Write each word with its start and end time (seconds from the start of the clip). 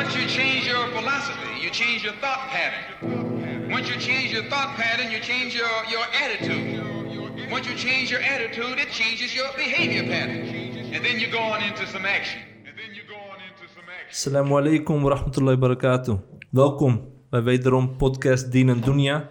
Once 0.00 0.16
you 0.16 0.26
change 0.26 0.66
your 0.66 0.86
philosophy, 0.96 1.52
you 1.64 1.68
change 1.68 2.02
your 2.02 2.14
thought 2.22 2.42
pattern. 2.54 3.70
Once 3.70 3.86
you 3.90 3.98
change 4.08 4.32
your 4.32 4.44
thought 4.44 4.70
pattern, 4.80 5.12
you 5.12 5.20
change 5.20 5.54
your, 5.54 5.74
your 5.94 6.06
attitude. 6.22 7.50
Once 7.50 7.66
you 7.68 7.76
change 7.76 8.10
your 8.10 8.22
attitude, 8.34 8.76
it 8.84 8.90
changes 9.00 9.34
your 9.34 9.50
behavior 9.56 10.04
pattern. 10.12 10.42
And 10.94 11.04
then 11.04 11.20
you 11.20 11.28
go 11.30 11.42
on 11.54 11.62
into 11.62 11.86
some 11.86 12.06
action. 12.06 12.40
Assalamu 14.10 14.56
alaikum 14.60 15.02
wa 15.02 15.10
rahmatullahi 15.16 15.58
wa 15.60 15.68
barakatuh. 15.68 16.18
Welkom 16.50 17.12
bij 17.30 17.42
wederom 17.42 17.96
podcast 17.96 18.52
Dien 18.52 18.68
en 18.68 18.80
Dunya. 18.80 19.28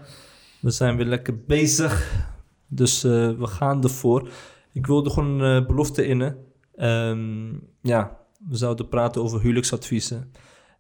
We 0.60 0.72
zijn 0.72 0.98
weer 0.98 1.06
lekker 1.06 1.44
bezig, 1.46 2.26
dus 2.68 3.04
eh, 3.04 3.12
we 3.12 3.48
gaan 3.48 3.84
ervoor. 3.84 4.30
Ik 4.74 4.86
wilde 4.86 5.10
gewoon 5.10 5.40
een 5.40 5.62
eh, 5.62 5.68
belofte 5.68 6.06
innen. 6.06 6.38
Ehm, 6.76 7.54
ja, 7.82 8.18
we 8.50 8.58
zouden 8.58 8.88
praten 8.88 9.22
over 9.22 9.42
huwelijksadviezen. 9.42 10.32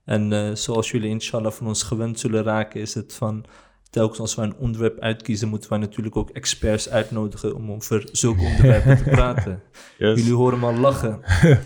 En 0.09 0.33
eh, 0.33 0.55
zoals 0.55 0.91
jullie 0.91 1.09
inshallah 1.09 1.51
van 1.51 1.67
ons 1.67 1.83
gewend 1.83 2.19
zullen 2.19 2.43
raken, 2.43 2.81
is 2.81 2.93
het 2.93 3.13
van... 3.13 3.45
Telkens 3.89 4.19
als 4.19 4.35
wij 4.35 4.45
een 4.45 4.55
onderwerp 4.57 4.99
uitkiezen, 4.99 5.47
moeten 5.47 5.69
wij 5.69 5.79
natuurlijk 5.79 6.15
ook 6.15 6.29
experts 6.29 6.89
uitnodigen 6.89 7.55
om 7.55 7.71
over 7.71 8.09
zulke 8.11 8.41
onderwerpen 8.41 8.97
te 8.97 9.03
praten. 9.03 9.61
Jullie 9.97 10.33
horen 10.33 10.59
me 10.59 10.65
al 10.65 10.77
lachen. 10.77 11.19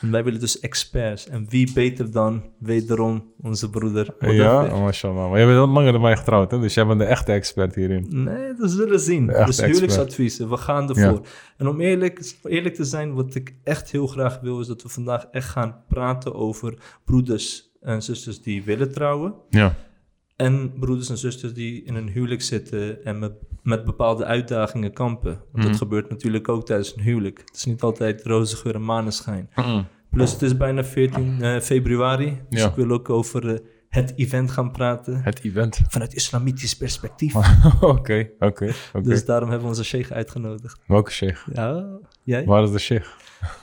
En 0.00 0.10
wij 0.10 0.24
willen 0.24 0.40
dus 0.40 0.60
experts. 0.60 1.28
En 1.28 1.46
wie 1.48 1.72
beter 1.72 2.10
dan 2.10 2.42
wederom 2.58 3.32
onze 3.42 3.70
broeder 3.70 4.14
Ja, 4.18 4.64
oh, 4.64 4.80
mashallah. 4.80 5.28
Maar 5.28 5.38
jij 5.38 5.46
bent 5.46 5.58
wel 5.58 5.68
langer 5.68 5.92
dan 5.92 6.00
mij 6.00 6.16
getrouwd, 6.16 6.50
hè? 6.50 6.60
Dus 6.60 6.74
jij 6.74 6.86
bent 6.86 6.98
de 6.98 7.04
echte 7.04 7.32
expert 7.32 7.74
hierin. 7.74 8.06
Nee, 8.08 8.54
dat 8.54 8.70
zullen 8.70 8.88
we 8.88 8.98
zien. 8.98 9.26
Dus 9.26 9.60
huwelijksadviezen, 9.60 10.48
we 10.48 10.56
gaan 10.56 10.88
ervoor. 10.88 11.26
En 11.56 11.68
om 11.68 11.80
eerlijk, 11.80 12.34
eerlijk 12.42 12.74
te 12.74 12.84
zijn, 12.84 13.14
wat 13.14 13.34
ik 13.34 13.54
echt 13.64 13.90
heel 13.90 14.06
graag 14.06 14.40
wil, 14.40 14.60
is 14.60 14.66
dat 14.66 14.82
we 14.82 14.88
vandaag 14.88 15.26
echt 15.30 15.48
gaan 15.48 15.84
praten 15.88 16.34
over 16.34 16.74
broeders 17.04 17.69
en 17.80 18.02
zusters 18.02 18.42
die 18.42 18.62
willen 18.62 18.92
trouwen. 18.92 19.34
Ja. 19.48 19.76
En 20.36 20.72
broeders 20.78 21.08
en 21.10 21.18
zusters 21.18 21.52
die 21.54 21.82
in 21.84 21.94
een 21.94 22.08
huwelijk 22.08 22.42
zitten 22.42 23.04
en 23.04 23.18
met, 23.18 23.32
met 23.62 23.84
bepaalde 23.84 24.24
uitdagingen 24.24 24.92
kampen. 24.92 25.30
Want 25.32 25.52
Mhm. 25.52 25.66
dat 25.66 25.76
gebeurt 25.76 26.10
natuurlijk 26.10 26.48
ook 26.48 26.66
tijdens 26.66 26.96
een 26.96 27.02
huwelijk. 27.02 27.38
Het 27.38 27.56
is 27.56 27.64
niet 27.64 27.82
altijd 27.82 28.22
roze 28.26 28.56
geur 28.56 28.74
en 28.74 28.84
maneschijn. 28.84 29.50
Plus 30.10 30.32
het 30.32 30.42
is 30.42 30.56
bijna 30.56 30.84
14 30.84 31.42
eh, 31.42 31.60
februari. 31.60 32.38
Dus 32.48 32.60
Ja. 32.60 32.68
ik 32.68 32.74
wil 32.74 32.90
ook 32.90 33.10
over 33.10 33.54
eh, 33.54 33.58
het 33.88 34.12
event 34.16 34.50
gaan 34.50 34.70
praten. 34.70 35.22
Het 35.22 35.44
event. 35.44 35.80
Vanuit 35.88 36.14
islamitisch 36.14 36.76
perspectief. 36.76 37.34
Oké, 37.80 37.80
oké, 37.80 38.30
oké. 38.38 38.72
Dus 39.02 39.24
daarom 39.24 39.48
hebben 39.48 39.66
we 39.68 39.72
onze 39.74 39.84
sheikh 39.84 40.10
uitgenodigd. 40.12 40.80
Welke 40.86 41.10
sheikh? 41.10 41.46
Ja, 41.52 41.98
jij? 42.24 42.44
Waar 42.44 42.62
is 42.62 42.70
de 42.70 42.78
sheikh? 42.78 43.08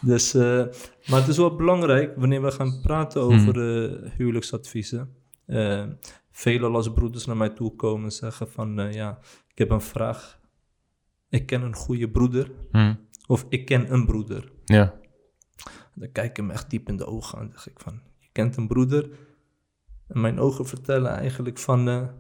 Dus, 0.01 0.33
eh, 0.33 0.65
maar 1.07 1.19
het 1.19 1.27
is 1.27 1.37
wel 1.37 1.55
belangrijk 1.55 2.15
wanneer 2.15 2.41
we 2.41 2.51
gaan 2.51 2.79
praten 2.81 3.21
over 3.21 3.83
eh, 3.83 4.11
huwelijksadviezen. 4.11 5.15
Eh 5.45 5.85
vele 6.31 6.67
als 6.67 6.93
broeders 6.93 7.25
naar 7.25 7.37
mij 7.37 7.49
toe 7.49 7.75
komen 7.75 8.03
en 8.03 8.11
zeggen 8.11 8.51
van... 8.51 8.93
ja, 8.93 9.19
ik 9.47 9.57
heb 9.57 9.69
een 9.69 9.81
vraag. 9.81 10.39
Ik 11.29 11.45
ken 11.45 11.61
een 11.61 11.75
goede 11.75 12.09
broeder. 12.09 12.51
Of 13.27 13.45
ik 13.49 13.65
ken 13.65 13.93
een 13.93 14.05
broeder. 14.05 14.51
Ja. 14.65 14.99
Dan 15.95 16.11
kijk 16.11 16.29
ik 16.29 16.37
hem 16.37 16.51
echt 16.51 16.69
diep 16.69 16.89
in 16.89 16.97
de 16.97 17.05
ogen 17.05 17.37
aan. 17.37 17.49
Dan 17.49 17.59
zeg 17.59 17.73
ik 17.73 17.79
van, 17.79 18.01
je 18.19 18.27
kent 18.31 18.57
een 18.57 18.67
broeder. 18.67 19.09
En 20.07 20.21
mijn 20.21 20.39
ogen 20.39 20.65
vertellen 20.65 21.11
eigenlijk 21.11 21.57
van... 21.57 22.11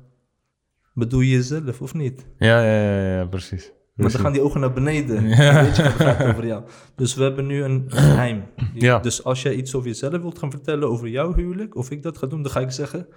bedoel 0.93 1.19
je 1.19 1.29
jezelf 1.29 1.81
of 1.81 1.93
niet? 1.93 2.27
Ja, 2.37 2.63
ja, 2.63 2.91
ja, 2.91 3.17
ja, 3.17 3.25
precies. 3.25 3.71
Maar 3.97 4.11
dan 4.11 4.21
gaan 4.21 4.31
die 4.33 4.41
ogen 4.41 4.59
naar 4.59 4.73
beneden. 4.73 5.27
Ja. 5.37 5.53
Dan 5.53 5.63
weet 5.63 5.75
je 5.75 5.83
wat 5.83 5.93
het 5.93 6.01
gaat 6.01 6.23
over 6.27 6.45
jou. 6.45 6.63
Dus 6.95 7.15
we 7.15 7.23
hebben 7.23 7.45
nu 7.45 7.63
een 7.63 7.83
geheim. 7.93 8.43
Ja. 8.73 8.99
Dus 8.99 9.23
als 9.23 9.41
jij 9.41 9.53
iets 9.53 9.75
over 9.75 9.87
jezelf 9.87 10.21
wilt 10.21 10.39
gaan 10.39 10.51
vertellen 10.51 10.89
over 10.89 11.07
jouw 11.07 11.33
huwelijk, 11.33 11.75
of 11.75 11.89
ik 11.91 12.03
dat 12.03 12.17
ga 12.17 12.27
doen, 12.27 12.41
dan 12.41 12.51
ga 12.51 12.59
ik 12.59 12.71
zeggen, 12.71 13.07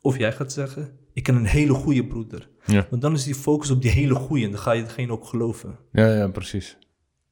of 0.00 0.18
jij 0.18 0.32
gaat 0.32 0.52
zeggen, 0.52 0.90
ik 1.12 1.22
ken 1.22 1.34
een 1.34 1.44
hele 1.44 1.72
goede 1.72 2.06
broeder. 2.06 2.48
Ja. 2.66 2.86
Want 2.90 3.02
dan 3.02 3.12
is 3.12 3.24
die 3.24 3.34
focus 3.34 3.70
op 3.70 3.82
die 3.82 3.90
hele 3.90 4.14
goede 4.14 4.44
en 4.44 4.50
dan 4.50 4.60
ga 4.60 4.72
je 4.72 4.82
degene 4.82 5.12
ook 5.12 5.24
geloven. 5.24 5.78
Ja, 5.92 6.14
ja, 6.14 6.28
precies. 6.28 6.78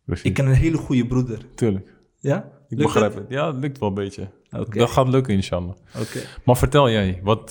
Precies. 0.05 0.25
Ik 0.25 0.35
ken 0.35 0.47
een 0.47 0.55
hele 0.55 0.77
goede 0.77 1.07
broeder. 1.07 1.39
Tuurlijk. 1.55 1.95
Ja? 2.19 2.37
Ik 2.69 2.79
Lukt 2.79 2.83
begrijp 2.93 3.15
het? 3.15 3.23
het. 3.23 3.33
Ja, 3.33 3.47
het 3.53 3.61
lukt 3.63 3.79
wel 3.79 3.89
een 3.89 3.95
beetje. 3.95 4.31
Dat 4.71 4.91
gaat 4.91 5.09
lukken, 5.09 5.35
inshallah. 5.35 5.75
Oké, 6.01 6.21
Maar 6.45 6.57
vertel 6.57 6.91
jij, 6.91 7.21
wat, 7.23 7.51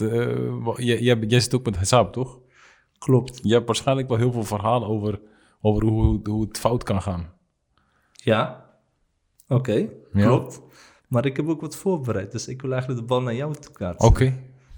jij, 0.75 0.99
jij, 1.01 1.17
jij 1.27 1.39
zit 1.39 1.55
ook 1.55 1.65
met 1.65 1.77
Hesab, 1.77 2.13
toch? 2.13 2.39
Klopt. 2.99 3.39
Je 3.43 3.53
hebt 3.53 3.65
waarschijnlijk 3.65 4.07
wel 4.07 4.17
heel 4.17 4.31
veel 4.31 4.43
verhalen 4.43 4.87
over, 4.87 5.19
over 5.61 5.83
hoe, 5.83 6.19
hoe 6.23 6.45
het 6.47 6.57
fout 6.59 6.83
kan 6.83 7.01
gaan. 7.01 7.29
Ja, 8.13 8.65
oké, 9.47 9.87
Ja. 10.13 10.25
klopt. 10.25 10.61
Maar 11.07 11.25
ik 11.25 11.37
heb 11.37 11.49
ook 11.49 11.61
wat 11.61 11.75
voorbereid, 11.75 12.31
dus 12.31 12.47
ik 12.47 12.61
wil 12.61 12.71
eigenlijk 12.71 13.01
de 13.01 13.07
bal 13.07 13.21
naar 13.21 13.35
jou 13.35 13.53
toe 13.53 13.73
kaatsen. 13.73 14.09
Oké. 14.09 14.33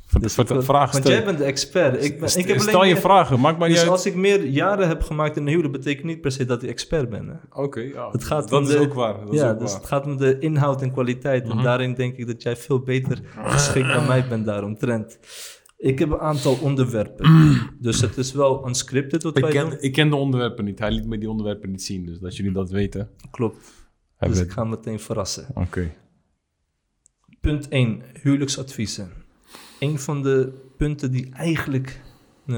Ver- 0.05 0.21
Dus 0.21 0.35
wil- 0.35 0.61
vraag 0.61 0.91
Want 0.91 1.03
stel. 1.03 1.15
jij 1.15 1.25
bent 1.25 1.37
de 1.37 1.43
expert. 1.43 2.03
Ik, 2.03 2.19
ben, 2.19 2.37
ik 2.37 2.47
heb 2.47 2.59
Stel 2.59 2.83
je 2.83 2.93
meer- 2.93 3.01
vragen, 3.01 3.39
maakt 3.39 3.57
maar 3.57 3.67
niet 3.67 3.77
Dus 3.77 3.85
uit. 3.85 3.93
als 3.95 4.05
ik 4.05 4.15
meer 4.15 4.45
jaren 4.45 4.87
heb 4.87 5.01
gemaakt 5.01 5.35
in 5.35 5.41
een 5.41 5.47
huwelijk, 5.47 5.73
betekent 5.73 6.05
niet 6.05 6.21
per 6.21 6.31
se 6.31 6.45
dat 6.45 6.63
ik 6.63 6.69
expert 6.69 7.09
ben. 7.09 7.27
Hè? 7.27 7.61
Oké, 7.61 7.79
ja. 7.79 8.09
Het 8.11 8.23
gaat 8.23 8.49
dat 8.49 8.59
om 8.59 8.65
is 8.65 8.71
de- 8.71 8.79
ook 8.79 8.93
waar. 8.93 9.19
Dat 9.25 9.33
is 9.33 9.39
ja, 9.39 9.51
ook 9.51 9.59
dus 9.59 9.71
waar. 9.71 9.79
het 9.79 9.87
gaat 9.89 10.05
om 10.05 10.17
de 10.17 10.39
inhoud 10.39 10.81
en 10.81 10.91
kwaliteit. 10.91 11.47
Mhm. 11.47 11.57
En 11.57 11.63
daarin 11.63 11.93
denk 11.93 12.17
ik 12.17 12.27
dat 12.27 12.41
jij 12.41 12.55
veel 12.55 12.79
beter 12.79 13.21
geschikt 13.35 13.87
dan 13.93 14.07
mij 14.07 14.27
bent 14.27 14.45
daaromtrent. 14.45 15.19
Ik 15.81 15.99
heb 15.99 16.09
een 16.11 16.19
aantal 16.19 16.57
onderwerpen. 16.61 17.29
dus 17.79 18.01
het 18.01 18.17
is 18.17 18.31
wel 18.31 18.67
unscripted 18.67 19.23
wat 19.23 19.37
Ik 19.37 19.43
wij 19.43 19.51
doen. 19.51 19.69
ken, 19.69 19.81
ik 19.81 19.91
ken 19.93 20.09
de 20.09 20.15
onderwerpen 20.15 20.65
niet. 20.65 20.79
Hij 20.79 20.91
liet 20.91 21.05
me 21.05 21.17
die 21.17 21.29
onderwerpen 21.29 21.69
niet 21.71 21.83
zien. 21.83 22.05
Dus 22.05 22.19
dat 22.19 22.35
jullie 22.35 22.51
dat 22.51 22.69
weten. 22.71 23.09
Klopt. 23.31 23.71
Hij 24.15 24.27
Dus 24.27 24.37
weet- 24.37 24.47
ik 24.47 24.51
ga 24.53 24.63
meteen 24.63 24.99
verrassen. 24.99 25.47
Oké. 25.55 25.93
Punt 27.41 27.67
1. 27.69 28.01
Huwelijksadviezen. 28.21 29.11
Een 29.79 29.99
van 29.99 30.21
de 30.23 30.53
punten 30.77 31.11
die 31.11 31.29
eigenlijk 31.33 32.01
eh, 32.45 32.55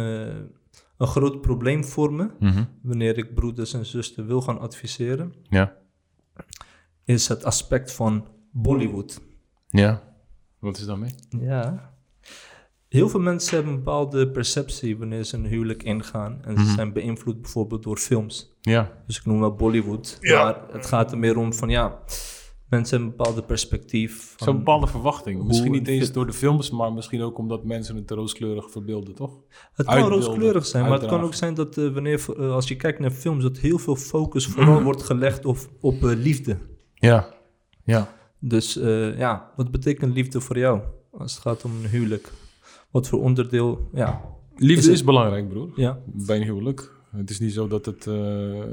een 0.97 1.07
groot 1.07 1.41
probleem 1.41 1.83
vormen... 1.83 2.31
Mhm. 2.39 2.63
wanneer 2.81 3.17
ik 3.17 3.33
broeders 3.33 3.73
en 3.73 3.85
zusters 3.85 4.27
wil 4.27 4.41
gaan 4.41 4.59
adviseren... 4.59 5.33
Ja. 5.49 5.75
is 7.05 7.27
het 7.27 7.43
aspect 7.43 7.91
van 7.93 8.27
Bollywood. 8.51 9.21
Ja. 9.69 10.03
Wat 10.59 10.77
is 10.77 10.85
daarmee? 10.85 11.15
Ja. 11.39 11.92
Heel 12.93 13.09
veel 13.09 13.19
mensen 13.19 13.55
hebben 13.55 13.73
een 13.73 13.79
bepaalde 13.83 14.29
perceptie 14.31 14.97
wanneer 14.97 15.23
ze 15.23 15.35
een 15.37 15.45
huwelijk 15.45 15.83
ingaan. 15.83 16.39
En 16.43 16.57
ze 16.57 16.63
Mhm. 16.63 16.73
zijn 16.73 16.93
beïnvloed 16.93 17.41
bijvoorbeeld 17.41 17.83
door 17.83 17.97
films. 17.97 18.55
Ja. 18.61 18.91
Dus 19.07 19.17
ik 19.17 19.25
noem 19.25 19.39
wel 19.39 19.55
Bollywood. 19.55 20.17
Ja. 20.21 20.43
Maar 20.43 20.61
het 20.71 20.85
gaat 20.85 21.11
er 21.11 21.17
meer 21.17 21.37
om 21.37 21.53
van 21.53 21.69
ja, 21.69 21.99
mensen 22.69 22.97
hebben 22.97 22.99
een 23.11 23.17
bepaalde 23.17 23.43
perspectief. 23.43 24.33
Zo'n 24.37 24.57
bepaalde 24.57 24.87
verwachting. 24.87 25.43
Misschien 25.43 25.71
niet 25.71 25.87
een 25.87 25.93
eens 25.93 26.11
door 26.11 26.25
de 26.25 26.33
films, 26.33 26.71
maar 26.71 26.93
misschien 26.93 27.21
ook 27.21 27.37
omdat 27.37 27.63
mensen 27.63 27.95
het 27.95 28.11
rooskleurig 28.11 28.71
verbeelden, 28.71 29.15
toch? 29.15 29.31
het 29.73 29.85
kan 29.85 29.95
uitbeelden, 29.95 30.25
rooskleurig 30.27 30.65
zijn, 30.65 30.83
maar 30.83 30.99
het 30.99 31.09
kan 31.09 31.21
ook 31.21 31.33
zijn 31.33 31.53
dat 31.53 31.77
eh, 31.77 31.93
wanneer, 31.93 32.25
eh, 32.37 32.51
als 32.51 32.67
je 32.67 32.75
kijkt 32.75 32.99
naar 32.99 33.11
films, 33.11 33.43
dat 33.43 33.57
heel 33.57 33.77
veel 33.77 33.95
focus 33.95 34.45
vooral 34.47 34.73
Mhm. 34.75 34.83
wordt 34.83 35.03
gelegd 35.03 35.45
op, 35.45 35.57
op 35.79 36.03
eh, 36.03 36.15
liefde. 36.15 36.57
Ja. 36.93 37.33
Ja. 37.83 38.13
Dus 38.39 38.77
eh, 38.77 39.17
ja, 39.17 39.51
wat 39.55 39.71
betekent 39.71 40.13
liefde 40.13 40.41
voor 40.41 40.57
jou 40.57 40.79
als 41.11 41.33
het 41.33 41.41
gaat 41.41 41.63
om 41.63 41.71
een 41.83 41.89
huwelijk? 41.89 42.31
Wat 42.93 43.07
voor 43.09 43.21
onderdeel, 43.21 43.89
ja, 43.93 44.21
Liefde 44.55 44.91
Is 44.91 45.03
belangrijk, 45.03 45.49
broer. 45.49 45.71
ja. 45.75 45.99
Bij 46.05 46.37
een 46.37 46.43
huwelijk. 46.43 46.91
Het 47.11 47.29
is 47.29 47.39
niet 47.39 47.53
zo 47.53 47.67
dat 47.67 47.85
het... 47.85 48.07
eh, 48.07 48.63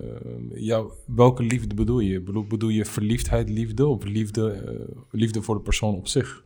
jou, 0.54 0.92
welke 1.06 1.42
liefde 1.42 1.75
bedoel 1.75 2.00
je? 2.00 2.20
Bedoel, 2.20 2.47
bedoel 2.47 2.69
je 2.69 2.84
verliefdheid, 2.84 3.48
liefde? 3.50 3.86
Of 3.86 4.04
liefde, 4.04 4.50
eh, 4.50 4.97
liefde 5.10 5.42
voor 5.42 5.54
de 5.54 5.60
persoon 5.60 5.94
op 5.94 6.09
zich? 6.09 6.44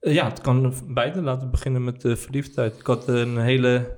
Eh, 0.00 0.14
ja, 0.14 0.28
het 0.28 0.40
kan 0.40 0.74
beide. 0.88 1.22
Laten 1.22 1.44
we 1.44 1.50
beginnen 1.50 1.84
met 1.84 2.00
de 2.00 2.16
verliefdheid. 2.16 2.78
Ik 2.78 2.86
had 2.86 3.08
een 3.08 3.38
hele 3.38 3.96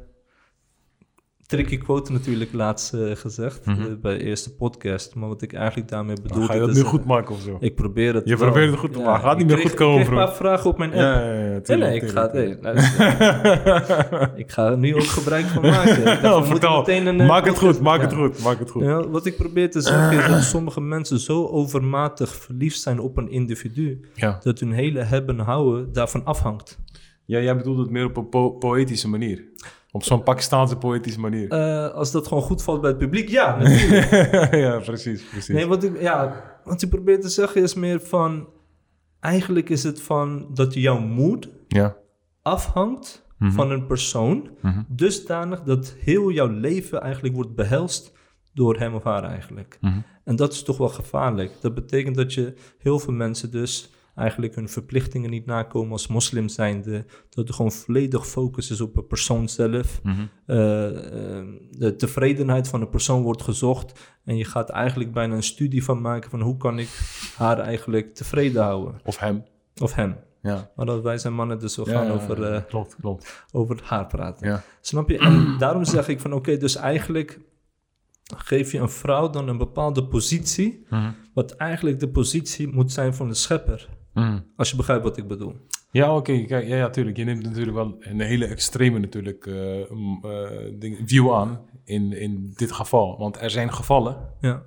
tricky 1.47 1.78
quote 1.78 2.12
natuurlijk 2.12 2.53
laatst 2.53 2.94
eh, 2.94 3.10
gezegd 3.16 3.66
Mhm. 3.66 3.81
eh, 3.81 3.87
bij 4.00 4.19
de 4.19 4.25
eerste 4.25 4.55
podcast. 4.55 5.15
Maar 5.15 5.28
wat 5.28 5.43
ik 5.43 5.53
eigenlijk 5.53 5.88
daarmee 5.88 6.15
Maar 6.16 6.22
bedoelde... 6.22 6.47
ga 6.47 6.55
je 6.55 6.60
dat 6.60 6.72
te 6.75 6.77
nu 6.78 6.84
goed 6.84 7.05
maken 7.05 7.34
of 7.34 7.41
zo? 7.41 7.56
Ik 7.60 7.75
probeer 7.75 8.15
het 8.15 8.28
Je 8.28 8.37
wel. 8.37 8.50
probeert 8.50 8.71
het 8.71 8.81
goed 8.81 8.93
te 8.93 8.99
maken. 8.99 9.22
Gaat 9.28 9.37
niet 9.38 9.47
meer 9.47 9.56
kreeg- 9.56 9.69
goed 9.69 9.78
komen, 9.78 10.00
Ik 10.00 10.06
kreeg 10.06 10.19
een 10.19 10.25
paar 10.25 10.34
vragen 10.34 10.71
op 10.71 10.78
mijn 10.78 10.91
app. 10.91 11.00
Ja, 11.00 11.21
ja, 11.25 11.33
ja. 11.34 11.48
Nee, 11.48 11.60
tuurlijk, 11.60 11.91
nee, 11.91 12.01
ik 12.01 12.09
ga, 12.09 12.30
nee, 12.33 12.57
luister. 12.60 14.33
ik 14.45 14.51
ga 14.51 14.71
er 14.71 14.78
nu 14.78 14.95
ook 14.95 15.03
gebruik 15.04 15.45
van 15.47 15.63
maken. 15.63 16.04
Dacht, 16.04 16.22
Nou, 16.22 16.45
vertel. 16.45 16.89
een, 16.91 17.21
eh, 17.21 17.27
Maak 17.28 17.45
het 17.47 17.59
goed, 17.59 17.80
maak 17.80 18.01
het 18.01 18.13
goed, 18.15 18.42
maak 18.42 18.59
het 18.59 18.71
goed. 18.71 18.83
Ja, 18.83 19.09
wat 19.09 19.27
ik 19.27 19.36
probeer 19.36 19.71
te 19.71 19.80
zeggen 19.80 20.19
is 20.19 20.27
dat 20.28 20.42
sommige 20.42 20.80
mensen 20.80 21.19
zo 21.19 21.47
overmatig 21.47 22.34
verliefd 22.34 22.80
zijn 22.80 22.98
op 23.01 23.16
een 23.16 23.30
individu... 23.30 24.01
Ja. 24.15 24.39
dat 24.42 24.59
hun 24.60 24.72
hele 24.72 25.01
hebben 25.03 25.39
en 25.39 25.45
houden 25.45 25.92
daarvan 25.92 26.24
afhangt. 26.24 26.78
Ja, 27.24 27.41
jij 27.41 27.57
bedoelt 27.57 27.78
het 27.78 27.91
meer 27.91 28.04
op 28.04 28.16
een 28.16 28.28
po- 28.28 28.51
poëtische 28.51 29.09
manier. 29.09 29.45
Op 29.95 30.03
zo'n 30.05 30.23
Pakistaanse 30.23 30.77
poëtische 30.77 31.21
manier. 31.21 31.49
Eh, 31.51 31.91
als 31.91 32.11
dat 32.11 32.27
gewoon 32.27 32.43
goed 32.43 32.63
valt 32.63 32.81
bij 32.81 32.91
het 32.91 32.99
publiek, 32.99 33.29
ja, 33.29 33.57
natuurlijk. 33.59 34.55
ja, 34.55 34.79
precies, 34.79 35.23
precies. 35.23 35.55
Nee, 35.55 35.67
wat 35.67 35.83
ik, 35.85 36.01
ja, 36.01 36.43
wat 36.65 36.83
ik 36.83 36.89
probeer 36.89 37.21
te 37.21 37.29
zeggen 37.29 37.63
is 37.63 37.75
meer 37.75 38.01
van... 38.01 38.49
Eigenlijk 39.21 39.69
is 39.69 39.83
het 39.83 40.03
van 40.03 40.47
dat 40.55 40.75
jouw 40.75 40.99
moed 40.99 41.49
Ja. 41.69 41.97
afhangt 42.43 43.23
Mhm. 43.39 43.53
van 43.53 43.71
een 43.71 43.87
persoon... 43.87 44.49
Mhm. 44.61 44.83
dusdanig 44.89 45.63
dat 45.63 45.95
heel 45.99 46.31
jouw 46.31 46.49
leven 46.49 47.01
eigenlijk 47.01 47.35
wordt 47.35 47.55
behelst 47.55 48.13
door 48.55 48.79
hem 48.79 48.95
of 48.95 49.05
haar 49.05 49.25
eigenlijk. 49.25 49.79
Mhm. 49.81 49.99
En 50.25 50.37
dat 50.37 50.53
is 50.53 50.63
toch 50.63 50.77
wel 50.77 50.89
gevaarlijk. 50.89 51.53
Dat 51.61 51.75
betekent 51.75 52.17
dat 52.17 52.35
je 52.35 52.55
heel 52.79 52.99
veel 52.99 53.13
mensen 53.13 53.51
dus 53.51 53.93
eigenlijk 54.15 54.55
hun 54.55 54.69
verplichtingen 54.69 55.31
niet 55.31 55.47
nakomen 55.47 55.93
als 55.93 56.07
moslim 56.07 56.49
zijnde. 56.49 57.05
Dat 57.31 57.49
er 57.49 57.55
gewoon 57.55 57.72
volledig 57.72 58.27
focus 58.27 58.71
is 58.71 58.81
op 58.81 58.95
de 58.95 59.03
persoon 59.03 59.49
zelf. 59.49 60.01
Mhm. 60.03 60.27
Eh, 60.47 61.39
eh, 61.39 61.47
de 61.71 61.97
tevredenheid 61.97 62.69
van 62.69 62.81
de 62.81 62.89
persoon 62.89 63.22
wordt 63.22 63.43
gezocht. 63.43 64.13
En 64.25 64.37
je 64.37 64.45
gaat 64.45 64.71
eigenlijk 64.71 65.13
bijna 65.13 65.34
een 65.34 65.43
studie 65.43 65.84
van 65.84 66.01
maken 66.01 66.31
van 66.31 66.41
hoe 66.41 66.57
kan 66.57 66.78
ik 66.78 66.89
haar 67.37 67.59
eigenlijk 67.59 68.15
tevreden 68.15 68.63
houden. 68.63 69.01
Of 69.05 69.19
hem. 69.19 69.45
Of 69.81 69.95
hem. 69.95 70.17
Ja. 70.43 70.71
Maar 70.77 70.87
dat 70.87 71.03
wij 71.03 71.19
zijn 71.19 71.34
mannen, 71.34 71.59
dus 71.59 71.77
we 71.77 71.83
Ja, 71.84 71.93
gaan 71.93 72.10
over, 72.10 72.43
eh, 72.43 72.63
klopt, 72.69 72.97
klopt. 73.01 73.45
over 73.53 73.81
haar 73.84 74.07
praten. 74.07 74.49
Ja. 74.49 74.63
Snap 74.81 75.09
je? 75.10 75.19
En 75.19 75.55
daarom 75.59 75.84
zeg 75.84 76.09
ik 76.09 76.21
van 76.21 76.33
oké, 76.33 76.57
dus 76.57 76.77
eigenlijk 76.77 77.41
geef 78.37 78.72
je 78.72 78.78
een 78.78 78.89
vrouw 78.91 79.31
dan 79.31 79.49
een 79.49 79.59
bepaalde 79.59 80.07
positie, 80.07 80.84
Mhm. 80.89 81.10
wat 81.34 81.51
eigenlijk 81.57 82.01
de 82.01 82.09
positie 82.09 82.69
moet 82.69 82.93
zijn 82.93 83.15
van 83.15 83.28
de 83.28 83.34
schepper. 83.34 83.89
Mhm. 84.15 84.39
Als 84.57 84.71
je 84.71 84.77
begrijpt 84.77 85.03
wat 85.05 85.16
ik 85.16 85.28
bedoel. 85.28 85.55
Ja, 85.91 86.16
oké. 86.16 86.45
Kijk, 86.45 86.66
ja, 86.66 86.77
ja, 86.77 86.91
tuurlijk. 86.91 87.16
Je 87.16 87.25
neemt 87.25 87.43
natuurlijk 87.43 87.77
wel 87.77 87.97
een 87.99 88.21
hele 88.21 88.47
extreme 88.47 88.99
natuurlijk, 88.99 89.47
eh, 89.47 89.91
m- 89.91 90.25
eh, 90.27 90.49
ding, 90.78 90.99
view 91.07 91.33
aan 91.34 91.61
in, 91.84 92.13
in 92.13 92.53
dit 92.57 92.72
geval. 92.72 93.19
Want 93.19 93.41
er 93.41 93.51
zijn 93.51 93.72
gevallen, 93.72 94.16
Ja, 94.41 94.63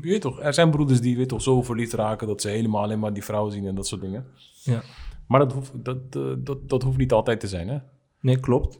je 0.00 0.08
weet 0.08 0.20
toch, 0.20 0.40
er 0.40 0.54
zijn 0.54 0.70
broeders 0.70 1.00
die 1.00 1.16
weet 1.16 1.28
toch, 1.28 1.42
zo 1.42 1.62
verliefd 1.62 1.92
raken 1.92 2.26
dat 2.26 2.40
ze 2.40 2.48
helemaal 2.48 2.82
alleen 2.82 2.98
maar 2.98 3.12
die 3.12 3.24
vrouw 3.24 3.48
zien 3.50 3.66
en 3.66 3.74
dat 3.74 3.86
soort 3.86 4.00
dingen. 4.00 4.26
ja. 4.62 4.82
Maar 5.26 5.40
dat 5.40 5.52
hoeft, 5.52 5.84
dat, 5.84 5.96
eh, 6.10 6.32
dat, 6.38 6.68
dat 6.68 6.82
hoeft 6.82 6.96
niet 6.98 7.12
altijd 7.12 7.40
te 7.40 7.48
zijn, 7.48 7.68
hè? 7.68 7.78
Nee, 8.20 8.40
klopt. 8.40 8.78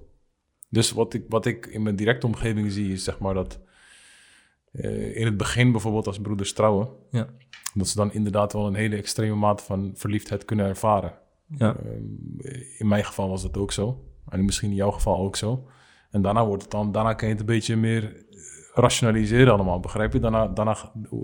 Dus 0.70 0.92
wat 0.92 1.14
ik, 1.14 1.24
wat 1.28 1.46
ik 1.46 1.66
in 1.66 1.82
mijn 1.82 1.96
directe 1.96 2.26
omgeving 2.26 2.72
zie, 2.72 2.92
is 2.92 3.04
zeg 3.04 3.18
maar 3.18 3.34
dat 3.34 3.60
eh, 4.72 5.16
in 5.16 5.24
het 5.24 5.36
begin 5.36 5.72
bijvoorbeeld 5.72 6.06
als 6.06 6.18
broeders 6.18 6.52
trouwen, 6.52 6.88
Ja, 7.10 7.28
dat 7.74 7.88
ze 7.88 7.96
dan 7.96 8.12
inderdaad 8.12 8.52
wel 8.52 8.66
een 8.66 8.74
hele 8.74 8.96
extreme 8.96 9.34
mate 9.34 9.62
van 9.62 9.90
verliefdheid 9.94 10.44
kunnen 10.44 10.66
ervaren. 10.66 11.12
ja, 11.56 11.76
Ehm, 11.76 12.48
in 12.78 12.88
mijn 12.88 13.04
geval 13.04 13.28
was 13.28 13.42
dat 13.42 13.56
ook 13.56 13.72
zo. 13.72 14.04
En 14.28 14.44
misschien 14.44 14.70
in 14.70 14.76
jouw 14.76 14.90
geval 14.90 15.18
ook 15.18 15.36
zo. 15.36 15.66
En 16.10 16.22
daarna 16.22 16.46
wordt 16.46 16.62
het 16.62 16.70
dan, 16.70 16.92
daarna 16.92 17.14
kan 17.14 17.28
je 17.28 17.32
het 17.34 17.42
een 17.42 17.48
beetje 17.48 17.76
meer 17.76 18.04
eh, 18.04 18.38
rationaliseren 18.74 19.52
allemaal, 19.52 19.80
begrijp 19.80 20.12
je? 20.12 20.18
Daarna, 20.18 20.48
daarna, 20.48 20.76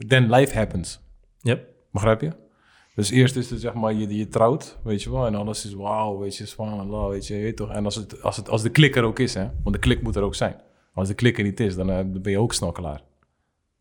then 0.07 0.31
life 0.31 0.57
happens, 0.57 1.01
yep. 1.39 1.69
begrijp 1.93 2.21
je? 2.21 2.33
Dus 2.95 3.11
eerst 3.11 3.37
is 3.37 3.51
het 3.51 3.61
zeg 3.61 3.75
maar, 3.75 3.93
je, 3.93 4.17
je 4.17 4.29
trouwt, 4.29 4.79
weet 4.83 5.03
je 5.03 5.11
wel, 5.11 5.27
en 5.27 5.35
alles 5.35 5.65
is 5.65 5.75
wauw, 5.75 6.19
weet 6.19 6.37
je, 6.37 6.47
subhanallah, 6.47 7.09
weet 7.09 7.27
je, 7.27 7.35
weet 7.35 7.57
toch? 7.57 7.71
En 7.71 7.85
als, 7.85 7.95
het, 7.95 8.23
als, 8.23 8.37
het, 8.37 8.49
als 8.49 8.63
de 8.63 8.71
klik 8.71 8.97
er 8.97 9.05
ook 9.05 9.19
is, 9.19 9.35
hè, 9.35 9.49
want 9.63 9.75
de 9.75 9.81
klik 9.81 10.03
moet 10.03 10.17
er 10.17 10.23
ook 10.23 10.35
zijn. 10.35 10.57
Als 10.95 11.09
de 11.09 11.15
klik 11.15 11.39
er 11.39 11.45
niet 11.45 11.61
is, 11.61 11.77
dan, 11.77 11.91
eh, 11.91 11.97
dan 11.97 12.23
ben 12.23 12.33
je 12.33 12.39
ook 12.39 12.55
snel 12.55 12.73
klaar. 12.73 13.03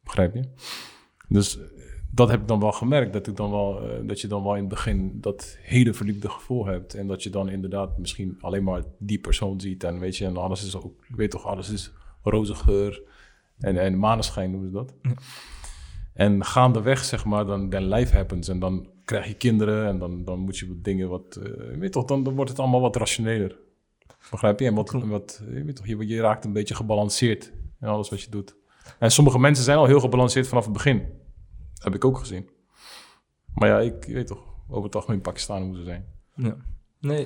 Begrijp 0.07 0.33
je? 0.33 0.43
Dus 1.27 1.57
eh, 1.57 1.65
dat 2.11 2.29
heb 2.29 2.41
ik 2.41 2.47
dan 2.47 2.59
wel 2.59 2.71
gemerkt, 2.71 3.13
dat, 3.13 3.27
ik 3.27 3.35
dan 3.35 3.51
wel, 3.51 3.81
eh, 3.81 4.07
dat 4.07 4.21
je 4.21 4.27
dan 4.27 4.43
wel 4.43 4.53
in 4.53 4.59
het 4.59 4.69
begin 4.69 5.17
dat 5.21 5.57
hele 5.61 5.93
verliefde 5.93 6.29
gevoel 6.29 6.65
hebt. 6.65 6.93
En 6.93 7.07
dat 7.07 7.23
je 7.23 7.29
dan 7.29 7.49
inderdaad 7.49 7.97
misschien 7.97 8.37
alleen 8.41 8.63
maar 8.63 8.83
die 8.97 9.19
persoon 9.19 9.61
ziet. 9.61 9.83
En 9.83 9.99
weet 9.99 10.17
je, 10.17 10.25
en 10.25 10.37
alles 10.37 10.65
is 10.65 10.75
ook, 10.75 11.05
ik 11.09 11.15
weet 11.15 11.31
toch, 11.31 11.45
alles 11.45 11.69
is 11.69 11.91
roze 12.23 12.55
geur 12.55 13.01
en, 13.59 13.77
en 13.77 13.99
maneschijn 13.99 14.51
noemen 14.51 14.69
ze 14.69 14.75
dat. 14.75 14.93
En 16.13 16.45
gaandeweg, 16.45 17.03
zeg 17.03 17.25
maar, 17.25 17.45
dan, 17.45 17.69
dan 17.69 17.87
life 17.87 18.15
happens. 18.15 18.47
En 18.47 18.59
dan 18.59 18.89
krijg 19.05 19.27
je 19.27 19.33
kinderen 19.33 19.87
en 19.87 19.97
dan, 19.97 20.23
dan 20.23 20.39
moet 20.39 20.57
je 20.57 20.81
dingen 20.81 21.09
wat... 21.09 21.39
eh, 21.43 21.77
weet 21.77 21.91
toch, 21.91 22.05
dan, 22.05 22.23
dan 22.23 22.35
wordt 22.35 22.49
het 22.49 22.59
allemaal 22.59 22.81
wat 22.81 22.95
rationeler. 22.95 23.57
Begrijp 24.31 24.59
je? 24.59 24.65
En 24.65 24.73
wat, 24.73 24.91
wat, 24.91 25.41
je, 25.53 25.63
weet 25.63 25.75
toch, 25.75 25.87
je, 25.87 26.07
je 26.07 26.21
raakt 26.21 26.45
een 26.45 26.53
beetje 26.53 26.75
gebalanceerd 26.75 27.51
in 27.81 27.87
alles 27.87 28.09
wat 28.09 28.21
je 28.21 28.29
doet. 28.29 28.55
En 28.99 29.11
sommige 29.11 29.39
mensen 29.39 29.63
zijn 29.63 29.77
al 29.77 29.85
heel 29.85 29.99
gebalanceerd 29.99 30.47
vanaf 30.47 30.63
het 30.63 30.73
begin. 30.73 31.03
Heb 31.81 31.95
ik 31.95 32.05
ook 32.05 32.17
gezien. 32.17 32.49
Maar 33.53 33.69
ja, 33.69 33.79
ik 33.79 34.03
weet 34.07 34.27
toch, 34.27 34.43
over 34.69 34.83
het 34.83 34.95
algemeen 34.95 35.21
Pakistan 35.21 35.63
moeten 35.63 35.85
zijn. 35.85 36.05
Ja. 36.35 36.55
Nee, 36.99 37.25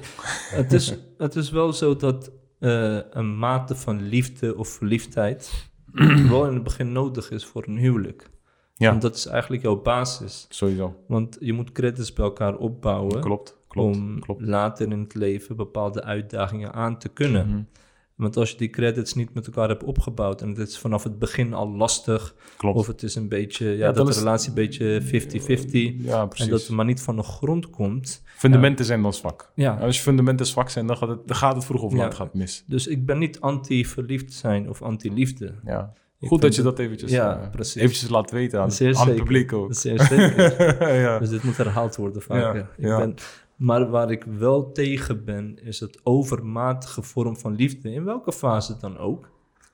het 0.50 0.74
is, 0.74 0.98
het 1.18 1.36
is 1.36 1.50
wel 1.50 1.74
zo 1.74 1.96
dat 1.96 2.32
eh, 2.60 3.00
een 3.10 3.38
mate 3.38 3.76
van 3.76 4.02
liefde 4.02 4.56
of 4.58 4.68
verliefdheid 4.70 5.70
wel 6.30 6.48
in 6.48 6.54
het 6.54 6.64
begin 6.64 6.92
nodig 6.92 7.32
is 7.32 7.46
voor 7.46 7.64
een 7.68 7.78
huwelijk. 7.78 8.30
Ja, 8.76 8.90
Want 8.90 9.02
dat 9.02 9.16
is 9.16 9.26
eigenlijk 9.26 9.64
jouw 9.64 9.82
basis. 9.82 10.46
sowieso. 10.50 10.96
Want 11.08 11.38
je 11.40 11.54
moet 11.54 11.72
credits 11.72 12.14
bij 12.14 12.26
elkaar 12.26 12.56
opbouwen 12.58 13.22
Klopt, 13.22 13.58
klopt, 13.68 13.98
om 13.98 14.20
klopt. 14.20 14.42
later 14.42 14.92
in 14.92 15.00
het 15.00 15.14
leven 15.16 15.56
bepaalde 15.56 16.04
uitdagingen 16.04 16.74
aan 16.74 16.98
te 17.00 17.10
kunnen. 17.10 17.48
Mhm. 17.48 17.62
Want 18.22 18.38
als 18.38 18.52
je 18.52 18.58
die 18.58 18.70
credits 18.70 19.14
niet 19.14 19.34
met 19.34 19.46
elkaar 19.46 19.70
hebt 19.70 19.84
opgebouwd 19.84 20.42
en 20.42 20.50
het 20.50 20.68
is 20.68 20.78
vanaf 20.78 21.04
het 21.04 21.20
begin 21.20 21.54
al 21.54 21.70
lastig, 21.72 22.36
Klopt. 22.58 22.78
of 22.78 22.88
het 22.88 23.04
is 23.04 23.16
een 23.16 23.28
beetje, 23.28 23.66
ja, 23.66 23.74
Ja, 23.86 23.92
dat 23.92 24.08
de 24.08 24.14
relatie 24.20 24.50
een 24.50 24.56
beetje 24.56 25.02
50-50 25.02 26.04
Ja, 26.06 26.28
en 26.36 26.50
dat 26.50 26.62
het 26.62 26.70
maar 26.70 26.86
niet 26.86 27.02
van 27.02 27.16
de 27.16 27.24
grond 27.24 27.70
komt. 27.70 28.22
Fundamenten 28.26 28.86
zijn 28.86 29.02
dan 29.02 29.14
zwak. 29.14 29.52
Ja, 29.56 29.78
Als 29.82 29.96
je 29.96 30.02
fundamenten 30.02 30.46
zwak 30.46 30.70
zijn, 30.70 30.88
dan 30.88 30.98
gaat 30.98 31.10
het, 31.10 31.28
dan 31.28 31.36
gaat 31.38 31.56
het 31.56 31.66
vroeg 31.66 31.82
of 31.82 31.92
Ja. 31.92 31.98
laat 31.98 32.14
gaat 32.14 32.34
mis. 32.34 32.64
dus 32.68 32.88
ik 32.88 33.06
ben 33.06 33.18
niet 33.18 33.40
anti-verliefd 33.40 34.34
zijn 34.34 34.70
of 34.70 34.82
anti-liefde. 34.82 35.54
Ja. 35.66 35.94
Ik 36.20 36.28
Goed 36.28 36.42
dat 36.42 36.56
je 36.56 36.62
dat 36.62 36.80
eventjes, 36.80 37.12
Ja, 37.12 37.42
eh, 37.42 37.50
precies. 37.50 37.82
eventjes 37.82 38.10
laat 38.10 38.32
weten 38.32 38.60
aan, 38.62 38.70
het 38.78 39.16
publiek 39.16 39.54
ook. 39.54 39.74
Zeer 39.74 40.02
zeker. 40.02 40.94
ja. 41.02 41.20
Dus 41.20 41.30
dit 41.30 41.44
moet 41.44 41.58
herhaald 41.58 41.96
worden 41.96 42.22
vaker. 42.22 42.68
Ja, 42.78 42.92
Ik. 42.94 43.06
Ben, 43.06 43.16
maar 43.62 43.90
waar 43.90 44.12
ik 44.12 44.24
wel 44.24 44.72
tegen 44.72 45.26
ben, 45.26 45.64
is 45.64 45.80
het 45.80 46.00
overmatige 46.04 47.02
vorm 47.02 47.38
van 47.38 47.56
liefde. 47.56 47.92
In 47.92 48.04
welke 48.04 48.32
fase 48.32 48.78
dan 48.80 48.98
ook. 48.98 49.30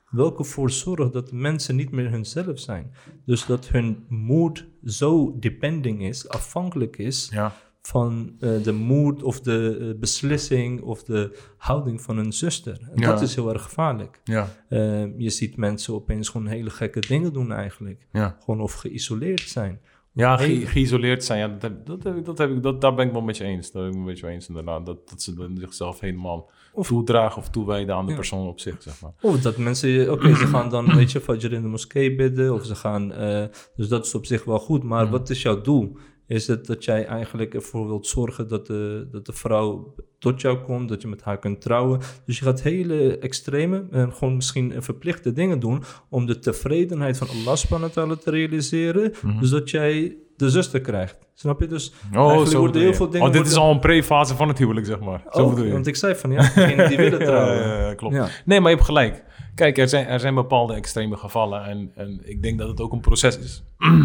Welke 0.09 0.43
voor 0.43 0.71
zorgt 0.71 1.13
dat 1.13 1.31
mensen 1.31 1.75
niet 1.75 1.91
meer 1.91 2.11
hunzelf 2.11 2.59
zijn. 2.59 2.91
Dus 3.25 3.45
dat 3.45 3.67
hun 3.67 4.05
mood 4.09 4.65
zo 4.83 5.35
depending 5.39 6.03
is, 6.03 6.29
afhankelijk 6.29 6.97
is 6.97 7.29
ja. 7.31 7.55
van 7.81 8.35
eh, 8.39 8.63
de 8.63 8.71
mood 8.71 9.23
of 9.23 9.41
de 9.41 9.77
eh, 9.79 9.99
beslissing 9.99 10.81
of 10.81 11.03
de 11.03 11.39
houding 11.57 12.01
van 12.01 12.17
hun 12.17 12.33
zuster. 12.33 12.79
En 12.93 13.01
Ja. 13.01 13.07
dat 13.11 13.21
is 13.21 13.35
heel 13.35 13.53
erg 13.53 13.63
gevaarlijk. 13.63 14.21
Ja. 14.23 14.47
Eh, 14.69 15.17
je 15.17 15.29
ziet 15.29 15.57
mensen 15.57 15.93
opeens 15.93 16.29
gewoon 16.29 16.47
hele 16.47 16.69
gekke 16.69 16.99
dingen 16.99 17.33
doen 17.33 17.51
eigenlijk. 17.51 18.07
Ja. 18.11 18.37
Gewoon 18.39 18.61
of 18.61 18.73
geïsoleerd 18.73 19.49
zijn. 19.49 19.79
Ja, 20.17 20.37
ge- 20.37 20.65
geïsoleerd 20.65 21.23
zijn, 21.23 21.39
ja, 21.39 21.47
dat, 21.47 21.61
heb- 21.61 21.85
dat, 21.85 22.03
heb 22.03 22.15
ik, 22.17 22.25
dat 22.25 22.37
heb 22.37 22.49
ik, 22.51 22.63
dat, 22.63 22.81
daar 22.81 22.95
ben 22.95 23.05
ik 23.07 23.11
wel 23.11 23.21
met 23.21 23.37
je 23.37 23.43
eens. 23.43 23.71
Daar 23.71 23.81
ben 23.83 23.91
ik 23.91 23.97
een 23.97 24.05
beetje 24.05 24.25
mee 24.25 24.35
eens 24.35 24.47
inderdaad. 24.47 24.85
Dat, 24.85 25.09
dat 25.09 25.21
ze 25.21 25.51
zichzelf 25.55 25.99
helemaal 25.99 26.49
Of- 26.73 26.87
toedragen 26.87 27.37
of 27.41 27.49
toewijden 27.49 27.95
aan 27.95 28.03
de 28.05 28.11
Ja. 28.11 28.17
persoon 28.17 28.47
op 28.47 28.59
zich, 28.59 28.81
zeg 28.81 29.01
maar. 29.01 29.11
Of 29.21 29.41
dat 29.41 29.57
mensen, 29.57 30.11
oké, 30.11 30.35
ze 30.35 30.47
gaan 30.55 30.69
dan, 30.69 30.95
weet 30.95 31.11
je, 31.11 31.21
Fajr 31.21 31.53
in 31.53 31.61
de 31.61 31.67
moskee 31.67 32.15
bidden. 32.15 32.53
Of 32.53 32.65
ze 32.65 32.75
gaan, 32.75 33.13
eh, 33.13 33.43
dus 33.75 33.87
dat 33.87 34.05
is 34.05 34.15
op 34.15 34.25
zich 34.25 34.43
wel 34.43 34.59
goed. 34.59 34.83
Maar 34.83 35.03
Mhm. 35.03 35.11
wat 35.11 35.29
is 35.29 35.41
jouw 35.41 35.61
doel? 35.61 35.97
Is 36.27 36.47
het 36.47 36.65
dat 36.65 36.83
jij 36.83 37.05
eigenlijk 37.05 37.53
ervoor 37.53 37.87
wilt 37.87 38.07
zorgen 38.07 38.47
dat 38.47 38.67
de, 38.67 39.07
dat 39.11 39.25
de 39.25 39.33
vrouw 39.33 39.95
tot 40.19 40.41
jou 40.41 40.57
komt, 40.57 40.89
dat 40.89 41.01
je 41.01 41.07
met 41.07 41.21
haar 41.23 41.37
kunt 41.39 41.61
trouwen? 41.61 41.99
Dus 42.25 42.37
je 42.39 42.45
gaat 42.45 42.61
hele 42.61 43.17
extreme 43.19 43.85
en 43.91 44.13
gewoon 44.13 44.35
misschien 44.35 44.73
verplichte 44.83 45.33
dingen 45.33 45.59
doen 45.59 45.83
om 46.09 46.25
de 46.25 46.39
tevredenheid 46.39 47.17
van 47.17 47.27
Allah 47.29 47.55
subhanahu 47.55 47.91
wa 47.93 48.01
ta'ala 48.01 48.15
te 48.15 48.29
realiseren. 48.31 49.13
Mhm. 49.21 49.39
Dus 49.39 49.49
dat 49.49 49.69
jij 49.69 50.15
de 50.37 50.49
zuster 50.49 50.81
krijgt. 50.81 51.17
Snap 51.33 51.59
je? 51.59 51.67
Dus 51.67 51.93
Oh, 52.11 52.17
eigenlijk 52.19 52.49
zo 52.51 52.59
worden 52.59 52.81
heel 52.81 52.93
veel 52.93 53.09
dingen... 53.09 53.27
Oh, 53.27 53.33
dit 53.33 53.45
is 53.47 53.55
al 53.55 53.71
een 53.71 53.79
pre-fase 53.79 54.35
van 54.35 54.47
het 54.47 54.57
huwelijk, 54.57 54.85
zeg 54.85 54.99
maar. 54.99 55.23
Zo 55.31 55.41
Oh, 55.43 55.49
bedoel 55.49 55.65
je. 55.65 55.71
want 55.71 55.87
ik 55.87 55.95
zei 55.95 56.15
van 56.15 56.31
ja, 56.31 56.51
die 56.87 56.97
willen 57.05 57.19
trouwen. 57.19 57.67
Ja, 57.67 57.93
klopt. 57.93 58.15
Ja. 58.15 58.27
Nee, 58.45 58.59
maar 58.59 58.69
je 58.69 58.75
hebt 58.75 58.87
gelijk. 58.87 59.23
Kijk, 59.55 59.77
er 59.77 59.89
zijn, 59.89 60.05
er 60.05 60.19
zijn 60.19 60.35
bepaalde 60.35 60.73
extreme 60.73 61.17
gevallen. 61.17 61.65
En, 61.65 61.91
en 61.95 62.19
ik 62.23 62.41
denk 62.41 62.57
dat 62.59 62.67
het 62.67 62.81
ook 62.81 62.91
een 62.91 62.99
proces 62.99 63.39
is. 63.39 63.63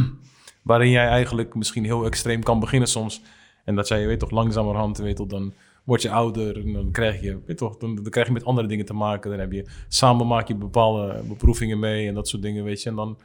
waarin 0.63 0.91
jij 0.91 1.07
eigenlijk 1.07 1.55
misschien 1.55 1.85
heel 1.85 2.05
extreem 2.05 2.43
kan 2.43 2.61
beginnen 2.61 2.89
soms. 2.89 3.23
En 3.65 3.75
dat 3.75 3.89
jij, 3.89 4.01
je 4.01 4.07
weet 4.07 4.19
toch, 4.21 4.31
langzamerhand, 4.31 4.99
weet 4.99 5.17
toch, 5.17 5.27
dan 5.27 5.53
word 5.85 6.03
je 6.03 6.11
ouder. 6.11 6.61
En 6.61 6.73
dan 6.73 6.91
krijg 6.91 7.21
je, 7.21 7.41
weet 7.47 7.57
toch, 7.57 7.77
dan, 7.77 7.95
dan 7.95 8.11
krijg 8.11 8.27
je 8.27 8.33
met 8.33 8.45
andere 8.45 8.69
dingen 8.69 8.85
te 8.85 8.95
maken. 8.95 9.31
Dan 9.31 9.39
heb 9.39 9.53
je, 9.53 9.67
samen 9.89 10.27
maak 10.27 10.49
je 10.49 10.55
bepaalde 10.55 11.23
beproevingen 11.29 11.79
mee 11.79 12.09
en 12.09 12.15
dat 12.15 12.29
soort 12.29 12.43
dingen, 12.43 12.65
weet 12.65 12.83
je. 12.83 12.89
En 12.89 12.97
dan, 12.97 13.19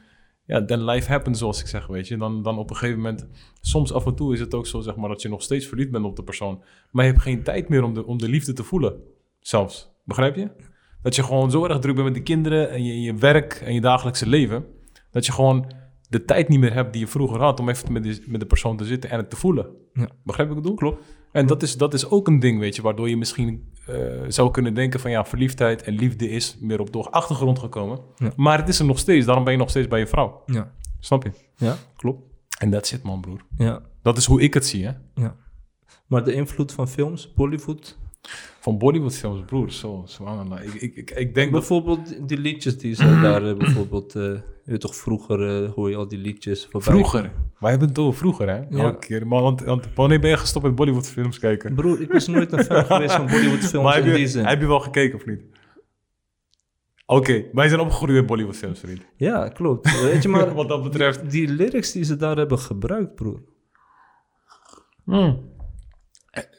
ja, 0.44 0.64
then 0.64 0.84
life 0.84 1.10
happens, 1.10 1.38
zoals 1.38 1.60
ik 1.60 1.66
zeg, 1.66 1.86
weet 1.86 2.08
je. 2.08 2.16
Dan, 2.16 2.42
dan 2.42 2.58
op 2.58 2.70
een 2.70 2.76
gegeven 2.76 3.00
moment, 3.00 3.26
soms 3.60 3.92
af 3.92 4.06
en 4.06 4.14
toe 4.14 4.32
is 4.32 4.40
het 4.40 4.54
ook 4.54 4.66
zo, 4.66 4.80
zeg 4.80 4.96
maar, 4.96 5.08
dat 5.08 5.22
je 5.22 5.28
nog 5.28 5.42
steeds 5.42 5.66
verliefd 5.66 5.90
bent 5.90 6.04
op 6.04 6.16
de 6.16 6.22
persoon. 6.22 6.62
Maar 6.90 7.04
je 7.04 7.10
hebt 7.10 7.22
geen 7.22 7.42
tijd 7.42 7.68
meer 7.68 7.82
om 7.82 7.94
de, 7.94 8.06
om 8.06 8.18
de 8.18 8.28
liefde 8.28 8.52
te 8.52 8.64
voelen, 8.64 9.00
zelfs. 9.40 9.90
Begrijp 10.04 10.36
je? 10.36 10.50
Dat 11.02 11.14
je 11.16 11.22
gewoon 11.22 11.50
zo 11.50 11.64
erg 11.64 11.78
druk 11.78 11.94
bent 11.94 12.06
met 12.06 12.14
de 12.14 12.22
kinderen 12.22 12.70
en 12.70 12.84
je, 12.84 13.00
je 13.00 13.14
werk 13.14 13.52
en 13.52 13.74
je 13.74 13.80
dagelijkse 13.80 14.28
leven. 14.28 14.64
Dat 15.10 15.26
je 15.26 15.32
gewoon 15.32 15.72
de 16.08 16.24
tijd 16.24 16.48
niet 16.48 16.60
meer 16.60 16.72
hebt 16.72 16.92
die 16.92 17.02
je 17.02 17.08
vroeger 17.08 17.40
had 17.40 17.60
om 17.60 17.68
even 17.68 17.92
met 17.92 18.02
de, 18.02 18.22
met 18.26 18.40
de 18.40 18.46
persoon 18.46 18.76
te 18.76 18.84
zitten 18.84 19.10
en 19.10 19.18
het 19.18 19.30
te 19.30 19.36
voelen. 19.36 19.66
Ja. 19.92 20.08
Begrijp 20.24 20.48
ik 20.48 20.54
bedoel? 20.54 20.74
Klopt. 20.74 21.02
En 21.32 21.46
dat 21.46 21.62
is, 21.62 21.76
dat 21.76 21.94
is 21.94 22.10
ook 22.10 22.26
een 22.26 22.38
ding, 22.40 22.58
weet 22.58 22.76
je, 22.76 22.82
waardoor 22.82 23.08
je 23.08 23.16
misschien 23.16 23.72
eh, 23.86 23.94
zou 24.28 24.50
kunnen 24.50 24.74
denken 24.74 25.00
van 25.00 25.10
ja, 25.10 25.24
verliefdheid 25.24 25.82
en 25.82 25.94
liefde 25.94 26.28
is 26.30 26.56
meer 26.60 26.80
op 26.80 26.92
de 26.92 26.98
achtergrond 26.98 27.58
gekomen. 27.58 28.00
Ja. 28.16 28.32
Maar 28.36 28.58
het 28.58 28.68
is 28.68 28.78
er 28.78 28.84
nog 28.84 28.98
steeds, 28.98 29.26
daarom 29.26 29.44
ben 29.44 29.52
je 29.52 29.58
nog 29.58 29.70
steeds 29.70 29.88
bij 29.88 29.98
je 29.98 30.06
vrouw. 30.06 30.42
Ja, 30.46 30.72
Snap 31.00 31.22
je? 31.22 31.30
ja 31.56 31.76
klopt. 31.96 32.22
En 32.58 32.70
dat 32.70 32.86
zit 32.86 33.02
man, 33.02 33.20
broer. 33.20 33.40
Ja. 33.56 33.82
Dat 34.02 34.16
is 34.16 34.24
hoe 34.24 34.40
ik 34.40 34.54
het 34.54 34.66
zie, 34.66 34.84
hè? 34.86 34.92
Ja. 35.14 35.36
Maar 36.06 36.24
de 36.24 36.32
invloed 36.32 36.72
van 36.72 36.88
films, 36.88 37.32
Bollywood, 37.34 37.98
Van 38.60 38.78
Bollywoodfilms, 38.78 39.44
broer. 39.46 39.70
Zo, 39.72 40.02
subhanallah. 40.06 40.64
Ik, 40.64 40.74
ik, 40.74 40.96
ik, 40.96 41.10
ik 41.10 41.34
denk 41.34 41.52
dat... 41.52 41.60
Bijvoorbeeld 41.60 42.28
die 42.28 42.38
liedjes 42.38 42.78
die 42.78 42.94
ze 42.94 43.20
daar 43.20 43.48
eh, 43.48 43.56
bijvoorbeeld... 43.56 44.14
eh, 44.14 44.32
je 44.64 44.78
toch, 44.78 44.96
vroeger 44.96 45.64
eh, 45.64 45.70
hoor 45.72 45.90
je 45.90 45.96
al 45.96 46.08
die 46.08 46.18
liedjes 46.18 46.66
voorbij. 46.70 46.90
Vroeger. 46.92 47.22
Je 47.60 47.76
bent 47.76 47.80
het 47.80 47.98
over 47.98 48.18
vroeger, 48.18 48.48
hè? 48.48 48.56
Ja. 48.56 48.82
Elke 48.84 49.06
keer. 49.06 49.26
Maar 49.26 49.42
want, 49.42 49.60
want 49.64 49.88
wanneer 49.94 50.20
ben 50.20 50.30
je 50.30 50.36
gestopt 50.36 50.64
met 50.64 50.74
Bollywoodfilms 50.74 51.38
kijken? 51.38 51.74
Broer, 51.74 52.00
ik 52.00 52.12
was 52.12 52.26
nooit 52.26 52.52
een 52.52 52.64
fan 52.64 52.84
geweest 52.94 53.14
van 53.14 53.26
Bollywood 53.26 53.58
films 53.58 53.84
Maar 53.84 53.94
heb 53.94 54.04
in 54.04 54.10
die 54.10 54.20
je, 54.20 54.28
zin. 54.28 54.44
heb 54.46 54.60
je 54.60 54.66
wel 54.66 54.80
gekeken 54.80 55.18
of 55.18 55.26
niet? 55.26 55.42
Oké, 57.06 57.44
wij 57.52 57.68
zijn 57.68 57.80
opgegroeid 57.80 58.12
met 58.14 58.26
Bollywoodfilms, 58.26 58.80
vriend. 58.80 59.00
Ja, 59.16 59.48
klopt. 59.48 60.00
Weet 60.02 60.22
je 60.22 60.28
maar, 60.28 60.54
Wat 60.54 60.68
dat 60.68 60.82
betreft. 60.82 61.30
die 61.30 61.48
lyrics 61.48 61.92
die 61.92 62.04
ze 62.04 62.16
daar 62.16 62.36
hebben 62.36 62.58
gebruikt, 62.58 63.14
broer. 63.14 63.40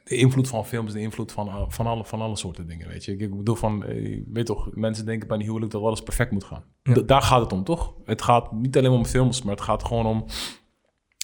De 0.10 0.16
invloed 0.16 0.48
van 0.48 0.66
films, 0.66 0.94
de 0.94 1.00
invloed 1.00 1.32
van, 1.32 1.50
al- 1.50 1.70
van, 1.70 1.88
alle, 1.88 2.06
van 2.06 2.22
alle 2.22 2.36
soorten 2.36 2.68
dingen, 2.68 2.88
weet 2.88 3.06
je. 3.06 3.18
Ik, 3.18 3.38
bedoel 3.38 3.56
van, 3.56 3.84
eh, 3.86 4.22
weet 4.32 4.46
toch, 4.46 4.70
mensen 4.76 5.06
denken 5.06 5.28
bij 5.28 5.38
een 5.38 5.44
huwelijk 5.44 5.72
dat 5.72 5.82
alles 5.82 6.02
perfect 6.02 6.32
moet 6.32 6.44
gaan. 6.44 6.64
Ja. 6.84 6.94
Daar 7.02 7.22
gaat 7.22 7.42
het 7.42 7.54
om, 7.54 7.64
toch? 7.64 7.94
Het 8.06 8.22
gaat 8.22 8.52
niet 8.52 8.78
alleen 8.78 8.92
om 8.92 9.06
films, 9.06 9.42
maar 9.44 9.54
het 9.56 9.64
gaat 9.64 9.84
gewoon 9.84 10.06
om 10.06 10.26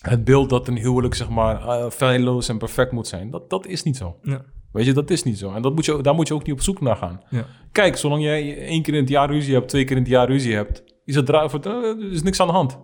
het 0.01 0.23
beeld 0.23 0.49
dat 0.49 0.67
een 0.67 0.77
huwelijk, 0.77 1.13
zeg 1.15 1.29
maar, 1.29 1.67
eh, 1.67 1.89
feilloos 1.89 2.49
en 2.49 2.57
perfect 2.57 2.91
moet 2.91 3.07
zijn. 3.07 3.29
Dat, 3.29 3.49
dat 3.49 3.65
is 3.67 3.83
niet 3.83 3.97
zo. 3.97 4.17
Ja. 4.21 4.45
Weet 4.71 4.85
je, 4.85 4.93
dat 4.93 5.09
is 5.09 5.23
niet 5.23 5.37
zo. 5.37 5.53
En 5.53 5.61
dat 5.61 5.75
moet 5.75 5.85
je, 5.85 6.01
daar 6.01 6.15
moet 6.15 6.27
je 6.27 6.33
ook 6.33 6.43
niet 6.45 6.53
op 6.55 6.61
zoek 6.61 6.81
naar 6.81 6.95
gaan. 6.95 7.21
Ja. 7.29 7.45
Kijk, 7.71 7.97
zolang 7.97 8.21
jij 8.23 8.57
één 8.57 8.81
keer 8.81 8.93
in 8.93 8.99
het 8.99 9.09
jaar 9.09 9.29
ruzie 9.31 9.53
hebt, 9.53 9.69
twee 9.69 9.83
keer 9.83 9.95
in 9.95 10.01
het 10.01 10.11
jaar 10.11 10.27
ruzie 10.27 10.53
hebt, 10.55 10.83
is 11.05 11.15
het 11.15 11.25
dra- 11.25 11.49
voor- 11.49 11.59
eh, 11.59 11.73
er 11.73 12.11
is 12.11 12.23
niks 12.23 12.39
aan 12.39 12.47
de 12.47 12.53
hand. 12.53 12.79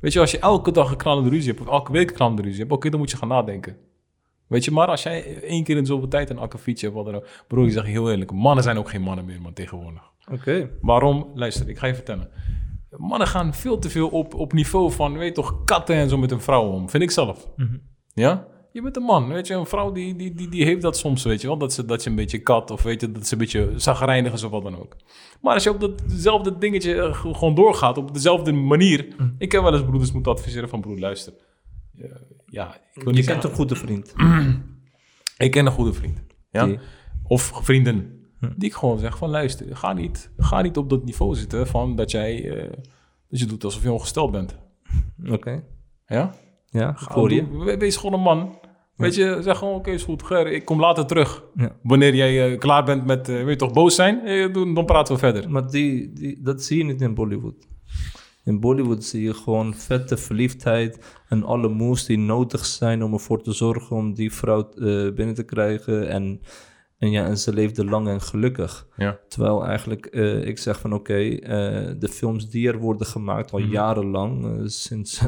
Weet 0.00 0.12
je, 0.12 0.20
als 0.20 0.30
je 0.30 0.38
elke 0.38 0.72
dag 0.72 0.90
een 0.90 0.96
knallende 0.96 1.30
ruzie 1.30 1.48
hebt, 1.50 1.60
of 1.60 1.72
elke 1.72 1.92
week 1.92 2.08
een 2.10 2.16
knallende 2.16 2.42
ruzie 2.42 2.60
hebt, 2.60 2.72
oké, 2.72 2.90
dan 2.90 2.98
moet 3.00 3.10
je 3.10 3.16
gaan 3.16 3.28
nadenken. 3.28 3.76
Weet 4.52 4.64
je, 4.64 4.70
maar 4.70 4.88
als 4.88 5.02
jij 5.02 5.42
één 5.42 5.64
keer 5.64 5.76
in 5.76 5.86
zoveel 5.86 6.08
tijd 6.08 6.30
een 6.30 6.38
akkefietje 6.38 6.86
hebt, 6.86 6.98
wat 6.98 7.06
dan 7.06 7.14
ook, 7.14 7.26
broer, 7.48 7.66
ik 7.66 7.72
zeg 7.72 7.84
heel 7.84 8.10
eerlijk, 8.10 8.32
mannen 8.32 8.64
zijn 8.64 8.78
ook 8.78 8.90
geen 8.90 9.02
mannen 9.02 9.24
meer, 9.24 9.40
man, 9.40 9.52
tegenwoordig. 9.52 10.02
Oké. 10.32 10.70
Waarom? 10.80 11.30
Luister, 11.34 11.68
ik 11.68 11.78
ga 11.78 11.86
je 11.86 11.94
vertellen. 11.94 12.30
Mannen 12.96 13.28
gaan 13.28 13.54
veel 13.54 13.78
te 13.78 13.90
veel 13.90 14.08
op, 14.08 14.34
op 14.34 14.52
niveau 14.52 14.92
van, 14.92 15.18
weet 15.18 15.28
je 15.28 15.34
toch, 15.34 15.64
katten 15.64 15.96
en 15.96 16.08
zo 16.08 16.18
met 16.18 16.30
een 16.30 16.40
vrouw 16.40 16.70
om. 16.70 16.90
Vind 16.90 17.02
ik 17.02 17.10
zelf. 17.10 17.48
Ja? 18.14 18.46
Je 18.72 18.82
bent 18.82 18.96
een 18.96 19.02
man, 19.02 19.28
weet 19.28 19.46
je. 19.46 19.54
Een 19.54 19.66
vrouw 19.66 19.92
die, 19.92 20.16
die, 20.16 20.34
die, 20.34 20.48
die 20.48 20.64
heeft 20.64 20.82
dat 20.82 20.96
soms, 20.96 21.24
weet 21.24 21.40
je 21.40 21.46
wel. 21.46 21.58
Dat 21.58 21.72
ze, 21.72 21.84
dat 21.84 22.02
je 22.02 22.10
een 22.10 22.16
beetje 22.16 22.38
kat 22.38 22.70
of 22.70 22.82
weet 22.82 23.00
je, 23.00 23.12
dat 23.12 23.26
ze 23.26 23.32
een 23.32 23.38
beetje 23.38 23.72
zagrijnig 23.76 24.32
is 24.32 24.42
of 24.42 24.50
wat 24.50 24.62
dan 24.62 24.78
ook. 24.78 24.96
Maar 25.40 25.54
als 25.54 25.62
je 25.62 25.70
op 25.70 25.80
datzelfde 25.80 26.58
dingetje 26.58 27.02
eh, 27.02 27.14
gewoon 27.14 27.54
doorgaat, 27.54 27.98
op 27.98 28.14
dezelfde 28.14 28.52
manier. 28.52 29.06
Ik 29.38 29.52
heb 29.52 29.62
wel 29.62 29.72
eens 29.72 29.84
broeders 29.84 30.12
moeten 30.12 30.32
adviseren 30.32 30.68
van, 30.68 30.80
broer, 30.80 30.98
luister. 30.98 31.32
Ja, 32.52 32.76
ik 32.94 33.02
wil 33.02 33.14
Je 33.16 33.24
kent 33.24 33.44
een 33.44 33.50
goede 33.50 33.74
vriend. 33.74 34.14
ik 35.46 35.50
ken 35.50 35.66
een 35.66 35.72
goede 35.72 35.92
vriend. 35.92 36.20
Ja? 36.50 36.66
Die- 36.66 36.78
Of 37.22 37.50
vrienden. 37.62 38.20
Die 38.56 38.68
ik 38.68 38.74
gewoon 38.74 38.98
zeg 38.98 39.16
van 39.18 39.30
luister, 39.30 39.76
ga 39.76 39.92
niet, 39.92 40.30
ga 40.36 40.62
niet 40.62 40.76
op 40.76 40.90
dat 40.90 41.04
niveau 41.04 41.34
zitten 41.34 41.66
van 41.66 41.96
dat 41.96 42.10
jij 42.10 42.50
eh, 42.56 42.70
dat 43.28 43.38
je 43.40 43.46
doet 43.46 43.64
alsof 43.64 43.82
je 43.82 43.92
ongesteld 43.92 44.30
bent. 44.30 44.56
Oké. 45.30 45.64
Ja? 46.06 46.34
Ja, 46.66 46.96
hoor 47.14 47.32
je. 47.32 47.58
we- 47.64 47.76
Wees 47.76 47.96
gewoon 47.96 48.12
een 48.14 48.20
man. 48.24 48.58
Weet 48.96 49.14
je, 49.14 49.38
zeg 49.42 49.58
gewoon 49.58 49.74
oké, 49.74 49.90
is 49.90 50.02
goed. 50.02 50.22
Ger, 50.22 50.46
ik 50.46 50.64
kom 50.64 50.80
later 50.80 51.06
terug. 51.06 51.44
Ja. 51.54 51.76
Wanneer 51.82 52.14
jij 52.14 52.52
eh, 52.52 52.58
klaar 52.58 52.84
bent 52.84 53.06
met, 53.06 53.28
eh, 53.28 53.34
weet 53.36 53.48
je 53.48 53.56
toch, 53.56 53.72
boos 53.72 53.94
zijn, 53.94 54.26
eh, 54.26 54.52
dan 54.54 54.84
praten 54.84 55.14
we 55.14 55.20
verder. 55.20 55.50
Maar 55.50 55.70
die, 55.70 56.12
die, 56.12 56.42
dat 56.42 56.62
zie 56.62 56.78
je 56.78 56.84
niet 56.84 57.00
in 57.00 57.14
Bollywood. 57.14 57.66
In 58.44 58.60
Bollywood 58.60 59.04
zie 59.04 59.22
je 59.22 59.34
gewoon 59.34 59.74
vette 59.74 60.16
verliefdheid 60.16 60.98
en 61.28 61.42
alle 61.42 61.68
moves 61.68 62.04
die 62.04 62.18
nodig 62.18 62.64
zijn 62.64 63.02
om 63.02 63.12
ervoor 63.12 63.42
te 63.42 63.52
zorgen 63.52 63.96
om 63.96 64.14
die 64.14 64.32
vrouw 64.32 64.70
eh, 64.70 65.12
binnen 65.14 65.34
te 65.34 65.44
krijgen. 65.44 66.08
En, 66.08 66.40
en 66.98 67.10
ja, 67.10 67.24
en 67.26 67.38
ze 67.38 67.52
leefde 67.52 67.84
lang 67.84 68.08
en 68.08 68.20
gelukkig. 68.20 68.86
Ja. 68.96 69.18
Terwijl 69.28 69.66
eigenlijk 69.66 70.06
eh, 70.06 70.46
ik 70.46 70.58
zeg 70.58 70.80
van 70.80 70.92
oké, 70.92 71.14
eh, 71.14 71.90
de 71.98 72.08
films 72.08 72.50
die 72.50 72.68
er 72.68 72.78
worden 72.78 73.06
gemaakt 73.06 73.52
al 73.52 73.58
jarenlang, 73.58 74.44
eh, 74.44 74.62
sinds, 74.64 75.22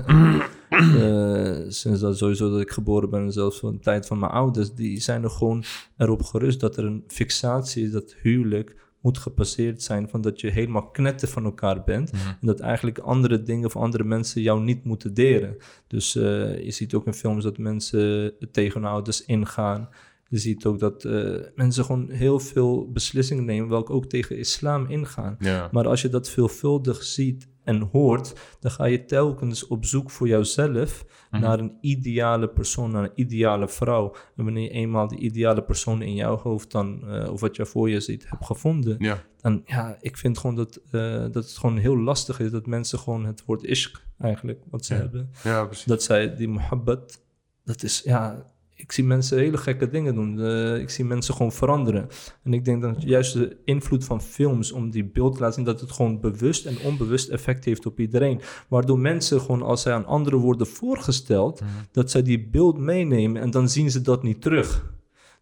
sinds 1.81 2.01
dat 2.01 2.19
sowieso 2.19 2.51
dat 2.51 2.61
ik 2.61 2.71
geboren 2.71 3.11
ben 3.11 3.21
en 3.21 3.33
zelfs 3.33 3.59
van 3.59 3.73
de 3.73 3.79
tijd 3.79 4.07
van 4.07 4.19
mijn 4.19 4.33
ouders, 4.33 4.75
die 4.75 5.01
zijn 5.01 5.23
er 5.23 5.31
gewoon 5.31 5.65
erop 5.97 6.23
gerust 6.23 6.61
dat 6.61 6.77
er 6.77 6.85
een 6.85 7.05
fixatie 7.07 7.85
is 7.85 7.91
dat 7.91 8.15
huwelijk 8.23 8.84
moet 9.05 9.19
gepasseerd 9.19 9.83
zijn 9.83 10.09
van 10.09 10.21
dat 10.21 10.41
je 10.41 10.51
helemaal 10.51 10.91
knetter 10.91 11.29
van 11.29 11.45
elkaar 11.45 11.85
bent 11.85 12.11
en 12.11 12.37
dat 12.41 12.61
eigenlijk 12.61 12.99
andere 12.99 13.43
dingen 13.43 13.67
of 13.67 13.77
andere 13.77 14.05
mensen 14.05 14.43
jou 14.43 14.63
niet 14.63 14.85
moeten 14.85 15.15
deren. 15.15 15.57
Dus 15.87 16.17
eh, 16.17 16.65
je 16.65 16.71
ziet 16.71 16.95
ook 16.95 17.07
in 17.07 17.15
films 17.15 17.45
dat 17.45 17.59
mensen 17.59 18.33
tegen 18.53 18.85
ouders 18.85 19.25
ingaan. 19.25 19.89
Je 20.29 20.39
ziet 20.39 20.67
ook 20.67 20.79
dat 20.79 21.05
eh, 21.05 21.35
mensen 21.55 21.85
gewoon 21.85 22.11
heel 22.11 22.39
veel 22.39 22.91
beslissingen 22.93 23.45
nemen, 23.45 23.69
welke 23.69 23.93
ook 23.93 24.07
tegen 24.07 24.39
islam 24.39 24.87
ingaan. 24.87 25.37
Ja. 25.39 25.69
Maar 25.73 25.89
als 25.89 26.03
je 26.03 26.09
dat 26.09 26.31
veelvuldig 26.31 27.03
ziet 27.03 27.49
en 27.65 27.81
hoort, 27.93 28.35
dan 28.61 28.71
ga 28.71 28.85
je 28.85 29.05
telkens 29.05 29.67
op 29.67 29.85
zoek 29.85 30.11
voor 30.11 30.29
jouzelf 30.29 31.05
naar 31.31 31.59
een 31.59 31.79
ideale 31.81 32.49
persoon, 32.49 32.91
naar 32.91 33.03
een 33.05 33.13
ideale 33.15 33.69
vrouw. 33.69 34.15
En 34.37 34.45
wanneer 34.45 34.63
je 34.63 34.71
eenmaal 34.71 35.09
die 35.09 35.19
ideale 35.19 35.63
persoon 35.63 36.03
in 36.03 36.15
jouw 36.15 36.37
hoofd 36.37 36.71
dan, 36.71 37.09
eh, 37.09 37.33
of 37.33 37.41
wat 37.41 37.57
je 37.57 37.67
voor 37.67 37.91
je 37.91 38.01
ziet, 38.01 38.29
hebt 38.31 38.45
gevonden, 38.45 38.97
Ja. 38.99 39.23
dan 39.41 39.63
ja, 39.67 39.97
ik 40.01 40.17
vind 40.17 40.39
gewoon 40.39 40.57
dat, 40.57 40.81
eh, 40.91 41.21
dat 41.21 41.35
het 41.35 41.57
gewoon 41.59 41.77
heel 41.77 41.99
lastig 41.99 42.41
is 42.41 42.51
dat 42.51 42.67
mensen 42.67 42.99
gewoon 42.99 43.25
het 43.25 43.45
woord 43.45 43.67
ishq 43.67 44.03
eigenlijk, 44.19 44.63
wat 44.71 44.85
ze 44.85 44.95
hebben, 44.95 45.31
ja, 45.45 45.65
precies. 45.65 45.85
dat 45.85 46.03
zij 46.03 46.35
die 46.37 46.49
muhabbat, 46.49 47.23
dat 47.65 47.83
is, 47.83 48.03
ja, 48.05 48.53
ik 48.85 48.93
zie 48.93 49.05
mensen 49.05 49.39
hele 49.39 49.57
gekke 49.57 49.89
dingen 49.89 50.15
doen. 50.15 50.41
Eh, 50.41 50.81
ik 50.81 50.91
zie 50.91 51.05
mensen 51.05 51.35
gewoon 51.35 51.53
veranderen. 51.53 52.09
En 52.43 52.53
ik 52.53 52.65
denk 52.65 52.83
dat 52.83 53.03
juist 53.03 53.33
de 53.33 53.57
invloed 53.65 54.05
van 54.05 54.23
films 54.23 54.73
om 54.73 54.91
die 54.91 55.05
beeld 55.05 55.35
te 55.35 55.41
laten 55.41 55.55
zien, 55.55 55.65
dat 55.65 55.81
het 55.81 55.93
gewoon 55.93 56.21
bewust 56.21 56.67
en 56.67 56.79
onbewust 56.85 57.29
effect 57.29 57.65
heeft 57.65 57.87
op 57.87 58.01
iedereen. 58.01 58.41
Waardoor 58.69 58.99
mensen 58.99 59.41
gewoon, 59.41 59.63
als 59.63 59.83
zij 59.83 59.93
aan 59.93 60.07
anderen 60.07 60.39
worden 60.39 60.67
voorgesteld, 60.67 61.63
dat 61.93 62.11
zij 62.11 62.23
die 62.23 62.49
beeld 62.49 62.79
meenemen 62.79 63.43
en 63.43 63.51
dan 63.51 63.69
zien 63.69 63.91
ze 63.91 64.01
dat 64.01 64.23
niet 64.23 64.43
terug. 64.43 64.93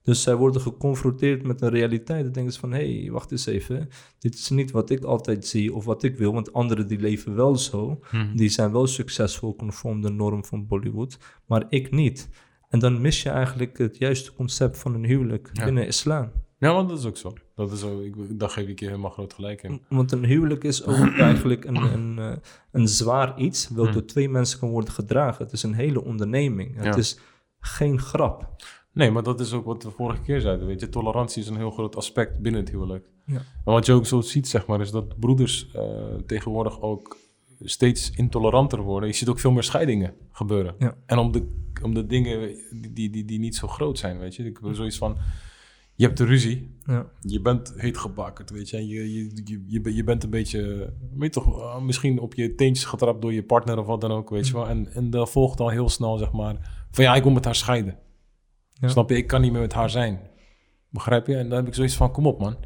Dus 0.03 0.23
zij 0.23 0.35
worden 0.35 0.61
geconfronteerd 0.61 1.43
met 1.43 1.61
een 1.61 1.71
realiteit. 1.71 2.25
Dan 2.25 2.33
denken 2.33 2.53
ze 2.53 2.61
van, 2.61 2.73
hé, 2.73 3.01
hey, 3.01 3.11
wacht 3.11 3.31
eens 3.31 3.47
even. 3.47 3.89
Dit 4.19 4.35
is 4.35 4.51
niet 4.51 4.71
wat 4.71 4.91
ik 4.91 5.05
altijd 5.05 5.47
zie 5.47 5.75
of 5.75 5.85
wat 5.85 6.03
ik 6.03 6.17
wil. 6.17 6.33
Want 6.33 6.53
anderen 6.53 6.87
die 6.87 6.99
leven 6.99 7.35
wel 7.35 7.57
zo. 7.57 8.01
Die 8.35 8.49
zijn 8.49 8.73
wel 8.73 8.87
succesvol 8.87 9.57
conform 9.57 10.01
de 10.01 10.11
norm 10.11 10.45
van 10.45 10.67
Bollywood. 10.67 11.19
Maar 11.47 11.67
ik 11.69 11.91
niet. 11.91 12.29
En 12.73 12.79
dan 12.79 13.01
mis 13.01 13.23
je 13.23 13.29
eigenlijk 13.31 13.79
het 13.79 13.99
juiste 13.99 14.33
concept 14.35 14.79
van 14.79 14.95
een 14.95 15.05
huwelijk 15.05 15.51
Ja. 15.53 15.65
binnen 15.65 15.87
islam. 15.87 16.31
Ja, 16.59 16.73
want 16.73 16.89
dat 16.89 16.99
is 16.99 17.05
ook 17.05 17.17
zo. 17.17 17.33
Dat 17.55 17.73
is 17.73 17.81
zo 17.81 18.01
ik, 18.01 18.39
daar 18.39 18.49
geef 18.49 18.67
ik 18.69 18.81
je 18.81 18.87
helemaal 18.87 19.11
groot 19.11 19.33
gelijk 19.35 19.63
in. 19.63 19.83
Want 19.89 20.13
een 20.13 20.25
huwelijk 20.25 20.65
is 20.65 20.85
ook 20.85 21.17
eigenlijk 21.29 21.65
een, 21.65 21.77
een, 21.77 22.19
eh, 22.19 22.37
een 22.73 22.89
zwaar 22.89 23.39
iets... 23.39 23.69
welk 23.69 23.93
door 23.93 24.05
twee 24.05 24.29
mensen 24.29 24.59
kan 24.59 24.71
worden 24.71 24.93
gedragen. 24.93 25.45
Het 25.45 25.53
is 25.53 25.63
een 25.63 25.75
hele 25.75 26.05
onderneming. 26.05 26.75
Het 26.77 26.85
Ja. 26.85 26.97
is 26.97 27.19
geen 27.61 27.99
grap. 27.99 28.49
Nee, 28.93 29.11
maar 29.11 29.23
dat 29.23 29.41
is 29.41 29.53
ook 29.53 29.65
wat 29.65 29.83
we 29.83 29.91
vorige 29.91 30.23
keer 30.23 30.41
zeiden. 30.41 30.67
Weet 30.67 30.81
je, 30.81 30.89
tolerantie 30.89 31.43
is 31.43 31.49
een 31.49 31.57
heel 31.57 31.71
groot 31.71 31.97
aspect 31.97 32.39
binnen 32.39 32.61
het 32.61 32.71
huwelijk. 32.71 33.07
Ja. 33.27 33.37
En 33.37 33.73
wat 33.73 33.87
je 33.87 33.93
ook 33.93 34.07
zo 34.07 34.21
ziet, 34.21 34.49
zeg 34.49 34.67
maar, 34.67 34.81
is 34.81 34.91
dat 34.91 35.19
broeders 35.19 35.71
eh, 35.75 35.83
tegenwoordig 36.27 36.81
ook 36.81 37.17
steeds 37.65 38.11
intoleranter 38.11 38.81
worden. 38.83 39.09
Je 39.09 39.15
ziet 39.15 39.29
ook 39.29 39.41
veel 39.41 39.53
meer 39.53 39.63
scheidingen 39.63 40.15
gebeuren. 40.31 40.75
Ja. 40.79 40.95
En 41.07 41.19
om 41.19 41.33
de, 41.33 41.61
om 41.83 41.95
de 41.95 42.07
dingen 42.07 42.57
die, 42.93 43.11
die, 43.11 43.25
die, 43.25 43.39
niet 43.39 43.57
zo 43.57 43.69
groot 43.69 43.99
zijn, 43.99 44.19
weet 44.19 44.35
je. 44.35 44.45
Ik 44.45 44.55
bedoel 44.55 44.75
zoiets 44.75 44.99
van, 44.99 45.17
je 45.95 46.05
hebt 46.05 46.19
de 46.19 46.25
ruzie, 46.25 46.77
Ja. 46.87 47.07
je 47.21 47.41
bent 47.41 47.73
heet 47.77 47.99
gebakkerd, 47.99 48.51
weet 48.51 48.69
je. 48.71 48.77
En 48.77 48.87
je, 48.87 49.13
je, 49.15 49.31
je, 49.45 49.65
je, 49.67 49.81
ben- 49.81 49.95
je 49.95 50.05
bent 50.05 50.25
een 50.25 50.31
beetje, 50.31 50.93
weet 51.17 51.33
toch, 51.33 51.61
eh, 51.61 51.81
misschien 51.81 52.19
op 52.19 52.35
je 52.35 52.55
teentjes 52.55 52.85
getrapt 52.87 53.23
door 53.23 53.33
je 53.33 53.43
partner 53.45 53.79
of 53.79 53.87
wat 53.87 54.01
dan 54.01 54.11
ook, 54.11 54.31
weet 54.31 54.47
je 54.47 54.53
wel. 54.53 54.69
En, 54.69 54.93
en 54.93 55.11
dan 55.11 55.29
volgt 55.29 55.61
al 55.61 55.69
heel 55.69 55.89
snel, 55.89 56.17
zeg 56.19 56.33
maar, 56.33 56.87
van 56.91 57.05
ja, 57.05 57.15
ik 57.15 57.23
wil 57.23 57.33
met 57.33 57.45
haar 57.45 57.55
scheiden. 57.55 57.99
Ja. 58.73 58.89
Snap 58.89 59.11
je? 59.11 59.17
Ik 59.17 59.27
kan 59.27 59.41
niet 59.41 59.53
meer 59.53 59.61
met 59.61 59.73
haar 59.73 59.91
zijn. 59.91 60.21
Begrijp 60.91 61.27
je? 61.27 61.37
En 61.37 61.49
dan 61.49 61.59
heb 61.59 61.67
ik 61.67 61.75
zoiets 61.75 61.97
van, 61.97 62.13
kom 62.13 62.27
op 62.27 62.39
man. 62.41 62.57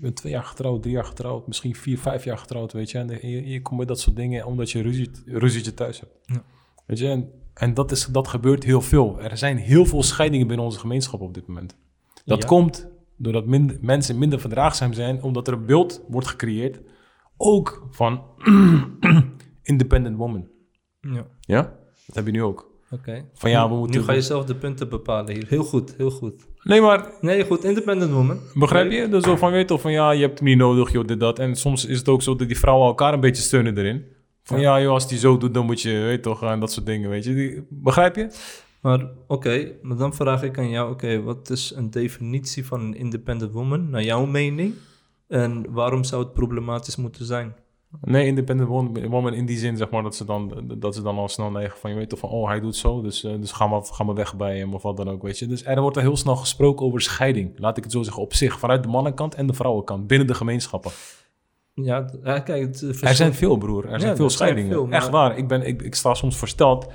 Je 0.00 0.06
bent 0.06 0.16
twee 0.18 0.32
jaar 0.32 0.44
getrouwd, 0.44 0.82
drie 0.82 0.94
jaar 0.94 1.04
getrouwd, 1.04 1.46
misschien 1.46 1.74
vier, 1.74 1.98
vijf 1.98 2.24
jaar 2.24 2.38
getrouwd, 2.38 2.72
weet 2.72 2.90
je. 2.90 2.98
En 2.98 3.28
je, 3.30 3.48
je 3.48 3.62
komt 3.62 3.78
met 3.78 3.88
dat 3.88 4.00
soort 4.00 4.16
dingen 4.16 4.44
omdat 4.46 4.70
je 4.70 4.82
ruzie, 4.82 5.10
ruzietje 5.24 5.74
thuis 5.74 6.00
hebt. 6.00 6.12
Ja. 6.26 6.42
Weet 6.86 6.98
je? 6.98 7.08
En, 7.08 7.30
en 7.54 7.74
dat, 7.74 7.90
is, 7.90 8.06
dat 8.06 8.28
gebeurt 8.28 8.64
heel 8.64 8.80
veel. 8.80 9.20
Er 9.20 9.36
zijn 9.36 9.56
heel 9.56 9.84
veel 9.86 10.02
scheidingen 10.02 10.46
binnen 10.46 10.66
onze 10.66 10.78
gemeenschap 10.78 11.20
op 11.20 11.34
dit 11.34 11.46
moment. 11.46 11.76
Dat 12.24 12.42
Ja. 12.42 12.48
komt 12.48 12.88
doordat 13.16 13.46
minder, 13.46 13.78
mensen 13.80 14.18
minder 14.18 14.40
verdraagzaam 14.40 14.92
zijn, 14.92 15.22
omdat 15.22 15.46
er 15.48 15.52
een 15.54 15.66
beeld 15.66 16.04
wordt 16.08 16.26
gecreëerd, 16.26 16.80
ook 17.36 17.86
van 17.90 18.22
independent 19.62 20.16
woman. 20.16 20.48
ja. 21.00 21.26
Ja? 21.40 21.78
Dat 22.06 22.14
heb 22.16 22.26
je 22.26 22.32
nu 22.32 22.42
ook. 22.42 22.69
Oké. 22.90 23.24
Van 23.34 23.50
ja, 23.50 23.68
we 23.68 23.72
Nu- 23.72 23.78
moeten... 23.78 24.00
Nu 24.00 24.06
ga 24.06 24.12
je 24.12 24.22
zelf 24.22 24.44
de 24.44 24.54
punten 24.54 24.88
bepalen 24.88 25.34
hier. 25.34 25.46
Heel 25.48 25.64
goed, 25.64 25.94
heel 25.96 26.10
goed. 26.10 26.46
Nee, 26.62 26.80
maar 26.80 27.10
Nee, 27.20 27.44
goed. 27.44 27.64
Independent 27.64 28.12
woman. 28.12 28.38
Begrijp 28.54 28.90
je? 28.90 29.08
Dus 29.08 29.24
zo 29.24 29.36
van, 29.36 29.50
weet 29.50 29.60
je 29.60 29.66
toch, 29.66 29.80
van 29.80 29.92
ja, 29.92 30.10
je 30.10 30.20
hebt 30.20 30.38
hem 30.38 30.48
niet 30.48 30.58
nodig, 30.58 30.92
joh, 30.92 31.06
dit, 31.06 31.20
dat. 31.20 31.38
En 31.38 31.56
soms 31.56 31.84
is 31.86 31.98
het 31.98 32.08
ook 32.08 32.22
zo 32.22 32.36
dat 32.36 32.46
die 32.48 32.58
vrouwen 32.58 32.86
elkaar 32.86 33.12
een 33.12 33.20
beetje 33.20 33.42
steunen 33.42 33.78
erin. 33.78 34.04
Van 34.42 34.60
ja, 34.60 34.80
joh, 34.80 34.92
als 34.92 35.08
die 35.08 35.18
zo 35.18 35.36
doet, 35.36 35.54
dan 35.54 35.66
moet 35.66 35.80
je, 35.82 35.90
weet 35.98 36.22
toch, 36.22 36.42
en 36.42 36.60
dat 36.60 36.72
soort 36.72 36.86
dingen, 36.86 37.10
weet 37.10 37.24
je. 37.24 37.34
Die, 37.34 37.66
begrijp 37.68 38.16
je? 38.16 38.30
Maar 38.80 39.06
oké, 39.26 39.72
maar 39.82 39.96
dan 39.96 40.14
vraag 40.14 40.42
ik 40.42 40.58
aan 40.58 40.70
jou, 40.70 40.90
oké, 40.90 41.22
wat 41.22 41.50
is 41.50 41.72
een 41.76 41.90
definitie 41.90 42.66
van 42.66 42.80
een 42.80 42.94
independent 42.94 43.52
woman, 43.52 43.90
naar 43.90 44.02
jouw 44.02 44.26
mening? 44.26 44.74
En 45.28 45.66
waarom 45.72 46.04
zou 46.04 46.22
het 46.22 46.32
problematisch 46.32 46.96
moeten 46.96 47.24
zijn? 47.24 47.54
Nee, 48.00 48.26
independent 48.26 48.68
wom- 48.68 49.08
woman 49.08 49.34
in 49.34 49.46
die 49.46 49.58
zin, 49.58 49.76
zeg 49.76 49.90
maar, 49.90 50.02
dat 50.02 50.14
ze 50.16 50.24
dan, 50.24 50.72
dat 50.78 50.94
ze 50.94 51.02
dan 51.02 51.18
al 51.18 51.28
snel 51.28 51.50
neigen 51.50 51.78
van, 51.78 51.90
je 51.90 51.96
weet 51.96 52.08
toch 52.08 52.18
van, 52.18 52.28
oh, 52.30 52.48
hij 52.48 52.60
doet 52.60 52.76
zo, 52.76 53.02
dus, 53.02 53.24
eh, 53.24 53.32
dus 53.40 53.52
ga, 53.52 53.66
maar, 53.66 53.82
ga 53.84 54.04
maar 54.04 54.14
weg 54.14 54.36
bij 54.36 54.58
hem 54.58 54.74
of 54.74 54.82
wat 54.82 54.96
dan 54.96 55.08
ook, 55.10 55.22
weet 55.22 55.38
je. 55.38 55.46
Dus 55.46 55.64
er 55.64 55.80
wordt 55.80 55.96
er 55.96 56.02
heel 56.02 56.16
snel 56.16 56.36
gesproken 56.36 56.86
over 56.86 57.00
scheiding, 57.00 57.52
laat 57.58 57.76
ik 57.76 57.82
het 57.82 57.92
zo 57.92 58.02
zeggen, 58.02 58.22
op 58.22 58.34
zich, 58.34 58.58
vanuit 58.58 58.82
de 58.82 58.88
mannenkant 58.88 59.34
en 59.34 59.46
de 59.46 59.52
vrouwenkant, 59.52 60.06
binnen 60.06 60.26
de 60.26 60.34
gemeenschappen. 60.34 60.90
Ja, 61.74 62.00
kijk, 62.22 62.48
het, 62.48 62.82
eh, 62.82 62.88
Er 62.88 62.94
verschil- 62.94 63.14
zijn 63.14 63.34
veel, 63.34 63.56
broer. 63.56 63.88
Er 63.88 64.00
zijn 64.00 64.16
veel 64.16 64.24
er 64.24 64.30
zijn 64.30 64.30
scheidingen. 64.30 64.70
veel, 64.70 64.86
maar- 64.86 64.94
Echt 64.96 65.08
waar. 65.10 65.36
Ik, 65.38 65.48
ben, 65.48 65.66
ik, 65.66 65.82
ik 65.82 65.94
sta 65.94 66.14
soms 66.14 66.36
versteld. 66.36 66.86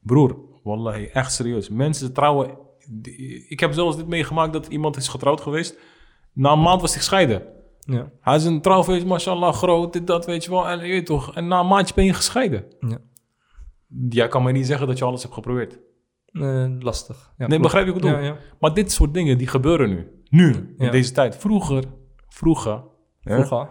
Broer, 0.00 0.36
wallahi, 0.62 1.04
echt 1.04 1.32
serieus. 1.32 1.68
Mensen 1.68 2.12
trouwen... 2.12 2.58
Ik 3.48 3.60
heb 3.60 3.72
zelfs 3.72 3.96
dit 3.96 4.06
meegemaakt 4.06 4.52
dat 4.52 4.66
iemand 4.66 4.96
is 4.96 5.08
getrouwd 5.08 5.40
geweest. 5.40 5.78
Na 6.32 6.52
een 6.52 6.60
maand 6.62 6.80
was 6.80 6.90
hij 6.90 6.98
gescheiden. 6.98 7.42
Ja, 7.92 8.10
Hij 8.20 8.36
is 8.36 8.44
een 8.44 8.60
trouwfeest, 8.60 9.06
mashallah, 9.06 9.52
groot, 9.52 9.92
dit, 9.92 10.06
dat, 10.06 10.26
weet 10.26 10.44
je 10.44 10.50
wel. 10.50 10.68
En, 10.68 10.78
je 10.78 10.92
weet 10.92 11.06
toch, 11.06 11.34
en 11.34 11.48
na 11.48 11.60
een 11.60 11.66
maandje 11.66 11.94
ben 11.94 12.04
je 12.04 12.14
gescheiden. 12.14 12.64
ja. 12.80 12.98
Jij 14.08 14.28
kan 14.28 14.42
mij 14.42 14.52
niet 14.52 14.66
zeggen 14.66 14.86
dat 14.86 14.98
je 14.98 15.04
alles 15.04 15.22
hebt 15.22 15.34
geprobeerd. 15.34 15.78
Lastig. 16.82 17.32
Ja, 17.38 17.46
nee, 17.46 17.60
begrijp 17.60 17.86
je 17.86 17.92
wat 17.92 18.02
ik 18.02 18.08
bedoel? 18.08 18.22
Ja, 18.24 18.26
ja. 18.32 18.36
Maar 18.60 18.74
dit 18.74 18.92
soort 18.92 19.14
dingen, 19.14 19.38
die 19.38 19.46
gebeuren 19.46 19.88
nu. 19.88 20.08
Nu, 20.28 20.74
in 20.78 20.90
deze 20.90 21.12
tijd. 21.12 21.36
Vroeger, 21.36 21.84
vroeger... 22.28 22.82
Vroeger, 23.20 23.68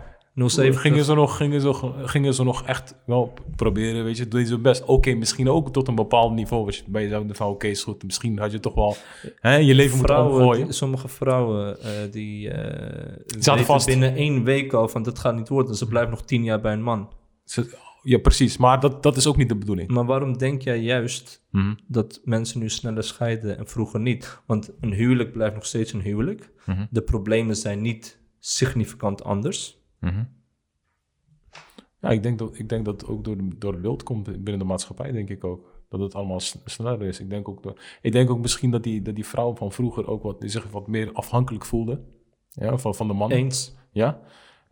07. 0.48 0.80
Gingen 0.80 1.04
ze, 1.04 1.14
nog, 1.14 1.38
gingen, 1.38 1.62
ze, 1.62 1.92
gingen 2.04 2.34
ze 2.34 2.44
nog 2.44 2.64
echt 2.66 2.96
wel 3.06 3.34
proberen, 3.56 4.04
weet 4.04 4.18
je, 4.18 4.46
zo 4.46 4.58
best. 4.58 4.84
Oké, 4.86 5.14
misschien 5.14 5.50
ook 5.50 5.74
tot 5.74 5.88
een 5.88 5.96
bepaald 5.96 6.34
niveau 6.34 6.66
was 6.66 6.78
je 6.78 6.84
bij 6.88 7.02
jezelf 7.04 7.24
van, 7.32 7.48
oké, 7.48 7.68
is 7.68 7.84
goed. 7.84 8.04
Misschien 8.04 8.40
had 8.40 8.52
je 8.52 8.60
toch 8.60 8.74
wel 8.74 8.96
hè, 9.40 9.56
je 9.56 9.76
leven 9.76 9.98
moeten 9.98 10.16
vrouwen, 10.16 10.42
omgooien. 10.42 10.64
die- 10.66 10.74
sommige 10.74 11.08
vrouwen 11.08 11.82
eh, 11.82 11.90
die 12.12 12.50
eh 12.50 13.16
weten 13.28 13.66
vast. 13.66 13.86
binnen 13.86 14.16
één 14.16 14.44
week 14.44 14.74
al 14.74 14.88
van 14.88 15.04
dat 15.04 15.20
gaat 15.20 15.36
niet 15.36 15.50
worden. 15.50 15.76
Ze 15.76 15.88
blijven 15.88 16.12
nog 16.12 16.22
tien 16.26 16.44
jaar 16.44 16.62
bij 16.62 16.74
een 16.74 16.84
man. 16.84 17.10
Ze- 17.46 17.78
Ja, 18.02 18.18
precies. 18.18 18.58
Maar 18.58 18.80
dat, 18.80 19.04
dat 19.04 19.18
is 19.18 19.28
ook 19.28 19.38
niet 19.38 19.50
de 19.50 19.56
bedoeling. 19.56 19.90
Maar 19.92 20.06
waarom 20.06 20.38
denk 20.38 20.62
jij 20.62 20.80
juist 20.80 21.46
Mhm, 21.52 21.74
dat 21.88 22.22
mensen 22.24 22.60
nu 22.60 22.70
sneller 22.70 23.04
scheiden 23.04 23.58
en 23.58 23.68
vroeger 23.68 24.00
niet? 24.00 24.40
Want 24.46 24.72
een 24.82 24.94
huwelijk 24.94 25.32
blijft 25.32 25.56
nog 25.56 25.66
steeds 25.66 25.94
een 25.94 26.02
huwelijk. 26.02 26.52
mhm, 26.66 26.86
De 26.90 27.02
problemen 27.02 27.56
zijn 27.56 27.82
niet 27.82 28.20
significant 28.40 29.24
anders. 29.24 29.78
Mhm. 30.00 30.24
Ja, 32.02 32.10
ik 32.10 32.24
denk, 32.24 32.40
dat, 32.40 32.60
ik 32.60 32.70
denk 32.70 32.86
dat 32.86 33.02
het 33.02 33.10
ook 33.10 33.24
door, 33.24 33.38
de, 33.38 33.58
door 33.58 33.72
het 33.72 33.82
beeld 33.82 34.04
komt 34.04 34.26
binnen 34.26 34.60
de 34.60 34.66
maatschappij, 34.66 35.12
denk 35.12 35.30
ik 35.30 35.44
ook. 35.44 35.78
Dat 35.90 36.00
het 36.00 36.16
allemaal 36.16 36.40
sneller 36.66 37.02
is. 37.02 37.20
Ik 37.20 37.30
denk 37.30 37.50
ook, 37.50 37.64
door, 37.64 37.82
ik 38.02 38.12
denk 38.12 38.30
ook 38.30 38.40
misschien 38.40 38.72
dat 38.72 38.84
die, 38.84 39.02
dat 39.02 39.16
die 39.16 39.26
vrouwen 39.26 39.58
van 39.58 39.72
vroeger 39.72 40.08
ook 40.08 40.24
wat, 40.24 40.42
die 40.42 40.50
zich 40.50 40.70
wat 40.70 40.88
meer 40.88 41.12
afhankelijk 41.14 41.66
voelden. 41.66 42.06
Ja, 42.50 42.78
van, 42.78 42.96
van 42.96 43.08
de 43.08 43.14
man. 43.14 43.32
Eens. 43.32 43.76
Ja? 43.92 44.22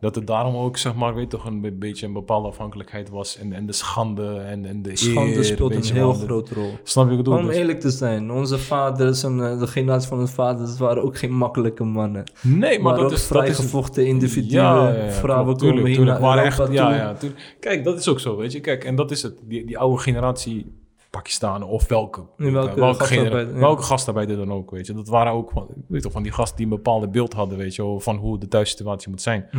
Dat 0.00 0.14
het 0.14 0.26
daarom 0.26 0.56
ook, 0.56 0.76
zeg 0.76 0.94
maar, 0.94 1.14
weet 1.14 1.30
toch, 1.30 1.44
een 1.44 1.60
be- 1.60 1.72
beetje 1.72 2.06
een 2.06 2.12
bepaalde 2.12 2.48
afhankelijkheid 2.48 3.10
was. 3.10 3.38
En, 3.38 3.52
en 3.52 3.66
de 3.66 3.72
schande 3.72 4.34
en, 4.36 4.64
en 4.64 4.82
de 4.82 4.96
Schande 4.96 5.36
eer, 5.36 5.44
speelt 5.44 5.74
een 5.74 5.94
heel 5.94 6.12
grote 6.12 6.54
rol. 6.54 6.70
Snap 6.82 7.04
je 7.04 7.10
wat 7.10 7.18
ik 7.18 7.24
bedoel? 7.24 7.38
Om 7.40 7.46
Dus- 7.46 7.56
eerlijk 7.56 7.80
te 7.80 7.90
zijn, 7.90 8.30
onze 8.30 8.58
vaders 8.58 9.22
en 9.22 9.50
eh, 9.50 9.58
de 9.58 9.66
generatie 9.66 10.08
van 10.08 10.18
onze 10.20 10.32
vaders 10.32 10.78
waren 10.78 11.02
ook 11.02 11.18
geen 11.18 11.32
makkelijke 11.32 11.84
mannen. 11.84 12.24
nee, 12.42 12.78
maar 12.80 12.92
Maar 12.92 13.02
dat 13.02 13.04
is... 13.04 13.10
Dat 13.10 13.18
is 13.18 13.26
vrijgevochten 13.26 14.06
individuen. 14.06 14.62
Ja, 14.62 14.88
ja, 14.92 15.04
ja, 15.04 15.10
vrouwen 15.10 15.56
komen 15.56 15.84
hier 15.86 15.94
tuurlijk. 15.96 16.20
naar 16.20 16.38
echt, 16.38 16.58
ja, 16.72 16.94
ja, 16.94 17.14
tuurlijk. 17.14 17.56
Kijk, 17.60 17.84
dat 17.84 17.98
is 17.98 18.08
ook 18.08 18.20
zo, 18.20 18.36
weet 18.36 18.52
je. 18.52 18.60
Kijk, 18.60 18.84
en 18.84 18.94
dat 18.96 19.10
is 19.10 19.22
het. 19.22 19.38
Die, 19.44 19.66
die 19.66 19.78
oude 19.78 19.98
generatie 20.02 20.72
Pakistanen 21.22 21.68
of 21.68 21.88
welke, 21.88 22.24
welke 22.36 22.52
welke, 22.52 22.80
gastarbeider, 22.80 23.06
genera- 23.06 23.54
ja. 23.54 23.58
welke 23.58 23.82
gastarbeider 23.82 24.36
dan 24.36 24.52
ook, 24.52 24.70
weet 24.70 24.86
je. 24.86 24.92
Dat 24.94 25.08
waren 25.08 25.32
ook 25.32 25.50
van, 25.50 25.66
weet 25.88 26.02
je, 26.02 26.10
van 26.10 26.22
die 26.22 26.32
gasten 26.32 26.56
die 26.56 26.66
een 26.66 26.72
bepaald 26.72 27.10
beeld 27.12 27.32
hadden, 27.32 27.58
weet 27.58 27.74
je, 27.74 27.96
van 28.00 28.16
hoe 28.16 28.38
de 28.38 28.48
thuissituatie 28.48 29.10
moet 29.10 29.22
zijn. 29.22 29.48
Ja. 29.50 29.58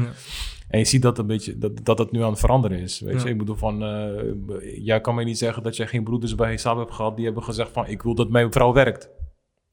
En 0.69 0.79
je 0.79 0.85
ziet 0.85 1.01
dat 1.01 1.17
een 1.17 1.27
beetje, 1.27 1.57
dat, 1.57 1.71
dat 1.85 1.97
het 1.97 2.11
nu 2.11 2.23
aan 2.23 2.29
het 2.29 2.39
veranderen 2.39 2.79
is, 2.79 2.99
weet 2.99 3.19
Ja. 3.21 3.23
je. 3.23 3.29
Ik 3.31 3.37
bedoel 3.37 3.55
van, 3.55 3.83
eh, 3.83 4.85
jij 4.85 5.01
kan 5.01 5.15
mij 5.15 5.23
niet 5.23 5.37
zeggen 5.37 5.63
dat 5.63 5.75
jij 5.75 5.87
geen 5.87 6.03
broeders 6.03 6.35
bij 6.35 6.51
Hisab 6.51 6.77
hebt 6.77 6.93
gehad 6.93 7.15
die 7.15 7.25
hebben 7.25 7.43
gezegd 7.43 7.71
van, 7.71 7.87
ik 7.87 8.01
wil 8.01 8.15
dat 8.15 8.29
mijn 8.29 8.51
vrouw 8.51 8.73
werkt. 8.73 9.09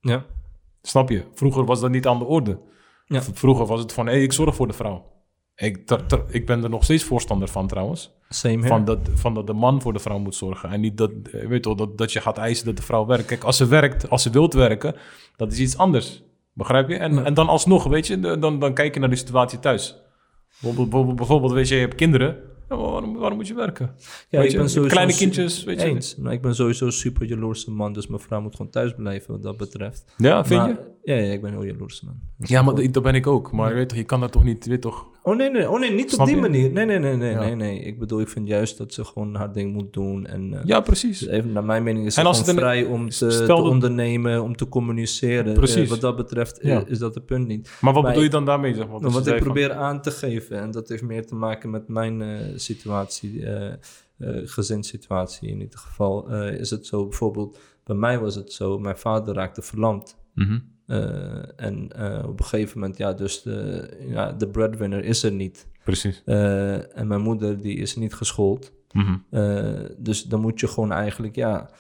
Ja. 0.01 0.25
Snap 0.83 1.11
je? 1.11 1.23
Vroeger 1.35 1.65
was 1.65 1.81
dat 1.81 1.91
niet 1.91 2.07
aan 2.07 2.19
de 2.19 2.25
orde. 2.25 2.59
Ja. 3.07 3.23
Vroeger 3.23 3.67
was 3.67 3.81
het 3.81 3.93
van, 3.93 4.07
hé, 4.07 4.17
ik 4.17 4.33
zorg 4.33 4.55
voor 4.55 4.67
de 4.67 4.73
vrouw. 4.73 5.05
Ik, 5.57 5.87
ter- 5.87 6.07
ter- 6.07 6.25
ik 6.29 6.47
ben 6.47 6.63
er 6.63 6.71
nog 6.71 6.85
steeds 6.85 7.05
voorstander 7.05 7.49
van 7.49 7.67
trouwens. 7.67 8.15
Same 8.29 8.55
here. 8.57 8.67
Van 8.69 8.85
dat, 8.85 8.99
van 9.15 9.35
dat 9.35 9.47
de 9.47 9.53
man 9.53 9.83
voor 9.83 9.93
de 9.93 9.99
vrouw 9.99 10.19
moet 10.19 10.35
zorgen. 10.35 10.71
En 10.71 10.81
niet 10.81 10.97
dat, 10.97 11.11
eh, 11.11 11.33
weet 11.33 11.65
je 11.65 11.75
wel, 11.75 11.77
dat, 11.77 11.99
dat 11.99 12.13
je 12.13 12.21
gaat 12.21 12.39
eisen 12.39 12.67
dat 12.67 12.77
de 12.77 12.83
vrouw 12.83 13.07
werkt. 13.07 13.27
Kijk, 13.27 13.45
als 13.45 13.57
ze 13.57 13.67
werkt, 13.67 14.11
als 14.11 14.23
ze 14.23 14.31
wilt 14.31 14.55
werken, 14.55 14.95
dat 15.37 15.53
is 15.53 15.59
iets 15.59 15.77
anders. 15.79 16.23
Begrijp 16.53 16.89
je? 16.89 16.97
En, 16.97 17.15
Ja. 17.15 17.25
en 17.25 17.35
dan 17.35 17.49
alsnog, 17.49 17.85
weet 17.85 18.07
je, 18.07 18.21
dan, 18.21 18.59
dan 18.61 18.75
kijk 18.75 18.95
je 18.95 19.01
naar 19.01 19.11
de 19.11 19.17
situatie 19.17 19.59
thuis. 19.59 19.97
Bijvoorbeeld, 20.61 21.17
bijvoorbeeld, 21.17 21.53
weet 21.53 21.69
je, 21.69 21.75
je 21.75 21.81
hebt 21.81 21.95
kinderen. 21.95 22.37
Ja, 22.69 22.77
waarom, 22.77 23.17
waarom 23.17 23.37
moet 23.39 23.47
je 23.49 23.55
werken? 23.55 23.91
Ja, 24.29 24.39
Weet 24.41 24.53
ik 24.53 24.59
ben 24.59 24.69
sowieso 24.71 24.95
kleine 24.95 25.15
kindjes, 25.17 25.65
weet 25.65 25.81
je. 25.83 26.15
Maar 26.23 26.33
ik 26.33 26.43
ben 26.43 26.55
sowieso 26.55 26.87
een 26.87 26.93
super 26.93 27.27
jaloerse 27.27 27.71
man, 27.71 27.93
dus 27.93 28.07
mijn 28.07 28.21
vrouw 28.21 28.41
moet 28.41 28.57
gewoon 28.57 28.71
thuis 28.71 28.95
blijven 28.97 29.33
wat 29.33 29.43
dat 29.43 29.57
betreft. 29.57 30.05
Ja, 30.17 30.45
vind 30.45 30.61
Maar- 30.61 30.69
je? 30.69 30.95
Ja, 31.07 31.15
ja, 31.15 31.33
ik 31.33 31.41
ben 31.43 31.51
heel 31.51 31.65
jaloers 31.65 32.01
man. 32.03 32.21
Ja, 32.39 32.63
maar 32.63 32.75
dat 32.91 33.03
ben 33.03 33.15
ik 33.15 33.27
ook. 33.27 33.53
Maar 33.53 33.75
weet 33.75 33.89
toch, 33.89 33.99
je 33.99 34.05
kan 34.05 34.21
dat 34.21 34.33
toch 34.33 34.45
niet, 34.45 34.67
weet 34.67 34.81
toch... 34.81 35.07
Oh 35.23 35.37
nee, 35.37 35.51
nee, 35.51 35.71
oh, 35.71 35.81
nee 35.81 35.93
niet 35.93 36.11
Snap 36.11 36.21
op 36.21 36.27
die 36.27 36.35
je? 36.35 36.41
manier. 36.41 36.73
Nee, 36.73 36.85
nee, 36.85 36.99
nee, 36.99 37.17
nee, 37.17 37.31
Ja. 37.31 37.39
nee, 37.41 37.55
nee. 37.55 37.81
Ik 37.81 37.99
bedoel, 37.99 38.21
ik 38.21 38.29
vind 38.29 38.49
juist 38.49 38.79
dat 38.79 38.93
ze 38.95 39.05
gewoon 39.05 39.35
haar 39.35 39.53
ding 39.53 39.73
moet 39.73 39.93
doen. 39.93 40.27
En 40.27 40.55
eh, 40.55 40.65
Ja, 40.65 40.81
precies. 40.81 41.19
dus 41.19 41.29
even, 41.29 41.53
naar 41.53 41.65
mijn 41.65 41.83
mening 41.83 42.07
is 42.07 42.15
ze 42.15 42.21
gewoon 42.21 42.35
vrij 42.45 42.85
om 42.85 43.09
te, 43.09 43.15
stel 43.15 43.31
te 43.31 43.47
dat- 43.47 43.61
ondernemen, 43.71 44.43
om 44.43 44.57
te 44.57 44.69
communiceren. 44.69 45.53
Precies. 45.55 45.83
Eh, 45.85 45.89
wat 45.89 46.01
dat 46.01 46.17
betreft 46.17 46.59
Ja. 46.63 46.85
is 46.87 46.99
dat 46.99 47.15
het 47.15 47.27
punt 47.27 47.47
niet. 47.47 47.71
Maar 47.81 47.93
wat 47.93 48.03
Maar 48.03 48.11
bedoel 48.13 48.25
je 48.25 48.31
dan 48.33 48.45
daarmee? 48.45 48.75
Zeg 48.75 48.89
maar? 48.89 49.01
Maar 49.01 49.11
wat 49.11 49.27
ik 49.27 49.33
van- 49.35 49.43
probeer 49.43 49.73
aan 49.73 50.03
te 50.03 50.11
geven, 50.11 50.61
en 50.61 50.71
dat 50.71 50.89
heeft 50.89 51.03
meer 51.03 51.27
te 51.27 51.35
maken 51.35 51.71
met 51.71 51.89
mijn 51.89 52.23
eh, 52.23 52.29
situatie, 52.57 53.45
gezinssituatie 54.45 55.49
in 55.49 55.61
ieder 55.61 55.79
geval, 55.79 56.29
is 56.35 56.71
het 56.71 56.87
zo 56.87 57.03
bijvoorbeeld, 57.07 57.59
bij 57.85 57.97
mij 57.97 58.19
was 58.19 58.35
het 58.35 58.53
zo, 58.53 58.79
mijn 58.79 58.97
vader 58.97 59.35
raakte 59.35 59.63
verlamd. 59.63 60.17
Mhm. 60.35 60.59
Eh, 60.87 61.61
en 61.61 61.89
eh, 61.93 62.29
op 62.29 62.39
een 62.39 62.45
gegeven 62.45 62.79
moment, 62.79 62.99
ja, 62.99 63.13
dus 63.13 63.43
de, 63.43 63.89
ja, 64.09 64.33
de 64.33 64.49
breadwinner 64.49 65.05
is 65.05 65.23
er 65.23 65.33
niet. 65.33 65.69
Precies. 65.85 66.23
Eh, 66.25 66.99
en 66.99 67.07
mijn 67.07 67.21
moeder, 67.21 67.61
die 67.61 67.77
is 67.77 67.97
niet 67.97 68.15
geschoold. 68.15 68.73
Mhm. 68.93 69.17
Dus 69.99 70.25
dan 70.25 70.41
moet 70.41 70.61
je 70.61 70.69
gewoon 70.69 70.93
eigenlijk, 70.93 71.35
ja, 71.35 71.71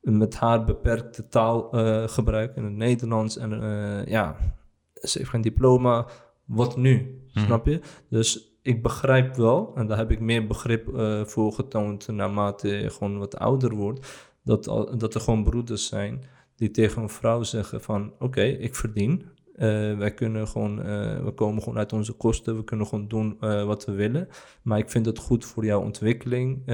met 0.00 0.34
haar 0.34 0.64
beperkte 0.64 1.28
taal 1.28 1.68
gebruiken 2.08 2.56
in 2.56 2.64
het 2.64 2.76
Nederlands. 2.76 3.36
En 3.36 3.50
ja, 4.06 4.36
ze 4.94 5.18
heeft 5.18 5.30
geen 5.30 5.40
diploma. 5.40 6.06
Wat 6.44 6.76
nu? 6.76 7.22
Mhm. 7.34 7.44
Snap 7.44 7.66
je? 7.66 7.80
Dus 8.08 8.58
ik 8.62 8.82
begrijp 8.82 9.34
wel, 9.34 9.72
en 9.74 9.86
daar 9.86 9.98
heb 9.98 10.10
ik 10.10 10.20
meer 10.20 10.46
begrip 10.46 10.90
voor 11.28 11.52
getoond 11.52 12.08
naarmate 12.08 12.68
je 12.68 12.90
gewoon 12.90 13.18
wat 13.18 13.38
ouder 13.38 13.74
wordt, 13.74 14.30
dat, 14.44 14.64
dat 14.98 15.14
er 15.14 15.20
gewoon 15.20 15.44
broeders 15.44 15.86
zijn 15.86 16.24
die 16.60 16.70
tegen 16.70 17.02
een 17.02 17.08
vrouw 17.08 17.42
zeggen 17.42 17.80
van, 17.80 18.12
oké, 18.18 18.42
ik 18.42 18.74
verdien. 18.74 19.24
Eh, 19.54 19.96
wij 19.96 20.14
kunnen 20.14 20.48
gewoon, 20.48 20.82
eh, 20.82 21.24
we 21.24 21.32
komen 21.34 21.62
gewoon 21.62 21.78
uit 21.78 21.92
onze 21.92 22.12
kosten, 22.12 22.56
we 22.56 22.64
kunnen 22.64 22.86
gewoon 22.86 23.08
doen 23.08 23.36
eh, 23.40 23.64
wat 23.64 23.84
we 23.84 23.92
willen. 23.92 24.28
Maar 24.62 24.78
ik 24.78 24.90
vind 24.90 25.06
het 25.06 25.18
goed 25.18 25.44
voor 25.44 25.64
jouw 25.64 25.80
ontwikkeling, 25.80 26.66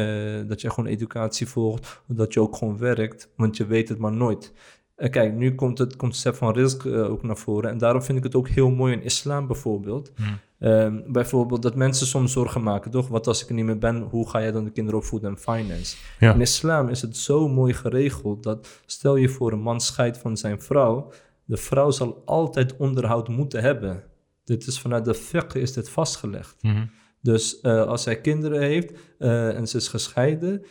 dat 0.49 0.61
je 0.61 0.71
gewoon 0.71 0.91
educatie 0.91 1.47
volgt, 1.47 2.03
dat 2.07 2.33
je 2.33 2.41
ook 2.41 2.57
gewoon 2.57 2.79
werkt, 2.79 3.33
want 3.37 3.57
je 3.57 3.67
weet 3.67 3.89
het 3.89 3.99
maar 3.99 4.13
nooit. 4.13 4.53
Eh, 4.97 5.11
kijk, 5.11 5.35
nu 5.35 5.55
komt 5.55 5.79
het 5.79 5.97
concept 5.97 6.37
van 6.37 6.53
risk 6.53 6.85
eh, 6.85 7.11
ook 7.11 7.23
naar 7.23 7.37
voren. 7.37 7.71
En 7.71 7.79
daarom 7.79 8.03
vind 8.03 8.19
ik 8.19 8.25
het 8.25 8.35
ook 8.35 8.49
heel 8.49 8.71
mooi 8.71 8.93
in 8.93 9.03
islam 9.03 9.47
bijvoorbeeld. 9.47 10.13
Hmm. 10.17 10.39
Ehm, 10.59 11.01
bijvoorbeeld 11.07 11.63
dat 11.63 11.75
mensen 11.75 12.07
soms 12.07 12.33
zorgen 12.33 12.63
maken, 12.63 12.91
toch? 12.91 13.09
Wat 13.09 13.27
als 13.27 13.43
ik 13.43 13.49
er 13.49 13.55
niet 13.55 13.65
meer 13.65 13.79
ben, 13.79 13.97
hoe 13.97 14.29
ga 14.29 14.39
je 14.39 14.53
dan 14.53 14.65
de 14.65 14.71
kinderen 14.71 15.01
opvoeden 15.01 15.31
en 15.31 15.39
finance? 15.39 15.97
Ja. 16.19 16.35
In 16.35 16.41
islam 16.41 16.89
is 16.89 17.03
het 17.03 17.17
zo 17.17 17.49
mooi 17.49 17.75
geregeld 17.75 18.43
dat 18.43 18.69
stel 18.87 19.17
je 19.17 19.29
voor 19.29 19.53
een 19.53 19.61
man 19.61 19.81
scheidt 19.81 20.19
van 20.19 20.37
zijn 20.37 20.63
vrouw, 20.63 21.13
de 21.45 21.57
vrouw 21.57 21.91
zal 21.91 22.23
altijd 22.25 22.77
onderhoud 22.77 23.29
moeten 23.29 23.63
hebben. 23.63 24.03
Dit 24.45 24.67
is 24.67 24.81
vanuit 24.81 25.05
de 25.05 25.15
fiqh 25.15 25.55
is 25.55 25.73
dit 25.73 25.91
vastgelegd. 25.91 26.63
Mhm. 26.63 26.85
Dus 27.23 27.61
eh, 27.61 27.87
als 27.87 28.03
zij 28.03 28.21
kinderen 28.21 28.61
heeft 28.61 28.93
en 29.19 29.69
ze 29.69 29.77
is 29.77 29.89
gescheiden, 29.89 30.65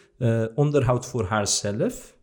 onderhoud 0.56 1.06
voor 1.06 1.26
haarzelf. 1.26 2.15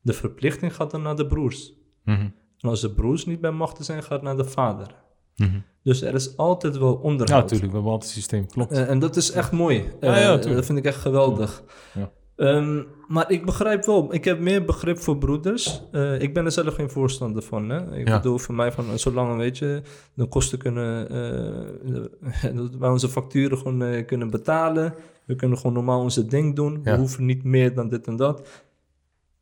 De 0.00 0.12
verplichting 0.12 0.74
gaat 0.74 0.90
dan 0.90 1.02
naar 1.02 1.16
de 1.16 1.26
broers. 1.26 1.72
Mhm. 2.04 2.20
En 2.58 2.68
als 2.68 2.80
de 2.80 2.90
broers 2.94 3.26
niet 3.26 3.40
bij 3.40 3.50
machten 3.50 3.84
zijn, 3.84 4.02
gaat 4.02 4.10
het 4.10 4.22
naar 4.22 4.36
de 4.36 4.44
vader. 4.44 4.94
Mhm. 5.36 5.58
Dus 5.82 6.02
er 6.02 6.14
is 6.14 6.36
altijd 6.36 6.78
wel 6.78 6.92
Ja, 6.92 6.98
onderhoud. 7.00 7.40
natuurlijk. 7.42 7.70
We 7.70 7.74
hebben 7.76 7.92
altijd 7.92 8.10
het 8.10 8.20
systeem. 8.20 8.46
Klopt. 8.46 8.72
Eh, 8.72 8.88
en 8.90 8.98
dat 8.98 9.16
is 9.16 9.30
echt 9.32 9.52
mooi. 9.52 9.76
Ja, 10.00 10.14
Eh, 10.16 10.22
ja, 10.22 10.34
tuurlijk. 10.34 10.54
dat 10.54 10.66
vind 10.66 10.78
ik 10.78 10.84
echt 10.84 11.00
geweldig. 11.00 11.62
Ja. 11.94 12.10
Ehm, 12.36 12.82
maar 13.08 13.30
ik 13.30 13.44
begrijp 13.44 13.84
wel, 13.84 14.14
ik 14.14 14.24
heb 14.24 14.38
meer 14.40 14.64
begrip 14.64 14.98
voor 14.98 15.18
broeders. 15.18 15.82
Eh, 15.92 16.20
ik 16.20 16.34
ben 16.34 16.44
er 16.44 16.52
zelf 16.52 16.74
geen 16.74 16.90
voorstander 16.90 17.42
van. 17.42 17.68
Hè? 17.68 17.96
Ik 17.98 18.08
Ja. 18.08 18.16
bedoel, 18.16 18.38
voor 18.38 18.54
mij, 18.54 18.72
van, 18.72 18.84
eh, 18.90 18.94
zolang 18.94 19.36
weet 19.36 19.58
je, 19.58 19.82
de 20.14 20.26
kosten 20.26 20.58
kunnen, 20.58 21.08
eh, 21.10 22.54
dat 22.54 22.74
wij 22.78 22.90
onze 22.90 23.08
facturen 23.08 23.58
gewoon 23.58 23.82
eh, 23.82 24.06
kunnen 24.06 24.30
betalen. 24.30 24.94
We 25.26 25.34
kunnen 25.36 25.56
gewoon 25.58 25.72
normaal 25.72 26.00
onze 26.00 26.26
ding 26.26 26.56
doen. 26.56 26.80
Ja. 26.84 26.92
We 26.92 26.98
hoeven 26.98 27.24
niet 27.24 27.44
meer 27.44 27.74
dan 27.74 27.88
dit 27.88 28.06
en 28.06 28.16
dat. 28.16 28.48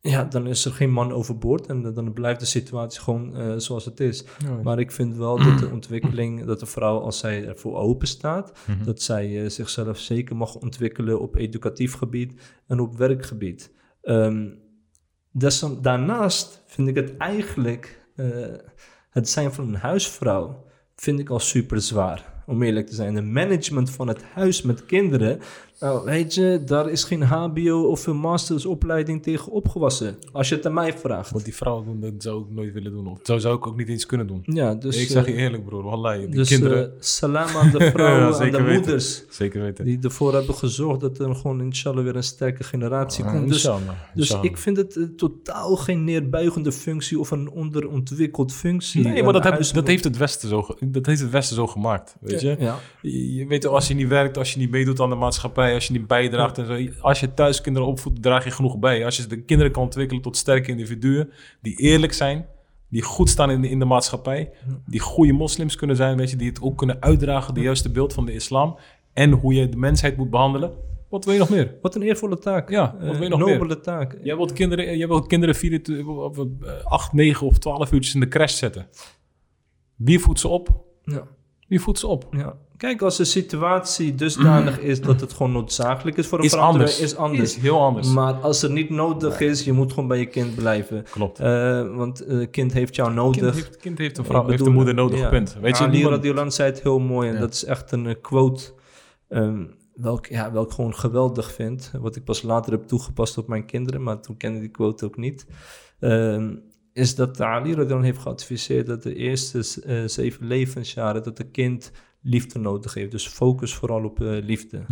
Ja, 0.01 0.25
dan 0.25 0.47
is 0.47 0.65
er 0.65 0.73
geen 0.73 0.91
man 0.93 1.13
overboord 1.13 1.67
en 1.67 1.83
dan- 1.95 2.13
blijft 2.13 2.41
de 2.41 2.47
situatie 2.47 3.01
gewoon 3.01 3.37
eh, 3.37 3.55
zoals 3.57 3.85
het 3.85 4.01
is. 4.01 4.25
Maar 4.63 4.79
ik 4.79 4.93
vind 4.93 5.17
wel 5.17 5.37
dat 5.45 5.59
de 5.59 5.69
ontwikkeling, 5.79 6.45
dat 6.45 6.61
de 6.61 6.67
vrouw, 6.67 6.99
als 6.99 7.19
zij 7.19 7.47
ervoor 7.47 7.77
open 7.77 8.09
staat, 8.09 8.53
Mhm. 8.67 8.85
dat 8.85 9.03
zij 9.03 9.43
eh, 9.45 9.51
zichzelf 9.51 9.99
zeker 9.99 10.37
mag 10.37 10.55
ontwikkelen 10.55 11.21
op 11.21 11.37
educatief 11.37 11.95
gebied 11.95 12.41
en 12.67 12.81
op 12.81 12.97
werkgebied. 12.97 13.71
Ehm, 14.03 14.47
daarnaast 15.83 16.63
vind 16.67 16.89
ik 16.89 16.95
het 16.97 17.17
eigenlijk, 17.17 18.07
eh, 18.17 18.29
het 19.11 19.29
zijn 19.29 19.53
van 19.53 19.69
een 19.69 19.75
huisvrouw, 19.75 20.65
vind 20.97 21.19
ik 21.21 21.31
al 21.31 21.41
super 21.41 21.81
zwaar. 21.81 22.38
Om 22.49 22.63
eerlijk 22.63 22.87
te 22.87 22.95
zijn. 22.95 23.15
De 23.15 23.23
management 23.23 23.91
van 23.91 24.09
het 24.09 24.23
huis 24.35 24.63
met 24.63 24.87
kinderen. 24.87 25.39
Nou, 25.81 26.05
weet 26.05 26.35
je, 26.35 26.63
daar 26.67 26.91
is 26.91 27.05
geen 27.05 27.23
HBO 27.23 27.83
of 27.83 28.07
een 28.07 28.17
mastersopleiding 28.17 29.23
tegen 29.23 29.53
opgewassen. 29.53 30.17
Als 30.33 30.49
je 30.49 30.55
het 30.55 30.67
aan 30.67 30.75
mij 30.75 30.93
vraagt. 30.99 31.31
Wat 31.31 31.45
die 31.45 31.55
vrouwen 31.55 31.85
doen, 31.85 32.01
dat 32.01 32.13
zou 32.23 32.41
ik 32.43 32.47
nooit 32.51 32.73
willen 32.73 32.93
doen. 32.93 33.07
Of 33.07 33.19
dat 33.23 33.41
zou 33.43 33.57
ik 33.57 33.67
ook 33.67 33.77
niet 33.77 33.89
eens 33.89 34.07
kunnen 34.07 34.27
doen. 34.27 34.43
Ja, 34.45 34.75
dus, 34.75 34.97
ik 35.03 35.09
zeg 35.09 35.27
je 35.27 35.33
eh, 35.33 35.43
eerlijk, 35.43 35.65
broer. 35.65 35.83
Wallahi, 35.83 36.19
die 36.27 36.35
dus 36.35 36.49
kinderen... 36.49 36.85
eh, 36.85 36.91
salam 37.01 37.57
aan 37.57 37.71
de 37.71 37.91
vrouwen, 37.95 38.23
aan 38.27 38.35
zeker 38.35 38.59
de 38.59 38.65
weten. 38.65 38.81
moeders. 38.83 39.23
zeker 39.31 39.63
weten. 39.63 39.85
Die 39.85 39.99
ervoor 40.03 40.35
hebben 40.35 40.55
gezorgd 40.55 41.01
dat 41.01 41.19
er 41.19 41.35
gewoon 41.35 41.61
inshallah 41.61 42.05
weer 42.05 42.17
een 42.17 42.23
sterke 42.23 42.65
generatie 42.65 43.25
Ah, 43.25 43.31
komt. 43.33 43.47
Dus, 43.49 43.53
inshallah, 43.57 43.95
dus 44.15 44.37
ik 44.41 44.57
vind 44.57 44.77
het 44.77 44.97
eh, 44.97 45.05
totaal 45.17 45.77
geen 45.77 46.05
neerbuigende 46.05 46.73
functie 46.73 47.19
of 47.19 47.31
een 47.31 47.51
onderontwikkeld 47.51 48.53
functie. 48.53 49.03
Nee, 49.05 49.23
maar 49.23 49.33
dat, 49.33 49.45
heb- 49.45 49.73
dat, 49.73 49.87
heeft 49.87 50.05
het 50.05 50.17
Westen 50.17 50.49
zo, 50.49 50.67
dat 50.81 51.07
heeft 51.07 51.21
het 51.21 51.31
Westen 51.31 51.57
zo 51.57 51.67
gemaakt, 51.67 52.17
weet 52.21 52.38
je? 52.41 52.57
Ja, 52.59 52.79
Je, 53.03 53.35
je 53.35 53.47
weet, 53.47 53.67
als 53.67 53.89
je 53.89 53.95
niet 53.95 54.09
werkt, 54.09 54.39
als 54.39 54.53
je 54.53 54.59
niet 54.59 54.71
meedoet 54.71 55.01
aan 55.01 55.09
de 55.11 55.15
maatschappij, 55.17 55.75
als 55.75 55.87
je 55.87 55.93
niet 55.93 56.07
bijdraagt 56.07 56.59
en 56.59 56.67
zo. 56.67 57.01
Als 57.01 57.21
je 57.21 57.35
thuis 57.35 57.61
kinderen 57.61 57.89
opvoedt, 57.89 58.23
draag 58.23 58.45
je 58.45 58.51
genoeg 58.51 58.79
bij. 58.79 59.05
Als 59.05 59.17
je 59.17 59.27
de 59.27 59.41
kinderen 59.43 59.73
kan 59.73 59.83
ontwikkelen 59.83 60.23
tot 60.23 60.37
sterke 60.37 60.71
individuen, 60.71 61.31
die 61.63 61.77
eerlijk 61.77 62.13
zijn, 62.13 62.47
die 62.89 63.03
goed 63.03 63.29
staan 63.29 63.51
in 63.51 63.61
de, 63.61 63.69
in 63.69 63.79
de 63.79 63.85
maatschappij, 63.85 64.51
die 64.87 65.01
goede 65.01 65.33
moslims 65.33 65.77
kunnen 65.77 65.97
zijn, 65.97 66.17
weet 66.17 66.31
je, 66.31 66.37
die 66.37 66.49
het 66.49 66.63
ook 66.63 66.79
kunnen 66.79 67.03
uitdragen, 67.03 67.55
de 67.55 67.61
juiste 67.61 67.91
beeld 67.91 68.13
van 68.13 68.27
de 68.27 68.33
islam 68.33 68.79
en 69.13 69.31
hoe 69.31 69.55
je 69.55 69.69
de 69.69 69.77
mensheid 69.77 70.17
moet 70.17 70.31
behandelen. 70.31 70.73
Wat 71.09 71.25
wil 71.25 71.33
je 71.35 71.39
nog 71.41 71.49
meer? 71.51 71.75
wat 71.83 71.95
een 71.95 72.03
eervolle 72.03 72.39
taak. 72.39 72.71
Ja, 72.71 72.93
wat 73.01 73.03
Eh, 73.03 73.11
wil 73.13 73.23
je 73.23 73.29
nog 73.29 73.39
meer? 73.39 73.49
nobele 73.59 73.81
taak. 73.81 74.17
Jij 74.23 74.37
wilt 74.37 74.53
kinderen, 74.53 74.99
jij 74.99 75.09
wilt 75.09 75.27
kinderen 75.27 75.55
24, 75.55 76.07
of, 76.07 76.39
eh, 76.39 76.45
8, 76.85 77.13
9 77.13 77.47
of 77.47 77.59
12 77.59 77.93
uurtjes 77.93 78.15
in 78.15 78.21
de 78.21 78.29
crash 78.29 78.57
zetten. 78.57 78.87
Wie 79.97 80.19
voedt 80.19 80.41
ze 80.41 80.49
op? 80.49 80.85
Ja. 81.05 81.27
Wie 81.69 81.81
voedt 81.81 81.99
ze 81.99 82.07
op? 82.07 82.27
Ja. 82.31 82.57
Kijk, 82.77 83.03
als 83.03 83.17
de 83.17 83.25
situatie 83.25 84.15
dusdanig 84.15 84.81
is 84.91 85.01
dat 85.01 85.21
het 85.21 85.33
gewoon 85.33 85.53
noodzakelijk 85.53 86.17
is 86.17 86.27
voor 86.27 86.39
een 86.39 86.45
Is 86.45 86.51
verandering, 86.51 86.91
anders. 86.91 87.13
is 87.13 87.17
anders. 87.17 87.57
Is 87.57 87.63
heel 87.63 87.81
anders. 87.81 88.09
Maar 88.09 88.35
als 88.35 88.63
het 88.63 88.73
niet 88.73 88.91
nodig 88.91 89.41
is, 89.41 89.65
je 89.65 89.73
moet 89.73 89.93
gewoon 89.93 90.09
bij 90.09 90.19
je 90.19 90.27
kind 90.27 90.55
blijven. 90.55 91.05
Klopt. 91.11 91.39
Eh, 91.41 91.95
want 91.97 92.19
het 92.19 92.51
kind 92.51 92.73
heeft 92.73 92.95
jou 92.97 93.13
nodig. 93.13 93.41
kind 93.43 93.55
heeft, 93.55 93.77
kind 93.77 93.99
heeft 93.99 94.19
een 94.19 94.25
vrouw, 94.25 94.47
heeft 94.49 94.67
een 94.67 94.73
moeder 94.73 94.95
nodig, 94.95 95.19
ja. 95.19 95.29
punt. 95.29 95.57
Weet 95.61 95.79
je, 95.79 95.85
Ali 95.85 95.93
niemand- 95.93 96.15
Radiolan 96.15 96.53
zei 96.53 96.71
het 96.71 96.83
heel 96.83 96.99
mooi 96.99 97.29
en 97.29 97.35
Ja. 97.35 97.41
dat 97.41 97.53
is 97.55 97.65
echt 97.65 97.93
een 97.93 98.07
eh, 98.07 98.15
quote 98.21 98.73
ehm, 99.29 99.65
welk, 99.95 100.27
ja, 100.27 100.53
welk 100.53 100.73
gewoon 100.73 100.95
geweldig 100.95 101.53
vind. 101.53 101.91
Wat 102.01 102.17
ik 102.17 102.25
pas 102.25 102.43
later 102.43 102.73
heb 102.73 102.87
toegepast 102.87 103.39
op 103.39 103.49
mijn 103.49 103.65
kinderen, 103.65 104.03
maar 104.03 104.21
toen 104.21 104.37
kende 104.37 104.57
ik 104.57 104.63
die 104.63 104.71
quote 104.71 105.05
ook 105.05 105.17
niet. 105.17 105.47
Ehm, 106.01 106.55
is 106.99 107.15
dat 107.15 107.41
Ali 107.41 107.75
Radiolan 107.75 108.03
heeft 108.03 108.19
geadviseerd 108.19 108.87
dat 108.87 109.03
de 109.03 109.15
eerste 109.15 109.59
eh, 109.59 110.03
zeven 110.07 110.47
levensjaren 110.47 111.23
dat 111.23 111.39
een 111.39 111.51
kind 111.51 111.91
liefde 112.23 112.59
nodig 112.59 112.95
heeft. 112.95 113.11
Dus 113.11 113.27
focus 113.29 113.75
vooral 113.75 114.05
op 114.05 114.21
eh, 114.21 114.29
liefde. 114.43 114.85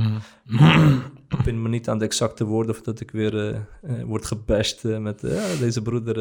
Ik 1.29 1.45
ben 1.45 1.63
me 1.63 1.69
niet 1.69 1.89
aan 1.89 1.99
de 1.99 2.05
exacte 2.05 2.45
woorden 2.45 2.75
of 2.75 2.83
dat 2.83 3.01
ik 3.01 3.11
weer 3.11 3.39
eh, 3.39 3.57
eh, 3.83 4.05
word 4.05 4.25
gebashed 4.27 5.01
met 5.01 5.21
ja, 5.21 5.57
deze 5.61 5.83
broeder, 5.83 6.17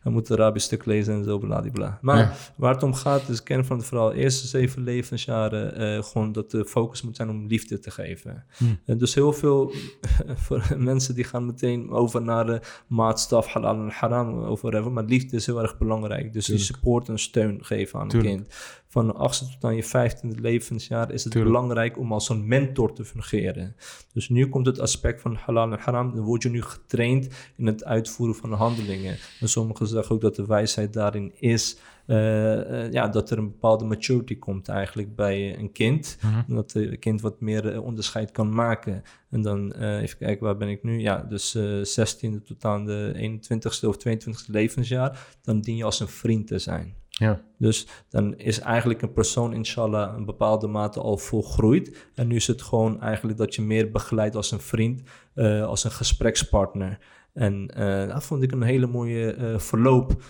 hij 0.00 0.12
moet 0.12 0.28
een 0.28 0.36
Arabisch 0.36 0.66
stuk 0.66 0.84
lezen 0.84 1.14
en 1.14 1.24
zo, 1.24 1.38
bladibla. 1.38 1.98
Maar 2.02 2.18
Ja. 2.18 2.32
waar 2.56 2.74
het 2.74 2.82
om 2.82 2.94
gaat 2.94 3.28
is 3.28 3.42
kern 3.42 3.64
van 3.64 3.76
het 3.76 3.86
verhaal, 3.86 4.12
eerste 4.12 4.46
zeven 4.46 4.82
levensjaren, 4.82 6.04
gewoon 6.04 6.32
dat 6.32 6.50
de 6.50 6.64
focus 6.64 7.02
moet 7.02 7.16
zijn 7.16 7.30
om 7.30 7.46
liefde 7.46 7.78
te 7.78 7.90
geven. 7.90 8.44
Hmm. 8.56 8.98
Dus 8.98 9.14
heel 9.14 9.32
veel 9.32 9.72
voor 10.44 10.74
mensen 10.76 11.14
die 11.14 11.24
gaan 11.24 11.46
meteen 11.46 11.90
over 11.90 12.22
naar 12.22 12.46
de 12.46 12.60
maatstaf, 12.86 13.46
halal 13.46 13.74
en 13.74 13.90
haram, 13.90 14.42
over 14.42 14.72
hebben, 14.72 14.92
maar 14.92 15.04
liefde 15.04 15.36
is 15.36 15.46
heel 15.46 15.62
erg 15.62 15.78
belangrijk. 15.78 16.32
Dus 16.32 16.46
die 16.46 16.58
support 16.58 17.08
en 17.08 17.18
steun 17.18 17.64
geven 17.64 18.00
aan 18.00 18.08
Tuurlijk. 18.08 18.30
een 18.32 18.36
kind. 18.36 18.54
Van 18.90 19.06
de 19.06 19.12
achtste 19.12 19.44
tot 19.44 19.64
aan 19.64 19.76
je 19.76 19.84
vijftiende 19.84 20.40
levensjaar 20.40 21.12
is 21.12 21.24
het 21.24 21.32
Tuurlijk. 21.32 21.54
belangrijk 21.54 21.98
om 21.98 22.12
als 22.12 22.28
een 22.28 22.46
mentor 22.48 22.92
te 22.92 23.04
fungeren. 23.04 23.76
Dus 24.12 24.28
nu 24.28 24.48
komt 24.48 24.66
het 24.66 24.80
aspect 24.80 25.20
van 25.20 25.34
halal 25.34 25.72
en 25.72 25.78
haram. 25.78 26.14
Dan 26.14 26.24
word 26.24 26.42
je 26.42 26.48
nu 26.48 26.62
getraind 26.62 27.28
in 27.56 27.66
het 27.66 27.84
uitvoeren 27.84 28.34
van 28.36 28.50
de 28.50 28.56
handelingen. 28.56 29.16
En 29.40 29.48
sommigen 29.48 29.86
zeggen 29.86 30.14
ook 30.14 30.20
dat 30.20 30.36
de 30.36 30.46
wijsheid 30.46 30.92
daarin 30.92 31.32
is. 31.40 31.78
eh, 32.06 32.84
eh, 32.84 32.92
ja, 32.92 33.08
dat 33.08 33.30
er 33.30 33.38
een 33.38 33.50
bepaalde 33.50 33.84
maturity 33.84 34.38
komt 34.38 34.68
eigenlijk 34.68 35.16
bij 35.16 35.58
een 35.58 35.72
kind. 35.72 36.18
En 36.48 36.54
Dat 36.54 36.74
een 36.74 36.98
kind 36.98 37.20
wat 37.20 37.40
meer 37.40 37.72
eh, 37.72 37.84
onderscheid 37.84 38.30
kan 38.30 38.54
maken. 38.54 39.02
En 39.30 39.42
dan 39.42 39.72
even 39.72 40.18
kijken, 40.18 40.44
waar 40.44 40.56
ben 40.56 40.68
ik 40.68 40.82
nu? 40.82 41.00
Ja, 41.00 41.22
dus 41.22 41.54
eh 41.54 41.80
16e 41.84 42.42
tot 42.44 42.64
aan 42.64 42.84
de 42.86 43.12
21ste 43.16 43.88
of 43.88 43.96
22ste 44.08 44.46
levensjaar. 44.50 45.26
Dan 45.42 45.60
dien 45.60 45.76
je 45.76 45.84
als 45.84 46.00
een 46.00 46.08
vriend 46.08 46.46
te 46.46 46.58
zijn. 46.58 46.94
Ja. 47.18 47.40
Dus 47.58 47.86
dan 48.08 48.36
is 48.36 48.60
eigenlijk 48.60 49.02
een 49.02 49.12
persoon, 49.12 49.52
inshallah, 49.52 50.16
een 50.16 50.24
bepaalde 50.24 50.66
mate 50.66 51.00
al 51.00 51.16
volgroeid. 51.16 52.10
En 52.14 52.26
nu 52.26 52.36
is 52.36 52.46
het 52.46 52.62
gewoon 52.62 53.00
eigenlijk 53.00 53.38
dat 53.38 53.54
je 53.54 53.62
meer 53.62 53.90
begeleidt 53.90 54.36
als 54.36 54.50
een 54.50 54.60
vriend, 54.60 55.02
eh, 55.34 55.64
als 55.64 55.84
een 55.84 55.90
gesprekspartner. 55.90 56.98
En 57.32 57.68
eh, 57.74 58.08
dat 58.08 58.24
vond 58.24 58.42
ik 58.42 58.52
een 58.52 58.62
hele 58.62 58.86
mooie 58.86 59.32
eh, 59.32 59.58
verloop 59.58 60.22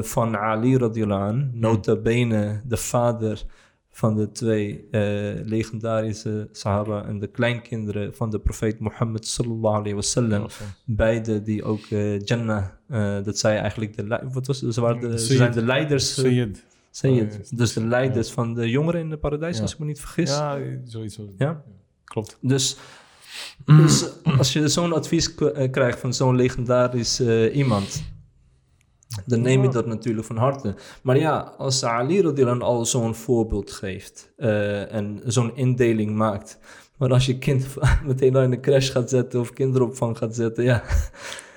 van 0.00 0.36
Ali 0.36 0.76
radiallahu 0.76 1.28
an, 1.28 1.50
nota 1.52 1.96
bene 1.96 2.62
de 2.64 2.76
vader 2.76 3.44
van 3.92 4.16
de 4.16 4.30
twee 4.32 4.86
eh, 4.90 5.00
legendarische 5.44 6.48
sahaba 6.52 7.04
en 7.04 7.18
de 7.18 7.26
kleinkinderen 7.26 8.14
van 8.14 8.30
de 8.30 8.38
profeet 8.38 8.78
Mohammed 8.80 9.26
sallallahu 9.26 9.74
alayhi 9.76 9.94
wasallam. 9.94 10.46
Beide 10.84 11.42
die 11.42 11.62
ook 11.64 11.80
eh, 11.90 12.20
Jannah, 12.20 12.64
eh, 12.88 13.24
dat 13.24 13.38
zij 13.38 13.58
eigenlijk 13.58 13.96
de, 13.96 14.28
wat 14.32 14.46
was? 14.46 14.58
Ze, 14.58 14.80
waren 14.80 15.00
de, 15.00 15.18
ze 15.18 15.36
zijn 15.36 15.52
de 15.52 15.64
leiders. 15.64 16.14
Sayyid. 16.14 16.64
Sayyid. 16.90 17.38
Oh, 17.52 17.58
dus 17.58 17.72
de 17.72 17.84
leiders 17.86 18.30
van 18.30 18.54
de 18.54 18.70
jongeren 18.70 19.00
in 19.00 19.10
het 19.10 19.20
paradijs, 19.20 19.56
Ja. 19.56 19.62
als 19.62 19.72
ik 19.72 19.78
me 19.78 19.84
niet 19.84 20.00
vergis. 20.00 20.30
Ja, 20.30 20.58
zoiets. 20.84 21.16
was- 21.16 21.26
Ja? 21.38 21.62
Klopt. 22.04 22.38
Dus, 22.40 22.76
dus 23.64 24.06
als 24.38 24.52
je 24.52 24.68
zo'n 24.68 24.92
advies 24.92 25.34
krijgt 25.70 25.98
van 25.98 26.14
zo'n 26.14 26.36
legendarisch 26.36 27.20
iemand, 27.52 28.02
dan 29.26 29.40
neem 29.40 29.62
je 29.62 29.68
dat 29.68 29.86
natuurlijk 29.86 30.26
van 30.26 30.36
harte. 30.36 30.74
Maar 31.02 31.18
ja, 31.18 31.54
als 31.58 31.84
Ali 31.84 32.22
radiallahu 32.22 32.60
al 32.60 32.84
zo'n 32.86 33.14
voorbeeld 33.14 33.70
geeft 33.70 34.32
eh, 34.36 34.94
en 34.94 35.20
zo'n 35.24 35.56
indeling 35.56 36.14
maakt, 36.16 36.58
maar 36.96 37.12
als 37.12 37.26
je 37.26 37.38
kind 37.38 37.66
meteen 38.06 38.36
al 38.36 38.42
in 38.42 38.50
de 38.50 38.60
crash 38.60 38.92
gaat 38.92 39.10
zetten 39.10 39.40
of 39.40 39.52
kinderopvang 39.52 40.18
gaat 40.18 40.34
zetten, 40.34 40.64
ja. 40.64 40.82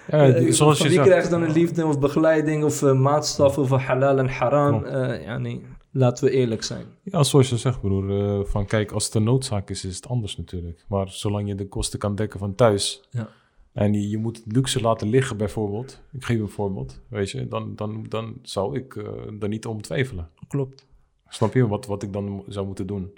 Ja, 0.08 0.28
Eh, 0.28 0.52
zoals 0.52 0.78
van 0.78 0.88
je 0.88 0.94
wie 0.94 0.94
zegt. 1.04 1.08
krijgt 1.10 1.30
dan 1.30 1.42
een 1.42 1.52
liefde 1.52 1.86
of 1.86 2.00
begeleiding 2.00 2.64
of 2.64 2.82
uh, 2.82 2.94
maatstaf 2.94 3.58
of 3.58 3.70
halal 3.70 4.18
en 4.18 4.28
haram? 4.30 4.86
Ja, 5.26 5.38
nee, 5.38 5.66
laten 5.92 6.24
we 6.26 6.32
eerlijk 6.32 6.64
zijn. 6.64 6.86
Ja, 7.04 7.24
zoals 7.24 7.50
je 7.50 7.58
zegt, 7.58 7.82
broer. 7.82 8.46
van 8.48 8.66
kijk, 8.66 8.92
als 8.92 9.06
het 9.06 9.14
een 9.14 9.24
noodzaak 9.24 9.70
is, 9.70 9.86
is 9.86 9.96
het 9.96 10.08
anders 10.08 10.38
natuurlijk. 10.38 10.86
Maar 10.88 11.10
zolang 11.10 11.48
je 11.48 11.56
de 11.56 11.68
kosten 11.68 12.00
kan 12.00 12.16
dekken 12.16 12.40
van 12.40 12.56
thuis. 12.56 13.02
Ja. 13.10 13.28
En 13.74 13.94
je, 13.94 14.10
je 14.10 14.18
moet 14.18 14.42
luxe 14.46 14.82
laten 14.82 15.08
liggen, 15.10 15.38
bijvoorbeeld. 15.38 16.02
Ik 16.12 16.24
geef 16.26 16.40
een 16.40 16.50
voorbeeld. 16.50 17.00
Weet 17.08 17.32
je, 17.32 17.48
dan, 17.48 17.76
dan, 17.76 18.06
dan 18.10 18.34
zou 18.42 18.78
ik 18.78 18.96
eh 18.96 19.04
er 19.40 19.48
niet 19.48 19.66
om 19.66 19.82
twijfelen. 19.82 20.30
Klopt. 20.48 20.86
Snap 21.28 21.54
je 21.54 21.68
wat, 21.68 21.86
wat 21.86 22.04
ik 22.04 22.14
dan 22.14 22.44
zou 22.48 22.66
moeten 22.66 22.88
doen? 22.88 23.12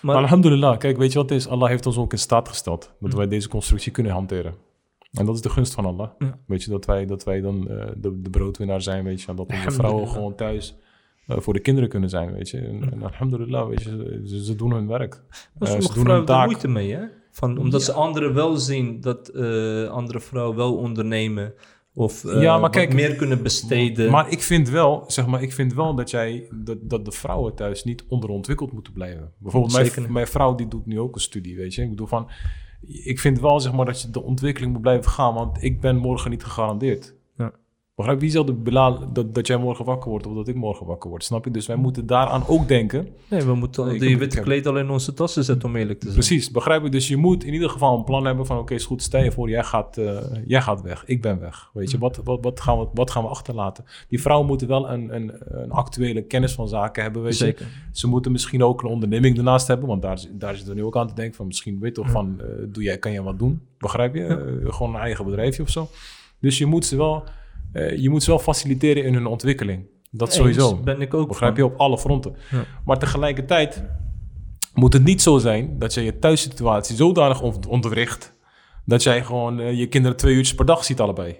Maar, 0.00 0.14
Maar 0.14 0.22
alhamdulillah, 0.24 0.78
kijk, 0.78 0.96
weet 0.96 1.12
je 1.12 1.18
wat 1.18 1.28
het 1.30 1.38
is? 1.38 1.48
Allah 1.48 1.68
heeft 1.68 1.86
ons 1.86 1.98
ook 1.98 2.12
in 2.12 2.18
staat 2.18 2.48
gesteld 2.48 2.92
dat 3.00 3.10
Mm. 3.10 3.16
wij 3.18 3.28
deze 3.28 3.48
constructie 3.48 3.92
kunnen 3.92 4.12
hanteren. 4.12 4.54
En 5.12 5.26
dat 5.26 5.34
is 5.34 5.40
de 5.40 5.50
gunst 5.50 5.74
van 5.74 5.84
Allah. 5.84 6.10
Ja. 6.18 6.38
Weet 6.46 6.62
je, 6.62 6.70
dat 6.70 6.84
wij, 6.84 7.06
dat 7.06 7.24
wij 7.24 7.40
dan 7.40 7.68
eh, 7.68 7.86
de, 7.96 8.20
de 8.20 8.30
broodwinnaar 8.30 8.82
zijn, 8.82 9.04
weet 9.04 9.20
je. 9.22 9.26
En 9.28 9.36
dat 9.36 9.52
onze 9.52 9.70
vrouwen 9.70 10.08
gewoon 10.08 10.34
thuis 10.34 10.76
eh, 11.26 11.38
voor 11.38 11.52
de 11.52 11.60
kinderen 11.60 11.88
kunnen 11.88 12.08
zijn, 12.08 12.32
weet 12.32 12.50
je. 12.50 12.58
En, 12.58 12.92
en 12.92 13.02
alhamdulillah, 13.02 13.68
weet 13.68 13.82
je, 13.82 14.20
ze, 14.26 14.44
ze 14.44 14.54
doen 14.54 14.72
hun 14.72 14.86
werk. 14.86 15.22
Eh, 15.58 15.68
ze 15.80 15.92
doen 15.94 16.06
hun 16.06 16.16
er 16.16 16.24
taak. 16.24 16.46
moeite 16.46 16.68
mee, 16.68 16.92
hè? 16.94 17.02
Van, 17.30 17.58
omdat 17.58 17.82
ze 17.82 17.92
anderen 17.92 18.34
wel 18.34 18.56
zien 18.56 19.00
dat 19.00 19.28
eh, 19.28 19.88
andere 19.88 20.20
vrouwen 20.20 20.56
wel 20.56 20.76
ondernemen. 20.76 21.54
Of 21.94 22.24
eh, 22.24 22.42
Ja, 22.42 22.52
maar 22.52 22.60
wat 22.60 22.70
kijk, 22.70 22.94
meer 22.94 23.16
kunnen 23.16 23.42
besteden. 23.42 24.10
Maar 24.10 24.30
ik 24.30 24.42
vind 24.42 24.68
wel, 24.68 25.04
zeg 25.06 25.26
maar, 25.26 25.42
ik 25.42 25.52
vind 25.52 25.74
wel 25.74 25.94
dat 25.94 26.10
jij, 26.10 26.48
dat, 26.54 26.78
dat 26.82 27.04
de 27.04 27.12
vrouwen 27.12 27.54
thuis 27.54 27.84
niet 27.84 28.04
onderontwikkeld 28.08 28.72
moeten 28.72 28.92
blijven. 28.92 29.32
Bijvoorbeeld 29.38 29.72
Zeker 29.72 29.90
mijn, 29.90 30.02
niet. 30.02 30.12
mijn 30.12 30.26
vrouw 30.26 30.54
die 30.54 30.68
doet 30.68 30.86
nu 30.86 31.00
ook 31.00 31.14
een 31.14 31.20
studie, 31.20 31.56
weet 31.56 31.74
je. 31.74 31.82
Ik 31.82 31.90
bedoel 31.90 32.06
van, 32.06 32.28
ik 32.86 33.18
vind 33.18 33.40
wel, 33.40 33.60
zeg 33.60 33.72
maar, 33.72 33.86
dat 33.86 34.02
je 34.02 34.10
de 34.10 34.22
ontwikkeling 34.22 34.72
moet 34.72 34.82
blijven 34.82 35.10
gaan, 35.10 35.34
want 35.34 35.62
ik 35.62 35.80
ben 35.80 35.96
morgen 35.96 36.30
niet 36.30 36.44
gegarandeerd. 36.44 37.14
Begrijp? 38.00 38.20
Wie 38.20 38.30
zal 38.30 38.44
de 38.44 38.52
Bilal 38.52 39.12
dat, 39.12 39.34
dat 39.34 39.46
jij 39.46 39.56
morgen 39.56 39.84
wakker 39.84 40.10
wordt 40.10 40.26
of 40.26 40.34
dat 40.34 40.48
ik 40.48 40.54
morgen 40.54 40.86
wakker 40.86 41.10
word? 41.10 41.24
Snap 41.24 41.44
je? 41.44 41.50
Dus 41.50 41.66
wij 41.66 41.76
moeten 41.76 42.06
daaraan 42.06 42.46
ook 42.46 42.68
denken. 42.68 43.08
Nee, 43.28 43.42
we 43.42 43.54
moeten 43.54 43.84
Nee, 43.84 43.94
ik 43.94 44.00
die 44.00 44.18
witte 44.18 44.36
ik 44.36 44.42
kleed 44.42 44.66
al 44.66 44.78
in 44.78 44.90
onze 44.90 45.14
tassen 45.14 45.44
zetten 45.44 45.68
om 45.68 45.76
eerlijk 45.76 45.98
te 45.98 46.06
zijn. 46.06 46.18
Precies, 46.18 46.50
begrijp 46.50 46.82
je? 46.82 46.88
Dus 46.88 47.08
je 47.08 47.16
moet 47.16 47.44
in 47.44 47.52
ieder 47.52 47.70
geval 47.70 47.98
een 47.98 48.04
plan 48.04 48.24
hebben 48.24 48.46
van... 48.46 48.58
oké, 48.58 48.74
is 48.74 48.84
goed, 48.84 49.02
stel 49.02 49.22
je 49.22 49.32
voor, 49.32 49.48
jij 49.48 49.64
gaat, 49.64 49.96
eh, 49.96 50.18
jij 50.46 50.62
gaat 50.62 50.82
weg, 50.82 51.04
ik 51.06 51.22
ben 51.22 51.40
weg. 51.40 51.70
Weet 51.72 51.90
je, 51.90 51.98
wat, 51.98 52.20
wat, 52.24 52.38
wat, 52.42 52.60
gaan 52.60 52.78
we, 52.78 52.86
wat 52.94 53.10
gaan 53.10 53.22
we 53.22 53.28
achterlaten? 53.28 53.84
Die 54.08 54.20
vrouwen 54.20 54.46
moeten 54.46 54.68
wel 54.68 54.90
een, 54.90 55.14
een, 55.14 55.32
een 55.62 55.70
actuele 55.70 56.22
kennis 56.22 56.52
van 56.52 56.68
zaken 56.68 57.02
hebben, 57.02 57.22
weet 57.22 57.38
je. 57.38 57.56
Ze 57.92 58.06
moeten 58.06 58.32
misschien 58.32 58.62
ook 58.62 58.82
een 58.82 58.88
onderneming 58.88 59.36
ernaast 59.36 59.66
hebben... 59.66 59.88
want 59.88 60.02
daar, 60.02 60.24
daar 60.32 60.54
zitten 60.54 60.74
we 60.74 60.80
nu 60.80 60.86
ook 60.86 60.96
aan 60.96 61.08
te 61.08 61.14
denken 61.14 61.34
van... 61.34 61.46
misschien 61.46 61.78
weet 61.80 61.96
je 61.96 62.02
toch 62.02 62.10
van, 62.10 62.40
eh, 62.40 62.46
doe 62.68 62.82
jij, 62.82 62.98
kan 62.98 63.12
je 63.12 63.22
wat 63.22 63.38
doen? 63.38 63.60
Begrijp 63.78 64.14
je? 64.14 64.26
Eh, 64.26 64.72
gewoon 64.74 64.94
een 64.94 65.00
eigen 65.00 65.24
bedrijfje 65.24 65.62
of 65.62 65.70
zo. 65.70 65.88
Dus 66.40 66.58
je 66.58 66.66
moet 66.66 66.84
ze 66.84 66.96
wel, 66.96 67.24
eh, 67.72 67.96
je 67.96 68.10
moet 68.10 68.22
ze 68.22 68.30
wel 68.30 68.38
faciliteren 68.38 69.04
in 69.04 69.14
hun 69.14 69.26
ontwikkeling. 69.26 69.86
Dat 70.10 70.28
Eens, 70.28 70.36
sowieso. 70.36 70.76
ben 70.82 71.00
ik 71.00 71.14
ook 71.14 71.28
Begrijp 71.28 71.54
van. 71.56 71.64
je? 71.64 71.70
Op 71.72 71.78
alle 71.78 71.98
fronten. 71.98 72.36
Ja. 72.50 72.64
Maar 72.84 72.98
tegelijkertijd 72.98 73.84
moet 74.74 74.92
het 74.92 75.04
niet 75.04 75.22
zo 75.22 75.38
zijn 75.38 75.78
dat 75.78 75.94
je 75.94 76.00
je 76.00 76.18
thuissituatie 76.18 76.96
zodanig 76.96 77.42
ont- 77.42 77.66
ontwricht 77.66 78.38
dat 78.84 79.02
jij 79.02 79.24
gewoon 79.24 79.60
eh, 79.60 79.78
je 79.78 79.86
kinderen 79.86 80.16
twee 80.16 80.34
uurtjes 80.34 80.54
per 80.56 80.64
dag 80.66 80.84
ziet 80.84 81.00
allebei. 81.00 81.36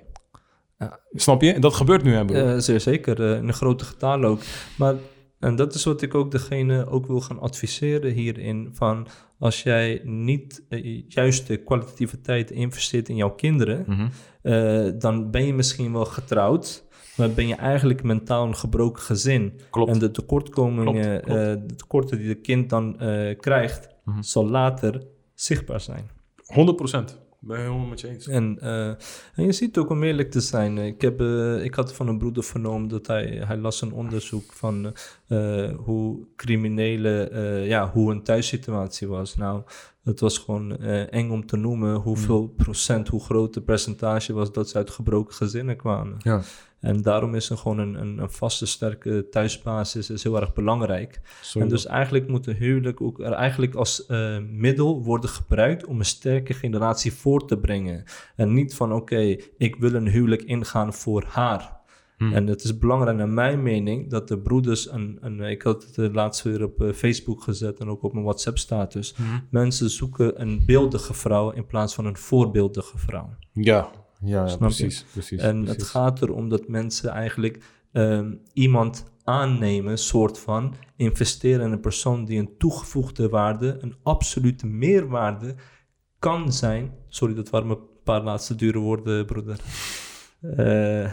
Ja. 0.78 1.00
Snap 1.12 1.42
je? 1.42 1.52
En 1.52 1.60
dat 1.60 1.74
gebeurt 1.74 2.02
nu, 2.02 2.14
hè, 2.14 2.24
broer? 2.24 2.54
Eh, 2.54 2.58
zeer 2.58 2.80
zeker, 2.80 3.20
in 3.20 3.48
een 3.48 3.54
grote 3.54 3.84
getal 3.84 4.24
ook. 4.24 4.40
Maar, 4.76 4.94
en 5.38 5.56
dat 5.56 5.74
is 5.74 5.84
wat 5.84 6.02
ik 6.02 6.14
ook 6.14 6.30
degene 6.30 6.86
ook 6.86 7.06
wil 7.06 7.20
gaan 7.20 7.40
adviseren 7.40 8.12
hierin. 8.12 8.68
Van 8.72 9.06
als 9.38 9.62
jij 9.62 10.00
niet 10.04 10.62
eh, 10.68 11.02
juist 11.08 11.46
de 11.46 11.56
kwalitatieve 11.56 12.20
tijd 12.20 12.50
investeert 12.50 13.08
in 13.08 13.16
jouw 13.16 13.30
kinderen, 13.34 13.84
Mhm. 13.86 14.08
Eh, 14.42 14.86
dan 14.98 15.30
ben 15.30 15.46
je 15.46 15.54
misschien 15.54 15.92
wel 15.92 16.04
getrouwd, 16.04 16.84
maar 17.16 17.30
ben 17.30 17.46
je 17.48 17.54
eigenlijk 17.54 18.02
mentaal 18.02 18.46
een 18.46 18.56
gebroken 18.56 19.02
gezin. 19.02 19.60
Klopt. 19.70 19.90
En 19.92 19.98
de 19.98 20.10
tekortkomingen, 20.10 20.84
Klopt, 21.20 21.24
klopt. 21.24 21.40
eh, 21.40 21.54
de 21.66 21.74
tekorten 21.76 22.18
die 22.18 22.28
de 22.28 22.40
kind 22.40 22.70
dan 22.70 22.98
eh, 23.00 23.38
krijgt, 23.38 23.88
Mhm. 24.04 24.22
zal 24.22 24.48
later 24.50 25.02
zichtbaar 25.34 25.80
zijn. 25.80 26.10
100 26.46 26.76
procent. 26.76 27.18
Ben 27.42 27.58
je 27.58 27.64
helemaal 27.64 27.86
met 27.86 28.00
je 28.00 28.08
eens. 28.08 28.26
En, 28.28 28.58
eh, 28.60 28.86
en 29.34 29.44
je 29.44 29.52
ziet 29.52 29.78
ook 29.78 29.90
om 29.90 30.02
eerlijk 30.02 30.30
te 30.30 30.40
zijn. 30.40 30.78
Ik, 30.78 31.00
heb, 31.00 31.20
eh, 31.20 31.64
ik 31.64 31.74
had 31.74 31.92
van 31.94 32.08
een 32.08 32.18
broeder 32.18 32.44
vernomen 32.44 32.88
dat 32.88 33.06
hij, 33.06 33.42
hij 33.46 33.56
las 33.56 33.80
een 33.80 33.92
onderzoek 33.92 34.52
van 34.52 34.92
eh, 35.28 35.70
hoe 35.76 36.26
criminelen, 36.36 37.32
eh, 37.32 37.66
ja, 37.66 37.90
hoe 37.90 38.10
een 38.12 38.22
thuissituatie 38.22 39.08
was. 39.08 39.36
Nou, 39.36 39.62
het 40.04 40.20
was 40.20 40.38
gewoon 40.38 40.76
eh, 40.76 41.12
eng 41.12 41.30
om 41.30 41.46
te 41.46 41.56
noemen 41.56 41.94
hoeveel 41.94 42.48
procent, 42.56 43.08
hoe 43.08 43.20
groot 43.20 43.54
het 43.54 43.64
percentage 43.64 44.32
was 44.32 44.52
dat 44.52 44.68
ze 44.68 44.76
uit 44.76 44.90
gebroken 44.90 45.34
gezinnen 45.34 45.76
kwamen. 45.76 46.16
Ja. 46.18 46.42
En 46.80 47.02
daarom 47.02 47.34
is 47.34 47.50
er 47.50 47.56
gewoon 47.56 47.78
een, 47.78 47.94
een, 47.94 48.18
een 48.18 48.30
vaste, 48.30 48.66
sterke 48.66 49.28
thuisbasis 49.30 50.10
is 50.10 50.22
heel 50.22 50.40
erg 50.40 50.52
belangrijk. 50.52 51.20
En 51.54 51.68
dus 51.68 51.86
eigenlijk 51.86 52.28
moet 52.28 52.46
een 52.46 52.56
huwelijk 52.56 53.00
ook 53.00 53.20
er 53.20 53.32
eigenlijk 53.32 53.74
als 53.74 54.06
eh, 54.06 54.38
middel 54.38 55.02
worden 55.02 55.30
gebruikt 55.30 55.84
om 55.84 55.98
een 55.98 56.04
sterke 56.04 56.54
generatie 56.54 57.12
voor 57.12 57.46
te 57.46 57.58
brengen. 57.58 58.04
En 58.36 58.52
niet 58.54 58.74
van 58.74 58.92
oké, 58.92 59.36
ik 59.58 59.76
wil 59.78 59.94
een 59.94 60.08
huwelijk 60.08 60.42
ingaan 60.42 60.94
voor 60.94 61.24
haar. 61.28 61.79
Hmm. 62.20 62.32
En 62.32 62.46
het 62.46 62.62
is 62.62 62.78
belangrijk 62.78 63.16
naar 63.16 63.28
mijn 63.28 63.62
mening 63.62 64.10
dat 64.10 64.28
de 64.28 64.38
broeders, 64.38 64.90
een, 64.90 65.18
een, 65.20 65.40
ik 65.40 65.62
had 65.62 65.84
het 65.84 65.98
eh, 65.98 66.12
laatst 66.12 66.42
weer 66.42 66.64
op 66.64 66.82
eh, 66.82 66.92
Facebook 66.92 67.42
gezet 67.42 67.78
en 67.78 67.88
ook 67.88 68.02
op 68.02 68.12
mijn 68.12 68.24
WhatsApp 68.24 68.58
status. 68.58 69.16
Mhm. 69.16 69.38
Mensen 69.50 69.90
zoeken 69.90 70.40
een 70.40 70.62
beeldige 70.66 71.14
vrouw 71.14 71.50
in 71.50 71.66
plaats 71.66 71.94
van 71.94 72.06
een 72.06 72.16
voorbeeldige 72.16 72.98
vrouw. 72.98 73.36
Ja, 73.52 73.90
ja, 74.24 74.46
ja 74.46 74.56
precies, 74.56 75.04
precies. 75.12 75.40
En 75.40 75.64
precies. 75.64 75.82
het 75.82 75.90
gaat 75.90 76.22
erom 76.22 76.48
dat 76.48 76.68
mensen 76.68 77.10
eigenlijk 77.10 77.64
ehm, 77.92 78.34
iemand 78.52 79.12
aannemen, 79.24 79.98
soort 79.98 80.38
van 80.38 80.74
investeren 80.96 81.66
in 81.66 81.72
een 81.72 81.80
persoon 81.80 82.24
die 82.24 82.38
een 82.38 82.56
toegevoegde 82.58 83.28
waarde, 83.28 83.76
een 83.80 83.94
absolute 84.02 84.66
meerwaarde 84.66 85.54
kan 86.18 86.52
zijn. 86.52 86.92
Sorry, 87.08 87.34
dat 87.34 87.50
waren 87.50 87.66
mijn 87.66 87.78
paar 88.04 88.22
laatste 88.22 88.54
dure 88.54 88.78
woorden, 88.78 89.26
broeder. 89.26 89.60
Eh, 90.40 91.10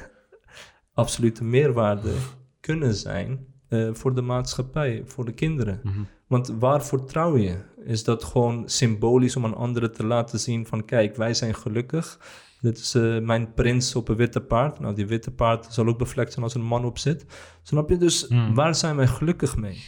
absolute 0.97 1.43
meerwaarde 1.43 2.11
kunnen 2.59 2.93
zijn 2.93 3.45
eh, 3.67 3.89
voor 3.93 4.15
de 4.15 4.21
maatschappij, 4.21 5.03
voor 5.05 5.25
de 5.25 5.33
kinderen. 5.33 5.79
Mhm. 5.83 5.99
Want 6.27 6.55
waarvoor 6.59 7.05
trouw 7.05 7.37
je? 7.37 7.57
Is 7.83 8.03
dat 8.03 8.23
gewoon 8.23 8.63
symbolisch 8.69 9.35
om 9.35 9.45
aan 9.45 9.55
anderen 9.55 9.93
te 9.93 10.05
laten 10.05 10.39
zien 10.39 10.65
van 10.65 10.85
kijk, 10.85 11.15
wij 11.15 11.33
zijn 11.33 11.55
gelukkig. 11.55 12.19
Dit 12.61 12.77
is 12.77 12.95
eh, 12.95 13.19
mijn 13.19 13.53
prins 13.53 13.95
op 13.95 14.07
een 14.07 14.15
witte 14.15 14.41
paard. 14.41 14.79
Nou, 14.79 14.95
die 14.95 15.07
witte 15.07 15.31
paard 15.31 15.67
zal 15.69 15.87
ook 15.87 15.97
bevlekt 15.97 16.31
zijn 16.31 16.43
als 16.43 16.55
een 16.55 16.61
man 16.65 16.85
op 16.85 16.97
zit. 16.97 17.25
Snap 17.61 17.89
je? 17.89 17.97
Dus 17.97 18.27
Hmm. 18.27 18.53
waar 18.55 18.75
zijn 18.75 18.95
wij 18.95 19.07
gelukkig 19.07 19.57
mee? 19.57 19.83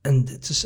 En 0.00 0.24
dit 0.24 0.48
is, 0.48 0.62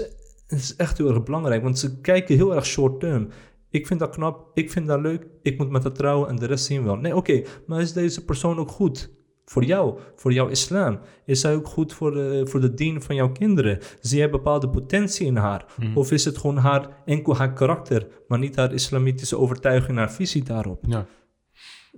het 0.47 0.59
is 0.59 0.77
echt 0.77 0.99
heel 0.99 1.09
erg 1.09 1.23
belangrijk, 1.23 1.62
want 1.62 1.79
ze 1.79 2.01
kijken 2.01 2.37
heel 2.37 2.55
erg 2.55 2.66
short 2.66 3.01
term. 3.01 3.29
Ik 3.71 3.87
vind 3.87 4.01
dat 4.01 4.11
knap, 4.11 4.51
ik 4.55 4.71
vind 4.71 4.87
dat 4.87 5.01
leuk, 5.01 5.27
ik 5.42 5.59
moet 5.59 5.71
met 5.71 5.83
dat 5.83 5.95
trouwen 5.95 6.29
en 6.29 6.37
de 6.37 6.47
rest 6.47 6.64
zien 6.64 6.79
we 6.79 6.85
wel. 6.85 6.97
Nee, 6.97 7.16
oké, 7.16 7.42
maar 7.66 7.81
is 7.81 7.92
deze 7.92 8.25
persoon 8.25 8.59
ook 8.59 8.71
goed? 8.71 9.16
Voor 9.49 9.65
jou, 9.65 9.99
voor 10.15 10.33
jouw 10.33 10.49
islam. 10.49 10.99
Is 11.25 11.41
zij 11.41 11.55
ook 11.55 11.67
goed 11.67 11.93
voor 11.93 12.11
de, 12.11 12.41
voor 12.45 12.61
de 12.61 12.75
dien 12.75 13.03
van 13.03 13.15
jouw 13.15 13.33
kinderen? 13.33 13.79
Zie 14.01 14.19
jij 14.19 14.31
bepaalde 14.31 14.69
potentie 14.69 15.27
in 15.27 15.37
haar? 15.37 15.65
Of 15.95 16.13
is 16.13 16.25
het 16.25 16.39
gewoon 16.39 16.57
haar, 16.57 17.03
enkel 17.05 17.37
haar 17.37 17.53
karakter, 17.53 18.07
maar 18.29 18.39
niet 18.39 18.57
haar 18.57 18.73
islamitische 18.73 19.39
overtuiging, 19.39 19.99
haar 19.99 20.13
visie 20.13 20.45
daarop? 20.45 20.85
Ja. 20.89 21.07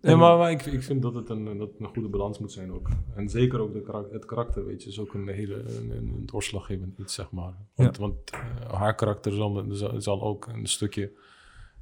Nee, 0.00 0.16
maar, 0.16 0.38
maar 0.38 0.50
ik, 0.50 0.66
ik 0.66 0.82
vind 0.82 1.02
dat 1.02 1.14
het 1.14 1.28
een, 1.28 1.58
dat 1.58 1.70
een 1.78 1.86
goede 1.86 2.08
balans 2.08 2.38
moet 2.38 2.52
zijn 2.52 2.72
ook. 2.72 2.88
En 3.14 3.28
zeker 3.28 3.60
ook 3.60 3.72
de 3.72 3.82
karak- 3.82 4.12
het 4.12 4.24
karakter, 4.24 4.66
weet 4.66 4.82
je, 4.82 4.88
is 4.88 5.00
ook 5.00 5.14
een 5.14 5.28
hele 5.28 5.54
een, 5.54 5.90
een, 5.90 6.22
doorslaggevend 6.26 6.98
iets, 6.98 7.14
zeg 7.14 7.30
maar. 7.30 7.52
Want, 7.74 7.96
want 7.96 8.30
eh, 8.30 8.72
haar 8.72 8.94
karakter 8.94 9.32
zal, 9.32 9.64
zal, 9.68 10.00
zal 10.00 10.22
ook 10.22 10.46
een 10.46 10.66
stukje 10.66 11.12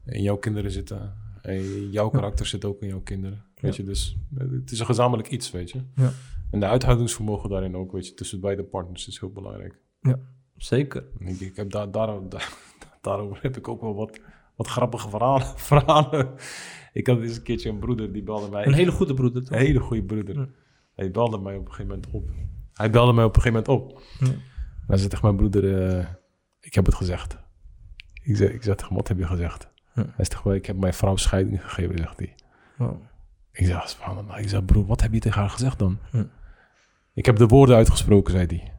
in 0.04 0.22
jouw 0.22 0.36
kinderen 0.36 0.70
zitten. 0.70 1.14
En 1.46 1.90
jouw 1.90 2.08
karakter 2.08 2.46
zit 2.46 2.64
ook 2.64 2.82
in 2.82 2.88
jouw 2.88 3.00
kinderen, 3.00 3.44
weet 3.54 3.76
je. 3.76 3.82
Dus 3.82 4.16
eh, 4.38 4.46
het 4.50 4.70
is 4.70 4.80
een 4.80 4.86
gezamenlijk 4.86 5.28
iets, 5.28 5.50
weet 5.50 5.70
je. 5.70 5.80
Ja. 5.94 6.12
En 6.50 6.60
de 6.60 6.66
uithoudingsvermogen 6.66 7.50
daarin 7.50 7.76
ook, 7.76 7.92
weet 7.92 8.06
je, 8.06 8.14
tussen 8.14 8.40
beide 8.40 8.64
partners 8.64 9.08
is 9.08 9.20
heel 9.20 9.30
belangrijk. 9.32 9.78
Zeker. 10.56 11.04
En 11.18 11.26
Ik, 11.26 11.40
ik 11.40 11.56
heb 11.56 11.70
daar, 11.70 11.90
daarom, 11.90 12.28
daar, 12.34 12.56
daarover 13.00 13.42
heb 13.42 13.56
ik 13.56 13.68
ook 13.68 13.80
wel 13.80 13.94
wat, 13.94 14.20
wat 14.56 14.66
grappige 14.66 15.08
verhalen, 15.08 15.46
verhalen. 15.70 16.34
Ik 16.92 17.06
had 17.06 17.20
eens 17.20 17.36
een 17.36 17.42
keertje 17.42 17.68
een 17.68 17.78
broeder 17.78 18.12
die 18.12 18.22
belde 18.22 18.50
mij. 18.50 18.66
Een 18.66 18.72
hele 18.72 18.92
goede 18.92 19.14
broeder, 19.14 19.44
toch? 19.44 19.52
Een 19.52 19.66
hele 19.66 19.80
goede 19.80 20.04
broeder. 20.04 20.34
Ja. 20.34 20.48
Hij 20.94 21.10
belde 21.10 21.38
mij 21.38 21.56
op 21.56 21.66
een 21.66 21.72
gegeven 21.72 21.86
moment 21.86 22.12
op. 22.12 22.30
Hij 22.72 22.90
belde 22.90 23.12
mij 23.12 23.24
op 23.24 23.36
een 23.36 23.42
gegeven 23.42 23.64
moment 23.66 23.92
op. 23.92 24.02
Ja. 24.18 24.34
Hij 24.86 24.96
zei 24.96 25.08
tegen 25.08 25.24
mijn 25.24 25.36
broeder, 25.36 25.88
eh, 25.88 26.06
ik 26.60 26.74
heb 26.74 26.86
het 26.86 26.94
gezegd. 26.94 27.38
Ik 28.22 28.36
zei, 28.36 28.50
ik 28.50 28.62
zei 28.62 28.74
tegen 28.74 28.86
hem, 28.86 28.96
wat 28.96 29.08
heb 29.08 29.18
je 29.18 29.26
gezegd? 29.26 29.74
Ja. 29.96 30.02
Hij 30.16 30.24
zegt, 30.24 30.42
wel, 30.44 30.54
ik 30.54 30.66
heb 30.66 30.76
mijn 30.76 30.94
vrouw 30.94 31.16
scheiding 31.16 31.62
gegeven, 31.62 31.98
zegt 31.98 32.18
hij. 32.18 32.34
Wow. 32.76 32.96
Ik 33.52 33.66
zei, 33.66 33.80
subhanallah. 33.84 34.38
Ik 34.38 34.48
zei, 34.48 34.62
broer, 34.62 34.86
wat 34.86 35.00
heb 35.00 35.12
je 35.12 35.20
tegen 35.20 35.40
haar 35.40 35.50
gezegd 35.50 35.78
dan? 35.78 35.98
Ja. 36.12 36.24
Ik 37.14 37.26
heb 37.26 37.36
de 37.36 37.46
woorden 37.46 37.76
uitgesproken, 37.76 38.32
zei 38.32 38.46
hij. 38.46 38.72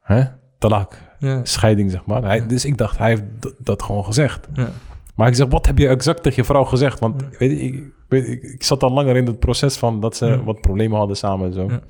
Hè? 0.00 0.24
Talak. 0.58 0.98
Scheiding, 1.42 1.90
zeg 1.90 2.04
maar. 2.06 2.22
Hij, 2.22 2.46
Dus 2.46 2.64
ik 2.64 2.78
dacht, 2.78 2.98
hij 2.98 3.08
heeft 3.08 3.22
dat 3.58 3.82
gewoon 3.82 4.04
gezegd. 4.04 4.48
Ja. 4.54 4.68
Maar 5.14 5.28
ik 5.28 5.34
zeg, 5.34 5.46
wat 5.48 5.66
heb 5.66 5.78
je 5.78 5.88
exact 5.88 6.22
tegen 6.22 6.42
je 6.42 6.48
vrouw 6.48 6.64
gezegd? 6.64 6.98
Want 6.98 7.22
weet 7.38 7.50
je, 7.50 7.60
ik, 7.60 7.84
weet, 8.08 8.28
ik, 8.28 8.42
ik 8.42 8.62
zat 8.62 8.82
al 8.82 8.90
langer 8.92 9.16
in 9.16 9.26
het 9.26 9.38
proces 9.38 9.76
van 9.76 10.00
dat 10.00 10.16
ze 10.16 10.44
wat 10.44 10.60
problemen 10.60 10.98
hadden 10.98 11.16
samen 11.16 11.46
en 11.46 11.52
zo. 11.52 11.62
Ja. 11.68 11.80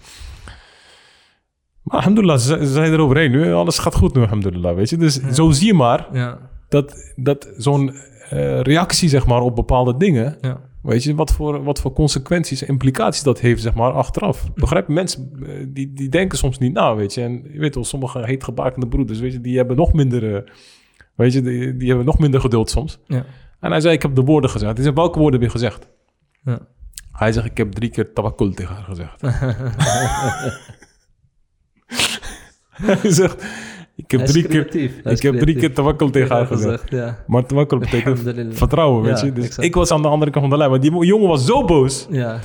Maar 1.83 1.97
alhamdulillah, 1.97 2.39
ze, 2.39 2.57
ze 2.67 2.73
zijn 2.73 2.93
er 2.93 3.01
overheen 3.01 3.31
nu. 3.31 3.53
Alles 3.53 3.79
gaat 3.79 3.95
goed 3.95 4.15
nu, 4.15 4.21
alhamdulillah, 4.23 4.75
weet 4.75 4.91
je. 4.91 4.97
Dus 4.97 5.15
zo 5.21 5.51
zie 5.51 5.67
je 5.67 5.75
maar 5.75 6.09
Ja. 6.13 6.39
dat, 6.69 7.13
dat 7.17 7.49
zo'n 7.57 7.95
eh, 8.33 8.61
reactie, 8.61 9.09
zeg 9.09 9.27
maar, 9.27 9.41
op 9.41 9.55
bepaalde 9.55 9.97
dingen... 9.97 10.37
Ja. 10.41 10.61
Weet 10.83 11.03
je, 11.03 11.15
wat 11.15 11.33
voor, 11.33 11.63
wat 11.65 11.81
voor 11.81 11.93
consequenties 11.93 12.63
en 12.63 12.69
implicaties 12.69 13.23
dat 13.23 13.41
heeft, 13.41 13.63
zeg 13.63 13.75
maar, 13.75 13.93
achteraf. 13.93 14.53
Begrijp 14.55 14.87
je? 14.87 14.93
Mensen, 14.93 15.33
eh, 15.47 15.67
die, 15.69 15.93
die 15.93 16.09
denken 16.09 16.39
soms 16.39 16.59
niet 16.59 16.73
na, 16.73 16.95
weet 16.95 17.15
je. 17.15 17.23
En 17.23 17.43
je 17.53 17.59
weet 17.59 17.75
wel, 17.75 17.85
sommige 17.85 18.25
heetgebakende 18.25 18.89
broeders, 18.89 19.21
weet 19.21 19.33
je, 19.33 19.41
die 19.41 19.57
hebben 19.57 19.77
nog 19.77 19.93
minder... 19.93 20.35
eh, 20.35 20.51
weet 21.15 21.33
je, 21.33 21.43
die, 21.43 21.77
die 21.77 21.89
hebben 21.89 22.07
nog 22.07 22.19
minder 22.19 22.41
geduld 22.41 22.71
soms. 22.71 22.99
Ja. 23.07 23.25
En 23.61 23.71
hij 23.71 23.81
zei, 23.81 23.95
ik 23.95 24.03
heb 24.03 24.15
de 24.15 24.23
woorden 24.23 24.51
gezegd. 24.51 24.73
Hij 24.73 24.83
zei, 24.83 24.95
welke 24.95 25.19
woorden 25.19 25.41
heb 25.41 25.49
je 25.49 25.59
gezegd? 25.59 25.89
Ja. 26.45 26.59
Hij 27.13 27.33
zegt, 27.33 27.47
ik 27.47 27.57
heb 27.57 27.73
drie 27.73 27.91
keer 27.91 28.13
tawakkul 28.13 28.51
tegen 28.51 28.75
haar 28.75 28.85
gezegd. 28.85 29.21
hij 33.03 33.13
zegt, 33.13 33.45
ik 33.97 34.11
heb 34.11 34.27
drie 34.27 34.47
keer, 34.47 34.67
creatief. 34.67 34.99
Ik 35.05 35.23
heb 35.23 35.39
drie 35.39 35.57
keer 35.57 35.75
tawakkul 35.75 36.11
tegen 36.11 36.37
haar 36.37 36.47
gezegd. 36.47 36.91
Ja. 36.91 37.19
Maar 37.27 37.47
tawakkul 37.47 37.79
betekent 37.79 38.21
vertrouwen, 38.51 39.03
weet 39.03 39.21
je. 39.21 39.33
Dus 39.33 39.45
exact. 39.45 39.67
ik 39.67 39.75
was 39.75 39.91
aan 39.91 40.03
de 40.03 40.09
andere 40.09 40.31
kant 40.31 40.43
van 40.43 40.51
de 40.51 40.57
lijn. 40.57 40.71
Maar 40.71 40.81
die 40.81 41.05
jongen 41.07 41.29
was 41.29 41.45
zo 41.45 41.65
boos. 41.65 42.07
Ja. 42.11 42.41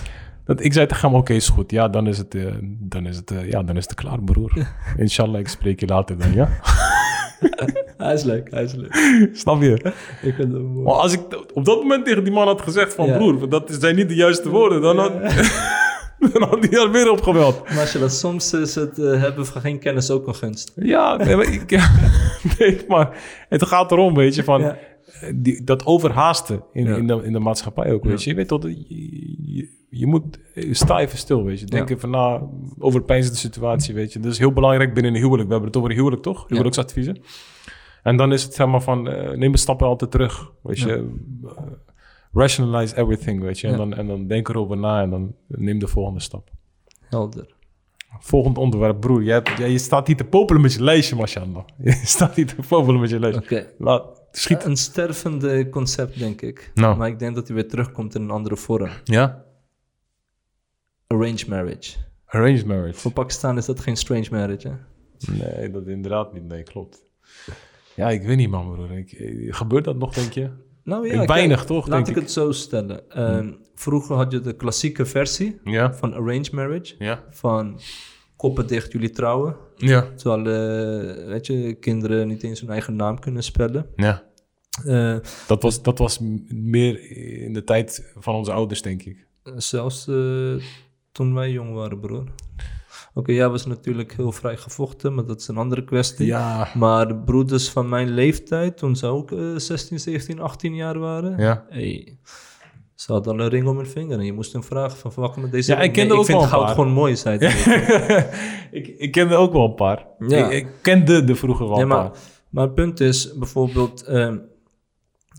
Dat 0.45 0.63
ik 0.63 0.73
zei 0.73 0.85
tegen 0.87 1.09
hem, 1.09 1.17
oké, 1.17 1.33
is 1.33 1.49
goed. 1.49 1.71
Ja, 1.71 1.87
dan 1.87 2.07
is 2.07 2.17
het, 2.17 2.35
eh, 2.35 2.43
dan 2.79 3.05
is 3.05 3.15
het, 3.15 3.31
eh, 3.31 3.49
ja, 3.49 3.63
dan 3.63 3.77
is 3.77 3.83
het 3.83 3.93
klaar, 3.93 4.21
broer. 4.21 4.51
Inshallah, 4.97 5.39
ik 5.39 5.47
spreek 5.47 5.79
je 5.79 5.85
later 5.85 6.17
dan, 6.17 6.33
ja? 6.33 6.49
Hij 7.97 8.13
is 8.13 8.23
leuk, 8.23 8.51
hij 8.51 8.63
is 8.63 8.73
leuk. 8.73 8.95
Snap 9.33 9.61
je? 9.61 9.93
Ik 10.21 10.33
vind 10.35 10.53
hem 10.53 10.61
mooi. 10.65 10.85
Maar 10.85 10.93
als 10.93 11.13
ik 11.13 11.19
op 11.53 11.65
dat 11.65 11.81
moment 11.81 12.05
tegen 12.05 12.23
die 12.23 12.33
man 12.33 12.47
had 12.47 12.61
gezegd 12.61 12.93
van, 12.93 13.05
Ja. 13.05 13.17
broer, 13.17 13.49
dat 13.49 13.77
zijn 13.79 13.95
niet 13.95 14.09
de 14.09 14.15
juiste 14.15 14.49
woorden, 14.49 14.81
dan 14.81 14.97
had... 14.97 15.11
dan 16.33 16.41
had 16.43 16.59
hij 16.59 16.69
daar 16.69 16.91
weer 16.91 17.11
opgebeld. 17.11 17.63
Maar 17.69 17.79
als 17.79 17.91
je 17.91 17.99
dat 17.99 18.13
soms 18.13 18.53
is 18.53 18.75
het 18.75 18.99
eh, 18.99 19.19
hebben 19.21 19.45
van 19.45 19.61
geen 19.61 19.79
kennis 19.79 20.11
ook 20.11 20.27
een 20.27 20.35
gunst. 20.35 20.71
Ja, 20.75 21.15
nee, 21.15 21.35
maar, 21.35 21.53
ik, 21.53 21.71
nee, 22.59 22.79
maar 22.87 23.23
het 23.49 23.65
gaat 23.65 23.91
erom, 23.91 24.13
weet 24.13 24.35
je, 24.35 24.43
van 24.43 24.61
Ja. 24.61 24.77
eh, 25.21 25.31
die, 25.35 25.63
dat 25.63 25.85
overhaasten 25.85 26.63
in, 26.73 26.85
Ja. 26.87 26.95
in, 26.95 27.07
de, 27.07 27.21
in 27.23 27.33
de 27.33 27.39
maatschappij 27.39 27.91
ook, 27.91 28.03
weet 28.03 28.23
je. 28.23 28.29
Je 28.29 28.35
weet 28.35 28.47
toch, 28.47 28.63
je, 28.63 28.85
je, 29.55 29.69
je 29.89 30.07
moet 30.07 30.39
eh, 30.53 30.73
sta 30.73 30.99
even 30.99 31.17
stil, 31.17 31.43
weet 31.43 31.59
je. 31.59 31.65
Denk 31.65 31.89
Ja. 31.89 31.95
even 31.95 32.09
na 32.09 32.41
over 32.79 33.05
de 33.05 33.21
situatie, 33.35 33.93
weet 33.93 34.13
je. 34.13 34.19
Dat 34.19 34.31
is 34.31 34.37
heel 34.37 34.53
belangrijk 34.53 34.93
binnen 34.93 35.13
een 35.15 35.21
huwelijk. 35.21 35.45
We 35.47 35.51
hebben 35.51 35.69
het 35.69 35.77
over 35.77 35.89
een 35.89 35.97
huwelijk, 35.97 36.21
toch? 36.21 36.45
Huwelijksadviezen. 36.47 37.17
En 38.03 38.17
dan 38.17 38.33
is 38.33 38.43
het 38.43 38.53
zeg 38.53 38.67
maar 38.67 38.81
van, 38.81 39.07
eh, 39.09 39.37
neem 39.37 39.51
een 39.51 39.57
stappen 39.57 39.87
altijd 39.87 40.11
terug, 40.11 40.51
weet 40.63 40.79
je. 40.79 41.15
Rationalize 42.37 42.95
everything, 42.97 43.41
weet 43.41 43.59
je. 43.59 43.67
En, 43.67 43.71
Ja. 43.73 43.77
dan, 43.77 43.93
en 43.93 44.07
dan 44.07 44.27
denk 44.27 44.49
erover 44.49 44.77
na 44.77 45.01
en 45.01 45.09
dan 45.09 45.35
neem 45.47 45.79
de 45.79 45.87
volgende 45.87 46.19
stap. 46.19 46.49
Helder. 47.01 47.55
Volgend 48.19 48.57
onderwerp, 48.57 48.99
broer. 48.99 49.23
Ja, 49.23 49.41
je 49.57 49.77
staat 49.77 50.07
hier 50.07 50.15
te 50.15 50.23
popelen 50.23 50.61
met 50.61 50.73
je 50.73 50.83
lijstje, 50.83 51.15
mashallah. 51.15 51.63
Je 51.83 51.91
staat 52.03 52.35
hier 52.35 52.45
te 52.47 52.55
popelen 52.67 52.99
met 52.99 53.09
je 53.09 53.19
lijstje. 53.19 53.43
Oké. 53.43 53.67
Laat, 53.77 54.21
schiet. 54.31 54.63
Een 54.63 54.77
stervende 54.77 55.69
concept, 55.69 56.19
denk 56.19 56.41
ik. 56.41 56.71
Nou. 56.73 56.97
Maar 56.97 57.07
ik 57.07 57.19
denk 57.19 57.35
dat 57.35 57.47
hij 57.47 57.55
weer 57.55 57.67
terugkomt 57.67 58.15
in 58.15 58.21
een 58.21 58.29
andere 58.31 58.57
vorm. 58.57 58.89
Ja? 59.03 59.43
Arranged 61.07 61.47
marriage. 61.47 61.97
Arranged 62.25 62.65
marriage. 62.65 62.99
Voor 62.99 63.11
Pakistan 63.11 63.57
is 63.57 63.65
dat 63.65 63.79
geen 63.79 63.95
strange 63.97 64.27
marriage, 64.31 64.67
hè? 64.67 64.75
Nee, 65.33 65.71
dat 65.71 65.87
inderdaad 65.87 66.33
niet. 66.33 66.43
Nee, 66.43 66.63
klopt. 66.63 67.01
Ja, 67.95 68.09
ik 68.09 68.21
weet 68.23 68.37
niet, 68.37 68.49
man, 68.49 68.71
broer. 68.73 68.91
Ik, 68.97 69.11
eh, 69.11 69.53
gebeurt 69.53 69.83
dat 69.83 69.95
nog, 69.97 70.13
denk 70.13 70.31
je? 70.31 70.49
Nou 70.87 71.09
kijk, 71.09 71.27
weinig, 71.27 71.65
toch, 71.65 71.87
Laat 71.87 71.95
denk 71.95 72.07
ik 72.07 72.15
ik. 72.15 72.21
het 72.21 72.31
zo 72.31 72.51
stellen. 72.51 73.09
Ehm, 73.09 73.51
Vroeger 73.75 74.15
had 74.15 74.31
je 74.31 74.41
de 74.41 74.55
klassieke 74.55 75.05
versie 75.05 75.59
Ja. 75.63 75.93
van 75.93 76.13
arranged 76.13 76.51
marriage. 76.51 76.95
Ja. 76.99 77.23
Van 77.29 77.79
koppen 78.35 78.67
dicht, 78.67 78.91
jullie 78.91 79.09
trouwen. 79.09 79.55
Ja. 79.75 80.01
Terwijl, 80.15 80.45
eh, 81.19 81.27
weet 81.27 81.45
je, 81.47 81.73
kinderen 81.73 82.27
niet 82.27 82.43
eens 82.43 82.59
hun 82.61 82.69
eigen 82.69 82.95
naam 82.95 83.19
kunnen 83.19 83.43
spellen. 83.43 83.89
Ja. 83.95 84.23
Eh, 84.85 85.17
Dat 85.47 85.61
was, 85.61 85.81
dat 85.81 85.97
was 85.97 86.19
meer 86.49 87.11
in 87.43 87.53
de 87.53 87.63
tijd 87.63 88.11
van 88.17 88.35
onze 88.35 88.51
ouders, 88.51 88.81
denk 88.81 89.03
ik. 89.03 89.25
zelfs 89.55 90.07
eh, 90.07 90.53
toen 91.11 91.33
wij 91.33 91.51
jong 91.51 91.73
waren, 91.73 91.99
broer. 91.99 92.23
Oké, 93.17 93.31
jij 93.31 93.49
was 93.49 93.65
natuurlijk 93.65 94.13
heel 94.13 94.31
vrij 94.31 94.57
gevochten, 94.57 95.13
maar 95.13 95.25
dat 95.25 95.39
is 95.39 95.47
een 95.47 95.57
andere 95.57 95.83
kwestie. 95.83 96.25
Ja. 96.25 96.67
Maar 96.73 97.07
de 97.07 97.15
broeders 97.15 97.69
van 97.69 97.89
mijn 97.89 98.09
leeftijd, 98.09 98.77
toen 98.77 98.95
ze 98.95 99.05
ook 99.05 99.31
eh, 99.31 99.55
16, 99.55 99.99
17, 99.99 100.39
18 100.39 100.75
jaar 100.75 100.99
waren... 100.99 101.37
Ja. 101.37 101.65
Hey, 101.69 102.17
ze 102.95 103.11
hadden 103.11 103.33
al 103.33 103.39
een 103.39 103.49
ring 103.49 103.67
om 103.67 103.77
hun 103.77 103.87
vinger 103.87 104.19
en 104.19 104.25
je 104.25 104.33
moest 104.33 104.53
hem 104.53 104.63
vragen 104.63 104.97
van, 104.97 105.11
wat 105.15 105.37
met 105.37 105.51
deze 105.51 105.71
Ja, 105.71 105.79
ik 105.79 105.91
kende 105.91 106.09
Nee, 106.09 106.19
ook 106.19 106.25
vind 106.25 106.37
wel 106.37 106.47
een 106.47 106.53
goud 106.53 106.65
paar. 106.65 106.75
gewoon 106.75 106.91
mooi, 106.91 107.15
zei 107.15 107.37
hij. 107.37 108.29
ik, 108.79 108.87
ik 108.87 109.11
kende 109.11 109.35
ook 109.35 109.53
wel 109.53 109.65
een 109.65 109.75
paar. 109.75 110.05
Ja. 110.19 110.49
Ik, 110.49 110.51
ik 110.51 110.67
kende 110.81 111.23
de 111.23 111.35
vroeger 111.35 111.69
wel 111.69 111.79
een 111.79 111.87
maar, 111.87 112.09
paar. 112.09 112.19
maar 112.49 112.63
het 112.63 112.75
punt 112.75 112.99
is 112.99 113.37
bijvoorbeeld, 113.37 114.03
ehm, 114.03 114.37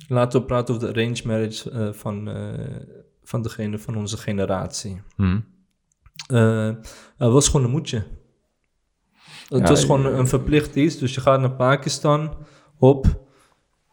laten 0.09 0.41
we 0.41 0.47
praten 0.47 0.75
over 0.75 0.87
de 0.87 0.93
arranged 0.95 1.25
marriage 1.25 1.71
eh, 1.71 1.93
van, 1.93 2.29
eh, 2.29 2.37
van 3.23 3.43
degene 3.43 3.79
van 3.79 3.97
onze 3.97 4.17
generatie. 4.17 5.01
Hm. 5.17 5.39
Eh, 6.27 6.67
het 7.17 7.33
was 7.33 7.49
gewoon 7.49 7.65
een 7.67 7.73
moedje. 7.73 8.03
Het 9.49 9.59
Ja, 9.63 9.69
was 9.69 9.81
gewoon 9.81 10.07
eh, 10.07 10.17
een 10.17 10.29
verplicht 10.29 10.75
iets. 10.75 10.99
Dus 10.99 11.15
je 11.15 11.21
gaat 11.21 11.41
naar 11.41 11.51
Pakistan, 11.53 12.37
op, 12.79 13.27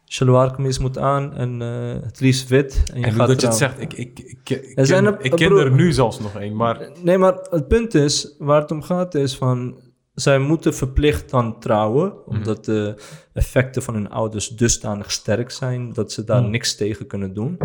shalwar 0.08 0.54
kameez 0.54 0.78
moet 0.78 0.98
aan 0.98 1.34
en 1.34 1.62
eh, 1.62 2.02
het 2.02 2.20
liefst 2.20 2.48
wit. 2.48 2.82
En 2.92 3.00
je 3.00 3.06
En 3.06 3.12
gaat 3.12 3.28
dat 3.28 3.40
je 3.40 3.46
het 3.46 3.56
zegt, 3.56 3.80
ik, 3.80 3.92
ik, 3.92 4.18
ik, 4.18 4.48
ik, 4.48 4.72
Er 4.78 4.86
zijn 4.86 5.04
ken, 5.04 5.14
er- 5.14 5.24
ik 5.24 5.30
ken 5.30 5.48
broer- 5.48 5.64
er 5.64 5.72
nu 5.72 5.92
zelfs 5.92 6.20
nog 6.20 6.34
één, 6.36 6.56
maar... 6.56 6.90
Nee, 7.02 7.18
maar 7.18 7.34
het 7.50 7.68
punt 7.68 7.94
is, 7.94 8.34
waar 8.38 8.60
het 8.60 8.70
om 8.70 8.82
gaat 8.82 9.14
is 9.14 9.36
van... 9.36 9.80
Zij 10.14 10.38
moeten 10.38 10.74
verplicht 10.74 11.30
dan 11.30 11.60
trouwen, 11.60 12.08
Mhm. 12.26 12.36
omdat 12.36 12.64
de 12.64 12.94
effecten 13.32 13.82
van 13.82 13.94
hun 13.94 14.10
ouders 14.10 14.48
dusdanig 14.48 15.10
sterk 15.12 15.50
zijn 15.50 15.92
dat 15.92 16.12
ze 16.12 16.24
daar 16.24 16.40
Mhm. 16.42 16.50
niks 16.50 16.74
tegen 16.76 17.06
kunnen 17.06 17.34
doen. 17.34 17.58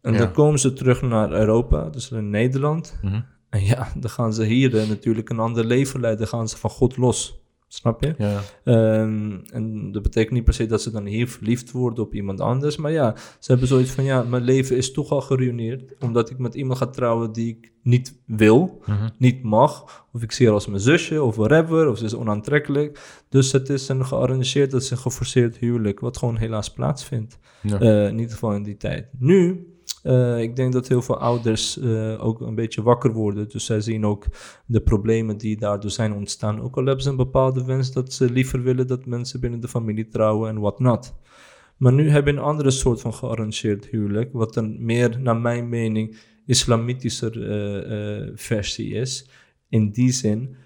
En 0.00 0.12
Ja. 0.12 0.18
dan 0.18 0.32
komen 0.32 0.58
ze 0.58 0.72
terug 0.72 1.02
naar 1.02 1.32
Europa, 1.32 1.88
dus 1.90 2.10
in 2.10 2.30
Nederland. 2.30 2.98
Mhm. 3.02 3.20
En 3.52 3.64
ja, 3.64 3.92
dan 3.96 4.10
gaan 4.10 4.32
ze 4.34 4.44
hier 4.44 4.78
eh, 4.78 4.88
natuurlijk 4.88 5.30
een 5.30 5.38
ander 5.38 5.64
leven 5.64 6.00
leiden, 6.00 6.20
dan 6.20 6.38
gaan 6.38 6.48
ze 6.48 6.56
van 6.56 6.70
God 6.70 6.96
los. 6.96 7.40
Snap 7.68 8.02
je? 8.04 8.14
Ja. 8.18 8.40
Ehm, 8.64 9.38
en 9.52 9.92
dat 9.92 10.02
betekent 10.02 10.32
niet 10.34 10.44
per 10.44 10.54
se 10.54 10.66
dat 10.66 10.82
ze 10.82 10.90
dan 10.90 11.06
hier 11.06 11.28
verliefd 11.28 11.70
worden 11.70 12.04
op 12.04 12.14
iemand 12.14 12.40
anders. 12.40 12.76
Maar 12.76 12.90
ja, 12.92 13.14
ze 13.38 13.50
hebben 13.50 13.68
zoiets 13.68 13.90
van, 13.90 14.04
ja, 14.04 14.22
mijn 14.22 14.42
leven 14.42 14.76
is 14.76 14.92
toch 14.92 15.10
al 15.10 15.20
geruineerd. 15.20 15.94
Omdat 16.00 16.30
ik 16.30 16.38
met 16.38 16.54
iemand 16.54 16.78
ga 16.78 16.86
trouwen 16.86 17.32
die 17.32 17.48
ik 17.48 17.72
niet 17.82 18.20
wil, 18.26 18.80
Mhm. 18.86 19.08
niet 19.18 19.42
mag. 19.42 20.04
Of 20.12 20.22
ik 20.22 20.32
zie 20.32 20.46
haar 20.46 20.54
als 20.54 20.66
mijn 20.66 20.80
zusje, 20.80 21.22
of 21.22 21.36
whatever. 21.36 21.88
Of 21.88 21.98
ze 21.98 22.04
is 22.04 22.14
onaantrekkelijk. 22.14 23.22
Dus 23.28 23.52
het 23.52 23.68
is 23.68 23.88
een 23.88 24.06
gearrangeerd, 24.06 24.72
het 24.72 24.82
is 24.82 24.90
een 24.90 24.98
geforceerd 24.98 25.56
huwelijk. 25.56 26.00
Wat 26.00 26.16
gewoon 26.16 26.36
helaas 26.36 26.70
plaatsvindt. 26.72 27.38
Ja. 27.62 27.78
Eh, 27.80 28.06
in 28.06 28.18
ieder 28.18 28.32
geval 28.32 28.52
in 28.54 28.62
die 28.62 28.76
tijd. 28.76 29.06
Nu, 29.18 29.66
eh, 30.02 30.40
ik 30.40 30.56
denk 30.56 30.72
dat 30.72 30.88
heel 30.88 31.02
veel 31.02 31.18
ouders 31.18 31.78
eh, 31.78 32.24
ook 32.24 32.40
een 32.40 32.54
beetje 32.54 32.82
wakker 32.82 33.12
worden. 33.12 33.48
Dus 33.48 33.64
zij 33.64 33.80
zien 33.80 34.06
ook 34.06 34.24
de 34.66 34.80
problemen 34.80 35.36
die 35.36 35.56
daardoor 35.56 35.90
zijn 35.90 36.12
ontstaan. 36.12 36.60
Ook 36.60 36.76
al 36.76 36.84
hebben 36.84 37.02
ze 37.02 37.10
een 37.10 37.16
bepaalde 37.16 37.64
wens 37.64 37.92
dat 37.92 38.12
ze 38.12 38.30
liever 38.30 38.62
willen 38.62 38.86
dat 38.86 39.06
mensen 39.06 39.40
binnen 39.40 39.60
de 39.60 39.68
familie 39.68 40.08
trouwen 40.08 40.48
en 40.48 40.60
wat 40.60 40.78
not. 40.78 41.14
Maar 41.76 41.92
nu 41.92 42.10
hebben 42.10 42.36
een 42.36 42.42
andere 42.42 42.70
soort 42.70 43.00
van 43.00 43.14
gearrangeerd 43.14 43.86
huwelijk. 43.86 44.32
Wat 44.32 44.56
een 44.56 44.76
meer, 44.80 45.20
naar 45.20 45.36
mijn 45.36 45.68
mening, 45.68 46.18
islamitischer 46.46 47.50
eh, 47.50 48.32
versie 48.34 48.94
is. 48.94 49.28
In 49.68 49.90
die 49.90 50.12
zin 50.12 50.56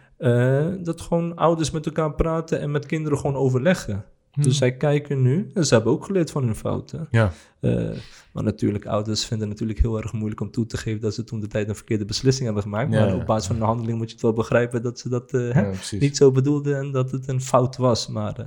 dat 0.83 1.01
gewoon 1.01 1.35
ouders 1.35 1.71
met 1.71 1.87
elkaar 1.87 2.15
praten 2.15 2.61
en 2.61 2.71
met 2.71 2.87
kinderen 2.87 3.19
gewoon 3.19 3.37
overleggen. 3.37 4.05
Dus 4.37 4.57
zij 4.57 4.77
kijken 4.77 5.23
nu, 5.23 5.51
en 5.55 5.67
ze 5.67 5.75
hebben 5.75 5.93
ook 5.93 6.05
geleerd 6.05 6.31
van 6.31 6.45
hun 6.45 6.55
fouten. 6.55 7.09
Ja. 7.11 7.33
Eh, 7.61 7.91
maar 8.33 8.45
natuurlijk, 8.45 8.87
ouders 8.87 9.25
vinden 9.25 9.49
het 9.49 9.59
natuurlijk 9.59 9.87
heel 9.87 10.03
erg 10.03 10.13
moeilijk 10.13 10.41
om 10.41 10.51
toe 10.51 10.67
te 10.67 10.77
geven 10.77 11.01
dat 11.01 11.15
ze 11.15 11.25
toen 11.25 11.41
de 11.41 11.47
tijd 11.47 11.69
een 11.69 11.75
verkeerde 11.75 12.05
beslissing 12.05 12.45
hebben 12.45 12.63
gemaakt. 12.63 12.93
Ja, 12.93 13.01
maar 13.01 13.15
op 13.15 13.27
basis 13.27 13.47
van 13.47 13.59
de 13.59 13.65
handeling 13.65 13.99
moet 13.99 14.07
je 14.07 14.13
het 14.13 14.23
wel 14.23 14.33
begrijpen 14.33 14.83
dat 14.83 14.99
ze 14.99 15.09
dat 15.09 15.33
eh, 15.33 15.55
Ja, 15.55 15.73
niet 15.91 16.17
zo 16.17 16.31
bedoelden 16.31 16.79
en 16.79 16.93
dat 16.93 17.11
het 17.11 17.29
een 17.29 17.41
fout 17.41 17.77
was. 17.77 18.09
Maar 18.09 18.39
eh, 18.39 18.47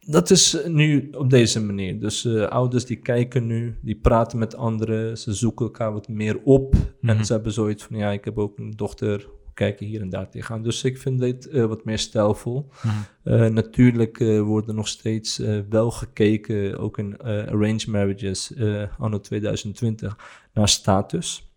dat 0.00 0.30
is 0.30 0.58
nu 0.66 1.10
op 1.16 1.30
deze 1.30 1.60
manier. 1.60 2.00
Dus 2.00 2.26
ouders 2.26 2.84
die 2.84 2.96
kijken 2.96 3.46
nu, 3.46 3.78
die 3.82 3.96
praten 3.96 4.38
met 4.38 4.56
anderen, 4.56 5.18
ze 5.18 5.34
zoeken 5.34 5.64
elkaar 5.64 5.92
wat 5.92 6.08
meer 6.08 6.40
op. 6.44 6.74
Mhm. 6.74 7.16
En 7.16 7.24
ze 7.24 7.32
hebben 7.32 7.52
zoiets 7.52 7.84
van, 7.84 7.96
ja, 7.96 8.10
ik 8.10 8.24
heb 8.24 8.38
ook 8.38 8.58
een 8.58 8.72
dochter, 8.76 9.28
kijken 9.54 9.86
hier 9.86 10.00
en 10.00 10.08
daar 10.08 10.30
tegenaan. 10.30 10.62
Dus 10.62 10.84
ik 10.84 10.98
vind 10.98 11.20
dit 11.20 11.48
eh, 11.48 11.64
wat 11.64 11.84
meer 11.84 11.98
stijlvol. 11.98 12.68
Eh, 13.22 13.46
natuurlijk 13.46 14.20
eh, 14.20 14.40
worden 14.40 14.74
nog 14.74 14.88
steeds 14.88 15.36
wel 15.68 15.90
gekeken, 15.90 16.78
ook 16.78 16.98
in 16.98 17.18
arranged 17.20 17.86
marriages, 17.86 18.52
anno 18.98 19.20
2020, 19.20 20.18
naar 20.52 20.68
status. 20.68 21.52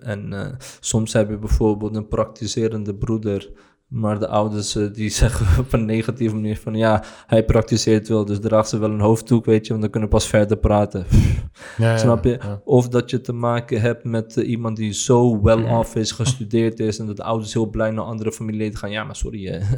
En 0.00 0.56
soms 0.80 1.12
heb 1.12 1.30
je 1.30 1.38
bijvoorbeeld 1.38 1.96
een 1.96 2.08
praktiserende 2.08 2.94
broeder, 2.94 3.50
maar 3.90 4.18
de 4.18 4.28
ouders 4.28 4.76
eh, 4.76 4.92
die 4.92 5.08
zeggen 5.22 5.58
op 5.58 5.72
een 5.72 5.84
negatieve 5.84 6.34
manier 6.34 6.56
van 6.58 6.74
ja, 6.74 7.04
hij 7.26 7.44
praktiseert 7.44 8.08
wel, 8.08 8.24
dus 8.24 8.40
draagt 8.40 8.68
ze 8.68 8.78
wel 8.78 8.90
een 8.90 9.00
hoofddoek, 9.00 9.44
weet 9.44 9.62
je, 9.64 9.70
want 9.70 9.80
dan 9.82 9.90
kunnen 9.90 10.08
we 10.08 10.14
pas 10.14 10.26
verder 10.26 10.56
praten. 10.56 11.06
Ja, 11.76 11.96
Snap 11.96 12.24
je? 12.24 12.38
ja. 12.42 12.60
Of 12.64 12.88
dat 12.88 13.10
je 13.10 13.20
te 13.20 13.32
maken 13.32 13.80
hebt 13.80 14.04
met 14.04 14.36
eh, 14.36 14.48
iemand 14.48 14.76
die 14.76 14.92
zo 14.92 15.42
well 15.42 15.62
off 15.62 15.94
is, 15.94 16.12
gestudeerd 16.12 16.80
is 16.80 16.98
en 16.98 17.06
dat 17.06 17.16
de 17.16 17.22
ouders 17.22 17.52
heel 17.52 17.66
blij 17.66 17.90
naar 17.90 18.04
andere 18.04 18.32
familieleden 18.32 18.78
gaan. 18.78 18.90
Ja, 18.90 19.04
maar 19.04 19.16
sorry, 19.16 19.48
eh, 19.48 19.72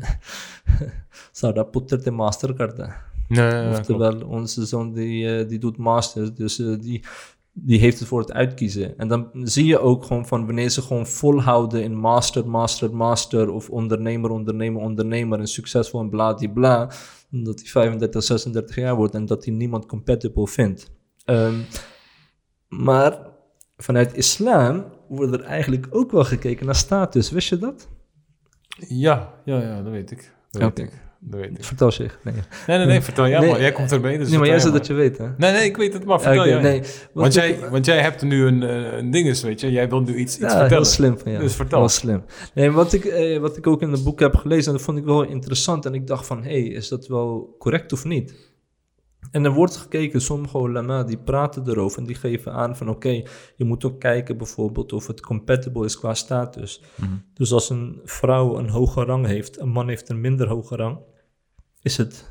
zou 1.32 1.54
dat 1.54 1.70
puttert 1.70 2.06
in 2.06 2.14
mastercard. 2.14 2.74
klopt. 2.74 3.78
Oftewel, 3.78 4.20
onze 4.26 4.66
zoon 4.66 4.92
die, 4.92 5.38
eh, 5.38 5.48
die 5.48 5.58
doet 5.58 5.76
masters, 5.76 6.34
dus 6.34 6.56
die, 6.56 7.04
die 7.52 7.78
heeft 7.78 7.98
het 7.98 8.08
voor 8.08 8.20
het 8.20 8.32
uitkiezen. 8.32 8.98
En 8.98 9.08
dan 9.08 9.30
zie 9.32 9.66
je 9.66 9.78
ook 9.78 10.04
gewoon 10.04 10.26
van 10.26 10.46
wanneer 10.46 10.68
ze 10.68 10.82
gewoon 10.82 11.06
volhouden 11.06 11.82
in 11.82 11.94
master, 11.94 12.48
master, 12.48 12.94
master, 12.94 13.50
of 13.50 13.70
ondernemer, 13.70 14.30
ondernemer, 14.30 14.82
ondernemer 14.82 15.38
en 15.38 15.46
succesvol 15.46 16.00
en 16.00 16.10
bla, 16.10 16.34
die 16.34 16.52
bla, 16.52 16.90
dat 17.30 17.60
hij 17.60 17.68
35, 17.68 18.22
36 18.22 18.76
jaar 18.76 18.96
wordt 18.96 19.14
en 19.14 19.26
dat 19.26 19.44
hij 19.44 19.54
niemand 19.54 19.86
compatible 19.86 20.46
vindt. 20.46 20.90
Ehm, 21.24 21.60
maar 22.68 23.18
vanuit 23.76 24.16
islam 24.16 24.84
wordt 25.08 25.32
er 25.32 25.42
eigenlijk 25.42 25.86
ook 25.90 26.10
wel 26.10 26.24
gekeken 26.24 26.66
naar 26.66 26.74
status. 26.74 27.30
Wist 27.30 27.48
je 27.48 27.58
dat? 27.58 27.88
Ja, 28.88 29.34
ja, 29.44 29.60
ja, 29.60 29.82
dat 29.82 29.92
weet 29.92 30.10
ik. 30.10 30.32
Dat 30.50 30.62
weet 30.62 30.78
ik. 30.78 31.00
Dat 31.24 31.40
weet 31.40 31.58
ik. 31.58 31.64
Vertel 31.64 31.90
zich. 31.90 32.18
Nee, 32.24 32.34
Nee, 32.66 32.76
nee, 32.78 32.86
nee, 32.86 33.00
vertel 33.00 33.28
jij 33.28 33.40
Nee, 33.40 33.50
maar. 33.50 33.60
Jij 33.60 33.72
komt 33.72 33.92
erbij, 33.92 34.18
dus 34.18 34.28
nee 34.28 34.38
maar 34.38 34.46
jij 34.48 34.58
jij 34.58 34.70
dat 34.70 34.86
je 34.86 34.92
weet, 34.94 35.18
hè? 35.18 35.26
Nee, 35.36 35.52
nee, 35.52 35.64
ik 35.64 35.76
weet 35.76 35.92
het, 35.92 36.04
maar 36.04 36.20
vertel 36.20 36.40
Oké, 36.40 36.48
jij. 36.50 36.84
Want 37.12 37.36
ik- 37.36 37.42
jij, 37.42 37.70
want 37.70 37.86
jij 37.86 38.00
hebt 38.00 38.22
nu 38.22 38.46
een, 38.46 38.62
eh, 38.62 38.96
een 38.98 39.10
dinges, 39.10 39.42
weet 39.42 39.60
je. 39.60 39.70
Jij 39.70 39.88
wil 39.88 40.00
nu 40.00 40.14
iets, 40.16 40.32
iets 40.32 40.36
ja, 40.40 40.48
vertellen. 40.48 40.72
heel 40.72 40.84
slim 40.84 41.18
van 41.18 41.30
jou. 41.30 41.42
Dus 41.44 41.54
vertel. 41.54 41.78
Heel 41.78 41.88
slim. 41.88 42.24
Nee, 42.54 42.70
wat 42.70 42.92
ik, 42.92 43.04
eh, 43.04 43.38
wat 43.38 43.56
ik 43.56 43.66
ook 43.66 43.82
in 43.82 43.90
het 43.92 44.04
boek 44.04 44.20
heb 44.20 44.34
gelezen, 44.36 44.66
en 44.66 44.72
dat 44.72 44.82
vond 44.82 44.98
ik 44.98 45.04
wel 45.04 45.22
interessant. 45.22 45.86
En 45.86 45.94
ik 45.94 46.06
dacht 46.06 46.26
van, 46.26 46.42
hé, 46.42 46.50
hey, 46.50 46.62
is 46.62 46.88
dat 46.88 47.06
wel 47.06 47.54
correct 47.58 47.92
of 47.92 48.04
niet? 48.04 48.50
En 49.30 49.44
er 49.44 49.52
wordt 49.52 49.76
gekeken, 49.76 50.20
sommige 50.20 50.58
ulama 50.58 51.04
die 51.04 51.18
praten 51.18 51.68
erover 51.68 51.98
en 51.98 52.06
die 52.06 52.14
geven 52.16 52.52
aan 52.52 52.76
van 52.76 52.88
oké, 52.88 53.22
je 53.56 53.64
moet 53.64 53.84
ook 53.84 54.00
kijken 54.00 54.36
bijvoorbeeld 54.36 54.92
of 54.92 55.06
het 55.06 55.20
compatible 55.20 55.84
is 55.84 55.98
qua 55.98 56.14
status. 56.14 56.82
Dus 57.34 57.52
als 57.52 57.70
een 57.70 58.00
vrouw 58.04 58.58
een 58.58 58.68
hoge 58.68 59.04
rang 59.04 59.26
heeft, 59.26 59.60
een 59.60 59.68
man 59.68 59.88
heeft 59.88 60.08
een 60.08 60.20
minder 60.20 60.48
hoge 60.48 60.76
rang, 60.76 60.98
is 61.82 61.96
het, 61.96 62.30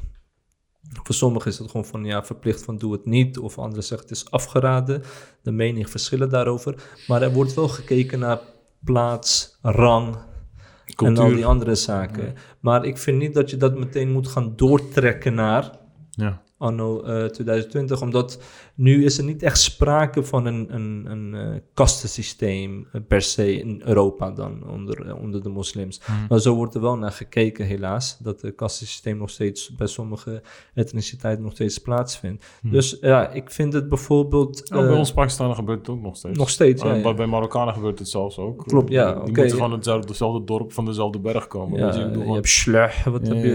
voor 1.03 1.15
sommigen 1.15 1.51
is 1.51 1.57
het 1.57 1.71
gewoon 1.71 1.85
van 1.85 2.05
ja, 2.05 2.23
verplicht 2.23 2.63
van 2.63 2.77
doe 2.77 2.91
het 2.91 3.05
niet, 3.05 3.37
of 3.37 3.57
anderen 3.57 3.83
zeggen 3.83 4.07
het 4.07 4.17
is 4.17 4.31
afgeraden. 4.31 5.03
De 5.41 5.51
meningen 5.51 5.89
verschillen 5.89 6.29
daarover, 6.29 6.83
maar 7.07 7.21
er 7.21 7.33
wordt 7.33 7.53
wel 7.53 7.67
gekeken 7.67 8.19
naar 8.19 8.39
plaats, 8.83 9.57
rang, 9.61 10.07
en 10.15 11.07
al 11.07 11.13
Cultuur. 11.15 11.35
die 11.35 11.45
andere 11.45 11.75
zaken. 11.75 12.33
Maar 12.59 12.85
ik 12.85 12.97
vind 12.97 13.17
niet 13.17 13.33
dat 13.33 13.49
je 13.49 13.57
dat 13.57 13.77
meteen 13.77 14.11
moet 14.11 14.27
gaan 14.27 14.53
doortrekken 14.55 15.33
naar 15.33 15.79
Ja. 16.11 16.41
anno 16.57 17.01
eh, 17.01 17.25
2020, 17.25 18.01
omdat 18.01 18.41
nu 18.81 19.05
is 19.05 19.17
er 19.17 19.23
niet 19.23 19.43
echt 19.43 19.59
sprake 19.59 20.23
van 20.23 20.45
een, 20.45 20.73
een, 20.75 21.05
een 21.11 21.35
eh, 21.35 21.59
kastensysteem 21.73 22.87
eh, 22.91 23.01
per 23.07 23.21
se 23.21 23.59
in 23.59 23.81
Europa 23.85 24.31
dan 24.31 24.69
onder, 24.69 25.07
eh, 25.07 25.21
onder 25.21 25.43
de 25.43 25.49
moslims. 25.49 26.01
Maar 26.29 26.39
zo 26.39 26.55
wordt 26.55 26.75
er 26.75 26.81
wel 26.81 26.97
naar 26.97 27.11
gekeken 27.11 27.65
helaas, 27.65 28.17
dat 28.19 28.41
het 28.41 28.55
kastensysteem 28.55 29.17
nog 29.17 29.29
steeds 29.29 29.75
bij 29.75 29.87
sommige 29.87 30.41
etniciteiten 30.73 31.43
nog 31.43 31.53
steeds 31.53 31.77
plaatsvindt. 31.77 32.45
Dus 32.61 32.97
ja, 33.01 33.29
ik 33.29 33.51
vind 33.51 33.73
het 33.73 33.89
bijvoorbeeld... 33.89 34.71
Oh, 34.71 34.79
bij 34.79 34.97
ons 34.97 35.13
Pakistanen 35.13 35.55
gebeurt 35.55 35.79
het 35.79 35.89
ook 35.89 36.01
nog 36.01 36.15
steeds. 36.17 36.37
nog 36.37 36.49
steeds, 36.49 36.83
ja, 36.83 36.93
ja. 36.93 37.13
bij- 37.13 37.25
Marokkanen 37.25 37.73
gebeurt 37.73 37.99
het 37.99 38.09
zelfs 38.09 38.37
ook. 38.37 38.63
Klopt, 38.67 38.89
ja, 38.91 39.11
Die 39.13 39.21
oké. 39.21 39.39
moeten 39.41 39.57
van 39.57 39.71
hetzelfde, 39.71 40.07
dezelfde 40.07 40.43
dorp, 40.43 40.73
van 40.73 40.85
dezelfde 40.85 41.19
berg 41.19 41.47
komen. 41.47 41.79
Ja, 41.79 41.85
weet 41.85 42.25
je, 42.25 42.33
hebt 42.33 42.49
slech, 42.49 43.03
wat 43.03 43.27
heb 43.27 43.37
je? 43.43 43.53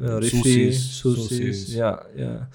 Uh, 0.00 0.18
Rifi, 0.18 0.72
soesies. 0.72 1.74
ja, 1.74 2.02
ja. 2.16 2.48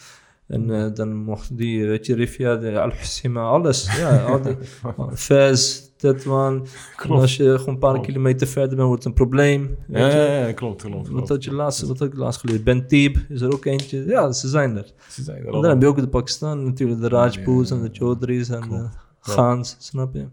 En 0.47 0.71
eh, 0.71 0.93
dan 0.93 1.15
mocht 1.15 1.57
die, 1.57 1.87
weet 1.87 2.05
je, 2.05 2.15
Rifia, 2.15 2.55
de 2.55 2.81
Al-Hussima, 2.81 3.41
alles. 3.41 3.97
Ja, 3.97 4.23
al 4.23 4.41
die, 4.41 4.55
Fez, 5.15 5.81
Tetwan. 5.97 6.67
En 7.03 7.09
als 7.09 7.37
je 7.37 7.57
gewoon 7.57 7.73
een 7.73 7.79
paar 7.79 7.91
Klopt. 7.91 8.07
kilometer 8.07 8.47
verder 8.47 8.75
bent, 8.75 8.87
wordt 8.87 9.03
het 9.03 9.11
een 9.11 9.19
probleem. 9.19 9.77
Ja, 9.87 10.07
ja, 10.07 10.47
ja, 10.47 10.53
klopt, 10.53 10.83
klopt. 10.83 11.09
Wat 11.09 11.29
had 11.29 11.43
je 11.43 11.53
laatst, 11.53 11.81
wat 11.81 11.99
had 11.99 12.07
ik 12.07 12.17
laatst 12.17 12.39
geleerd? 12.39 12.63
Bentib 12.63 13.17
is 13.29 13.41
er 13.41 13.53
ook 13.53 13.65
eentje. 13.65 14.05
Ja, 14.05 14.31
ze 14.31 14.47
zijn 14.47 14.77
er. 14.77 14.91
Ze 15.09 15.23
zijn 15.23 15.37
er 15.37 15.45
En 15.45 15.51
dan 15.51 15.69
heb 15.69 15.81
je 15.81 15.87
ook 15.87 15.99
de 15.99 16.07
Pakistan 16.07 16.63
natuurlijk, 16.63 17.01
de 17.01 17.07
Rajputs 17.07 17.71
en 17.71 17.81
de 17.81 17.89
Chaudhry's 17.91 18.49
en 18.49 18.69
de. 18.69 18.89
Khans, 19.21 19.75
snap 19.79 20.13
je? 20.13 20.25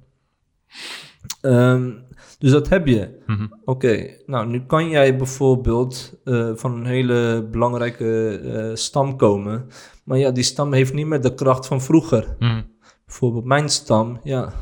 Ehm, 1.41 1.91
dus 2.39 2.51
dat 2.51 2.69
heb 2.69 2.87
je. 2.87 3.09
Mhm. 3.27 3.47
Oké, 3.65 4.17
nou 4.27 4.47
nu 4.47 4.61
kan 4.67 4.89
jij 4.89 5.17
bijvoorbeeld 5.17 6.21
eh, 6.25 6.51
van 6.55 6.73
een 6.73 6.87
hele 6.87 7.49
belangrijke 7.51 8.39
eh, 8.39 8.75
stam 8.75 9.17
komen, 9.17 9.67
maar 10.05 10.19
ja, 10.19 10.31
die 10.31 10.43
stam 10.45 10.73
heeft 10.73 10.93
niet 10.93 11.07
meer 11.07 11.21
de 11.21 11.35
kracht 11.35 11.67
van 11.67 11.81
vroeger. 11.81 12.37
Mhm. 12.39 12.63
Bijvoorbeeld 13.07 13.45
mijn 13.45 13.69
stam, 13.69 14.19
ja, 14.23 14.53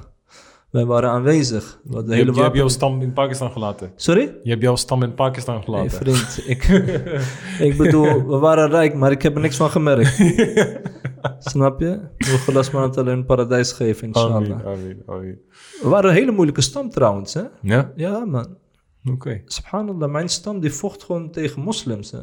wij 0.70 0.84
waren 0.84 1.10
aanwezig. 1.10 1.80
We 1.84 1.96
Je, 1.96 2.02
hele 2.12 2.24
hebt- 2.24 2.36
je 2.36 2.42
hebt 2.42 2.56
jouw 2.56 2.68
stam 2.68 3.00
in 3.02 3.12
Pakistan 3.12 3.50
gelaten. 3.50 3.92
Sorry? 3.96 4.34
Je 4.42 4.50
hebt 4.50 4.62
jouw 4.62 4.76
stam 4.76 5.02
in 5.02 5.14
Pakistan 5.14 5.54
Nee, 5.54 5.64
gelaten. 5.64 5.90
vriend, 5.90 6.42
ik, 6.46 6.64
ik 7.68 7.76
bedoel, 7.76 8.26
we 8.26 8.36
waren 8.38 8.68
rijk, 8.70 8.94
maar 8.94 9.10
ik 9.10 9.22
heb 9.22 9.34
er 9.34 9.40
niks 9.40 9.56
van 9.56 9.70
gemerkt. 9.70 10.14
Snap 11.38 11.80
je? 11.80 12.00
We 12.16 12.68
maar 12.72 12.82
het 12.82 12.96
alleen 12.96 13.16
een 13.18 13.24
paradijs 13.26 13.72
geven, 13.72 14.06
inshallah. 14.06 14.34
Amin, 14.34 14.64
amin, 14.64 15.02
amin. 15.06 15.40
We 15.82 15.88
waren 15.88 16.10
een 16.10 16.16
hele 16.16 16.32
moeilijke 16.32 16.60
stam 16.60 16.90
trouwens, 16.90 17.34
hè? 17.34 17.42
Ja? 17.62 17.92
Ja, 17.96 18.24
man. 18.24 18.56
Oké. 19.04 19.42
Subhanallah, 19.44 20.10
mijn 20.10 20.28
stam 20.28 20.60
die 20.60 20.72
vocht 20.72 21.02
gewoon 21.02 21.30
tegen 21.30 21.62
moslims, 21.62 22.10
hè? 22.10 22.18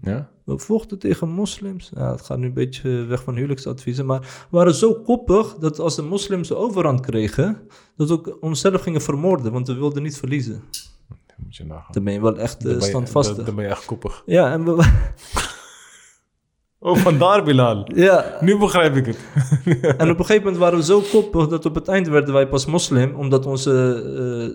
Ja? 0.00 0.30
We 0.44 0.58
vochten 0.58 0.98
tegen 0.98 1.28
moslims. 1.28 1.90
Ja, 1.94 2.10
het 2.10 2.20
gaat 2.22 2.38
nu 2.38 2.46
een 2.46 2.52
beetje 2.54 2.90
weg 3.04 3.22
van 3.22 3.34
huwelijksadviezen. 3.34 4.06
Maar 4.06 4.20
we 4.20 4.26
waren 4.56 4.74
zo 4.74 4.94
koppig 4.94 5.54
dat 5.54 5.78
als 5.78 5.96
de 5.96 6.02
moslims 6.02 6.48
de 6.48 6.56
overhand 6.56 7.00
kregen, 7.00 7.60
dat 7.96 8.08
we 8.08 8.14
ook 8.14 8.36
onszelf 8.40 8.82
gingen 8.82 9.00
vermoorden, 9.02 9.52
want 9.52 9.66
we 9.66 9.74
wilden 9.74 10.02
niet 10.02 10.16
verliezen. 10.18 10.62
Moet 11.36 11.56
je 11.56 11.64
nagaan. 11.64 11.92
Dan 11.92 12.04
ben 12.04 12.12
je 12.12 12.20
wel 12.20 12.38
echt 12.38 12.56
eh, 12.56 12.62
Dan 12.62 12.72
ben 12.72 12.80
je- 12.82 12.88
standvastig. 12.88 13.36
Dan, 13.36 13.44
dan 13.44 13.54
ben 13.54 13.64
je 13.64 13.70
echt 13.70 13.84
koppig. 13.84 14.22
Ja, 14.26 14.52
en 14.52 14.64
we, 14.64 14.84
Oh, 16.78 16.96
vandaar 16.96 17.44
Bilal. 17.44 17.90
ja, 17.94 18.36
Nu 18.40 18.58
begrijp 18.58 18.96
ik 18.96 19.06
het. 19.06 19.18
en 20.00 20.10
op 20.10 20.18
een 20.18 20.24
gegeven 20.24 20.36
moment 20.42 20.56
waren 20.56 20.78
we 20.78 20.84
zo 20.84 21.00
koppig 21.12 21.48
dat 21.48 21.64
op 21.66 21.74
het 21.74 21.88
eind 21.88 22.08
werden 22.08 22.34
wij 22.34 22.48
pas 22.48 22.66
moslim, 22.66 23.14
omdat 23.14 23.46
onze 23.46 24.02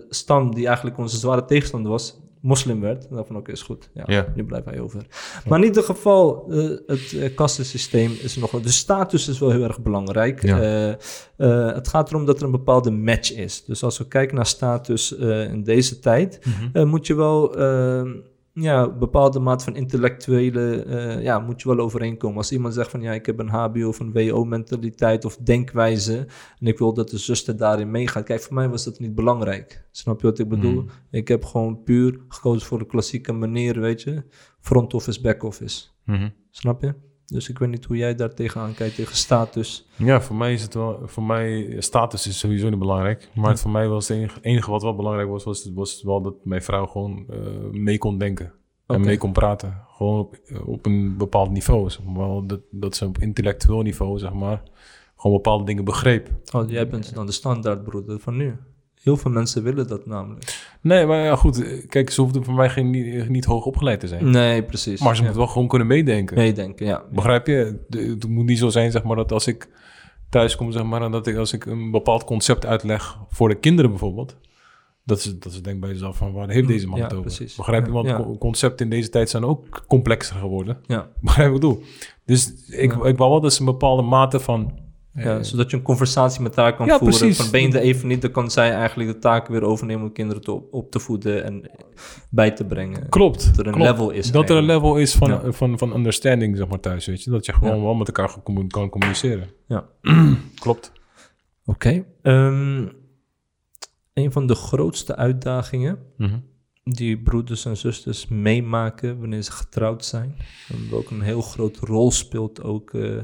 eh, 0.02 0.06
stam, 0.10 0.54
die 0.54 0.66
eigenlijk 0.66 0.98
onze 0.98 1.16
zware 1.18 1.44
tegenstander 1.44 1.90
was, 1.90 2.18
moslim 2.40 2.80
werd. 2.80 3.08
En 3.08 3.14
dan 3.14 3.26
van 3.26 3.36
oké, 3.36 3.52
is 3.52 3.62
goed. 3.62 3.90
Ja, 4.06 4.32
nu 4.34 4.44
blijven 4.44 4.70
wij 4.70 4.80
over. 4.80 5.06
Maar 5.48 5.58
in 5.58 5.64
ieder 5.64 5.82
geval, 5.82 6.46
eh, 6.50 6.70
het 6.86 7.12
uh, 7.12 7.34
kastensysteem 7.34 8.12
is 8.22 8.36
nog 8.36 8.50
wel... 8.50 8.60
De 8.60 8.72
status 8.72 9.28
is 9.28 9.38
wel 9.38 9.50
heel 9.50 9.62
erg 9.62 9.80
belangrijk. 9.80 10.42
Ja. 10.42 10.96
Eh, 11.36 11.74
het 11.74 11.88
gaat 11.88 12.10
erom 12.10 12.26
dat 12.26 12.38
er 12.38 12.44
een 12.44 12.50
bepaalde 12.50 12.90
match 12.90 13.32
is. 13.32 13.64
Dus 13.64 13.82
als 13.82 13.98
we 13.98 14.08
kijken 14.08 14.36
naar 14.36 14.46
status 14.46 15.12
in 15.12 15.62
deze 15.62 15.98
tijd, 15.98 16.40
eh, 16.72 16.84
moet 16.84 17.06
je 17.06 17.14
wel... 17.14 17.56
ja, 18.60 18.82
een 18.82 18.98
bepaalde 18.98 19.38
maat 19.38 19.64
van 19.64 19.76
intellectuele, 19.76 20.82
eh, 20.82 21.22
ja, 21.22 21.38
moet 21.38 21.62
je 21.62 21.68
wel 21.68 21.78
overeenkomen. 21.78 22.36
Als 22.36 22.52
iemand 22.52 22.74
zegt 22.74 22.90
van, 22.90 23.00
ja, 23.00 23.12
ik 23.12 23.26
heb 23.26 23.38
een 23.38 23.48
HBO 23.48 23.88
of 23.88 24.00
een 24.00 24.12
WO-mentaliteit 24.12 25.24
of 25.24 25.36
denkwijze 25.36 26.26
en 26.58 26.66
ik 26.66 26.78
wil 26.78 26.94
dat 26.94 27.10
de 27.10 27.18
zuster 27.18 27.56
daarin 27.56 27.90
meegaat. 27.90 28.24
Kijk, 28.24 28.40
voor 28.40 28.54
mij 28.54 28.68
was 28.68 28.84
dat 28.84 28.98
niet 28.98 29.14
belangrijk. 29.14 29.86
Snap 29.90 30.20
je 30.20 30.26
wat 30.26 30.38
ik 30.38 30.48
bedoel? 30.48 30.82
Mm. 30.82 30.88
Ik 31.10 31.28
heb 31.28 31.44
gewoon 31.44 31.82
puur 31.82 32.20
gekozen 32.28 32.66
voor 32.66 32.78
de 32.78 32.86
klassieke 32.86 33.32
manier, 33.32 33.80
weet 33.80 34.02
je. 34.02 34.22
Front 34.60 34.94
office, 34.94 35.20
back 35.20 35.42
office. 35.42 35.86
Mhm. 36.04 36.28
Snap 36.50 36.82
je? 36.82 36.94
Dus 37.32 37.48
ik 37.48 37.58
weet 37.58 37.68
niet 37.68 37.84
hoe 37.84 37.96
jij 37.96 38.14
daar 38.14 38.34
tegenaan 38.34 38.74
kijkt, 38.74 38.94
tegen 38.94 39.16
status. 39.16 39.86
Ja, 39.96 40.20
voor 40.20 40.36
mij 40.36 40.52
is 40.52 40.62
het 40.62 40.74
wel... 40.74 41.00
Voor 41.04 41.22
mij... 41.22 41.76
Status 41.78 42.26
is 42.26 42.38
sowieso 42.38 42.68
niet 42.68 42.78
belangrijk. 42.78 43.30
Maar 43.34 43.50
het 43.50 43.60
voor 43.60 43.70
mij 43.70 43.88
was 43.88 44.08
het 44.08 44.16
enige, 44.16 44.38
enige 44.40 44.70
wat 44.70 44.82
wel 44.82 44.96
belangrijk 44.96 45.28
was... 45.28 45.44
was, 45.44 45.70
was 45.74 46.02
wel 46.02 46.22
dat 46.22 46.34
mijn 46.44 46.62
vrouw 46.62 46.86
gewoon 46.86 47.24
eh, 47.30 47.38
mee 47.70 47.98
kon 47.98 48.18
denken. 48.18 48.52
En 48.86 49.00
mee 49.00 49.18
kon 49.18 49.32
praten. 49.32 49.84
Gewoon 49.88 50.18
op, 50.18 50.38
op 50.66 50.86
een 50.86 51.16
bepaald 51.16 51.50
niveau. 51.50 51.90
Zeg 51.90 52.04
maar. 52.04 52.28
Wel 52.28 52.46
Dat, 52.46 52.60
dat 52.70 52.96
ze 52.96 53.06
op 53.06 53.18
intellectueel 53.18 53.82
niveau, 53.82 54.18
zeg 54.18 54.32
maar... 54.32 54.62
gewoon 55.16 55.36
bepaalde 55.36 55.64
dingen 55.64 55.84
begreep. 55.84 56.28
Oh, 56.52 56.70
jij 56.70 56.88
bent 56.88 57.14
dan 57.14 57.26
de 57.26 57.32
standaardbroeder 57.32 58.20
van 58.20 58.36
nu. 58.36 58.56
Heel 59.02 59.16
veel 59.16 59.30
mensen 59.30 59.62
willen 59.62 59.86
dat 59.88 60.06
namelijk. 60.06 60.66
Nee, 60.80 61.06
maar 61.06 61.24
ja, 61.24 61.36
goed. 61.36 61.86
Kijk, 61.88 62.10
ze 62.10 62.20
hoefden 62.20 62.44
voor 62.44 62.54
mij 62.54 62.70
geen, 62.70 62.90
niet, 62.90 63.28
niet 63.28 63.44
hoog 63.44 63.64
opgeleid 63.64 64.00
te 64.00 64.08
zijn. 64.08 64.30
Nee, 64.30 64.62
precies. 64.62 65.00
Maar 65.00 65.14
ze 65.14 65.20
ja. 65.20 65.22
moeten 65.22 65.42
wel 65.44 65.52
gewoon 65.52 65.68
kunnen 65.68 65.86
meedenken. 65.86 66.36
meedenken, 66.36 66.86
ja. 66.86 67.04
Begrijp 67.10 67.46
je? 67.46 67.78
Het 67.88 68.28
moet 68.28 68.46
niet 68.46 68.58
zo 68.58 68.68
zijn, 68.68 68.90
zeg 68.90 69.02
maar, 69.02 69.16
dat 69.16 69.32
als 69.32 69.46
ik 69.46 69.68
thuis 70.28 70.56
kom, 70.56 70.72
zeg 70.72 70.82
maar, 70.82 71.02
en 71.02 71.10
dat 71.10 71.26
ik 71.26 71.36
als 71.36 71.52
ik 71.52 71.66
een 71.66 71.90
bepaald 71.90 72.24
concept 72.24 72.66
uitleg 72.66 73.18
voor 73.28 73.48
de 73.48 73.54
kinderen 73.54 73.90
bijvoorbeeld, 73.90 74.36
dat 75.04 75.20
ze, 75.20 75.38
dat 75.38 75.52
ze 75.52 75.60
denken 75.60 75.80
bij 75.80 75.90
zichzelf 75.90 76.16
van, 76.16 76.32
waar 76.32 76.48
heeft 76.48 76.68
deze 76.68 76.86
man 76.88 76.98
Ja, 76.98 77.04
het 77.04 77.12
over? 77.12 77.24
precies. 77.24 77.56
Begrijp 77.56 77.86
je? 77.86 77.92
Want 77.92 78.08
ja. 78.08 78.26
concepten 78.38 78.84
in 78.84 78.90
deze 78.90 79.08
tijd 79.08 79.30
zijn 79.30 79.44
ook 79.44 79.84
complexer 79.86 80.36
geworden. 80.36 80.78
Ja, 80.86 81.08
Begrijp 81.20 81.46
ik 81.48 81.54
bedoel? 81.54 81.82
Dus 82.24 82.52
ik, 82.66 82.92
ik 82.92 83.16
wou 83.16 83.30
wel 83.30 83.40
dat 83.40 83.52
ze 83.52 83.60
een 83.60 83.66
bepaalde 83.66 84.02
mate 84.02 84.40
van... 84.40 84.86
ja, 85.18 85.42
zodat 85.42 85.70
je 85.70 85.76
een 85.76 85.82
conversatie 85.82 86.42
met 86.42 86.56
haar 86.56 86.76
kan 86.76 86.86
Ja, 86.86 86.98
voeren. 86.98 87.18
precies. 87.18 87.36
Van 87.36 87.50
ben 87.50 87.60
je 87.60 87.68
er 87.68 87.80
even 87.80 88.08
niet, 88.08 88.22
dan 88.22 88.30
kan 88.30 88.50
zij 88.50 88.72
eigenlijk 88.72 89.10
de 89.12 89.18
taak 89.18 89.48
weer 89.48 89.62
overnemen 89.62 90.02
om 90.06 90.12
kinderen 90.12 90.42
te 90.42 90.52
op, 90.52 90.72
op 90.74 90.90
te 90.90 90.98
voeden 90.98 91.44
en 91.44 91.70
bij 92.30 92.50
te 92.50 92.64
brengen. 92.64 93.08
Klopt. 93.08 93.46
Dat 93.46 93.58
er 93.58 93.66
een 93.66 93.72
klopt. 93.72 93.90
level 93.90 94.10
is 94.10 94.30
Dat 94.30 94.50
er 94.50 94.56
een 94.56 94.64
level 94.64 94.96
is 94.96 95.14
van, 95.14 95.28
Ja. 95.30 95.52
van, 95.52 95.78
van 95.78 95.94
understanding, 95.94 96.56
zeg 96.56 96.68
maar, 96.68 96.80
thuis, 96.80 97.06
weet 97.06 97.22
je. 97.22 97.30
Dat 97.30 97.46
je 97.46 97.52
gewoon 97.52 97.76
Ja. 97.76 97.82
wel 97.82 97.94
met 97.94 98.06
elkaar 98.06 98.36
kan 98.68 98.88
communiceren. 98.88 99.48
Ja. 99.66 99.86
Klopt. 100.60 100.92
Oké. 101.64 102.04
Ehm, 102.22 102.86
een 104.14 104.32
van 104.32 104.46
de 104.46 104.54
grootste 104.54 105.16
uitdagingen 105.16 105.98
Mhm. 106.16 106.38
die 106.84 107.18
broeders 107.22 107.64
en 107.64 107.76
zusters 107.76 108.26
meemaken 108.28 109.20
wanneer 109.20 109.42
ze 109.42 109.52
getrouwd 109.52 110.04
zijn. 110.04 110.34
En 110.68 110.96
ook 110.96 111.10
een 111.10 111.20
heel 111.20 111.40
grote 111.40 111.80
rol 111.86 112.10
speelt 112.10 112.62
ook 112.62 112.94
eh, 112.94 113.16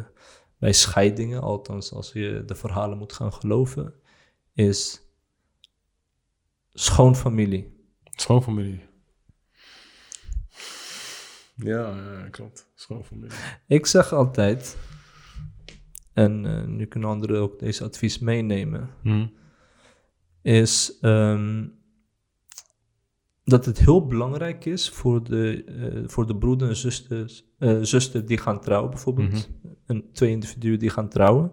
bij 0.64 0.72
scheidingen, 0.72 1.40
althans 1.40 1.92
als 1.92 2.12
je 2.12 2.42
de 2.46 2.54
verhalen 2.54 2.98
moet 2.98 3.12
gaan 3.12 3.32
geloven, 3.32 3.94
is 4.54 5.00
schoonfamilie. 6.72 7.86
Schoonfamilie. 8.04 8.80
Ja, 11.56 11.96
ja, 11.96 12.28
klopt. 12.30 12.70
Schoonfamilie. 12.74 13.36
Ik 13.66 13.86
zeg 13.86 14.12
altijd, 14.12 14.76
en 16.12 16.46
eh, 16.46 16.64
nu 16.64 16.86
kunnen 16.86 17.08
anderen 17.08 17.40
ook 17.40 17.58
deze 17.58 17.84
advies 17.84 18.18
meenemen, 18.18 18.90
Mhm. 19.02 19.26
is 20.42 20.98
ehm, 21.00 21.68
dat 23.44 23.64
het 23.64 23.78
heel 23.78 24.06
belangrijk 24.06 24.64
is 24.64 24.90
voor 24.90 25.24
de, 25.24 25.64
eh, 25.64 26.08
voor 26.08 26.26
de 26.26 26.36
broeder 26.36 26.68
en 26.68 26.76
zusters, 26.76 27.44
eh, 27.64 27.78
zuster 27.82 28.26
die 28.26 28.38
gaan 28.38 28.60
trouwen, 28.60 28.90
bijvoorbeeld, 28.90 29.50
een, 29.86 30.04
twee 30.12 30.30
individuen 30.30 30.78
die 30.78 30.90
gaan 30.90 31.08
trouwen, 31.08 31.52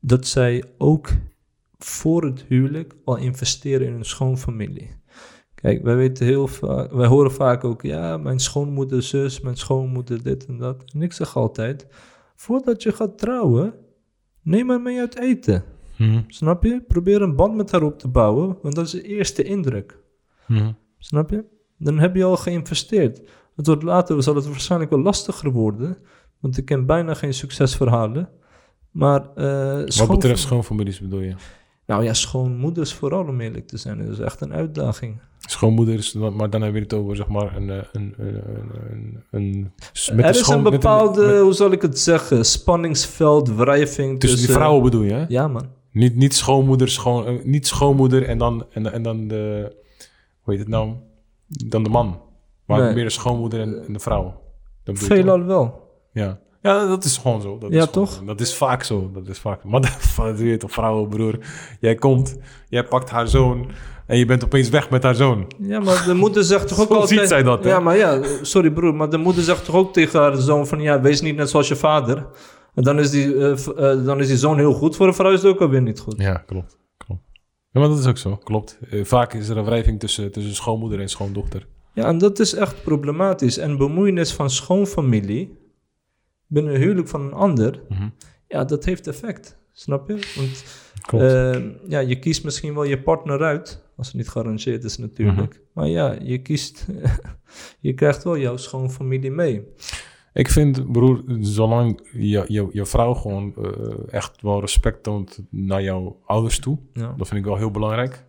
dat 0.00 0.26
zij 0.26 0.64
ook 0.78 1.08
voor 1.78 2.24
het 2.24 2.44
huwelijk 2.48 2.94
al 3.04 3.16
investeren 3.16 3.86
in 3.86 3.92
hun 3.92 4.04
schoonfamilie. 4.04 4.86
Kijk, 4.86 5.02
Kijk, 5.54 5.82
wij 5.82 5.96
weten 5.96 6.26
heel 6.26 6.46
vaak, 6.46 6.92
wij 6.92 7.06
horen 7.06 7.32
vaak 7.32 7.64
ook, 7.64 7.82
ja, 7.82 8.16
mijn 8.16 8.38
schoonmoeder 8.38 9.02
zus, 9.02 9.40
mijn 9.40 9.56
schoonmoeder 9.56 10.22
dit 10.22 10.46
en 10.46 10.58
dat. 10.58 10.84
En 10.92 11.02
ik 11.02 11.12
zeg 11.12 11.36
altijd, 11.36 11.86
voordat 12.34 12.82
je 12.82 12.92
gaat 12.92 13.18
trouwen, 13.18 13.74
neem 14.42 14.70
haar 14.70 14.80
mee 14.80 14.98
uit 14.98 15.18
eten. 15.18 15.64
Mhm. 15.98 16.22
Snap 16.26 16.64
je? 16.64 16.80
Probeer 16.88 17.22
een 17.22 17.36
band 17.36 17.54
met 17.54 17.70
haar 17.70 17.82
op 17.82 17.98
te 17.98 18.08
bouwen, 18.08 18.58
want 18.62 18.74
dat 18.74 18.84
is 18.84 18.90
de 18.90 19.02
eerste 19.02 19.42
indruk. 19.42 19.98
Mhm. 20.46 20.72
Snap 20.98 21.30
je? 21.30 21.44
Dan 21.78 21.98
heb 21.98 22.16
je 22.16 22.24
al 22.24 22.36
geïnvesteerd. 22.36 23.22
Het 23.56 23.66
wordt 23.66 23.82
later 23.82 24.22
zal 24.22 24.34
het 24.34 24.46
waarschijnlijk 24.46 24.90
wel 24.90 25.00
lastiger 25.02 25.50
worden, 25.50 25.96
want 26.40 26.56
ik 26.56 26.64
ken 26.64 26.86
bijna 26.86 27.14
geen 27.14 27.34
succesverhalen. 27.34 28.28
Maar 28.90 29.20
eh 29.34 29.74
Wat 29.96 30.08
betreft 30.08 30.40
schoonfamilies 30.40 31.00
bedoel 31.00 31.20
je? 31.20 31.34
Nou 31.86 32.04
ja, 32.04 32.14
schoonmoeders 32.14 32.92
vooral 32.94 33.24
om 33.26 33.40
eerlijk 33.40 33.66
te 33.66 33.76
zijn. 33.76 33.98
Dat 33.98 34.08
is 34.08 34.18
echt 34.18 34.40
een 34.40 34.52
uitdaging. 34.52 35.20
Schoonmoeder 35.38 35.94
is, 35.94 36.12
maar 36.12 36.50
dan 36.50 36.62
hebben 36.62 36.72
we 36.72 36.78
het 36.78 36.92
over 36.94 37.16
zeg 37.16 37.28
maar 37.28 37.56
een... 37.56 37.70
eh, 37.70 37.76
een, 37.92 38.14
een, 38.18 38.42
een, 38.90 39.22
een, 39.30 39.72
een 40.10 40.18
er 40.22 40.28
is 40.30 40.38
schoon- 40.38 40.56
een 40.56 40.62
bepaalde, 40.70 41.26
met- 41.26 41.40
hoe 41.40 41.52
zal 41.52 41.70
ik 41.72 41.82
het 41.82 41.98
zeggen, 41.98 42.44
spanningsveld, 42.44 43.54
wrijving 43.54 44.20
tussen 44.20 44.38
die 44.46 44.48
vrouwen 44.54 44.82
bedoel 44.82 45.02
je, 45.02 45.12
hè? 45.12 45.24
Ja 45.28 45.48
man. 45.48 45.66
Niet, 45.92 46.14
niet 46.16 46.34
schoonmoeder, 46.34 46.88
schoon, 46.88 47.26
eh, 47.26 47.44
niet 47.44 47.66
schoonmoeder 47.66 48.22
en 48.28 48.38
dan, 48.38 48.66
en, 48.70 48.92
en 48.92 49.02
dan 49.02 49.28
de... 49.28 49.72
Hoe 50.40 50.52
heet 50.54 50.62
het 50.62 50.68
nou? 50.72 50.92
Dan 51.46 51.82
de 51.82 51.88
man. 51.88 52.20
Maar 52.66 52.80
Nee. 52.80 52.94
meer 52.94 53.04
de 53.04 53.10
schoonmoeder 53.10 53.60
en, 53.60 53.84
en 53.86 53.92
de 53.92 53.98
vrouw. 53.98 54.42
Dat? 54.84 54.98
Veelal 54.98 55.44
wel. 55.44 55.82
Ja. 56.12 56.38
ja, 56.62 56.86
dat 56.86 57.04
is 57.04 57.16
gewoon 57.16 57.40
zo. 57.40 57.58
Dat 57.58 57.72
Ja, 57.72 57.82
is 57.82 57.88
gewoon 57.92 58.06
toch? 58.06 58.24
Dat 58.24 58.40
is 58.40 58.54
vaak 58.56 58.82
zo. 58.82 59.10
Dat 59.14 59.28
is 59.28 59.38
vaak. 59.38 59.64
Maar 59.64 59.80
dat 60.16 60.36
doe 60.36 60.46
je 60.46 60.56
toch, 60.56 60.72
vrouwen, 60.72 61.08
broer. 61.08 61.38
Jij 61.80 61.94
komt, 61.94 62.36
jij 62.68 62.84
pakt 62.84 63.10
haar 63.10 63.28
zoon 63.28 63.70
en 64.06 64.18
je 64.18 64.24
bent 64.26 64.44
opeens 64.44 64.68
weg 64.68 64.90
met 64.90 65.02
haar 65.02 65.14
zoon. 65.14 65.52
Ja, 65.58 65.80
maar 65.80 66.04
de 66.06 66.14
moeder 66.14 66.44
zegt 66.44 66.68
toch 66.68 66.80
ook 66.82 66.90
altijd... 66.90 67.08
ziet 67.20 67.28
zij 67.28 67.42
dat, 67.42 67.64
hè? 67.64 67.70
Ja, 67.70 67.80
maar 67.80 67.96
ja, 67.96 68.20
sorry 68.42 68.70
broer, 68.70 68.94
maar 68.94 69.10
de 69.10 69.18
moeder 69.18 69.42
zegt 69.42 69.64
toch 69.64 69.74
ook 69.74 69.92
tegen 69.92 70.20
haar 70.20 70.36
zoon 70.36 70.66
van... 70.66 70.80
Ja, 70.80 71.00
wees 71.00 71.20
niet 71.20 71.36
net 71.36 71.50
zoals 71.50 71.68
je 71.68 71.76
vader. 71.76 72.26
En 72.74 72.82
dan 72.82 72.98
is 72.98 73.10
die, 73.10 73.34
eh, 73.36 73.50
eh, 73.52 74.04
dan 74.04 74.20
is 74.20 74.26
die 74.26 74.36
zoon 74.36 74.58
heel 74.58 74.72
goed. 74.72 74.96
Voor 74.96 75.06
een 75.06 75.14
vrouw 75.14 75.32
is 75.32 75.42
het 75.42 75.52
ook 75.52 75.60
alweer 75.60 75.82
niet 75.82 76.00
goed. 76.00 76.14
Ja, 76.18 76.34
klopt. 76.34 76.78
klopt. 76.96 77.22
Ja, 77.70 77.80
maar 77.80 77.88
dat 77.88 77.98
is 77.98 78.06
ook 78.06 78.18
zo. 78.18 78.36
Klopt. 78.36 78.78
Eh, 78.90 79.04
vaak 79.04 79.32
is 79.34 79.48
er 79.48 79.56
een 79.56 79.64
wrijving 79.64 80.00
tussen, 80.00 80.32
tussen 80.32 80.54
schoonmoeder 80.54 81.00
en 81.00 81.08
schoondochter. 81.08 81.66
Ja, 81.94 82.06
en 82.06 82.18
dat 82.18 82.38
is 82.38 82.54
echt 82.54 82.82
problematisch. 82.82 83.58
En 83.58 83.76
bemoeienis 83.76 84.32
van 84.32 84.50
schoonfamilie 84.50 85.56
binnen 86.46 86.74
een 86.74 86.80
huwelijk 86.80 87.08
van 87.08 87.20
een 87.20 87.32
ander... 87.32 87.82
Mhm. 87.88 88.08
Ja, 88.48 88.64
dat 88.64 88.84
heeft 88.84 89.06
effect. 89.06 89.58
Snap 89.72 90.08
je? 90.08 90.32
Want. 90.36 90.64
Eh, 91.22 91.62
ja, 91.88 91.98
je 91.98 92.18
kiest 92.18 92.44
misschien 92.44 92.74
wel 92.74 92.84
je 92.84 93.02
partner 93.02 93.42
uit, 93.42 93.82
als 93.96 94.06
het 94.06 94.16
niet 94.16 94.28
gearrangeerd 94.28 94.84
is 94.84 94.98
natuurlijk. 94.98 95.52
Mhm. 95.54 95.58
Maar 95.72 95.86
ja, 95.88 96.16
je 96.22 96.38
kiest, 96.42 96.86
je 97.80 97.94
krijgt 97.94 98.24
wel 98.24 98.38
jouw 98.38 98.56
schoonfamilie 98.56 99.30
mee. 99.30 99.62
Ik 100.32 100.48
vind, 100.50 100.92
broer, 100.92 101.22
zolang 101.40 102.08
je, 102.12 102.44
je, 102.48 102.68
je 102.72 102.84
vrouw 102.86 103.14
gewoon 103.14 103.54
eh, 103.56 103.72
echt 104.10 104.42
wel 104.42 104.60
respect 104.60 105.02
toont 105.02 105.42
naar 105.50 105.82
jouw 105.82 106.20
ouders 106.26 106.58
toe, 106.58 106.78
Ja. 106.92 107.14
dat 107.16 107.28
vind 107.28 107.40
ik 107.40 107.46
wel 107.46 107.56
heel 107.56 107.70
belangrijk. 107.70 108.24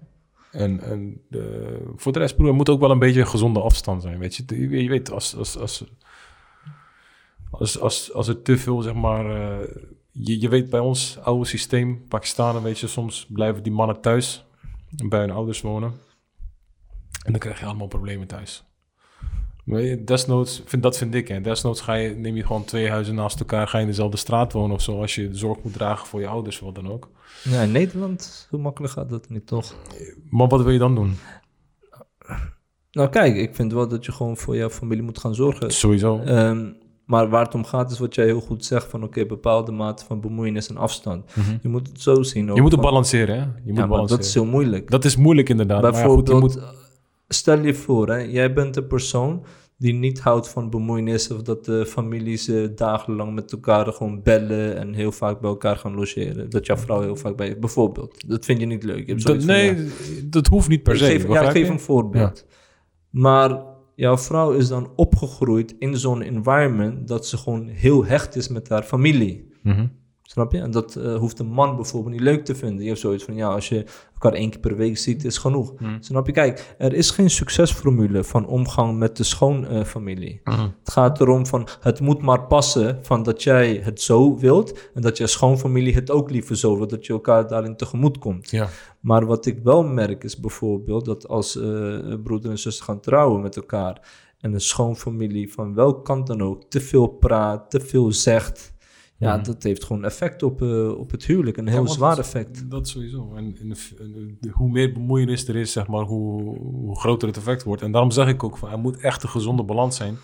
En, 0.56 0.80
en 0.80 1.22
de, 1.30 1.78
voor 1.96 2.12
de 2.12 2.20
rest, 2.20 2.36
broer, 2.36 2.48
er 2.48 2.54
moet 2.54 2.70
ook 2.70 2.80
wel 2.80 2.92
een 2.92 3.00
beetje 3.00 3.20
een 3.20 3.28
gezonde 3.28 3.60
afstand 3.62 4.02
zijn, 4.02 4.20
weet 4.20 4.36
je. 4.36 4.70
Je, 4.84 4.90
weet, 4.90 5.12
als, 5.12 5.36
als, 5.36 5.58
als, 5.58 5.84
als, 7.80 8.14
als, 8.14 8.34
te 8.44 8.58
veel, 8.58 8.82
zeg 8.82 8.94
maar... 8.94 9.26
eh, 9.26 9.68
je, 10.12 10.42
je 10.42 10.50
weet, 10.50 10.70
bij 10.70 10.80
ons 10.80 11.20
oude 11.20 11.46
systeem, 11.46 12.08
Pakistanen, 12.08 12.64
weet 12.64 12.80
je, 12.80 12.88
soms 12.88 13.26
blijven 13.30 13.64
die 13.64 13.72
mannen 13.72 14.02
thuis 14.02 14.46
bij 15.06 15.20
hun 15.20 15.32
ouders 15.32 15.62
wonen. 15.62 15.94
En 17.26 17.32
dan 17.32 17.40
krijg 17.40 17.60
je 17.60 17.66
allemaal 17.66 17.88
problemen 17.88 18.28
thuis. 18.28 18.64
Desnoods, 20.06 20.62
vind, 20.66 20.84
dat 20.84 20.98
vind 20.98 21.14
ik. 21.16 21.28
Hè. 21.28 21.42
Desnoods 21.42 21.82
ga 21.82 21.94
je, 21.94 22.10
neem 22.16 22.36
je 22.36 22.46
gewoon 22.46 22.64
twee 22.66 22.90
huizen 22.90 23.16
naast 23.16 23.40
elkaar, 23.40 23.68
ga 23.68 23.78
je 23.78 23.84
in 23.84 23.90
dezelfde 23.90 24.18
straat 24.18 24.54
wonen 24.54 24.76
of 24.76 24.82
zo, 24.82 25.02
als 25.02 25.16
je 25.16 25.30
zorg 25.32 25.58
moet 25.64 25.74
dragen 25.74 26.08
voor 26.08 26.20
je 26.20 26.28
ouders, 26.28 26.60
wat 26.60 26.76
dan 26.76 26.92
ook. 26.92 27.10
ja, 27.44 27.62
in 27.62 27.72
Nederland, 27.72 28.48
hoe 28.50 28.60
makkelijk 28.60 28.94
gaat 28.94 29.10
dat 29.10 29.30
niet 29.30 29.48
toch? 29.48 29.76
Maar 30.30 30.48
wat 30.48 30.62
wil 30.62 30.72
je 30.72 30.80
dan 30.80 30.96
doen? 30.96 31.14
Nou 32.92 33.10
kijk, 33.10 33.36
ik 33.36 33.56
vind 33.56 33.74
wel 33.74 33.88
dat 33.88 34.06
je 34.06 34.12
gewoon 34.12 34.38
voor 34.38 34.56
jouw 34.56 34.70
familie 34.70 35.04
moet 35.04 35.20
gaan 35.20 35.36
zorgen. 35.36 35.72
Sowieso. 35.72 36.20
Ehm, 36.20 36.66
maar 37.06 37.30
waar 37.30 37.44
het 37.46 37.54
om 37.56 37.66
gaat 37.66 37.92
is 37.92 38.00
wat 38.00 38.16
jij 38.16 38.26
heel 38.26 38.42
goed 38.42 38.66
zegt 38.66 38.90
van 38.90 39.04
oké, 39.04 39.26
bepaalde 39.26 39.72
mate 39.72 40.06
van 40.06 40.22
bemoeienis 40.22 40.68
en 40.68 40.78
afstand. 40.78 41.36
Mhm. 41.36 41.56
Je 41.62 41.70
moet 41.70 41.88
het 41.88 42.02
zo 42.02 42.24
zien 42.24 42.50
ook. 42.50 42.56
Je 42.56 42.62
moet 42.62 42.72
het 42.72 42.82
van- 42.82 42.90
balanceren, 42.90 43.36
hè? 43.36 43.42
Je 43.42 43.48
moet 43.66 43.66
Ja, 43.66 43.74
maar 43.74 43.88
balanceren. 43.88 44.18
dat 44.22 44.26
is 44.30 44.34
heel 44.34 44.46
moeilijk. 44.46 44.92
Dat 44.92 45.06
is 45.06 45.16
moeilijk 45.16 45.50
inderdaad. 45.50 45.82
Maar 45.82 45.94
ja, 45.94 46.06
goed, 46.06 46.24
Bijvoorbeeld, 46.24 46.54
je 46.54 46.60
moet... 46.60 46.74
stel 47.28 47.60
je 47.60 47.74
voor, 47.74 48.10
hè, 48.10 48.18
jij 48.18 48.54
bent 48.54 48.76
een 48.76 48.88
persoon 48.88 49.46
die 49.78 49.94
niet 49.94 50.20
houdt 50.20 50.50
van 50.50 50.70
bemoeienis 50.70 51.32
of 51.32 51.42
dat 51.42 51.66
de 51.66 51.86
families 51.86 52.48
eh, 52.48 52.68
dagenlang 52.76 53.34
met 53.34 53.52
elkaar 53.52 53.86
gewoon 53.94 54.22
bellen 54.24 54.78
en 54.78 54.94
heel 54.94 55.12
vaak 55.12 55.40
bij 55.40 55.50
elkaar 55.50 55.76
gaan 55.76 55.96
logeren. 55.96 56.50
Dat 56.50 56.66
jouw 56.66 56.78
vrouw 56.78 57.02
heel 57.02 57.16
vaak 57.16 57.36
bij 57.36 57.48
je, 57.48 57.58
bijvoorbeeld. 57.58 58.30
Dat 58.30 58.46
vind 58.46 58.60
je 58.60 58.66
niet 58.66 58.84
leuk. 58.84 59.06
Je 59.06 59.12
hebt 59.12 59.26
Dat, 59.26 59.36
van, 59.36 59.46
nee, 59.46 59.76
ja. 59.76 59.84
dat 60.26 60.48
hoeft 60.48 60.70
niet 60.70 60.84
per 60.84 60.94
ik 60.94 61.00
se. 61.00 61.06
geef, 61.06 61.28
ja, 61.28 61.42
ik 61.42 61.52
geef 61.52 61.70
een 61.70 61.80
voorbeeld. 61.80 62.46
Maar 63.10 63.64
jouw 63.96 64.18
vrouw 64.18 64.52
is 64.52 64.68
dan 64.68 64.92
opgegroeid 64.96 65.76
in 65.80 65.98
zo'n 65.98 66.22
environment 66.22 67.08
dat 67.08 67.28
ze 67.28 67.38
gewoon 67.38 67.68
heel 67.68 68.06
hecht 68.06 68.36
is 68.36 68.48
met 68.48 68.70
haar 68.70 68.84
familie. 68.84 69.52
Mhm. 69.64 69.88
Snap 70.28 70.52
je? 70.52 70.60
En 70.60 70.72
dat 70.72 70.96
eh, 70.96 71.16
hoeft 71.16 71.40
een 71.40 71.52
man 71.52 71.76
bijvoorbeeld 71.76 72.14
niet 72.14 72.24
leuk 72.24 72.46
te 72.46 72.56
vinden. 72.56 72.78
Die 72.78 72.88
heeft 72.88 73.02
zoiets 73.02 73.24
van, 73.24 73.36
ja, 73.36 73.48
als 73.48 73.70
je 73.70 73.86
elkaar 74.14 74.34
één 74.34 74.50
keer 74.50 74.60
per 74.60 74.76
week 74.76 74.98
ziet, 74.98 75.26
is 75.26 75.38
genoeg. 75.38 75.74
Mhm. 75.80 75.98
Snap 76.00 76.26
je? 76.26 76.32
Kijk, 76.32 76.76
er 76.78 76.94
is 76.94 77.12
geen 77.12 77.30
succesformule 77.30 78.24
van 78.24 78.48
omgang 78.48 78.98
met 78.98 79.18
de 79.18 79.24
schoonfamilie. 79.24 80.42
Mhm. 80.44 80.62
het 80.80 80.92
gaat 80.92 81.22
erom 81.22 81.46
van, 81.46 81.68
het 81.80 82.00
moet 82.00 82.22
maar 82.22 82.44
passen 82.44 83.00
van 83.02 83.24
dat 83.24 83.44
jij 83.44 83.82
het 83.84 84.02
zo 84.02 84.38
wilt... 84.38 84.90
en 84.94 85.02
dat 85.02 85.18
je 85.18 85.28
schoonfamilie 85.28 85.94
het 85.94 86.12
ook 86.12 86.30
liever 86.30 86.58
zo 86.58 86.78
wil, 86.78 86.88
dat 86.88 87.06
je 87.06 87.14
elkaar 87.14 87.48
daarin 87.48 87.76
tegemoet 87.76 88.18
komt. 88.18 88.50
Ja. 88.50 88.68
Maar 89.00 89.26
wat 89.26 89.46
ik 89.46 89.60
wel 89.64 89.84
merk 89.84 90.24
is 90.24 90.40
bijvoorbeeld 90.40 91.06
dat 91.06 91.28
als 91.28 91.58
eh, 91.58 91.64
broeder 92.24 92.52
en 92.52 92.60
zuster 92.60 92.86
gaan 92.86 93.00
trouwen 93.00 93.42
met 93.42 93.56
elkaar... 93.56 94.02
en 94.40 94.54
een 94.54 94.62
schoonfamilie 94.62 95.54
van 95.54 95.74
welke 95.74 96.02
kant 96.02 96.28
dan 96.28 96.42
ook 96.42 96.64
te 96.70 96.82
veel 96.82 97.08
praat, 97.08 97.70
te 97.70 97.80
veel 97.80 98.12
zegt... 98.12 98.74
Ja, 99.18 99.36
Mhm. 99.36 99.44
dat 99.46 99.64
heeft 99.64 99.84
gewoon 99.84 100.04
effect 100.04 100.44
op, 100.44 100.62
eh, 100.62 100.98
op 100.98 101.12
het 101.12 101.26
huwelijk. 101.26 101.58
Een 101.58 101.68
heel 101.68 101.88
zwaar 101.88 102.18
effect. 102.18 102.72
Dat 102.72 102.88
sowieso. 102.88 103.34
En, 103.36 103.56
en, 103.62 103.76
en- 104.00 104.38
en 104.42 104.50
hoe 104.52 104.70
meer 104.72 104.94
bemoeienis 104.94 105.48
er 105.48 105.56
is, 105.56 105.72
zeg 105.72 105.88
maar, 105.88 106.04
hoe, 106.04 106.58
hoe 106.60 107.00
groter 107.00 107.28
het 107.28 107.38
effect 107.38 107.64
wordt. 107.64 107.82
En 107.82 107.92
daarom 107.92 108.12
zeg 108.12 108.28
ik 108.28 108.44
ook, 108.44 108.58
van, 108.58 108.70
er 108.72 108.80
moet 108.80 108.98
echt 108.98 109.24
een 109.24 109.30
gezonde 109.30 109.64
balans 109.64 109.96
zijn 109.96 110.18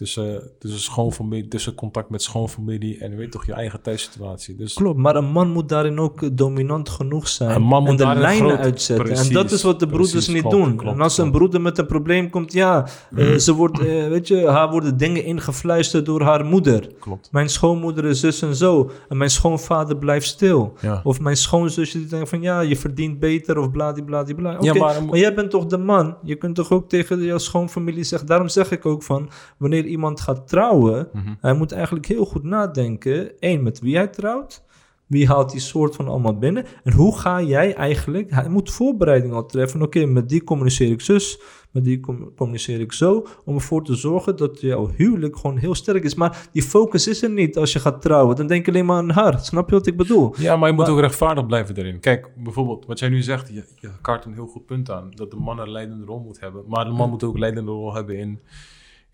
tussen, 0.00 0.50
tussen, 0.58 0.80
schoonfamilie, 0.80 1.48
tussen 1.48 1.74
contact 1.74 2.10
met 2.10 2.22
schoonfamilie 2.22 2.98
en 2.98 3.10
je 3.10 3.16
weet 3.16 3.30
toch 3.30 3.46
je 3.46 3.52
eigen 3.52 3.80
thuissituatie. 3.82 4.56
Dus 4.56 4.74
Klopt, 4.74 4.98
maar 4.98 5.16
een 5.16 5.24
man 5.32 5.50
moet 5.50 5.68
daarin 5.68 5.98
ook 5.98 6.22
eh, 6.22 6.28
dominant 6.32 6.88
genoeg 6.88 7.28
zijn. 7.28 7.50
Een 7.50 7.62
man 7.62 7.82
en 7.84 7.88
moet 7.90 7.98
de 7.98 8.06
lijnen 8.06 8.48
groot- 8.48 8.58
uitzetten. 8.64 9.16
en 9.16 9.32
dat 9.32 9.50
is 9.50 9.62
wat 9.62 9.80
de 9.80 9.86
broeders 9.86 10.10
precies, 10.12 10.32
niet 10.32 10.42
klopt, 10.42 10.56
doen. 10.56 10.76
klopt, 10.76 10.96
en 10.96 11.02
als 11.02 11.18
een 11.18 11.30
broeder 11.30 11.60
met 11.60 11.78
een 11.78 11.86
probleem 11.86 12.30
komt, 12.30 12.52
ja, 12.52 12.86
eh, 13.16 13.34
ze 13.34 13.52
wordt, 13.54 13.78
eh, 13.78 13.86
weet 14.08 14.28
je, 14.28 14.46
haar 14.48 14.70
worden 14.70 14.96
dingen 14.96 15.24
ingefluisterd 15.24 16.06
door 16.06 16.22
haar 16.22 16.44
moeder. 16.44 16.86
klopt. 17.00 17.28
Mijn 17.32 17.48
schoonmoeder 17.48 18.04
is 18.04 18.20
zus 18.20 18.42
en 18.42 18.54
zo. 18.56 18.90
En 19.08 19.16
mijn 19.16 19.30
schoonvader 19.30 19.96
blijft 19.96 20.26
stil. 20.26 20.72
Ja. 20.80 21.00
Of 21.04 21.20
mijn 21.20 21.36
schoonzusje 21.36 21.98
die 21.98 22.06
denkt 22.06 22.28
van 22.28 22.40
ja, 22.42 22.60
je 22.60 22.76
verdient 22.76 23.18
beter 23.18 23.58
of 23.58 23.70
bladibladibla. 23.70 24.54
Oké, 24.54 24.64
Ja, 24.64 24.74
maar, 24.74 25.04
maar- 25.04 25.16
jij 25.18 25.34
bent 25.34 25.50
toch 25.50 25.66
de 25.66 25.78
man? 25.78 26.16
Je 26.22 26.34
kunt 26.36 26.54
toch 26.54 26.70
ook 26.70 26.88
tegen 26.88 27.22
jouw 27.22 27.38
schoonfamilie 27.38 28.04
zeggen. 28.04 28.28
Daarom 28.28 28.48
zeg 28.48 28.70
ik 28.70 28.86
ook 28.86 29.02
van, 29.02 29.30
wanneer 29.58 29.85
iemand 29.86 30.20
gaat 30.20 30.48
trouwen, 30.48 31.08
Mhm. 31.12 31.34
hij 31.40 31.54
moet 31.54 31.72
eigenlijk 31.72 32.06
heel 32.06 32.24
goed 32.24 32.42
nadenken. 32.42 33.32
Eén, 33.38 33.62
met 33.62 33.80
wie 33.80 33.96
hij 33.96 34.06
trouwt. 34.08 34.64
Wie 35.06 35.26
haalt 35.26 35.50
die 35.50 35.60
soort 35.60 35.94
van 35.96 36.08
allemaal 36.08 36.38
binnen? 36.38 36.64
En 36.84 36.92
hoe 36.92 37.18
ga 37.18 37.42
jij 37.42 37.74
eigenlijk... 37.74 38.30
Hij 38.30 38.48
moet 38.48 38.70
voorbereiding 38.70 39.32
al 39.32 39.46
treffen. 39.46 39.82
Oké, 39.82 40.06
met 40.06 40.28
die 40.28 40.44
communiceer 40.44 40.90
ik 40.90 41.00
zus. 41.00 41.40
Met 41.70 41.84
die 41.84 42.00
com- 42.00 42.32
communiceer 42.36 42.80
ik 42.80 42.92
zo. 42.92 43.26
Om 43.44 43.54
ervoor 43.54 43.84
te 43.84 43.94
zorgen 43.94 44.36
dat 44.36 44.60
jouw 44.60 44.90
huwelijk 44.96 45.36
gewoon 45.36 45.56
heel 45.56 45.74
sterk 45.74 46.04
is. 46.04 46.14
Maar 46.14 46.48
die 46.52 46.62
focus 46.62 47.08
is 47.08 47.22
er 47.22 47.30
niet 47.30 47.56
als 47.56 47.72
je 47.72 47.78
gaat 47.78 48.02
trouwen. 48.02 48.36
Dan 48.36 48.46
denk 48.46 48.64
je 48.66 48.70
alleen 48.72 48.86
maar 48.86 48.96
aan 48.96 49.10
haar. 49.10 49.40
Snap 49.40 49.68
je 49.68 49.74
wat 49.74 49.86
ik 49.86 49.96
bedoel? 49.96 50.34
Ja, 50.38 50.56
maar 50.56 50.68
je 50.68 50.74
moet 50.74 50.84
Maar- 50.86 50.94
ook 50.94 51.00
rechtvaardig 51.00 51.46
blijven 51.46 51.74
daarin. 51.74 52.00
Kijk, 52.00 52.30
bijvoorbeeld 52.36 52.86
wat 52.86 52.98
jij 52.98 53.08
nu 53.08 53.22
zegt, 53.22 53.48
je, 53.48 53.64
je 53.80 53.90
kaart 54.00 54.24
een 54.24 54.34
heel 54.34 54.46
goed 54.46 54.66
punt 54.66 54.90
aan. 54.90 55.10
Dat 55.14 55.30
de 55.30 55.36
man 55.36 55.58
een 55.58 55.70
leidende 55.70 56.04
rol 56.04 56.18
moet 56.20 56.40
hebben. 56.40 56.62
Maar 56.68 56.84
de 56.84 56.90
man 56.90 57.10
moet 57.10 57.22
ook 57.24 57.34
een 57.34 57.40
leidende 57.40 57.70
rol 57.70 57.94
hebben 57.94 58.16
in, 58.18 58.40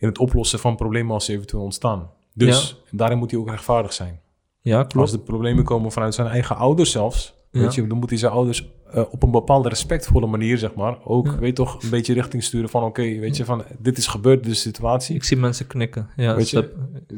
in 0.02 0.08
het 0.08 0.18
oplossen 0.18 0.58
van 0.58 0.76
problemen 0.76 1.12
als 1.14 1.24
ze 1.24 1.32
eventueel 1.32 1.62
ontstaan. 1.62 2.10
Dus 2.34 2.82
daarin 2.90 3.18
moet 3.18 3.30
hij 3.30 3.40
ook 3.40 3.48
rechtvaardig 3.48 3.92
zijn. 3.92 4.20
Ja, 4.60 4.86
Als 4.96 5.10
de 5.10 5.18
problemen 5.18 5.64
komen 5.64 5.92
vanuit 5.92 6.14
zijn 6.14 6.26
eigen 6.28 6.56
ouders 6.56 6.90
zelfs, 6.90 7.34
Ja. 7.50 7.60
weet 7.60 7.74
je, 7.74 7.86
dan 7.86 7.98
moet 7.98 8.08
hij 8.10 8.18
zijn 8.18 8.32
ouders 8.32 8.70
eh, 8.92 9.02
op 9.10 9.22
een 9.22 9.30
bepaalde 9.30 9.68
respectvolle 9.68 10.26
manier, 10.26 10.58
zeg 10.58 10.74
maar, 10.74 10.96
ook, 11.04 11.26
Ja. 11.26 11.38
weet 11.38 11.54
toch, 11.54 11.82
een 11.82 11.90
beetje 11.90 12.12
richting 12.14 12.42
sturen 12.42 12.68
van, 12.68 12.82
oké, 12.84 13.02
weet 13.02 13.36
je, 13.36 13.44
van, 13.44 13.64
dit 13.78 13.98
is 13.98 14.06
gebeurd, 14.06 14.44
de 14.44 14.54
situatie. 14.54 15.14
Ik 15.14 15.24
zie 15.24 15.36
mensen 15.36 15.66
knikken. 15.66 16.08
Ja, 16.16 16.34
Weet 16.36 16.50
je? 16.50 16.72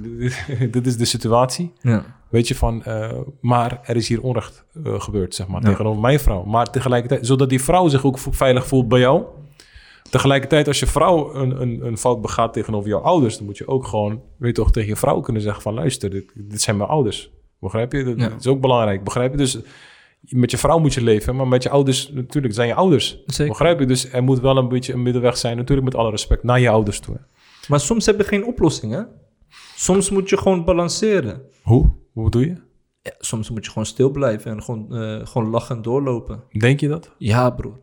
dit 0.71 0.87
is 0.87 0.97
de 0.97 1.05
situatie. 1.05 1.73
ja. 1.81 2.05
Weet 2.29 2.49
je 2.49 2.55
van, 2.55 2.85
eh, 2.85 3.13
maar 3.41 3.81
er 3.85 3.97
is 3.97 4.09
hier 4.09 4.23
onrecht 4.23 4.65
eh, 4.85 5.01
gebeurd, 5.01 5.35
zeg 5.35 5.47
maar, 5.47 5.61
tegenover 5.61 6.01
mijn 6.01 6.21
vrouw. 6.21 6.45
Maar 6.45 6.71
tegelijkertijd, 6.71 7.27
zodat 7.27 7.49
die 7.49 7.63
vrouw 7.63 7.89
zich 7.89 8.05
ook 8.05 8.19
veilig 8.19 8.67
voelt 8.67 8.89
bij 8.89 8.99
jou. 9.01 9.23
Tegelijkertijd, 10.15 10.69
als 10.69 10.81
je 10.81 10.87
vrouw 10.87 11.35
een, 11.35 11.61
een, 11.61 11.87
een 11.87 11.99
fout 11.99 12.21
begaat 12.21 12.53
tegenover 12.53 12.89
jouw 12.89 13.01
ouders, 13.01 13.37
dan 13.37 13.47
moet 13.47 13.59
je 13.59 13.69
ook 13.69 13.87
gewoon, 13.87 14.23
weet 14.39 14.57
je 14.57 14.63
toch, 14.63 14.73
tegen 14.73 14.89
je 14.89 14.97
vrouw 14.97 15.21
kunnen 15.21 15.43
zeggen 15.43 15.63
van 15.63 15.75
luister, 15.75 16.11
dit, 16.11 16.33
dit 16.35 16.61
zijn 16.63 16.77
mijn 16.77 16.89
ouders. 16.89 17.31
Begrijp 17.61 17.93
je? 17.93 18.05
Dat, 18.05 18.19
Ja. 18.19 18.29
dat 18.29 18.41
is 18.41 18.47
ook 18.47 18.61
belangrijk. 18.61 19.05
Begrijp 19.05 19.31
je? 19.31 19.37
Dus 19.37 19.59
met 20.21 20.51
je 20.51 20.59
vrouw 20.59 20.79
moet 20.79 20.95
je 20.95 21.03
leven, 21.03 21.37
maar 21.37 21.49
met 21.49 21.63
je 21.63 21.71
ouders, 21.71 22.11
natuurlijk, 22.13 22.55
zijn 22.55 22.69
je 22.69 22.75
ouders. 22.75 23.23
Zeker. 23.27 23.53
Begrijp 23.53 23.79
je? 23.81 23.87
Dus 23.87 24.13
er 24.13 24.23
moet 24.23 24.41
wel 24.41 24.57
een 24.57 24.69
beetje 24.69 24.93
een 24.93 25.03
middenweg 25.03 25.37
zijn, 25.37 25.57
natuurlijk 25.57 25.87
met 25.87 25.97
alle 25.97 26.11
respect, 26.11 26.43
naar 26.43 26.61
je 26.61 26.69
ouders 26.69 27.01
toe. 27.01 27.21
Maar 27.69 27.81
soms 27.81 28.07
heb 28.07 28.17
je 28.19 28.25
geen 28.25 28.45
oplossing, 28.47 28.93
hè? 28.93 29.03
Soms 29.77 30.11
moet 30.11 30.29
je 30.29 30.37
gewoon 30.37 30.65
balanceren. 30.65 31.43
Hoe? 31.63 31.91
Hoe 32.13 32.31
doe 32.31 32.47
je? 32.47 32.55
Ja, 33.03 33.13
soms 33.19 33.51
moet 33.51 33.65
je 33.65 33.71
gewoon 33.71 33.87
stil 33.87 34.11
blijven 34.11 34.51
en 34.51 34.63
gewoon, 34.63 34.97
eh, 34.97 35.27
gewoon 35.27 35.51
lachen 35.51 35.77
en 35.77 35.83
doorlopen. 35.83 36.43
Denk 36.59 36.81
je 36.81 36.89
dat? 36.89 37.11
Ja, 37.19 37.51
broer. 37.51 37.79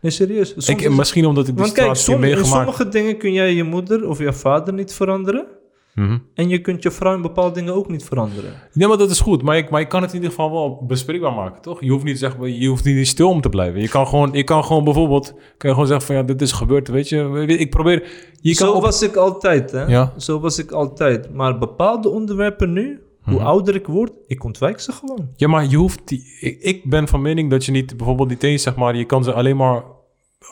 Nee, 0.00 0.10
serieus. 0.10 0.48
Soms 0.50 0.68
Ik, 0.68 0.80
is- 0.80 0.96
misschien 0.96 1.26
omdat 1.26 1.48
ik 1.48 1.54
die 1.54 1.62
Want 1.62 1.74
kijk, 1.74 1.86
heb 1.86 1.96
som- 1.96 2.14
in 2.14 2.20
meegemaakt. 2.20 2.48
sommige 2.48 2.88
dingen 2.88 3.16
kun 3.18 3.32
jij 3.32 3.54
je 3.54 3.64
moeder 3.64 4.08
of 4.08 4.18
je 4.18 4.32
vader 4.32 4.74
niet 4.74 4.92
veranderen. 4.94 5.46
Mhm. 5.94 6.18
En 6.34 6.48
je 6.48 6.60
kunt 6.60 6.82
je 6.82 6.90
vrouw 6.90 7.14
in 7.14 7.22
bepaalde 7.22 7.54
dingen 7.54 7.74
ook 7.74 7.88
niet 7.88 8.04
veranderen. 8.04 8.50
Ja, 8.72 8.88
maar 8.88 8.96
dat 8.96 9.10
is 9.10 9.20
goed. 9.20 9.42
Maar, 9.42 9.56
ik, 9.56 9.70
maar 9.70 9.80
je 9.80 9.86
kan 9.86 10.00
het 10.00 10.10
in 10.10 10.16
ieder 10.16 10.30
geval 10.30 10.50
wel 10.52 10.84
bespreekbaar 10.86 11.32
maken, 11.32 11.62
toch? 11.62 11.80
Je 11.80 11.90
hoeft 11.90 12.04
niet, 12.04 12.18
zeg 12.18 12.36
je 12.42 12.66
hoeft 12.68 12.84
niet 12.84 13.06
stil 13.08 13.28
om 13.28 13.40
te 13.40 13.48
blijven. 13.48 13.80
Je 13.80 13.88
kan 13.88 14.06
gewoon, 14.06 14.32
je 14.32 14.44
kan 14.44 14.64
gewoon 14.64 14.84
bijvoorbeeld 14.84 15.32
kan 15.32 15.68
je 15.70 15.70
gewoon 15.70 15.86
zeggen 15.86 16.06
van 16.06 16.16
ja, 16.16 16.22
dit 16.22 16.42
is 16.42 16.52
gebeurd, 16.52 16.88
weet 16.88 17.08
je. 17.08 17.44
Ik 17.46 17.70
probeer... 17.70 18.02
Je 18.40 18.54
kan 18.56 18.68
Zo 18.68 18.72
op- 18.74 18.82
was 18.82 19.02
ik 19.02 19.16
altijd, 19.16 19.70
hè? 19.70 19.84
Ja. 19.84 20.12
Zo 20.16 20.40
was 20.40 20.58
ik 20.58 20.70
altijd. 20.70 21.32
Maar 21.34 21.58
bepaalde 21.58 22.08
onderwerpen 22.08 22.72
nu, 22.72 23.00
hoe 23.24 23.34
Mhm. 23.34 23.44
ouder 23.44 23.74
ik 23.74 23.86
word, 23.86 24.12
ik 24.26 24.44
ontwijk 24.44 24.80
ze 24.80 24.92
gewoon. 24.92 25.28
Ja, 25.36 25.48
maar 25.48 25.66
je 25.66 25.76
hoeft... 25.76 26.00
Die, 26.04 26.36
ik, 26.40 26.60
ik 26.60 26.84
ben 26.84 27.08
van 27.08 27.22
mening 27.22 27.50
dat 27.50 27.64
je 27.64 27.72
niet 27.72 27.96
bijvoorbeeld 27.96 28.28
niet 28.28 28.42
eens, 28.42 28.62
zeg 28.62 28.76
maar... 28.76 28.96
Je 28.96 29.04
kan 29.04 29.24
ze 29.24 29.32
alleen 29.32 29.56
maar... 29.56 29.82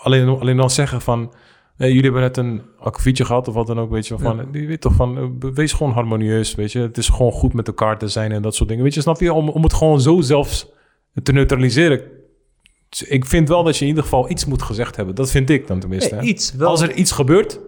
Alleen, 0.03 0.29
alleen 0.29 0.57
dan 0.57 0.70
zeggen 0.70 1.01
van... 1.01 1.33
jullie 1.77 2.03
hebben 2.03 2.20
net 2.20 2.37
een 2.37 2.62
akkefietje 2.79 3.25
gehad 3.25 3.49
of 3.49 3.55
wat 3.55 3.66
dan 3.66 3.79
ook, 3.81 3.91
weet 3.91 4.07
je. 4.07 4.18
Van, 4.18 4.49
Je 4.53 4.66
weet 4.66 4.81
toch 4.81 4.95
van, 4.95 5.18
eh, 5.18 5.51
wees 5.55 5.73
gewoon 5.73 5.93
harmonieus, 5.93 6.55
weet 6.55 6.73
je. 6.73 6.79
Het 6.79 6.99
is 6.99 7.09
gewoon 7.09 7.33
goed 7.33 7.53
met 7.53 7.66
elkaar 7.66 7.99
te 7.99 8.09
zijn 8.09 8.33
en 8.33 8.43
dat 8.43 8.55
soort 8.55 8.68
dingen. 8.68 8.85
Weet 8.85 8.95
je, 8.95 9.01
snap 9.01 9.20
je? 9.20 9.33
Om, 9.33 9.49
om 9.49 9.62
het 9.62 9.73
gewoon 9.73 10.01
zo 10.01 10.20
zelfs 10.20 10.70
te 11.23 11.33
neutraliseren. 11.33 12.01
Ik 13.09 13.25
vind 13.25 13.49
wel 13.49 13.62
dat 13.62 13.77
je 13.77 13.83
in 13.83 13.89
ieder 13.89 14.03
geval 14.03 14.31
iets 14.31 14.45
moet 14.45 14.62
gezegd 14.62 14.97
hebben. 14.97 15.14
Dat 15.14 15.31
vind 15.31 15.51
ik 15.51 15.66
dan 15.66 15.81
tenminste. 15.81 16.14
Nee, 16.14 16.29
iets 16.29 16.53
wel. 16.53 16.68
Als 16.68 16.81
er 16.81 16.93
iets 16.95 17.12
gebeurt, 17.12 17.61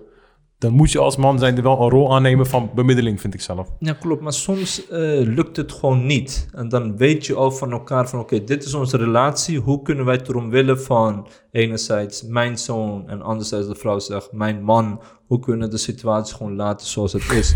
dan 0.59 0.73
moet 0.73 0.93
je 0.93 0.99
als 0.99 1.17
man 1.17 1.39
zijn 1.39 1.57
er 1.57 1.63
wel 1.63 1.81
een 1.81 1.91
rol 1.91 2.15
aannemen 2.15 2.47
van 2.47 2.71
bemiddeling, 2.75 3.21
vind 3.21 3.35
ik 3.35 3.41
zelf. 3.41 3.69
Ja, 3.79 3.93
klopt. 3.93 4.23
Maar 4.23 4.33
soms 4.33 4.89
eh, 4.89 4.99
lukt 5.21 5.57
het 5.57 5.73
gewoon 5.73 6.07
niet. 6.07 6.49
En 6.53 6.69
dan 6.69 6.97
weet 6.97 7.27
je 7.27 7.35
al 7.35 7.51
van 7.51 7.73
elkaar 7.73 8.09
van... 8.09 8.19
oké, 8.19 8.45
dit 8.45 8.65
is 8.65 8.75
onze 8.75 8.97
relatie. 8.97 9.59
Hoe 9.59 9.83
kunnen 9.83 10.05
wij 10.05 10.15
het 10.15 10.29
erom 10.29 10.51
willen 10.51 10.81
van... 10.81 11.27
enerzijds 11.51 12.23
mijn 12.23 12.59
zoon... 12.59 13.09
en 13.09 13.23
anderzijds 13.23 13.67
de 13.67 13.75
vrouw 13.75 13.99
zegt 13.99 14.33
mijn 14.33 14.63
man. 14.63 15.01
Hoe 15.27 15.41
kunnen 15.41 15.67
we 15.67 15.75
de 15.75 15.81
situatie 15.81 16.37
gewoon 16.37 16.57
laten 16.57 16.87
zoals 16.87 17.13
het 17.13 17.31
is? 17.31 17.55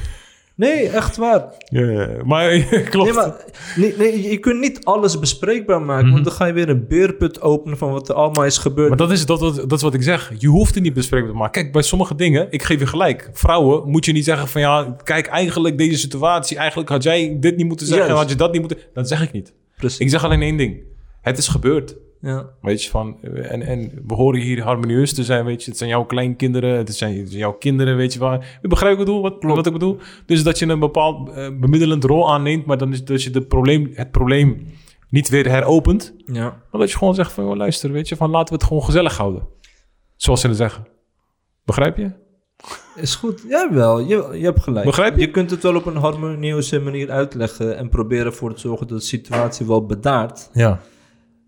Nee, 0.58 0.88
echt 0.88 1.16
waar. 1.16 1.54
Ja, 1.64 2.08
maar 2.24 2.58
klopt. 2.90 3.04
Nee, 3.04 3.12
maar 3.12 3.44
nee, 3.76 3.94
nee, 3.96 4.30
je 4.30 4.38
kunt 4.38 4.60
niet 4.60 4.84
alles 4.84 5.18
bespreekbaar 5.18 5.82
maken... 5.82 6.10
want 6.12 6.24
dan 6.24 6.32
ga 6.32 6.46
je 6.46 6.52
weer 6.52 6.68
een 6.68 6.86
beerput 6.88 7.40
openen... 7.40 7.78
van 7.78 7.92
wat 7.92 8.08
er 8.08 8.14
allemaal 8.14 8.44
is 8.44 8.58
gebeurd. 8.58 8.88
Maar 8.88 8.98
dat 8.98 9.10
is, 9.10 9.26
dat, 9.26 9.40
dat, 9.40 9.56
dat 9.56 9.72
is 9.72 9.82
wat 9.82 9.94
ik 9.94 10.02
zeg. 10.02 10.32
Je 10.38 10.48
hoeft 10.48 10.74
het 10.74 10.82
niet 10.82 10.94
bespreekbaar 10.94 11.32
te 11.32 11.38
maken. 11.38 11.52
Kijk, 11.62 11.72
bij 11.72 11.82
sommige 11.82 12.14
dingen, 12.14 12.46
ik 12.50 12.62
geef 12.62 12.78
je 12.78 12.86
gelijk. 12.86 13.30
Vrouwen 13.32 13.90
moet 13.90 14.04
je 14.04 14.12
niet 14.12 14.24
zeggen 14.24 14.48
van 14.48 14.60
ja, 14.60 14.96
kijk, 15.02 15.26
eigenlijk 15.26 15.78
deze 15.78 15.98
situatie, 15.98 16.56
eigenlijk 16.56 16.88
had 16.88 17.02
jij 17.02 17.36
dit 17.40 17.56
niet 17.56 17.66
moeten 17.66 17.86
zeggen, 17.86 18.06
Juist. 18.06 18.22
had 18.22 18.30
je 18.30 18.36
dat 18.36 18.52
niet 18.52 18.60
moeten. 18.60 18.78
Dat 18.92 19.08
zeg 19.08 19.22
ik 19.22 19.32
niet. 19.32 19.54
Precies. 19.76 19.98
Ik 19.98 20.10
zeg 20.10 20.24
alleen 20.24 20.42
één 20.42 20.56
ding. 20.56 20.82
Het 21.20 21.38
is 21.38 21.48
gebeurd. 21.48 21.96
Ja. 22.20 22.46
Weet 22.60 22.84
je, 22.84 22.90
van, 22.90 23.22
en, 23.22 23.62
en 23.62 24.02
we 24.06 24.14
horen 24.14 24.40
hier 24.40 24.62
harmonieus 24.62 25.14
te 25.14 25.24
zijn, 25.24 25.44
weet 25.44 25.64
je. 25.64 25.68
Het 25.70 25.78
zijn 25.78 25.90
jouw 25.90 26.04
kleinkinderen, 26.04 26.76
het 26.76 26.94
zijn, 26.94 27.18
het 27.18 27.28
zijn 27.28 27.40
jouw 27.40 27.52
kinderen, 27.52 27.96
weet 27.96 28.12
je 28.12 28.18
waar. 28.18 28.58
Je 28.62 28.68
begrijpt 28.68 28.98
wat 28.98 29.06
ik 29.06 29.12
bedoel? 29.14 29.22
Wat, 29.22 29.56
wat 29.56 29.66
ik 29.66 29.72
bedoel? 29.72 29.98
Dus 30.26 30.42
dat 30.42 30.58
je 30.58 30.66
een 30.66 30.78
bepaald 30.78 31.30
eh, 31.30 31.48
bemiddelend 31.60 32.04
rol 32.04 32.32
aanneemt, 32.32 32.66
maar 32.66 32.78
dan 32.78 32.92
is 32.92 33.04
dat 33.04 33.22
je 33.22 33.30
de 33.30 33.42
probleem, 33.42 33.90
het 33.94 34.10
probleem 34.10 34.66
niet 35.10 35.28
weer 35.28 35.48
heropent. 35.48 36.14
ja. 36.26 36.42
Maar 36.70 36.80
dat 36.80 36.90
je 36.90 36.98
gewoon 36.98 37.14
zegt 37.14 37.32
van, 37.32 37.44
joh, 37.44 37.56
luister, 37.56 37.92
weet 37.92 38.08
je, 38.08 38.16
van 38.16 38.30
laten 38.30 38.48
we 38.48 38.54
het 38.54 38.64
gewoon 38.64 38.82
gezellig 38.82 39.16
houden. 39.16 39.46
Zoals 40.16 40.40
ze 40.40 40.48
het 40.48 40.56
zeggen. 40.56 40.86
Begrijp 41.64 41.96
je? 41.96 42.12
Is 42.96 43.14
goed. 43.14 43.44
Jawel, 43.48 43.98
je, 44.00 44.28
je 44.32 44.44
hebt 44.44 44.62
gelijk. 44.62 44.86
Begrijp 44.86 45.14
je? 45.14 45.20
Je 45.20 45.30
kunt 45.30 45.50
het 45.50 45.62
wel 45.62 45.76
op 45.76 45.86
een 45.86 45.96
harmonieuze 45.96 46.80
manier 46.80 47.10
uitleggen... 47.10 47.76
en 47.76 47.88
proberen 47.88 48.26
ervoor 48.26 48.54
te 48.54 48.60
zorgen 48.60 48.86
dat 48.86 48.98
de 48.98 49.04
situatie 49.04 49.66
wel 49.66 49.86
bedaart. 49.86 50.50
Ja. 50.52 50.80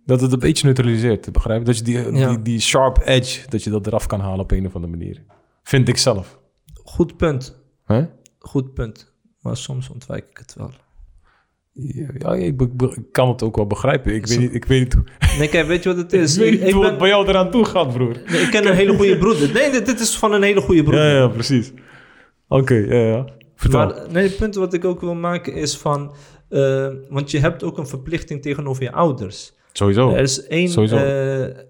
Dat 0.04 0.20
het 0.20 0.32
een 0.32 0.38
beetje 0.38 0.64
neutraliseert, 0.66 1.32
begrijp 1.32 1.58
je? 1.58 1.64
Dat 1.64 1.76
je 1.78 1.84
die, 1.84 2.12
Ja. 2.14 2.28
die, 2.28 2.42
die 2.42 2.60
sharp 2.60 2.98
edge, 3.04 3.48
dat 3.48 3.62
je 3.64 3.70
dat 3.70 3.86
eraf 3.86 4.06
kan 4.06 4.20
halen 4.20 4.40
op 4.40 4.50
een 4.50 4.66
of 4.66 4.74
andere 4.74 4.92
manier. 4.96 5.22
Vind 5.62 5.88
ik 5.88 5.96
zelf. 5.96 6.38
Goed 6.84 7.16
punt. 7.16 7.58
Hè? 7.84 8.04
Goed 8.38 8.74
punt. 8.74 9.12
Maar 9.40 9.56
soms 9.56 9.88
ontwijk 9.90 10.26
ik 10.30 10.38
het 10.38 10.54
wel. 10.54 10.70
Ja, 11.72 12.34
ik, 12.34 12.60
kan 13.12 13.28
het 13.28 13.42
ook 13.42 13.56
wel 13.56 13.66
begrijpen. 13.66 14.14
Ik 14.14 14.26
weet 14.26 14.38
niet, 14.38 14.54
ik 14.54 14.64
weet 14.64 14.80
niet, 14.80 14.92
hoe- 14.94 15.04
Nee, 15.38 15.48
kijk, 15.48 15.66
weet 15.66 15.82
je 15.82 15.88
wat 15.88 15.98
het 15.98 16.12
is? 16.22 16.34
ik 16.36 16.40
weet 16.42 16.52
ik, 16.52 16.58
niet 16.58 16.68
ik 16.68 16.72
hoe 16.74 16.82
ben- 16.82 16.90
het 16.90 16.98
bij 17.00 17.08
jou 17.08 17.28
eraan 17.28 17.50
toe 17.50 17.64
gaat, 17.64 17.92
broer. 17.92 18.22
nee, 18.26 18.40
ik 18.40 18.50
ken 18.50 18.66
een 18.66 18.74
hele 18.74 18.96
goede 18.96 19.18
broeder. 19.18 19.52
Nee, 19.60 19.70
dit, 19.70 19.86
dit 19.86 20.00
is 20.00 20.16
van 20.16 20.32
een 20.32 20.42
hele 20.42 20.60
goede 20.60 20.82
broeder. 20.82 21.04
Ja, 21.10 21.16
ja, 21.16 21.28
precies. 21.28 21.72
Oké, 22.48 22.74
ja, 22.74 22.94
ja. 22.98 23.24
Vertel. 23.54 23.86
Maar 23.86 24.06
nee, 24.10 24.22
het 24.28 24.36
punt 24.36 24.54
wat 24.54 24.74
ik 24.74 24.84
ook 24.84 25.00
wil 25.00 25.14
maken 25.14 25.52
is 25.54 25.76
van... 25.76 26.14
eh, 26.48 26.88
want 27.08 27.30
je 27.30 27.38
hebt 27.38 27.62
ook 27.62 27.78
een 27.78 27.86
verplichting 27.86 28.42
tegenover 28.42 28.82
je 28.82 28.92
ouders. 28.92 29.52
Sowieso. 29.72 30.10
Er 30.10 30.20
is 30.22 30.46
één, 30.46 30.68
Sowieso. 30.68 30.96
eh, 30.96 31.64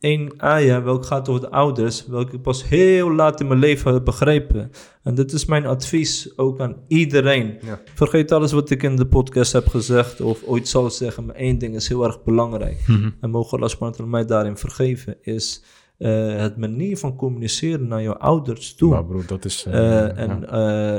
één 0.00 0.32
aya, 0.40 0.82
welke 0.82 1.06
gaat 1.06 1.28
over 1.28 1.40
de 1.40 1.50
ouders, 1.50 2.06
welke 2.06 2.36
ik 2.36 2.42
pas 2.42 2.68
heel 2.68 3.12
laat 3.12 3.40
in 3.40 3.46
mijn 3.46 3.58
leven 3.60 3.92
heb 3.92 4.04
begrepen. 4.04 4.70
En 5.02 5.14
dit 5.14 5.32
is 5.32 5.44
mijn 5.44 5.66
advies 5.66 6.38
ook 6.38 6.60
aan 6.60 6.76
iedereen. 6.88 7.58
Ja. 7.64 7.80
Vergeet 7.94 8.32
alles 8.32 8.52
wat 8.52 8.70
ik 8.70 8.82
in 8.82 8.96
de 8.96 9.06
podcast 9.06 9.52
heb 9.52 9.68
gezegd 9.68 10.20
of 10.20 10.42
ooit 10.44 10.68
zal 10.68 10.90
zeggen, 10.90 11.24
maar 11.24 11.34
één 11.34 11.58
ding 11.58 11.74
is 11.74 11.88
heel 11.88 12.04
erg 12.04 12.22
belangrijk. 12.22 12.84
Mhm. 12.86 13.10
En 13.20 13.30
mogen 13.30 13.56
Allah 13.58 13.68
subhanahu 13.70 14.06
mij 14.06 14.24
daarin 14.24 14.56
vergeven, 14.56 15.16
is 15.20 15.64
eh, 15.98 16.36
het 16.36 16.56
manier 16.56 16.96
van 16.96 17.16
communiceren 17.16 17.88
naar 17.88 18.02
jouw 18.02 18.14
ouders 18.16 18.74
toe. 18.74 18.90
Maar 18.90 19.04
broer, 19.04 19.26
dat 19.26 19.44
is... 19.44 19.64
eh, 19.66 19.72
ja. 19.72 20.08
en 20.14 20.44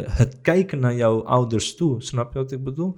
het 0.10 0.42
kijken 0.42 0.80
naar 0.80 0.96
jouw 0.96 1.24
ouders 1.24 1.76
toe. 1.76 2.02
Snap 2.02 2.34
je 2.34 2.40
wat 2.40 2.52
ik 2.52 2.64
bedoel? 2.64 2.96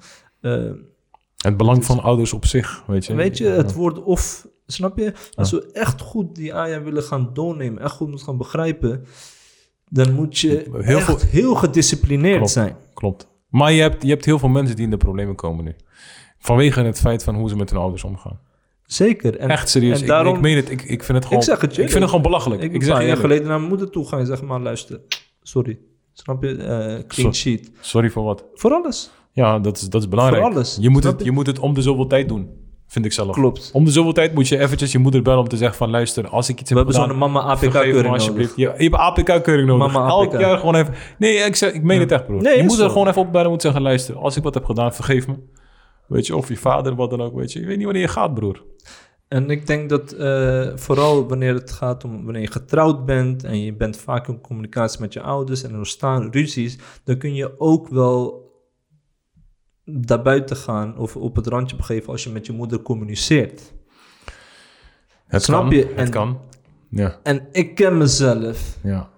Het 1.46 1.58
belang 1.58 1.86
van 1.86 2.02
ouders 2.02 2.34
op 2.34 2.46
zich, 2.46 2.84
weet 2.88 3.06
je. 3.06 3.16
Weet 3.16 3.38
je, 3.38 3.48
het 3.48 3.74
woord 3.74 4.04
of, 4.04 4.48
snap 4.68 4.98
je? 4.98 5.14
Als 5.36 5.52
we 5.52 5.70
echt 5.72 6.02
goed 6.02 6.36
die 6.36 6.54
aya 6.54 6.82
willen 6.82 7.04
gaan 7.04 7.30
doornemen, 7.34 7.82
echt 7.84 7.92
goed 7.96 8.08
moeten 8.08 8.26
gaan 8.26 8.38
begrijpen, 8.38 9.06
dan 9.90 10.14
moet 10.14 10.38
je 10.38 10.48
Heel 10.50 10.82
heel, 10.82 10.98
echt 10.98 11.06
veel- 11.06 11.30
heel 11.30 11.56
gedisciplineerd 11.56 12.36
Klopt. 12.38 12.52
zijn. 12.52 12.76
Klopt. 12.94 13.28
Maar 13.50 13.72
je 13.72 13.82
hebt, 13.82 14.04
je 14.04 14.10
hebt 14.10 14.26
heel 14.26 14.40
veel 14.40 14.50
mensen 14.50 14.76
die 14.76 14.86
in 14.86 14.92
de 14.92 14.98
problemen 14.98 15.36
komen 15.36 15.64
nu. 15.66 15.76
Vanwege 16.40 16.82
het 16.82 17.00
feit 17.00 17.24
van 17.24 17.36
hoe 17.36 17.50
ze 17.50 17.56
met 17.56 17.70
hun 17.70 17.80
ouders 17.80 18.04
omgaan. 18.04 18.40
Zeker. 18.86 19.38
En, 19.38 19.50
Echt 19.50 19.70
serieus. 19.70 19.96
En 19.96 20.02
Ik, 20.02 20.08
daarom, 20.08 20.36
ik 20.36 20.42
meen 20.42 20.56
het. 20.56 20.70
Ik, 20.70 20.82
ik 20.82 21.04
vind 21.04 21.18
het 21.18 21.28
gewoon... 21.28 21.44
zeg 21.44 21.62
het 21.62 21.76
je. 21.76 21.82
Ik 21.82 21.88
vind 21.90 22.00
het 22.00 22.10
gewoon 22.10 22.24
belachelijk. 22.26 22.62
ik, 22.62 22.74
Ik, 22.74 22.76
een 22.82 22.86
zeg 22.88 23.00
je 23.00 23.06
jaar 23.06 23.18
geleden 23.18 23.48
naar 23.48 23.58
mijn 23.58 23.70
moeder 23.70 23.90
toe 23.90 24.08
gaan 24.08 24.20
en 24.20 24.26
zeggen, 24.26 24.48
maar 24.48 24.60
luister, 24.60 25.02
sorry. 25.42 25.80
Snap 26.14 26.44
je? 26.44 26.56
Eh, 26.58 27.08
clean 27.08 27.36
sheet. 27.36 27.72
Sorry 27.80 28.10
voor 28.10 28.24
wat. 28.24 28.46
Voor 28.54 28.72
alles. 28.72 29.12
Ja, 29.36 29.60
dat 29.60 29.78
is, 29.78 29.90
dat 29.90 30.02
is 30.02 30.08
belangrijk. 30.08 30.44
Voor 30.44 30.54
alles. 30.54 30.78
Je 30.80 30.90
moet, 30.90 31.04
het, 31.04 31.20
je? 31.20 31.26
je 31.26 31.32
moet 31.32 31.48
het 31.48 31.60
om 31.60 31.74
de 31.74 31.82
zoveel 31.82 32.08
tijd 32.08 32.28
doen. 32.28 32.50
Vind 32.88 33.06
ik 33.06 33.14
zelf. 33.14 33.36
Klopt. 33.36 33.70
Om 33.74 33.86
de 33.86 33.92
zoveel 33.92 34.14
tijd 34.14 34.34
moet 34.34 34.48
je 34.48 34.60
eventjes 34.60 34.92
je 34.92 34.98
moeder 34.98 35.22
bellen 35.22 35.40
om 35.40 35.48
te 35.48 35.58
zeggen 35.58 35.78
van... 35.78 35.90
Luister, 35.90 36.28
als 36.28 36.50
ik 36.50 36.60
iets 36.60 36.70
We 36.70 36.78
heb 36.78 36.86
hebben 36.86 37.04
gedaan... 37.04 37.20
zo'n 37.20 37.32
mama 37.32 37.58
vergeef 37.58 37.74
me 37.74 37.80
APK-keuring 37.80 38.14
alsjeblieft. 38.14 38.58
nodig. 38.58 38.74
Ja, 38.74 38.84
je 38.84 38.90
hebt 38.90 39.02
APK-keuring 39.02 39.68
nodig. 39.68 39.94
Mama 39.94 40.10
Elk 40.10 40.34
APK. 40.34 40.40
jaar 40.40 40.58
gewoon 40.58 40.76
even... 40.76 40.94
Nee, 41.18 41.36
ik, 41.36 41.56
zeg, 41.56 41.74
ik 41.74 41.84
meen 41.84 42.00
het 42.00 42.12
echt, 42.12 42.26
broer. 42.26 42.42
Nee, 42.42 42.58
je 42.58 42.64
moet 42.64 42.80
er 42.80 42.90
gewoon 42.90 43.08
even 43.08 43.22
opbellen 43.22 43.46
en 43.46 43.52
moet 43.52 43.62
zeggen... 43.62 43.82
Luister, 43.82 44.18
als 44.18 44.38
ik 44.38 44.44
wat 44.44 44.54
heb 44.54 44.66
gedaan, 44.66 44.94
vergeef 44.94 45.28
me. 45.28 45.36
Weet 46.08 46.28
je, 46.28 46.36
of 46.36 46.48
je 46.48 46.58
vader, 46.58 46.96
wat 46.96 47.10
dan 47.10 47.22
ook, 47.22 47.36
weet 47.36 47.52
je. 47.52 47.60
Je 47.60 47.66
weet 47.66 47.76
niet 47.76 47.86
wanneer 47.86 48.04
je 48.04 48.08
gaat, 48.08 48.34
broer. 48.34 48.64
En 49.28 49.50
ik 49.50 49.68
denk 49.68 49.90
dat 49.90 50.12
eh, 50.12 50.68
vooral 50.76 51.28
wanneer 51.28 51.54
het 51.54 51.72
gaat 51.72 52.04
om 52.04 52.24
wanneer 52.24 52.42
je 52.42 52.52
getrouwd 52.52 53.06
bent 53.06 53.44
en 53.44 53.62
je 53.62 53.74
bent 53.74 53.98
vaak 53.98 54.28
in 54.28 54.42
communicatie 54.42 55.02
met 55.02 55.14
je 55.14 55.22
ouders 55.22 55.64
en 55.64 55.72
er 55.72 55.78
ontstaan 55.78 56.32
ruzies, 56.32 56.78
dan 57.04 57.18
kun 57.18 57.34
je 57.34 57.60
ook 57.60 57.88
wel 57.88 58.45
daarbuiten 59.86 60.56
gaan 60.56 60.98
of 60.98 61.16
op 61.16 61.36
het 61.36 61.48
randje 61.48 61.76
begeven 61.76 62.12
als 62.12 62.24
je 62.24 62.30
met 62.30 62.46
je 62.46 62.54
moeder 62.54 62.82
communiceert. 62.82 63.74
Het 65.28 65.44
Snap 65.44 65.62
kan, 65.62 65.70
je? 65.70 65.86
Het 65.86 65.96
En- 65.96 66.10
kan. 66.10 66.40
Ja, 66.90 67.20
En 67.24 67.48
ik 67.52 67.76
ken 67.76 67.98
mezelf, 67.98 68.78
ja. 68.84 69.10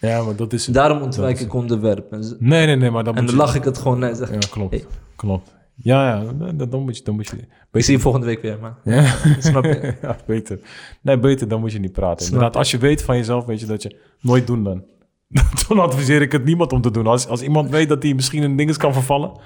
Ja, 0.00 0.22
maar 0.22 0.36
dat 0.36 0.52
is... 0.52 0.64
daarom 0.66 1.02
ontwijk 1.02 1.36
is- 1.36 1.42
ik 1.44 1.54
onderwerpen. 1.54 2.20
En 2.22 2.36
Nee, 2.38 2.66
nee, 2.66 2.76
nee, 2.76 2.90
maar 2.90 3.04
dan 3.04 3.14
dan 3.14 3.22
moet 3.24 3.32
je... 3.32 3.38
lach 3.38 3.54
ik 3.54 3.64
het 3.64 3.78
gewoon. 3.78 4.16
Zeg, 4.16 4.30
Ja, 4.30 4.38
klopt. 4.50 4.70
Hey. 4.74 4.84
Klopt. 5.16 5.56
Ja, 5.74 6.08
ja, 6.22 6.32
dan, 6.52 6.68
dan 6.70 6.82
moet 6.82 6.96
je... 6.96 7.04
Dan 7.04 7.14
moet 7.14 7.26
je 7.28 7.36
Ik 7.72 7.84
zie 7.84 7.94
je 7.94 8.00
volgende 8.00 8.26
week 8.26 8.42
weer, 8.42 8.58
man. 8.60 8.74
Ja. 8.84 9.14
Snap 9.38 9.64
je? 9.64 9.94
ja, 10.02 10.16
beter. 10.26 10.60
Nee, 11.02 11.18
beter, 11.18 11.48
dan 11.48 11.60
moet 11.60 11.72
je 11.72 11.78
niet 11.78 11.92
praten. 11.92 12.26
Inderdaad, 12.26 12.56
als 12.56 12.70
je 12.70 12.78
weet 12.78 13.02
van 13.02 13.16
jezelf, 13.16 13.44
weet 13.44 13.60
je 13.60 13.66
dat 13.66 13.82
je 13.82 13.96
nooit 14.20 14.46
doen 14.46 14.64
dan. 14.64 14.84
dan 15.68 15.78
adviseer 15.78 16.22
ik 16.22 16.32
het 16.32 16.44
niemand 16.44 16.72
om 16.72 16.80
te 16.80 16.90
doen. 16.90 17.06
Als, 17.06 17.26
als 17.26 17.42
iemand 17.42 17.70
weet 17.70 17.88
dat 17.88 18.02
hij 18.02 18.14
misschien 18.14 18.42
in 18.42 18.56
dinges 18.56 18.76
kan 18.76 18.92
vervallen, 18.92 19.40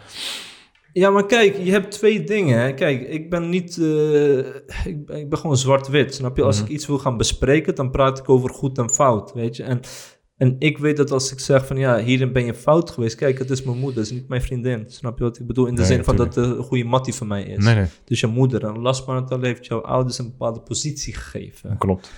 Ja, 0.93 1.11
maar 1.11 1.26
kijk, 1.26 1.57
je 1.62 1.70
hebt 1.70 1.91
twee 1.91 2.24
dingen. 2.24 2.59
Hè. 2.61 2.74
Kijk, 2.74 3.09
ik 3.09 3.30
ben 3.30 3.49
niet... 3.49 3.78
eh, 3.78 4.39
ik, 4.85 5.07
ben- 5.07 5.18
ik 5.18 5.28
ben 5.28 5.39
gewoon 5.39 5.57
zwart-wit, 5.57 6.14
snap 6.14 6.37
je? 6.37 6.43
Als 6.43 6.57
Mhm. 6.57 6.64
ik 6.66 6.70
iets 6.72 6.87
wil 6.87 6.99
gaan 6.99 7.16
bespreken, 7.16 7.74
dan 7.74 7.91
praat 7.91 8.18
ik 8.18 8.28
over 8.28 8.51
goed 8.51 8.78
en 8.78 8.91
fout, 8.91 9.33
weet 9.33 9.57
je? 9.57 9.62
En, 9.62 9.80
en 10.37 10.57
ik 10.59 10.78
weet 10.78 10.97
dat 10.97 11.11
als 11.11 11.33
ik 11.33 11.39
zeg 11.41 11.66
van, 11.66 11.76
ja, 11.76 11.99
hierin 11.99 12.33
ben 12.33 12.45
je 12.45 12.55
fout 12.55 12.91
geweest. 12.91 13.14
Kijk, 13.16 13.39
het 13.39 13.51
is 13.51 13.62
mijn 13.62 13.78
moeder, 13.78 13.99
het 14.03 14.11
is 14.11 14.12
niet 14.18 14.28
mijn 14.28 14.43
vriendin. 14.43 14.85
Snap 14.87 15.18
je 15.18 15.24
wat 15.24 15.39
ik 15.39 15.47
bedoel? 15.47 15.66
In 15.66 15.74
de 15.74 15.80
Nee, 15.80 15.91
zin 15.91 16.05
van 16.05 16.16
dat 16.16 16.35
het 16.35 16.45
een 16.47 16.62
goede 16.62 16.85
mattie 16.85 17.14
van 17.14 17.26
mij 17.26 17.43
is. 17.43 17.64
Nee, 17.64 17.74
nee, 17.74 17.87
Dus 18.05 18.20
je 18.20 18.26
moeder, 18.26 18.64
en 18.64 18.95
subhanahu 18.95 19.20
wa 19.22 19.28
ta'ala 19.28 19.45
heeft 19.47 19.66
jouw 19.66 19.80
ouders 19.80 20.18
een 20.18 20.30
bepaalde 20.30 20.61
positie 20.61 21.14
gegeven. 21.14 21.78
klopt. 21.78 22.12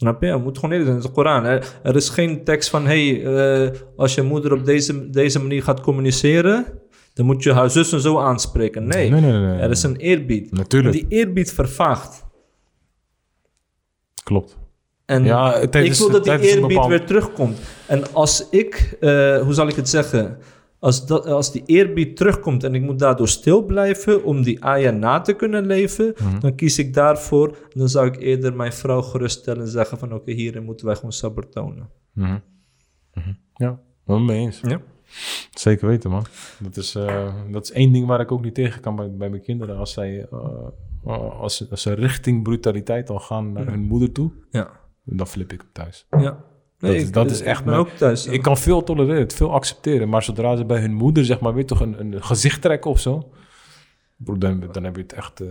Snap 0.00 0.22
je? 0.22 0.36
Moet 0.36 0.58
gewoon 0.58 0.70
eerlijk 0.76 0.90
zijn. 0.90 0.96
Het 0.96 1.04
is 1.04 1.10
de 1.10 1.16
Koran. 1.16 1.44
Er, 1.82 1.96
is 1.96 2.08
geen 2.08 2.44
tekst 2.44 2.70
van... 2.70 2.86
hey, 2.86 3.24
eh, 3.24 3.70
als 3.96 4.14
je 4.14 4.22
moeder 4.22 4.52
op 4.52 4.64
deze, 4.64 5.10
deze 5.10 5.40
manier 5.40 5.62
gaat 5.62 5.80
communiceren... 5.80 6.66
dan 7.14 7.26
moet 7.26 7.42
je 7.42 7.52
haar 7.52 7.70
zus 7.70 7.92
en 7.92 8.00
zo 8.00 8.18
aanspreken. 8.18 8.86
Nee, 8.86 9.10
Nee, 9.10 9.20
nee, 9.20 9.30
nee, 9.32 9.40
nee. 9.40 9.58
er 9.60 9.70
is 9.70 9.82
een 9.82 9.96
eerbied. 9.96 10.52
Natuurlijk. 10.52 10.94
Die 10.94 11.06
eerbied 11.08 11.52
vervaagt. 11.52 12.24
Klopt. 14.24 14.58
En 15.06 15.24
Ja, 15.24 15.54
ik 15.56 15.72
wil 15.94 16.10
dat 16.10 16.24
die 16.24 16.32
eerbied 16.38 16.66
bepaald- 16.68 16.88
weer 16.88 17.04
terugkomt. 17.06 17.58
En 17.86 18.12
als 18.12 18.46
ik... 18.50 18.96
eh, 19.00 19.42
hoe 19.42 19.52
zal 19.52 19.68
ik 19.68 19.76
het 19.76 19.88
zeggen? 19.88 20.38
Als, 20.80 21.06
dat, 21.06 21.26
als 21.26 21.52
die 21.52 21.62
eerbied 21.66 22.16
terugkomt 22.16 22.64
en 22.64 22.74
ik 22.74 22.82
moet 22.82 22.98
daardoor 22.98 23.28
stil 23.28 23.64
blijven... 23.64 24.24
om 24.24 24.42
die 24.42 24.64
aya 24.64 24.90
na 24.90 25.20
te 25.20 25.32
kunnen 25.32 25.66
leven... 25.66 26.14
Mhm. 26.22 26.40
dan 26.40 26.54
kies 26.54 26.78
ik 26.78 26.94
daarvoor. 26.94 27.56
Dan 27.74 27.88
zou 27.88 28.06
ik 28.06 28.16
eerder 28.16 28.54
mijn 28.56 28.72
vrouw 28.72 29.00
geruststellen 29.02 29.62
en 29.62 29.68
zeggen 29.68 29.98
van... 29.98 30.14
oké, 30.14 30.30
hierin 30.32 30.64
moeten 30.64 30.86
wij 30.86 30.94
gewoon 30.94 31.12
sabber 31.12 31.48
tonen. 31.48 31.88
Mhm. 32.12 32.38
Mhm. 33.14 33.32
Ja, 33.54 33.80
wel 34.04 34.18
mee 34.18 34.38
eens. 34.38 34.60
Ja. 34.62 34.80
Zeker 35.50 35.88
weten, 35.88 36.10
man. 36.10 36.24
Dat 36.58 36.76
is, 36.76 36.94
eh, 36.94 37.34
dat 37.50 37.64
is 37.64 37.72
één 37.72 37.92
ding 37.92 38.06
waar 38.06 38.20
ik 38.20 38.32
ook 38.32 38.42
niet 38.44 38.54
tegen 38.54 38.80
kan 38.80 38.96
bij, 38.96 39.10
bij 39.16 39.30
mijn 39.30 39.42
kinderen. 39.42 39.76
Als, 39.76 39.92
zij, 39.92 40.26
eh, 40.30 40.38
eh, 41.04 41.40
als, 41.40 41.56
ze- 41.56 41.66
als 41.70 41.82
ze 41.82 41.92
richting 41.94 42.42
brutaliteit 42.42 43.10
al 43.10 43.18
gaan 43.18 43.52
naar 43.52 43.66
hun 43.66 43.80
moeder 43.82 44.12
toe, 44.12 44.30
Ja. 44.50 44.70
dan 45.04 45.26
flip 45.26 45.52
ik 45.52 45.60
hem 45.60 45.70
thuis. 45.72 46.06
Ja. 46.10 46.44
Dat 46.80 46.94
is- 46.94 47.10
dat 47.12 47.30
is 47.30 47.40
ik 47.40 47.46
echt 47.46 47.68
ook 47.68 47.88
thuis. 47.88 48.26
Ik 48.26 48.42
kan 48.42 48.56
veel 48.56 48.84
tolereren, 48.84 49.30
veel 49.30 49.52
accepteren. 49.52 50.08
Maar 50.08 50.22
zodra 50.22 50.56
ze 50.56 50.64
bij 50.64 50.80
hun 50.80 50.94
moeder, 50.94 51.24
zeg 51.24 51.40
maar, 51.40 51.54
weer 51.54 51.66
toch 51.66 51.80
een, 51.80 52.00
een 52.00 52.22
gezicht 52.24 52.62
trekken 52.62 52.90
of 52.90 53.00
zo. 53.00 53.28
Broer, 54.16 54.38
dan, 54.38 54.64
dan 54.72 54.84
heb 54.84 54.96
je 54.96 55.02
het 55.02 55.12
echt. 55.12 55.40
eh, 55.40 55.48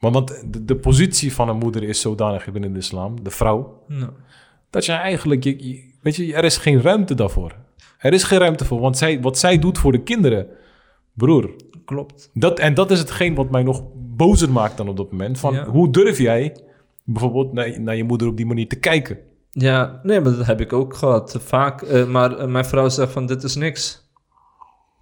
Want, 0.00 0.14
want 0.14 0.52
de, 0.52 0.64
de 0.64 0.76
positie 0.76 1.32
van 1.34 1.48
een 1.48 1.56
moeder 1.58 1.82
is 1.82 2.00
zodanig 2.00 2.52
binnen 2.52 2.72
de 2.72 2.78
islam, 2.78 3.22
de 3.24 3.30
vrouw, 3.30 3.82
dat 4.70 4.84
je 4.86 4.92
eigenlijk, 4.92 5.44
je, 5.44 5.68
je- 5.68 5.94
weet 6.02 6.16
je, 6.16 6.34
er 6.34 6.44
is 6.44 6.56
geen 6.56 6.80
ruimte 6.82 7.14
daarvoor. 7.14 7.54
Er 7.98 8.12
is 8.12 8.22
geen 8.22 8.38
ruimte 8.38 8.64
voor, 8.64 8.80
want 8.80 8.96
zij, 8.98 9.20
wat 9.20 9.38
zij 9.38 9.58
doet 9.58 9.78
voor 9.78 9.92
de 9.92 10.02
kinderen, 10.02 10.46
broer. 11.12 11.50
Klopt. 11.84 12.30
Dat, 12.34 12.58
en 12.58 12.74
dat 12.74 12.90
is 12.90 12.98
hetgeen 12.98 13.34
wat 13.34 13.50
mij 13.50 13.62
nog 13.62 13.82
bozer 13.94 14.50
maakt 14.50 14.76
dan 14.76 14.88
op 14.88 14.96
dat 14.96 15.10
moment. 15.10 15.38
Van 15.38 15.54
Ja. 15.54 15.64
hoe 15.64 15.90
durf 15.90 16.18
jij 16.18 16.56
bijvoorbeeld 17.04 17.52
naar, 17.52 17.80
naar 17.80 17.96
je 17.96 18.04
moeder 18.04 18.28
op 18.28 18.36
die 18.36 18.46
manier 18.46 18.68
te 18.68 18.76
kijken? 18.78 19.18
Ja, 19.50 20.00
nee, 20.02 20.20
maar 20.20 20.36
dat 20.36 20.46
heb 20.46 20.60
ik 20.60 20.72
ook 20.72 20.94
gehad. 20.96 21.36
Vaak. 21.44 21.82
eh, 21.82 22.04
maar 22.04 22.36
eh, 22.38 22.46
mijn 22.46 22.64
vrouw 22.64 22.88
zegt 22.88 23.12
van, 23.12 23.26
dit 23.26 23.42
is 23.42 23.54
niks. 23.54 24.06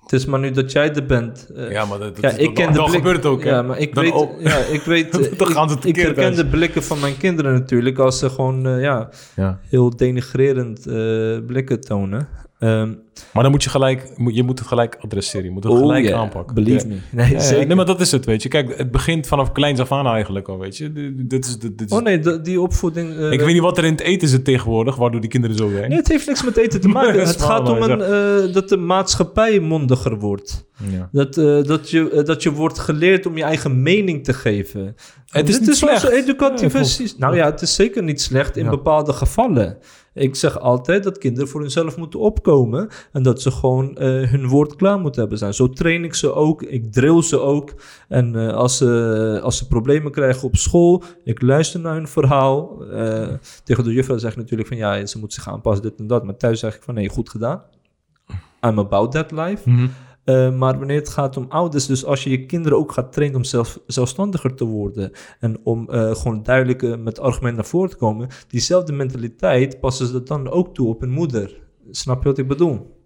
Het 0.03 0.13
is 0.13 0.27
maar 0.27 0.41
nu 0.41 0.51
dat 0.51 0.73
jij 0.73 0.95
er 0.95 1.07
bent. 1.07 1.49
Eh, 1.57 1.71
Ja, 1.71 1.85
maar 1.85 1.99
dat, 1.99 2.21
ja, 2.21 2.31
ik 2.31 2.55
ken 2.55 2.67
de 2.73 2.73
dan 2.79 2.85
blik- 2.85 2.97
gebeurt 2.97 3.25
ook. 3.27 3.43
hè? 3.45 3.51
Ja, 3.51 3.63
maar 3.63 3.79
ik 3.79 3.95
Dan 3.95 4.05
weet, 4.05 4.13
ook. 4.13 4.31
ja, 4.41 4.57
ik 4.57 4.83
weet, 4.83 5.07
eh, 5.19 5.39
Dan 5.39 5.49
ik- 5.49 5.55
gaan 5.55 5.69
ze 5.69 5.75
ik, 5.75 5.81
tekeer 5.81 6.05
herken 6.05 6.35
de 6.35 6.47
blikken 6.47 6.83
van 6.83 7.01
mijn 7.01 7.17
kinderen 7.17 7.53
natuurlijk 7.53 7.99
als 7.99 8.19
ze 8.19 8.31
gewoon, 8.31 8.67
eh, 8.67 8.81
ja, 8.83 9.09
Ja. 9.37 9.59
heel 9.63 9.97
denigrerend 9.97 10.87
eh, 10.87 11.39
blikken 11.47 11.81
tonen. 11.81 12.29
Ehm, 12.59 12.93
Maar 13.33 13.43
dan 13.43 13.51
moet 13.53 13.63
je 13.65 13.71
gelijk, 13.71 14.13
je 14.33 14.43
moet 14.43 14.59
het 14.59 14.69
gelijk 14.69 14.97
adresseren. 15.01 15.45
Je 15.45 15.51
moet 15.51 15.65
het 15.65 15.73
oh 15.73 15.79
gelijk 15.79 16.05
yeah, 16.05 16.21
aanpakken. 16.21 16.55
Believe 16.55 16.89
Ja. 16.89 16.95
me. 16.95 17.01
Nee, 17.23 17.31
Ja, 17.31 17.39
zeker. 17.41 17.67
nee, 17.67 17.77
maar 17.77 17.87
dat 17.87 18.01
is 18.01 18.11
het, 18.13 18.25
weet 18.25 18.43
je. 18.43 18.49
Kijk, 18.49 18.79
het 18.79 18.91
begint 18.91 19.27
vanaf 19.27 19.53
kleins 19.53 19.81
af 19.81 19.93
aan 19.93 20.07
eigenlijk 20.07 20.49
al, 20.49 20.59
weet 20.59 20.77
je. 20.77 21.15
Dit 21.29 21.47
is, 21.47 21.59
dit 21.59 21.81
is, 21.81 21.91
Oh 21.93 22.03
nee, 22.03 22.41
die 22.41 22.61
opvoeding... 22.61 23.17
eh, 23.19 23.33
ik 23.33 23.41
weet 23.41 23.53
niet 23.53 23.63
wat 23.63 23.79
er 23.79 23.85
in 23.85 23.91
het 23.93 24.01
eten 24.01 24.29
zit 24.29 24.45
tegenwoordig, 24.45 24.97
waardoor 24.97 25.21
die 25.21 25.31
kinderen 25.31 25.57
zo 25.57 25.69
zijn. 25.71 25.89
Nee, 25.89 25.99
het 25.99 26.09
heeft 26.09 26.27
niks 26.27 26.45
met 26.45 26.57
eten 26.57 26.81
te 26.81 26.89
maken. 26.99 27.21
Het 27.27 27.43
gaat 27.43 27.69
om 27.69 27.83
een, 27.83 28.01
eh, 28.03 28.53
dat 28.55 28.69
de 28.69 28.77
maatschappij 28.77 29.61
mondiger 29.61 30.19
wordt. 30.19 30.65
Ja. 30.91 31.09
Dat, 31.13 31.37
eh, 31.37 31.63
dat, 31.63 31.91
je, 31.91 32.23
dat 32.25 32.43
je 32.43 32.53
wordt 32.53 32.79
geleerd 32.79 33.27
om 33.27 33.37
je 33.37 33.43
eigen 33.43 33.83
mening 33.83 34.25
te 34.25 34.33
geven. 34.33 34.95
Het 35.27 35.49
is 35.49 35.59
Dit 35.59 35.67
niet 35.83 35.91
is 35.93 36.05
educatieve... 36.05 36.79
Ja, 36.79 36.85
sys- 36.85 37.17
nou 37.19 37.37
ja, 37.37 37.45
het 37.45 37.63
is 37.63 37.75
zeker 37.75 38.03
niet 38.03 38.21
slecht 38.21 38.57
in 38.57 38.71
bepaalde 38.71 39.13
gevallen. 39.13 39.79
Ik 40.17 40.35
zeg 40.35 40.59
altijd 40.61 41.03
dat 41.03 41.19
kinderen 41.19 41.49
voor 41.49 41.61
hunzelf 41.61 41.97
moeten 41.97 42.21
opkomen... 42.21 42.89
en 43.13 43.23
dat 43.23 43.43
ze 43.43 43.51
gewoon 43.51 43.97
eh, 43.97 44.31
hun 44.31 44.49
woord 44.49 44.77
klaar 44.77 45.01
moeten 45.01 45.21
hebben 45.21 45.39
zijn. 45.39 45.55
Zo 45.55 45.69
train 45.69 46.05
ik 46.05 46.15
ze 46.15 46.33
ook, 46.33 46.63
ik 46.63 46.93
drill 46.93 47.23
ze 47.23 47.41
ook. 47.41 47.75
En 48.09 48.37
eh, 48.37 48.55
als, 48.55 48.77
ze, 48.77 49.41
als 49.43 49.59
ze 49.59 49.67
problemen 49.67 50.13
krijgen 50.13 50.43
op 50.43 50.57
school... 50.57 51.03
ik 51.25 51.43
luister 51.43 51.81
naar 51.81 51.95
hun 51.95 52.09
verhaal. 52.09 52.85
Eh, 52.85 53.29
tegen 53.65 53.85
de 53.85 53.93
juffrouw 53.93 54.19
zeg 54.19 54.31
ik 54.31 54.37
natuurlijk 54.37 54.69
van... 54.69 54.77
ja, 54.77 55.07
ze 55.07 55.19
moet 55.19 55.33
zich 55.33 55.49
aanpassen, 55.49 55.83
dit 55.83 55.99
en 55.99 56.07
dat. 56.07 56.25
Maar 56.25 56.37
thuis 56.37 56.61
zeg 56.61 56.77
ik 56.77 56.83
van, 56.83 56.95
nee, 56.95 57.09
goed 57.09 57.31
gedaan. 57.31 57.63
I'm 58.61 58.79
about 58.79 59.13
that 59.13 59.31
life. 59.31 59.71
Mhm. 59.71 59.87
Uh, 60.27 60.57
maar 60.57 60.79
wanneer 60.79 60.99
het 60.99 61.09
gaat 61.09 61.37
om 61.37 61.47
ouders, 61.49 61.87
dus 61.87 62.05
als 62.05 62.25
je 62.25 62.31
je 62.31 62.47
kinderen 62.47 62.79
ook 62.79 62.93
gaat 62.93 63.13
trainen 63.13 63.37
om 63.37 63.45
zelf, 63.45 63.81
zelfstandiger 63.87 64.55
te 64.55 64.65
worden 64.65 65.13
en 65.41 65.61
om 65.63 65.89
uh, 65.91 66.15
gewoon 66.15 66.43
duidelijk 66.43 66.83
uh, 66.83 66.97
met 66.97 67.21
argumenten 67.21 67.57
naar 67.57 67.71
voren 67.71 67.91
te 67.91 67.97
komen, 67.97 68.29
diezelfde 68.49 68.93
mentaliteit 68.93 69.81
passen 69.81 70.07
ze 70.07 70.23
dan 70.23 70.51
ook 70.51 70.75
toe 70.75 70.89
op 70.89 71.01
hun 71.01 71.11
moeder. 71.11 71.61
Snap 71.91 72.23
je 72.23 72.29
wat 72.29 72.39
ik 72.39 72.49
bedoel? 72.49 72.97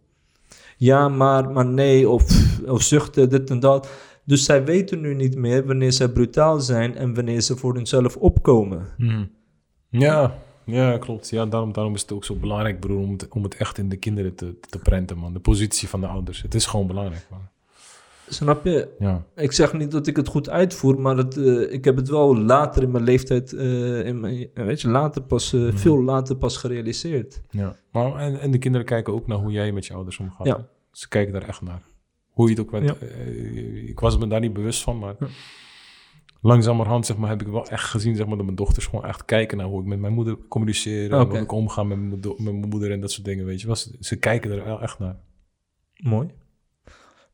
Ja, 0.76 1.08
maar, 1.08 1.50
maar 1.50 1.66
nee, 1.66 2.08
of, 2.08 2.24
of 2.66 2.82
zuchten, 2.82 3.28
dit 3.28 3.50
en 3.50 3.60
dat. 3.60 3.88
Dus 4.24 4.44
zij 4.44 4.64
weten 4.64 5.00
nu 5.00 5.14
niet 5.14 5.36
meer 5.36 5.66
wanneer 5.66 5.92
zij 5.92 6.08
brutaal 6.08 6.60
zijn 6.60 6.96
en 6.96 7.14
wanneer 7.14 7.40
ze 7.40 7.56
voor 7.56 7.74
hunzelf 7.74 8.16
opkomen. 8.16 8.86
Mhm. 8.96 9.24
Ja, 9.88 10.38
ja, 10.70 10.98
klopt. 10.98 11.30
Ja, 11.30 11.46
daarom, 11.46 11.72
daarom 11.72 11.94
is 11.94 12.00
het 12.00 12.12
ook 12.12 12.24
zo 12.24 12.34
belangrijk, 12.34 12.80
broer, 12.80 12.98
om 12.98 13.12
het, 13.12 13.28
om 13.28 13.42
het 13.42 13.54
echt 13.56 13.78
in 13.78 13.88
de 13.88 13.96
kinderen 13.96 14.34
te, 14.34 14.58
te 14.60 14.78
prenten, 14.78 15.18
man. 15.18 15.32
De 15.32 15.40
positie 15.40 15.88
van 15.88 16.00
de 16.00 16.06
ouders. 16.06 16.42
Het 16.42 16.54
is 16.54 16.66
gewoon 16.66 16.86
belangrijk, 16.86 17.26
man. 17.30 17.48
Snap 18.28 18.64
je? 18.64 18.88
Ja. 18.98 19.24
Ik 19.36 19.52
zeg 19.52 19.72
niet 19.72 19.90
dat 19.90 20.06
ik 20.06 20.16
het 20.16 20.28
goed 20.28 20.48
uitvoer, 20.48 21.00
maar 21.00 21.16
het, 21.16 21.36
uh, 21.36 21.72
ik 21.72 21.84
heb 21.84 21.96
het 21.96 22.08
wel 22.08 22.36
later 22.36 22.82
in 22.82 22.90
mijn 22.90 23.04
leeftijd, 23.04 23.52
uh, 23.52 24.06
in 24.06 24.20
mijn, 24.20 24.50
weet 24.54 24.80
je, 24.80 24.88
later 24.88 25.22
pas, 25.22 25.52
uh, 25.52 25.70
mm. 25.70 25.78
veel 25.78 26.02
later 26.02 26.36
pas 26.36 26.56
gerealiseerd. 26.56 27.40
Ja, 27.50 27.76
maar 27.92 28.16
en, 28.16 28.40
en 28.40 28.50
de 28.50 28.58
kinderen 28.58 28.86
kijken 28.86 29.12
ook 29.12 29.26
naar 29.26 29.38
hoe 29.38 29.52
jij 29.52 29.72
met 29.72 29.86
je 29.86 29.94
ouders 29.94 30.18
omgaat. 30.18 30.46
Ja. 30.46 30.66
Ze 30.92 31.08
kijken 31.08 31.32
daar 31.32 31.48
echt 31.48 31.60
naar. 31.60 31.82
Hoe 32.30 32.44
je 32.48 32.54
het 32.54 32.60
ook 32.64 32.70
bent. 32.70 32.84
Ja. 32.84 32.94
Ik 33.86 34.00
was 34.00 34.18
me 34.18 34.26
daar 34.26 34.40
niet 34.40 34.52
bewust 34.52 34.82
van, 34.82 34.98
maar 34.98 35.14
ja. 35.18 35.26
Langzamerhand 36.40 37.06
zeg 37.06 37.16
maar, 37.16 37.28
heb 37.30 37.40
ik 37.40 37.46
wel 37.46 37.66
echt 37.68 37.84
gezien 37.84 38.16
zeg 38.16 38.26
maar, 38.26 38.36
dat 38.36 38.44
mijn 38.44 38.56
dochters 38.56 38.86
gewoon 38.86 39.04
echt 39.04 39.24
kijken 39.24 39.58
naar 39.58 39.66
hoe 39.66 39.80
ik 39.80 39.86
met 39.86 39.98
mijn 40.00 40.12
moeder 40.12 40.36
communiceer. 40.48 41.12
En 41.12 41.26
hoe 41.26 41.38
ik 41.38 41.52
omga 41.52 41.82
met 41.82 41.98
mijn, 41.98 42.20
do- 42.20 42.34
met 42.38 42.54
mijn 42.54 42.68
moeder 42.68 42.90
en 42.90 43.00
dat 43.00 43.10
soort 43.12 43.24
dingen. 43.26 43.44
Weet 43.44 43.60
je. 43.60 43.66
wel. 43.66 43.76
Ze, 43.76 43.96
ze 44.00 44.16
kijken 44.18 44.50
er 44.50 44.64
wel 44.64 44.80
echt 44.82 44.98
naar. 44.98 45.16
Mooi. 45.96 46.28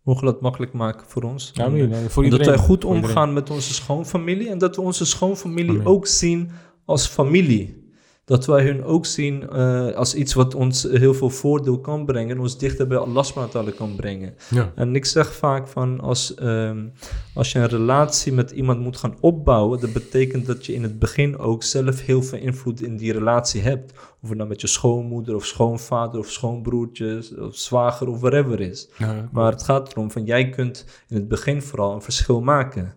Mogen 0.03 0.25
we 0.27 0.33
dat 0.33 0.41
makkelijk 0.41 0.73
maken 0.73 1.07
voor 1.07 1.23
ons? 1.23 1.51
Ja, 1.55 1.69
nee, 1.69 1.87
nee, 1.87 2.09
voor 2.09 2.25
En 2.25 2.31
dat 2.31 2.39
iedereen. 2.39 2.47
wij 2.47 2.57
goed 2.69 2.83
iedereen. 2.85 3.03
omgaan 3.05 3.33
met 3.33 3.51
onze 3.51 3.75
schoonfamilie 3.75 4.49
en 4.49 4.59
dat 4.59 4.77
we 4.77 4.83
onze 4.83 5.07
schoonfamilie 5.07 5.85
ook 5.85 6.07
zien 6.07 6.51
als 6.85 7.07
familie. 7.07 7.86
Dat 8.27 8.47
wij 8.47 8.65
hun 8.65 8.85
ook 8.85 9.07
zien 9.07 9.51
eh, 9.51 9.91
als 9.91 10.15
iets 10.15 10.35
wat 10.35 10.55
ons 10.55 10.83
heel 10.83 11.15
veel 11.15 11.31
voordeel 11.31 11.81
kan 11.81 12.05
brengen 12.05 12.37
en 12.37 12.41
ons 12.41 12.59
dichter 12.59 12.87
bij 12.87 12.99
Allah 12.99 13.25
subhanahu 13.25 13.71
kan 13.71 13.97
brengen. 13.97 14.35
Ja. 14.51 14.73
En 14.75 14.95
ik 14.95 15.05
zeg 15.05 15.35
vaak 15.35 15.69
van 15.69 16.01
als, 16.01 16.35
ehm, 16.35 16.87
als 17.35 17.53
je 17.53 17.59
een 17.59 17.69
relatie 17.69 18.33
met 18.33 18.51
iemand 18.51 18.81
moet 18.81 18.97
gaan 18.97 19.17
opbouwen, 19.21 19.81
dat 19.81 19.93
betekent 19.93 20.47
dat 20.47 20.67
je 20.67 20.75
in 20.75 20.83
het 20.83 20.99
begin 20.99 21.39
ook 21.39 21.63
zelf 21.63 22.03
heel 22.03 22.23
veel 22.23 22.39
invloed 22.39 22.83
in 22.83 22.97
die 22.97 23.13
relatie 23.13 23.61
hebt. 23.61 23.93
Of 24.23 24.29
het 24.29 24.39
nou 24.39 24.49
met 24.49 24.61
je 24.61 24.67
schoonmoeder 24.67 25.35
of 25.35 25.45
schoonvader 25.45 26.21
of 26.21 26.31
schoonbroertje 26.31 27.23
of 27.41 27.57
zwager 27.57 28.09
of 28.09 28.21
whatever 28.21 28.61
is. 28.61 28.89
Ja, 28.99 29.29
Maar 29.33 29.53
het 29.53 29.63
gaat 29.63 29.93
erom 29.93 30.11
van 30.11 30.25
jij 30.25 30.49
kunt 30.49 30.85
in 31.09 31.17
het 31.17 31.29
begin 31.29 31.63
vooral 31.63 31.95
een 31.95 32.03
verschil 32.03 32.41
maken. 32.41 32.95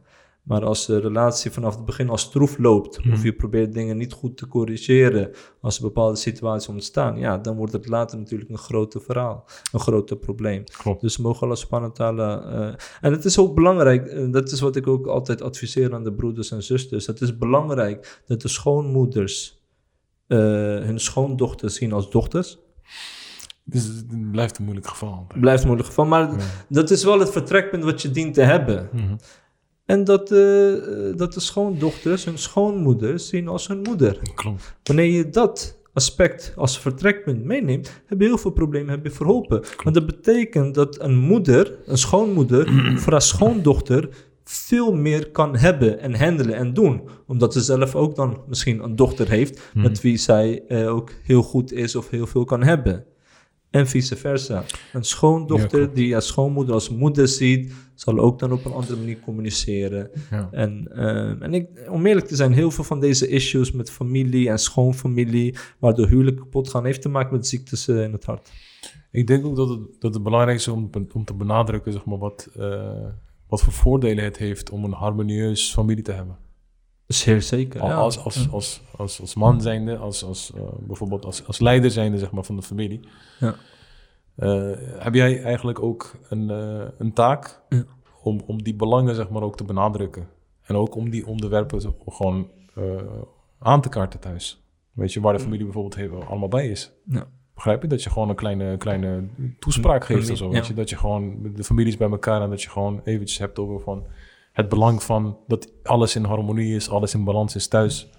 Maar 0.50 0.66
als 0.66 0.86
de 0.86 1.00
relatie 1.00 1.52
vanaf 1.52 1.76
het 1.76 1.86
begin 1.86 2.10
al 2.10 2.18
stroef 2.18 2.58
loopt, 2.58 3.04
Mhm. 3.04 3.14
of 3.14 3.24
je 3.24 3.34
probeert 3.34 3.74
dingen 3.74 3.98
niet 3.98 4.14
goed 4.14 4.38
te 4.38 4.48
corrigeren 4.48 5.32
als 5.62 5.76
er 5.78 5.82
bepaalde 5.82 6.16
situaties 6.18 6.68
ontstaan, 6.68 7.18
ja, 7.18 7.38
dan 7.38 7.56
wordt 7.56 7.74
het 7.74 7.88
later 7.88 8.18
natuurlijk 8.18 8.50
een 8.50 8.58
groter 8.58 9.02
verhaal, 9.02 9.46
een 9.72 9.80
groter 9.80 10.18
probleem. 10.18 10.64
Klopt. 10.64 11.02
Dus 11.02 11.18
mogen 11.18 11.48
wa 11.70 11.90
ta'ala... 11.90 12.42
eh, 12.42 12.74
en 13.02 13.12
het 13.12 13.26
is 13.26 13.38
ook 13.40 13.56
belangrijk, 13.56 14.08
en 14.08 14.32
dat 14.32 14.52
is 14.52 14.60
wat 14.60 14.76
ik 14.76 14.88
ook 14.88 15.08
altijd 15.08 15.42
adviseer 15.42 15.94
aan 15.94 16.04
de 16.04 16.14
broeders 16.14 16.52
en 16.52 16.64
zusters, 16.64 17.08
het 17.08 17.22
is 17.22 17.38
belangrijk 17.38 18.22
dat 18.28 18.42
de 18.42 18.48
schoonmoeders 18.48 19.58
eh, 20.28 20.38
hun 20.88 21.00
schoondochters 21.00 21.76
zien 21.76 21.94
als 21.94 22.10
dochters. 22.10 22.58
Dus 23.64 23.86
het 23.86 24.32
blijft 24.32 24.58
een 24.58 24.64
moeilijk 24.64 24.88
geval. 24.88 25.28
Blijft 25.40 25.60
een 25.62 25.68
moeilijk 25.68 25.90
geval, 25.90 26.06
maar 26.06 26.32
Ja. 26.32 26.38
dat 26.70 26.90
is 26.90 27.04
wel 27.04 27.20
het 27.20 27.30
vertrekpunt 27.32 27.84
wat 27.84 28.02
je 28.02 28.12
dient 28.12 28.34
te 28.34 28.42
hebben. 28.42 28.90
Mhm. 28.94 29.16
En 29.90 30.04
dat, 30.04 30.32
eh, 30.32 30.74
dat 31.16 31.34
de 31.34 31.40
schoondochters 31.40 32.26
hun 32.26 32.38
schoonmoeder 32.38 33.20
zien 33.20 33.48
als 33.48 33.68
hun 33.68 33.82
moeder. 33.82 34.20
Klopt. 34.36 34.76
Wanneer 34.84 35.06
je 35.06 35.30
dat 35.30 35.80
aspect 35.94 36.54
als 36.56 36.80
vertrekpunt 36.80 37.44
meeneemt, 37.44 38.02
heb 38.06 38.20
je 38.20 38.26
heel 38.26 38.38
veel 38.38 38.52
problemen 38.52 38.90
heb 38.90 39.04
je 39.04 39.12
verholpen. 39.12 39.64
Want 39.84 39.96
dat 39.96 40.06
betekent 40.06 40.76
dat 40.76 41.02
een 41.02 41.18
moeder, 41.18 41.78
een 41.86 41.98
schoonmoeder, 41.98 42.68
voor 43.02 43.12
haar 43.12 43.22
schoondochter 43.22 44.10
veel 44.44 44.94
meer 44.94 45.30
kan 45.32 45.56
hebben 45.56 46.00
en 46.00 46.16
handelen 46.16 46.56
en 46.56 46.74
doen. 46.74 47.02
Omdat 47.28 47.54
ze 47.54 47.62
zelf 47.62 47.96
ook 47.96 48.16
dan 48.16 48.42
misschien 48.48 48.84
een 48.84 48.96
dochter 48.96 49.30
heeft 49.30 49.72
met 49.74 50.02
wie 50.02 50.18
zij 50.18 50.64
eh, 50.68 50.94
ook 50.96 51.12
heel 51.24 51.42
goed 51.42 51.74
is 51.74 51.96
of 51.96 52.10
heel 52.10 52.28
veel 52.28 52.44
kan 52.44 52.64
hebben. 52.64 53.06
En 53.70 53.88
vice 53.88 54.16
versa. 54.16 54.64
Een 54.94 55.04
schoondochter 55.04 55.82
Ja, 55.82 55.88
die 55.88 56.12
haar 56.12 56.22
schoonmoeder 56.22 56.74
als 56.74 56.90
moeder 56.90 57.28
ziet, 57.28 57.74
zal 57.96 58.20
ook 58.20 58.40
dan 58.40 58.52
op 58.52 58.66
een 58.66 58.72
andere 58.72 58.98
manier 58.98 59.20
communiceren. 59.20 60.10
Ja. 60.32 60.50
En, 60.52 60.88
eh, 60.92 61.42
en 61.42 61.54
ik, 61.54 61.68
om 61.90 62.06
eerlijk 62.06 62.28
te 62.28 62.36
zijn, 62.36 62.54
heel 62.54 62.72
veel 62.72 62.84
van 62.84 63.00
deze 63.00 63.28
issues 63.28 63.72
met 63.72 63.92
familie 63.92 64.50
en 64.50 64.60
schoonfamilie, 64.60 65.56
waardoor 65.80 66.08
huwelijken 66.08 66.44
kapot 66.44 66.70
gaan, 66.70 66.86
heeft 66.86 67.02
te 67.02 67.10
maken 67.10 67.36
met 67.36 67.48
ziektes 67.48 67.88
eh, 67.88 68.04
in 68.04 68.12
het 68.12 68.26
hart. 68.26 68.52
Ik 69.12 69.28
denk 69.28 69.46
ook 69.46 69.56
dat 69.56 69.70
het, 69.70 69.80
dat 70.00 70.14
het 70.14 70.24
belangrijk 70.24 70.58
is 70.58 70.68
om, 70.68 70.90
om 71.14 71.26
te 71.26 71.34
benadrukken 71.34 71.92
zeg 71.92 72.06
maar, 72.06 72.18
wat, 72.18 72.50
eh, 72.58 73.06
wat 73.48 73.62
voor 73.62 73.74
voordelen 73.74 74.24
het 74.24 74.38
heeft 74.38 74.70
om 74.70 74.84
een 74.84 74.94
harmonieus 74.94 75.74
familie 75.74 76.04
te 76.04 76.12
hebben. 76.12 76.38
Zeer 77.14 77.42
zeker. 77.42 77.82
Al- 77.82 77.88
ja. 77.88 77.96
Als, 77.96 78.24
als, 78.24 78.48
als, 78.52 78.82
als, 78.98 79.22
als 79.22 79.36
man 79.36 79.62
zijnde, 79.62 79.98
als, 79.98 80.24
als, 80.24 80.52
eh, 80.56 80.62
bijvoorbeeld 80.80 81.26
als, 81.26 81.48
als 81.48 81.60
leider 81.60 81.92
zijnde 81.92 82.18
zeg 82.18 82.32
maar, 82.32 82.44
van 82.44 82.56
de 82.56 82.62
familie. 82.62 83.00
Ja. 83.40 83.56
Eh, 84.36 84.72
heb 84.98 85.14
jij 85.14 85.44
eigenlijk 85.44 85.82
ook 85.84 86.16
een, 86.30 86.50
eh, 86.50 86.88
een 86.98 87.14
taak 87.14 87.62
Ja. 87.70 87.84
om, 88.24 88.42
om 88.46 88.64
die 88.64 88.76
belangen 88.76 89.16
zeg 89.16 89.30
maar, 89.30 89.42
ook 89.42 89.58
te 89.58 89.64
benadrukken? 89.64 90.28
En 90.62 90.76
ook 90.76 90.96
om 90.96 91.10
die 91.10 91.28
onderwerpen 91.28 91.94
gewoon 92.08 92.48
aan 93.60 93.82
te 93.82 93.90
kaarten 93.90 94.20
thuis. 94.20 94.64
Weet 94.92 95.14
je, 95.14 95.20
waar 95.22 95.34
de 95.34 95.40
familie 95.40 95.64
bijvoorbeeld 95.64 95.96
heel, 95.96 96.24
allemaal 96.24 96.48
bij 96.48 96.70
is. 96.70 96.92
Ja. 97.06 97.28
Begrijp 97.54 97.82
je? 97.82 97.88
Dat 97.88 98.04
je 98.04 98.10
gewoon 98.10 98.30
een 98.30 98.36
kleine, 98.36 98.78
kleine 98.78 99.28
toespraak 99.60 100.06
geeft 100.06 100.30
of 100.32 100.38
zo. 100.38 100.50
Weet 100.50 100.68
je? 100.68 100.74
Dat 100.74 100.90
je 100.90 100.98
gewoon 100.98 101.52
de 101.56 101.64
families 101.64 101.98
bij 101.98 102.10
elkaar 102.10 102.42
en 102.42 102.50
dat 102.50 102.62
je 102.62 102.70
gewoon 102.70 103.02
eventjes 103.04 103.38
hebt 103.40 103.60
over 103.60 103.80
van 103.80 104.06
het 104.60 104.70
belang 104.70 105.04
van 105.04 105.38
dat 105.48 105.72
alles 105.84 106.16
in 106.16 106.24
harmonie 106.24 106.76
is, 106.76 106.90
alles 106.90 107.14
in 107.14 107.24
balans 107.24 107.56
is 107.56 107.68
thuis. 107.68 108.10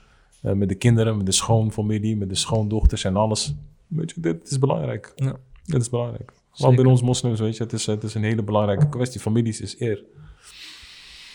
Eh, 0.42 0.52
met 0.52 0.68
de 0.68 0.74
kinderen, 0.74 1.16
met 1.16 1.26
de 1.26 1.32
schoonfamilie, 1.32 2.16
met 2.16 2.28
de 2.28 2.34
schoondochters 2.34 3.04
en 3.04 3.16
alles. 3.16 3.54
Weet 3.86 4.10
je, 4.10 4.20
dit 4.20 4.50
is 4.50 4.58
belangrijk. 4.58 5.12
Ja. 5.16 5.36
Dit 5.64 5.80
is 5.80 5.90
belangrijk. 5.90 6.32
Want 6.56 6.76
bij 6.76 6.84
ons 6.84 7.02
moslims, 7.02 7.40
weet 7.40 7.56
je, 7.56 7.62
het 7.62 7.72
is, 7.72 7.86
het 7.86 8.02
is 8.02 8.14
een 8.14 8.22
hele 8.22 8.42
belangrijke 8.42 8.88
kwestie. 8.88 9.20
Families 9.20 9.60
is 9.60 9.80
eer. 9.80 10.04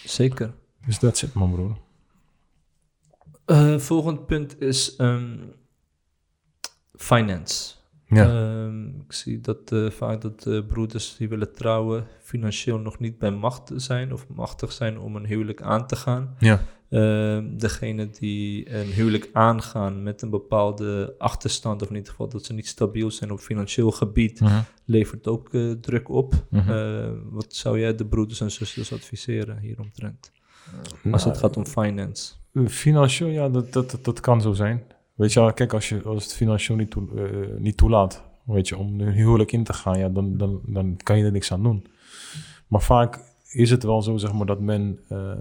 Zeker. 0.06 0.54
Dus 0.86 1.00
dat 1.00 1.18
zit, 1.18 1.34
man 1.34 1.52
broer. 1.52 1.78
Eh, 3.46 3.78
volgend 3.78 4.26
punt 4.26 4.62
is 4.62 4.96
ehm, 4.96 5.38
finance. 6.94 7.75
Ja. 8.08 8.26
Ehm, 8.26 8.88
ik 8.88 9.14
zie 9.14 9.42
dat 9.42 9.72
eh, 9.72 9.90
vaak 9.90 10.22
dat 10.22 10.46
eh, 10.46 10.60
broeders 10.68 11.16
die 11.18 11.30
willen 11.30 11.54
trouwen 11.54 12.08
financieel 12.22 12.78
nog 12.80 13.00
niet 13.00 13.18
bij 13.18 13.32
macht 13.32 13.72
zijn 13.76 14.14
of 14.14 14.28
machtig 14.28 14.72
zijn 14.72 15.00
om 15.00 15.16
een 15.16 15.26
huwelijk 15.26 15.62
aan 15.62 15.88
te 15.88 15.96
gaan. 15.96 16.36
ja. 16.40 16.62
Ehm 16.90 17.58
degene 17.58 18.10
die 18.10 18.74
een 18.76 18.86
huwelijk 18.88 19.30
aangaan 19.34 20.04
met 20.04 20.22
een 20.22 20.30
bepaalde 20.30 21.16
achterstand, 21.18 21.82
of 21.82 21.90
in 21.90 21.96
ieder 21.96 22.10
geval 22.10 22.30
dat 22.30 22.46
ze 22.46 22.54
niet 22.54 22.68
stabiel 22.68 23.12
zijn 23.12 23.32
op 23.32 23.40
financieel 23.40 23.92
gebied, 23.92 24.40
Mhm. 24.40 24.62
levert 24.86 25.28
ook 25.28 25.54
eh, 25.54 25.72
druk 25.72 26.10
op. 26.10 26.34
Mhm. 26.50 26.72
Eh, 26.72 27.10
wat 27.30 27.54
zou 27.56 27.80
jij 27.80 27.96
de 27.96 28.06
broeders 28.06 28.42
en 28.42 28.52
zusters 28.52 28.94
adviseren 28.94 29.58
hieromtrent? 29.60 30.32
Als 31.12 31.24
Nou, 31.24 31.30
het 31.30 31.38
gaat 31.38 31.58
om 31.58 31.66
finance. 31.66 32.34
Financieel, 32.68 33.30
ja, 33.30 33.50
dat, 33.50 33.74
dat, 33.74 33.92
dat, 33.92 34.04
dat 34.06 34.20
kan 34.20 34.42
zo 34.42 34.54
zijn. 34.54 34.84
Weet 35.16 35.34
je 35.34 35.40
wel, 35.40 35.54
kijk, 35.54 35.74
als, 35.74 35.90
je, 35.90 36.02
als 36.04 36.24
het 36.24 36.34
financieel 36.34 36.78
niet, 36.78 36.90
toe, 36.90 37.08
eh, 37.16 37.60
niet 37.60 37.78
toelaat, 37.78 38.24
weet 38.44 38.68
je, 38.68 38.78
om 38.78 39.00
een 39.00 39.12
huwelijk 39.12 39.52
in 39.52 39.64
te 39.64 39.74
gaan, 39.74 40.00
ja, 40.00 40.10
dan, 40.10 40.38
dan, 40.38 40.62
dan 40.66 40.98
kan 41.04 41.18
je 41.18 41.26
er 41.26 41.32
niks 41.32 41.52
aan 41.52 41.64
doen. 41.64 41.88
Maar 42.68 42.82
vaak 42.82 43.20
is 43.52 43.70
het 43.70 43.84
wel 43.84 44.02
zo, 44.02 44.18
zeg 44.18 44.34
maar, 44.34 44.46
dat 44.46 44.60
men 44.60 45.00
eh, 45.10 45.32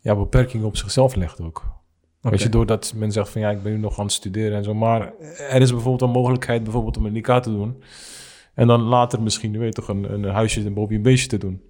ja, 0.00 0.16
beperkingen 0.16 0.66
op 0.66 0.76
zichzelf 0.76 1.14
legt 1.14 1.40
ook. 1.40 1.78
Weet 2.20 2.42
je, 2.42 2.48
doordat 2.48 2.92
men 2.96 3.12
zegt 3.12 3.28
van 3.28 3.40
ja, 3.40 3.50
ik 3.50 3.62
ben 3.62 3.72
nu 3.72 3.78
nog 3.78 3.98
aan 3.98 4.04
het 4.04 4.14
studeren 4.14 4.56
en 4.56 4.64
zo. 4.64 4.74
Maar 4.74 5.12
er 5.38 5.60
is 5.60 5.70
bijvoorbeeld 5.70 6.02
een 6.02 6.20
mogelijkheid 6.20 6.62
bijvoorbeeld 6.62 6.96
om 6.96 7.06
een 7.06 7.12
nikah 7.12 7.42
te 7.42 7.50
doen. 7.50 7.82
En 8.54 8.66
dan 8.66 8.80
later 8.80 9.22
misschien, 9.22 9.52
je 9.52 9.58
weet 9.58 9.74
toch, 9.74 9.88
een, 9.88 10.12
een 10.12 10.24
huisje 10.24 10.70
boven 10.70 10.94
je 10.94 11.00
beestje 11.00 11.28
te 11.28 11.38
doen. 11.38 11.62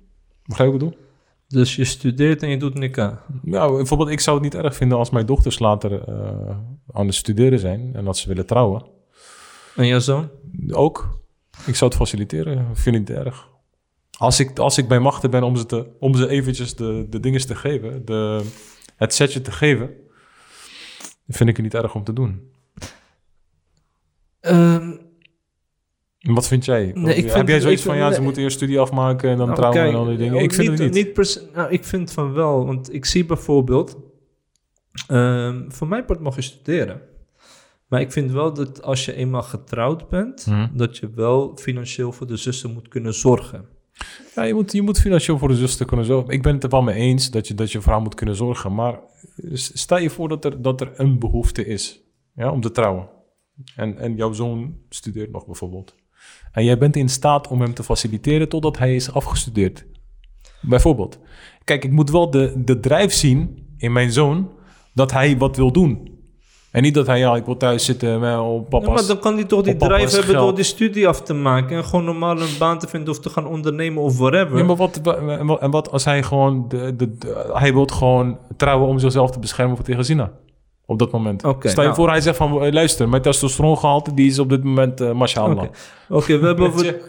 Begrijp 0.44 0.72
je 0.72 0.78
wat 0.78 0.82
ik 0.82 0.88
bedoel? 0.88 1.09
Dus 1.50 1.76
je 1.76 1.84
studeert 1.84 2.42
en 2.42 2.48
je 2.48 2.56
doet 2.56 2.74
nikah. 2.74 3.16
Nou, 3.42 3.76
bijvoorbeeld, 3.76 4.10
ik 4.10 4.20
zou 4.20 4.36
het 4.36 4.44
niet 4.44 4.62
erg 4.64 4.74
vinden 4.74 4.98
als 4.98 5.10
mijn 5.10 5.26
dochters 5.26 5.58
later 5.58 6.08
eh, 6.08 6.56
aan 6.92 7.06
het 7.06 7.14
studeren 7.14 7.58
zijn 7.58 7.90
en 7.94 8.04
dat 8.04 8.18
ze 8.18 8.28
willen 8.28 8.46
trouwen. 8.46 8.86
En 9.76 9.86
jouw 9.86 9.98
zoon? 9.98 10.30
Ook. 10.68 11.20
Ik 11.66 11.76
zou 11.76 11.90
het 11.90 12.00
faciliteren. 12.00 12.76
Vind 12.76 12.96
ik 12.96 13.08
niet 13.08 13.18
erg. 13.18 13.48
Als 14.18 14.40
ik, 14.40 14.58
als 14.58 14.78
ik 14.78 14.88
bij 14.88 14.98
machten 14.98 15.30
ben 15.30 15.42
om 15.42 15.56
ze, 15.56 15.66
te, 15.66 15.86
om 15.98 16.14
ze 16.14 16.28
eventjes 16.28 16.74
de, 16.74 17.06
de 17.08 17.20
dingen 17.20 17.46
te 17.46 17.54
geven, 17.54 18.04
de, 18.04 18.44
het 18.96 19.14
setje 19.14 19.40
te 19.40 19.52
geven, 19.52 19.90
vind 21.28 21.48
ik 21.48 21.56
het 21.56 21.64
niet 21.64 21.74
erg 21.74 21.94
om 21.94 22.04
te 22.04 22.12
doen. 22.12 22.52
Ehm, 24.40 24.96
Wat 26.20 26.46
vind 26.48 26.64
jij? 26.64 26.90
Nee, 26.94 27.14
ik 27.14 27.24
Heb 27.24 27.32
vind- 27.32 27.48
jij 27.48 27.60
zoiets 27.60 27.80
ik- 27.82 27.86
van, 27.88 27.96
ja, 27.96 28.06
ze 28.08 28.14
nee. 28.16 28.24
moeten 28.24 28.42
eerst 28.42 28.56
studie 28.56 28.78
afmaken 28.80 29.30
en 29.30 29.36
dan 29.36 29.46
Nou, 29.46 29.58
trouwen 29.58 29.80
kijk, 29.82 29.92
en 29.94 29.98
al 30.00 30.06
die 30.06 30.16
dingen? 30.16 30.34
ook 30.34 30.40
Ik 30.40 30.52
vind 30.52 30.78
het 30.78 30.92
niet. 30.92 31.12
per 31.12 31.24
se- 31.24 31.48
nou, 31.54 31.70
ik 31.70 31.84
vind 31.84 32.12
van 32.12 32.32
wel, 32.32 32.66
want 32.66 32.94
ik 32.94 33.04
zie 33.04 33.24
bijvoorbeeld, 33.24 33.96
ehm, 35.08 35.70
voor 35.70 35.88
mijn 35.88 36.04
part 36.04 36.20
mag 36.20 36.34
je 36.36 36.42
studeren. 36.42 37.00
Maar 37.88 38.00
ik 38.00 38.12
vind 38.12 38.30
wel 38.32 38.52
dat 38.54 38.82
als 38.82 39.04
je 39.04 39.14
eenmaal 39.14 39.42
getrouwd 39.42 40.08
bent, 40.08 40.46
Mhm. 40.46 40.68
dat 40.76 40.96
je 40.96 41.10
wel 41.14 41.56
financieel 41.56 42.12
voor 42.12 42.26
de 42.26 42.36
zussen 42.36 42.72
moet 42.72 42.88
kunnen 42.88 43.14
zorgen. 43.14 43.64
Ja, 44.34 44.42
je 44.42 44.54
moet, 44.54 44.72
je 44.72 44.82
moet 44.82 45.00
financieel 45.00 45.38
voor 45.38 45.48
de 45.48 45.56
zuster 45.56 45.86
kunnen 45.86 46.06
zorgen. 46.06 46.32
Ik 46.34 46.42
ben 46.42 46.54
het 46.54 46.62
er 46.64 46.70
wel 46.70 46.82
mee 46.82 46.94
eens 46.94 47.30
dat 47.30 47.48
je, 47.48 47.54
dat 47.54 47.72
je 47.72 47.80
vrouw 47.80 48.00
moet 48.00 48.14
kunnen 48.14 48.34
zorgen. 48.36 48.74
Maar 48.74 48.98
stel 49.52 49.98
je 49.98 50.10
voor 50.10 50.28
dat 50.28 50.44
er, 50.44 50.62
dat 50.62 50.80
er 50.80 50.90
een 50.96 51.18
behoefte 51.18 51.66
is 51.66 52.00
ja, 52.34 52.50
om 52.50 52.60
te 52.60 52.70
trouwen. 52.70 53.08
En, 53.76 53.98
en 53.98 54.16
jouw 54.16 54.32
zoon 54.32 54.76
studeert 54.88 55.30
nog 55.32 55.46
bijvoorbeeld. 55.46 55.94
En 56.52 56.64
jij 56.64 56.78
bent 56.78 56.96
in 56.96 57.08
staat 57.08 57.48
om 57.48 57.60
hem 57.60 57.74
te 57.74 57.82
faciliteren 57.82 58.48
totdat 58.48 58.78
hij 58.78 58.94
is 58.94 59.12
afgestudeerd. 59.12 59.86
Bijvoorbeeld. 60.60 61.18
Kijk, 61.64 61.84
ik 61.84 61.90
moet 61.92 62.10
wel 62.10 62.30
de, 62.30 62.52
de 62.64 62.80
drijf 62.80 63.12
zien 63.12 63.66
in 63.78 63.92
mijn 63.92 64.12
zoon 64.12 64.50
dat 64.94 65.12
hij 65.12 65.38
wat 65.38 65.56
wil 65.56 65.72
doen. 65.72 66.18
En 66.70 66.82
niet 66.82 66.94
dat 66.94 67.06
hij, 67.06 67.18
ja, 67.18 67.36
ik 67.36 67.44
wil 67.44 67.56
thuis 67.56 67.84
zitten 67.84 68.20
met 68.20 68.38
op 68.38 68.68
papa's... 68.68 68.86
Ja, 68.88 68.94
maar 68.94 69.06
dan 69.06 69.18
kan 69.18 69.34
hij 69.34 69.44
toch 69.44 69.62
die 69.62 69.76
papa's 69.76 69.96
drive 69.98 70.10
hebben 70.16 70.30
geld. 70.34 70.46
door 70.46 70.54
die 70.54 70.64
studie 70.64 71.08
af 71.08 71.22
te 71.22 71.34
maken 71.34 71.76
en 71.76 71.84
gewoon 71.84 72.04
normaal 72.04 72.40
een 72.40 72.58
baan 72.58 72.78
te 72.78 72.88
vinden 72.88 73.10
of 73.10 73.20
te 73.20 73.30
gaan 73.30 73.46
ondernemen 73.46 74.02
of 74.02 74.18
whatever. 74.18 74.58
Ja, 74.58 74.64
maar 74.64 74.76
wat, 74.76 75.00
wa- 75.02 75.14
en 75.16 75.46
wat, 75.46 75.60
en 75.60 75.70
wat 75.70 75.90
als 75.90 76.04
hij 76.04 76.22
gewoon... 76.22 76.64
De, 76.68 76.96
de, 76.96 77.18
de- 77.18 77.50
hij 77.52 77.72
wil 77.72 77.86
gewoon 77.86 78.38
trouwen 78.56 78.88
om 78.88 78.98
zichzelf 78.98 79.30
te 79.30 79.38
beschermen 79.38 79.76
voor 79.76 79.84
tegen 79.84 80.04
Zina. 80.04 80.32
Op 80.90 80.98
dat 80.98 81.10
moment. 81.10 81.44
Oké, 81.44 81.68
Stel 81.68 81.82
je 81.82 81.88
nou. 81.88 82.00
voor, 82.00 82.10
hij 82.10 82.20
zegt 82.20 82.36
van... 82.36 82.62
eh, 82.62 82.72
Luister, 82.72 83.08
mijn 83.08 83.22
testosterongehalte 83.22 84.14
die 84.14 84.26
is 84.26 84.38
op 84.38 84.48
dit 84.48 84.64
moment... 84.64 85.00
eh 85.00 85.12
mashallah. 85.12 85.68
Oké, 86.08 86.38
we 86.38 86.46
hebben 86.46 86.66
over, 86.68 87.00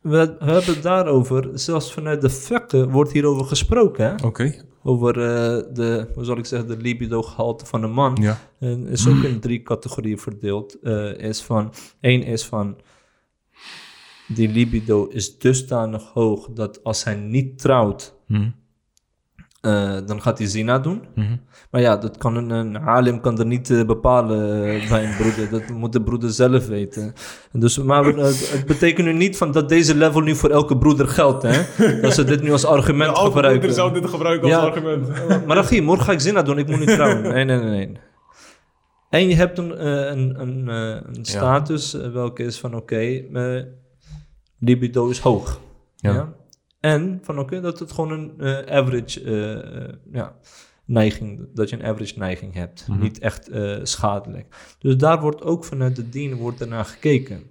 we, 0.00 0.16
hebben 0.38 0.64
het 0.74 0.82
daarover, 0.82 1.48
zelfs 1.54 1.92
vanuit 1.92 2.20
de 2.20 2.30
vakken 2.30 2.90
wordt 2.90 3.12
hierover 3.12 3.44
gesproken. 3.46 4.04
Hè? 4.16 4.26
Oké. 4.26 4.54
Over 4.82 5.08
eh, 5.20 5.74
de, 5.74 6.08
hoe 6.14 6.24
zal 6.24 6.36
ik 6.38 6.46
zeggen, 6.46 6.68
de 6.68 6.76
libido-gehalte 6.76 7.66
van 7.66 7.82
een 7.82 7.92
man. 7.92 8.16
Ja. 8.20 8.38
En 8.60 8.86
is 8.86 9.08
ook 9.08 9.22
in 9.22 9.40
drie 9.40 9.62
categorieën 9.62 10.18
verdeeld. 10.18 10.78
Eh, 10.82 11.18
is 11.18 11.42
van, 11.42 11.72
één 12.00 12.22
is 12.22 12.44
van, 12.44 12.76
die 14.28 14.48
libido 14.48 15.06
is 15.06 15.38
dusdanig 15.38 16.10
hoog 16.14 16.48
dat 16.54 16.84
als 16.84 17.04
hij 17.04 17.14
niet 17.14 17.58
trouwt, 17.58 18.14
Mhm. 18.26 18.48
Eh, 19.60 19.96
dan 20.06 20.22
gaat 20.22 20.38
hij 20.38 20.46
zina 20.46 20.78
doen. 20.78 21.02
Mhm. 21.14 21.36
Maar 21.70 21.80
ja, 21.80 21.96
dat 21.96 22.16
kan 22.18 22.36
een, 22.36 22.50
een 22.50 22.76
alim 22.78 23.20
kan 23.20 23.38
er 23.38 23.46
niet 23.46 23.70
eh, 23.70 23.84
bepalen 23.84 24.64
eh, 24.64 24.88
bij 24.90 25.04
een 25.04 25.16
broeder. 25.16 25.50
Dat 25.50 25.68
moet 25.76 25.92
de 25.92 26.02
broeder 26.02 26.30
zelf 26.30 26.66
weten. 26.66 27.12
En 27.52 27.60
Dus, 27.60 27.78
maar 27.78 28.04
we- 28.14 28.20
het, 28.22 28.64
betekent 28.66 29.06
nu 29.06 29.12
niet 29.12 29.36
van 29.36 29.52
dat 29.52 29.68
deze 29.68 29.94
level 29.96 30.20
nu 30.20 30.34
voor 30.34 30.50
elke 30.50 30.78
broeder 30.78 31.08
geldt. 31.08 31.42
Hè? 31.42 31.62
Dat 32.00 32.14
ze 32.14 32.24
dit 32.24 32.42
nu 32.42 32.52
als 32.52 32.64
argument 32.64 33.18
gebruiken. 33.18 33.92
dit 33.94 34.08
gebruiken 34.10 34.52
als 34.52 34.62
Ja. 34.62 34.68
argument. 34.68 35.46
Maar 35.46 35.56
Rachie, 35.56 35.82
morgen 35.82 36.04
ga 36.04 36.12
ik 36.12 36.20
zin 36.20 36.44
doen. 36.44 36.58
Ik 36.58 36.66
moet 36.68 36.78
niet 36.78 36.88
trouwen. 36.88 37.22
Nee, 37.22 37.44
nee, 37.44 37.58
nee. 37.58 37.70
nee. 37.86 37.96
En 39.10 39.28
je 39.28 39.34
hebt 39.34 39.58
een, 39.58 39.76
eh, 39.76 39.86
een, 40.06 40.40
een, 40.40 40.68
eh, 40.68 41.00
een 41.16 41.24
status 41.24 41.94
eh, 42.00 42.10
welke 42.12 42.42
is 42.42 42.58
van 42.60 42.74
oké, 42.76 42.96
eh, 43.32 43.62
libido 44.58 45.08
is 45.08 45.18
hoog. 45.18 45.60
Ja. 45.96 46.32
En 46.86 47.18
van 47.22 47.38
oké, 47.38 47.60
dat 47.60 47.78
het 47.78 47.92
gewoon 47.92 48.10
een 48.10 48.32
eh, 48.38 48.76
average 48.76 49.20
eh, 49.22 49.94
ja, 50.12 50.36
neiging, 50.84 51.48
dat 51.54 51.70
je 51.70 51.76
een 51.76 51.84
average 51.84 52.18
neiging 52.18 52.54
hebt. 52.54 52.88
Mhm. 52.88 53.00
Niet 53.00 53.18
echt 53.18 53.50
schadelijk. 53.82 54.76
Dus 54.78 54.96
daar 54.96 55.20
wordt 55.20 55.42
ook 55.42 55.64
vanuit 55.64 55.96
de 55.96 56.08
dien 56.08 56.34
wordt 56.34 56.60
ernaar 56.60 56.84
gekeken. 56.84 57.42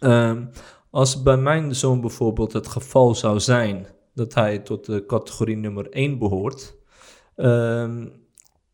Ehm, 0.00 0.44
als 0.90 1.22
bij 1.22 1.36
mijn 1.36 1.74
zoon 1.74 2.00
bijvoorbeeld 2.00 2.52
het 2.52 2.66
geval 2.66 3.14
zou 3.14 3.40
zijn 3.40 3.86
dat 4.14 4.34
hij 4.34 4.58
tot 4.58 4.86
de 4.86 5.06
categorie 5.06 5.56
nummer 5.56 5.86
1 5.90 6.18
behoort, 6.18 6.76
ehm, 7.36 8.06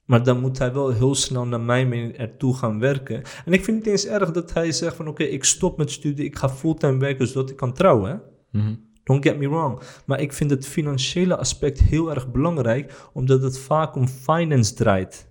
Maar 0.05 0.23
dan 0.23 0.41
moet 0.41 0.59
hij 0.59 0.73
wel 0.73 0.91
heel 0.91 1.15
snel 1.15 1.47
naar 1.47 1.61
mijn 1.61 1.89
mening 1.89 2.17
ertoe 2.17 2.57
gaan 2.57 2.79
werken. 2.79 3.23
En 3.45 3.53
ik 3.53 3.65
vind 3.65 3.77
het 3.77 3.87
niet 3.87 3.87
eens 3.87 4.07
erg 4.07 4.31
dat 4.31 4.53
hij 4.53 4.73
zegt 4.73 4.97
van... 4.97 5.09
oké, 5.09 5.23
ik 5.23 5.45
stop 5.45 5.79
met 5.79 5.91
studie, 5.91 6.25
ik 6.25 6.37
ga 6.37 6.49
fulltime 6.49 6.99
werken 6.99 7.27
zodat 7.27 7.51
ik 7.51 7.57
kan 7.57 7.73
trouwen. 7.73 8.23
Mhm. 8.51 8.75
Don't 9.05 9.25
get 9.25 9.39
me 9.39 9.49
wrong. 9.49 9.81
Maar 10.07 10.21
ik 10.21 10.33
vind 10.33 10.51
het 10.51 10.67
financiële 10.67 11.37
aspect 11.37 11.81
heel 11.81 12.11
erg 12.15 12.31
belangrijk, 12.31 13.09
omdat 13.13 13.43
het 13.43 13.59
vaak 13.59 13.95
om 13.95 14.09
finance 14.09 14.75
draait. 14.75 15.29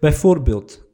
Bijvoorbeeld, 0.00 0.84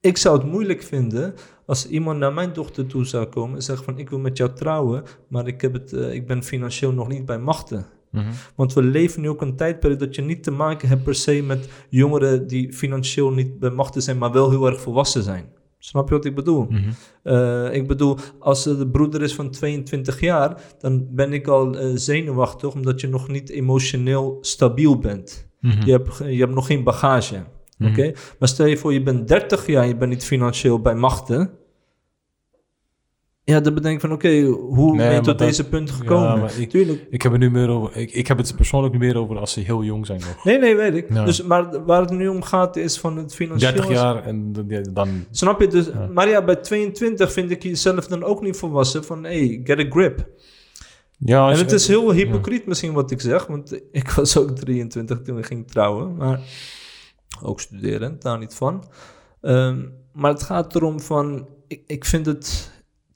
ik 0.00 0.16
zou 0.16 0.38
het 0.38 0.46
moeilijk 0.46 0.82
vinden 0.82 1.34
als 1.66 1.88
iemand 1.88 2.18
naar 2.18 2.32
mijn 2.32 2.52
dochter 2.52 2.86
toe 2.86 3.04
zou 3.04 3.26
komen 3.26 3.56
en 3.56 3.62
zeggen 3.62 3.84
van 3.84 3.98
ik 3.98 4.10
wil 4.10 4.18
met 4.18 4.36
jou 4.36 4.52
trouwen, 4.52 5.02
maar 5.28 5.46
ik, 5.46 5.60
heb 5.60 5.72
het, 5.72 5.92
eh, 5.92 6.12
ik 6.12 6.26
ben 6.26 6.42
financieel 6.42 6.92
nog 6.92 7.08
niet 7.08 7.24
bij 7.24 7.38
machten. 7.38 7.86
Mhm. 8.10 8.32
Want 8.54 8.72
we 8.72 8.82
leven 8.82 9.20
nu 9.20 9.28
ook 9.28 9.40
een 9.40 9.56
tijdperiode 9.56 10.06
dat 10.06 10.14
je 10.14 10.22
niet 10.22 10.42
te 10.42 10.50
maken 10.50 10.88
hebt 10.88 11.02
per 11.02 11.14
se 11.14 11.42
met 11.42 11.68
jongeren 11.88 12.46
die 12.46 12.72
financieel 12.72 13.30
niet 13.30 13.58
bij 13.58 13.70
machten 13.70 14.02
zijn, 14.02 14.18
maar 14.18 14.32
wel 14.32 14.50
heel 14.50 14.66
erg 14.66 14.80
volwassen 14.80 15.22
zijn. 15.22 15.52
Snap 15.84 16.08
je 16.08 16.14
wat 16.14 16.24
ik 16.24 16.34
bedoel? 16.34 16.66
Mhm. 16.68 16.90
Eh, 17.22 17.74
ik 17.74 17.86
bedoel, 17.86 18.16
als 18.38 18.64
de 18.64 18.88
broeder 18.88 19.22
is 19.22 19.34
van 19.34 19.50
22 19.50 20.20
jaar, 20.20 20.62
dan 20.78 21.06
ben 21.10 21.32
ik 21.32 21.46
al 21.46 21.78
eh, 21.78 21.90
zenuwachtig 21.94 22.74
omdat 22.74 23.00
je 23.00 23.08
nog 23.08 23.28
niet 23.28 23.50
emotioneel 23.50 24.38
stabiel 24.40 24.98
bent. 24.98 25.48
Mhm. 25.60 25.86
Je, 25.86 25.92
hebt, 25.92 26.18
je 26.18 26.38
hebt 26.38 26.54
nog 26.54 26.66
geen 26.66 26.82
bagage. 26.84 27.42
Mhm. 27.78 27.90
Oké? 27.90 28.12
Maar 28.38 28.48
stel 28.48 28.66
je 28.66 28.76
voor, 28.76 28.92
je 28.92 29.02
bent 29.02 29.28
30 29.28 29.66
jaar 29.66 29.82
en 29.82 29.88
je 29.88 29.96
bent 29.96 30.10
niet 30.10 30.24
financieel 30.24 30.80
bij 30.80 30.94
machten. 30.94 31.50
Ja, 33.44 33.60
dan 33.60 33.74
bedenk 33.74 34.00
van, 34.00 34.12
oké, 34.12 34.40
hoe 34.44 34.86
Nee, 34.96 34.96
ben 35.06 35.08
je 35.10 35.14
tot 35.16 35.24
dat- 35.24 35.38
deze 35.38 35.68
punt 35.68 35.90
gekomen? 35.90 36.40
Ja, 36.40 36.48
ik- 36.58 36.70
Tuurlijk. 36.70 37.06
Ik 37.10 37.22
heb 37.22 37.32
het 37.32 37.40
nu 37.40 37.50
meer 37.50 37.68
over. 37.68 37.96
Ik, 37.96 38.10
ik 38.12 38.26
heb 38.26 38.38
het 38.38 38.56
persoonlijk 38.56 38.92
nu 38.92 38.98
meer 38.98 39.16
over 39.18 39.38
als 39.38 39.52
ze 39.52 39.60
heel 39.60 39.82
jong 39.84 40.06
zijn 40.06 40.20
nog. 40.20 40.44
Nee, 40.44 40.58
nee, 40.58 40.76
weet 40.76 40.94
ik. 40.94 41.12
Ja. 41.12 41.24
Dus, 41.24 41.42
maar 41.42 41.84
waar 41.84 42.00
het 42.00 42.10
nu 42.10 42.28
om 42.28 42.42
gaat 42.42 42.76
is 42.76 42.98
van 42.98 43.16
het 43.16 43.34
financieel... 43.34 43.72
30 43.72 43.90
jaar 43.90 44.24
en 44.24 44.52
dan-. 44.92 45.24
Snap 45.30 45.60
je? 45.60 45.66
Dus, 45.66 45.86
Ja. 45.86 46.08
Maar 46.12 46.28
ja, 46.28 46.44
bij 46.44 46.56
22 46.56 47.32
vind 47.32 47.50
ik 47.50 47.62
jezelf 47.62 48.06
dan 48.06 48.22
ook 48.24 48.42
niet 48.42 48.56
volwassen 48.56 49.04
van, 49.04 49.24
hey, 49.24 49.60
get 49.64 49.78
a 49.78 49.86
grip. 49.90 50.26
Ja, 51.18 51.50
En 51.50 51.58
het 51.58 51.70
je- 51.70 51.76
is 51.76 51.88
heel 51.88 52.12
hypocriet 52.12 52.66
misschien 52.66 52.92
wat 52.92 53.10
ik 53.10 53.20
zeg, 53.20 53.46
want 53.46 53.80
ik 53.92 54.10
was 54.10 54.36
ook 54.36 54.50
23 54.50 55.22
toen 55.22 55.38
ik 55.38 55.46
ging 55.46 55.68
trouwen, 55.70 56.16
maar 56.16 56.40
ook 57.42 57.60
studeren, 57.60 58.16
daar 58.18 58.38
niet 58.38 58.54
van. 58.54 58.84
Ehm, 59.40 59.78
maar 60.12 60.30
het 60.32 60.42
gaat 60.42 60.74
erom 60.74 61.00
van, 61.00 61.46
ik, 61.68 61.80
ik 61.86 62.04
vind 62.04 62.26
het 62.26 62.71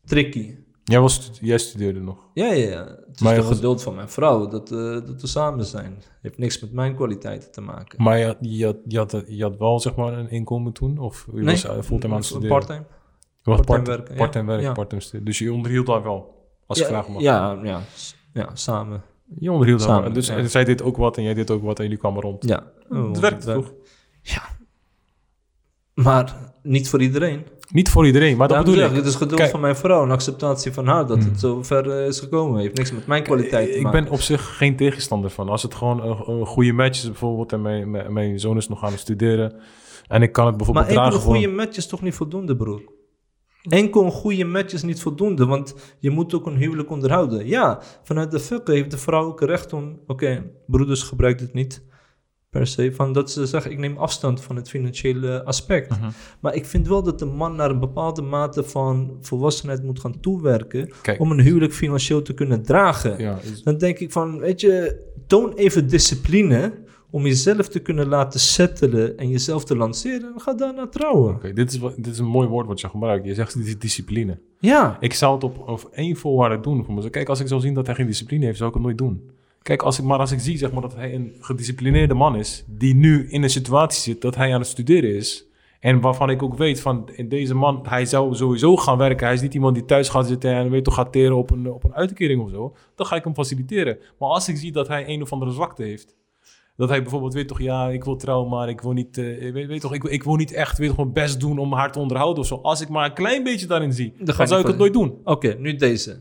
tricky. 0.07 0.55
Jij, 0.85 1.01
was, 1.01 1.15
stu- 1.15 1.47
jij 1.47 1.59
studeerde 1.59 2.01
nog. 2.01 2.19
Ja, 2.35 2.47
ja, 2.47 2.69
ja. 2.69 2.85
Het 2.85 3.15
is 3.15 3.21
Maar 3.21 3.35
de 3.35 3.43
was- 3.43 3.55
geduld 3.55 3.83
van 3.83 3.95
mijn 3.95 4.09
vrouw 4.09 4.49
dat, 4.49 4.73
eh, 4.73 4.79
dat 4.79 5.21
we 5.21 5.27
samen 5.27 5.65
zijn. 5.65 6.03
heeft 6.23 6.39
niks 6.39 6.61
met 6.61 6.73
mijn 6.73 6.95
kwaliteiten 6.95 7.51
te 7.53 7.61
maken. 7.61 8.03
Maar 8.03 8.19
je, 8.19 8.25
had- 8.27 8.37
je, 8.41 8.65
had, 8.65 8.77
je, 8.85 8.99
had, 8.99 9.23
je 9.27 9.43
had 9.43 9.57
wel 9.57 9.81
zeg 9.81 9.95
maar 9.95 10.13
een 10.19 10.31
inkomen 10.31 10.73
toen? 10.73 10.99
Of 10.99 11.27
je 11.35 11.45
was 11.45 11.65
eh, 11.65 11.81
fulltime 11.83 12.13
aan 12.13 12.19
het 12.19 12.25
studeren? 12.29 12.57
Parttime. 12.57 12.85
Je 13.43 13.51
was 13.51 13.57
part-time 13.57 13.83
part- 13.83 13.97
werken, 13.97 14.15
ja. 14.15 14.21
Part-time 14.21 14.47
werken, 14.47 14.67
Ja. 14.67 14.73
part-time 14.73 15.01
studeren. 15.01 15.27
Dus 15.27 15.39
je 15.39 15.53
onderhield 15.53 15.87
daar 15.87 16.03
wel, 16.03 16.47
als 16.67 16.79
ik 16.79 16.85
ja, 16.85 16.91
vragen 16.91 17.13
mag. 17.13 17.23
Ja, 17.23 17.59
ja, 17.63 17.81
ja, 18.33 18.51
samen. 18.55 19.03
Je 19.39 19.53
onderhield 19.53 19.79
daar 19.79 19.89
Samen, 19.89 20.05
wel. 20.05 20.13
Dus 20.13 20.27
ja. 20.27 20.37
en 20.37 20.51
zij 20.51 20.65
deed 20.65 20.83
ook 20.83 20.97
wat 20.97 21.17
en 21.17 21.23
jij 21.23 21.35
deed 21.35 21.51
ook 21.51 21.63
wat 21.63 21.79
en 21.79 21.85
jullie 21.85 21.99
kwamen 21.99 22.23
rond. 22.23 22.45
Ja. 22.49 22.73
Het 22.89 23.19
werkte 23.19 23.53
toch? 23.53 23.73
Maar 25.95 26.55
niet 26.67 26.89
voor 26.89 27.03
iedereen. 27.03 27.47
Niet 27.73 27.89
voor 27.91 28.07
iedereen, 28.07 28.37
maar 28.37 28.49
dat 28.49 28.65
bedoel 28.65 28.85
ik. 28.85 28.93
Het 28.95 29.07
is 29.07 29.15
geduld 29.15 29.41
Kijk- 29.41 29.51
van 29.51 29.61
mijn 29.61 29.77
vrouw 29.77 30.03
en 30.05 30.11
acceptatie 30.11 30.73
van 30.73 30.87
haar 30.87 31.07
dat 31.07 31.19
Hmm. 31.19 31.29
het 31.31 31.41
zo 31.41 31.63
ver 31.63 31.91
eh, 31.91 32.07
is 32.07 32.21
gekomen. 32.21 32.61
heeft 32.61 32.77
niks 32.77 32.93
met 32.93 33.07
mijn 33.07 33.23
kwaliteit 33.23 33.69
te 33.71 33.77
Ik 33.77 33.83
maken. 33.83 34.03
ben 34.05 34.13
op 34.13 34.21
zich 34.21 34.57
geen 34.57 34.77
tegenstander 34.77 35.31
van. 35.31 35.49
Als 35.49 35.63
het 35.63 35.75
gewoon 35.75 36.03
een, 36.03 36.35
een 36.39 36.47
goede 36.47 36.73
match 36.73 36.99
is 36.99 37.07
bijvoorbeeld 37.07 37.53
en 37.53 37.63
mijn, 37.63 37.91
mijn, 37.91 38.13
mijn 38.13 38.41
zoon 38.41 38.57
is 38.57 38.69
nog 38.69 38.85
aan 38.85 38.91
het 38.91 39.01
studeren 39.01 39.55
en 40.09 40.23
ik 40.23 40.33
kan 40.33 40.47
het 40.47 40.57
bijvoorbeeld 40.57 40.87
Maar 40.87 40.95
enkel 40.97 41.11
dragen 41.11 41.15
een 41.29 41.33
goede 41.35 41.49
gewoon... 41.49 41.65
match 41.67 41.77
is 41.77 41.87
toch 41.87 42.03
niet 42.03 42.15
voldoende, 42.15 42.57
broer? 42.57 42.83
Enkel 43.63 44.05
een 44.05 44.11
goede 44.11 44.45
match 44.45 44.73
is 44.73 44.83
niet 44.83 45.01
voldoende, 45.03 45.47
want 45.47 45.75
je 45.99 46.11
moet 46.11 46.35
ook 46.35 46.47
een 46.47 46.57
huwelijk 46.57 46.91
onderhouden. 46.91 47.47
Ja, 47.47 47.81
vanuit 48.03 48.31
de 48.31 48.41
fiqh 48.41 48.67
heeft 48.67 48.91
de 48.91 48.99
vrouw 48.99 49.25
ook 49.25 49.41
recht 49.41 49.73
om... 49.73 49.99
Oké, 50.07 50.51
broeders 50.67 51.03
gebruikt 51.03 51.41
het 51.41 51.53
niet 51.53 51.83
per 52.51 52.67
se, 52.67 52.93
van 52.95 53.13
dat 53.13 53.31
ze 53.31 53.47
zeggen... 53.47 53.71
ik 53.71 53.79
neem 53.79 53.97
afstand 53.97 54.41
van 54.43 54.57
het 54.57 54.69
financiële 54.69 55.45
aspect. 55.45 55.91
Mhm. 56.01 56.11
Maar 56.41 56.55
ik 56.55 56.65
vind 56.67 56.89
wel 56.89 57.03
dat 57.03 57.19
de 57.19 57.25
man 57.25 57.57
naar 57.57 57.71
een 57.71 57.81
bepaalde 57.81 58.23
mate 58.23 58.63
van 58.65 59.17
volwassenheid 59.21 59.83
moet 59.83 60.01
gaan 60.01 60.21
toewerken... 60.21 60.91
Kijk, 61.03 61.21
om 61.21 61.31
een 61.31 61.41
huwelijk 61.41 61.73
financieel 61.73 62.23
te 62.23 62.35
kunnen 62.35 62.63
dragen. 62.63 63.19
ja, 63.19 63.39
is- 63.43 63.63
Dan 63.63 63.79
denk 63.79 63.99
ik 63.99 64.13
van, 64.13 64.39
weet 64.39 64.61
je, 64.61 65.01
toon 65.27 65.53
even 65.53 65.89
discipline 65.89 66.85
om 67.11 67.27
jezelf 67.27 67.69
te 67.69 67.79
kunnen 67.79 68.09
laten 68.09 68.41
settelen 68.41 69.17
en 69.19 69.29
jezelf 69.29 69.65
te 69.65 69.77
lanceren. 69.77 70.33
En 70.35 70.41
ga 70.41 70.55
daarna 70.55 70.87
trouwen. 70.89 71.35
Oké, 71.35 71.53
dit, 71.53 71.73
is, 71.73 71.79
dit 71.97 72.07
is 72.07 72.19
een 72.19 72.25
mooi 72.27 72.49
woord 72.49 72.67
wat 72.67 72.81
je 72.81 72.89
gebruikt. 72.89 73.27
Je 73.27 73.35
zegt 73.35 73.65
dis- 73.65 73.79
discipline. 73.79 74.39
Ja, 74.59 74.97
Ik 75.01 75.13
zou 75.15 75.35
het 75.35 75.45
op, 75.45 75.69
op 75.69 75.89
één 75.93 76.17
voorwaarde 76.17 76.61
doen 76.61 76.85
voor 76.85 76.95
mezelf. 76.95 77.13
Kijk, 77.13 77.29
als 77.29 77.41
ik 77.41 77.49
zou 77.49 77.61
zien 77.61 77.75
dat 77.75 77.87
hij 77.87 77.95
geen 77.95 78.07
discipline 78.07 78.45
heeft, 78.45 78.57
zou 78.57 78.69
ik 78.69 78.75
het 78.75 78.85
nooit 78.85 78.99
doen. 78.99 79.31
Kijk, 79.67 79.83
als 79.83 79.99
ik, 79.99 80.05
maar 80.05 80.19
als 80.19 80.33
ik 80.33 80.41
zie 80.41 80.59
zeg 80.59 80.73
maar, 80.73 80.83
dat 80.83 80.95
hij 80.95 81.15
een 81.15 81.35
gedisciplineerde 81.41 82.15
man 82.15 82.37
is, 82.37 82.65
die 82.67 82.95
nu 82.95 83.27
in 83.31 83.43
een 83.43 83.51
situatie 83.51 84.01
zit 84.03 84.21
dat 84.23 84.35
hij 84.35 84.53
aan 84.55 84.61
het 84.61 84.69
studeren 84.69 85.15
is, 85.17 85.47
en 85.81 86.01
waarvan 86.01 86.31
ik 86.31 86.43
ook 86.43 86.57
weet 86.57 86.81
van 86.81 87.09
in 87.13 87.29
deze 87.29 87.55
man, 87.55 87.81
hij 87.89 88.05
zou 88.07 88.35
sowieso 88.35 88.77
gaan 88.77 88.99
werken. 88.99 89.27
Hij 89.27 89.35
is 89.35 89.41
niet 89.41 89.55
iemand 89.55 89.75
die 89.75 89.85
thuis 89.85 90.09
gaat 90.09 90.27
zitten 90.27 90.51
en 90.53 90.71
weet 90.71 90.85
toch 90.85 90.95
gaat 90.95 91.13
teren 91.13 91.37
op 91.37 91.51
een, 91.51 91.71
op 91.73 91.85
een 91.85 91.95
uitkering 91.95 92.43
of 92.43 92.51
zo. 92.51 92.75
Dan 92.95 93.07
ga 93.07 93.17
ik 93.17 93.25
hem 93.25 93.35
faciliteren. 93.35 93.99
Maar 94.19 94.29
als 94.29 94.49
ik 94.49 94.57
zie 94.57 94.73
dat 94.73 94.89
hij 94.89 95.09
een 95.09 95.23
of 95.23 95.33
andere 95.33 95.53
zwakte 95.53 95.83
heeft, 95.83 96.17
dat 96.77 96.89
hij 96.89 97.03
bijvoorbeeld 97.03 97.35
weet 97.35 97.49
toch, 97.49 97.61
ja, 97.61 97.89
ik 97.89 98.05
wil 98.05 98.17
trouwen, 98.17 98.51
maar 98.51 98.69
ik 98.69 98.81
wil 98.81 98.93
niet, 98.93 99.19
eh, 99.19 99.53
weet, 99.53 99.67
weet 99.67 99.81
toch, 99.81 99.95
ik, 99.95 100.03
wil- 100.03 100.13
ik 100.13 100.23
wil 100.23 100.35
niet 100.37 100.53
echt, 100.53 100.79
weet 100.79 100.89
toch, 100.89 100.97
mijn 100.97 101.13
best 101.13 101.41
doen 101.41 101.59
om 101.59 101.73
haar 101.73 101.93
te 101.93 101.99
onderhouden 101.99 102.39
of 102.43 102.47
zo. 102.49 102.55
Als 102.63 102.81
ik 102.81 102.89
maar 102.89 103.05
een 103.05 103.15
klein 103.15 103.43
beetje 103.43 103.67
daarin 103.67 103.93
zie, 103.93 104.13
Dan 104.19 104.35
zou 104.49 104.61
ik 104.61 104.67
het 104.67 104.79
nooit 104.79 104.93
doen. 104.93 105.15
oké, 105.25 105.57
nu 105.59 105.77
deze. 105.77 106.21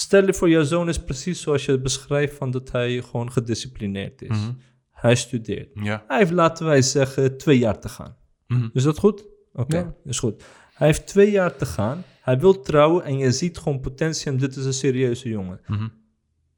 Stel 0.00 0.26
je 0.26 0.34
voor, 0.34 0.48
jouw 0.48 0.62
zoon 0.62 0.88
is 0.88 0.98
precies 0.98 1.40
zoals 1.40 1.64
je 1.64 1.72
het 1.72 1.82
beschrijft 1.82 2.36
van 2.36 2.50
dat 2.50 2.72
hij 2.72 3.02
gewoon 3.02 3.32
gedisciplineerd 3.32 4.22
is. 4.22 4.28
Mhm. 4.28 4.52
Hij 4.90 5.14
studeert. 5.14 5.68
Ja. 5.74 6.04
Hij 6.08 6.18
heeft, 6.18 6.30
laten 6.30 6.66
wij 6.66 6.82
zeggen, 6.82 7.36
twee 7.36 7.58
jaar 7.58 7.78
te 7.80 7.88
gaan. 7.88 8.16
Mhm. 8.46 8.68
Is 8.72 8.82
dat 8.82 8.98
goed? 8.98 9.26
Oké, 9.52 9.76
Ja. 9.76 9.94
is 10.04 10.18
goed. 10.18 10.42
Hij 10.74 10.86
heeft 10.86 11.06
twee 11.06 11.30
jaar 11.30 11.56
te 11.56 11.66
gaan. 11.66 12.04
Hij 12.20 12.38
wil 12.38 12.60
trouwen 12.60 13.04
en 13.04 13.18
je 13.18 13.32
ziet 13.32 13.58
gewoon 13.58 13.80
potentie 13.80 14.26
en 14.30 14.36
dit 14.36 14.56
is 14.56 14.64
een 14.64 14.72
serieuze 14.72 15.28
jongen. 15.28 15.60
Mhm. 15.66 15.88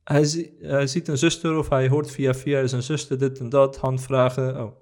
Hij, 0.04 0.24
zie- 0.24 0.54
hij 0.60 0.86
ziet 0.86 1.08
een 1.08 1.18
zuster 1.18 1.56
of 1.56 1.68
hij 1.68 1.88
hoort 1.88 2.10
via 2.10 2.34
via 2.34 2.66
zijn 2.66 2.82
zuster 2.82 3.18
dit 3.18 3.38
en 3.38 3.48
dat, 3.48 3.76
handvragen. 3.76 4.62
Oh. 4.62 4.72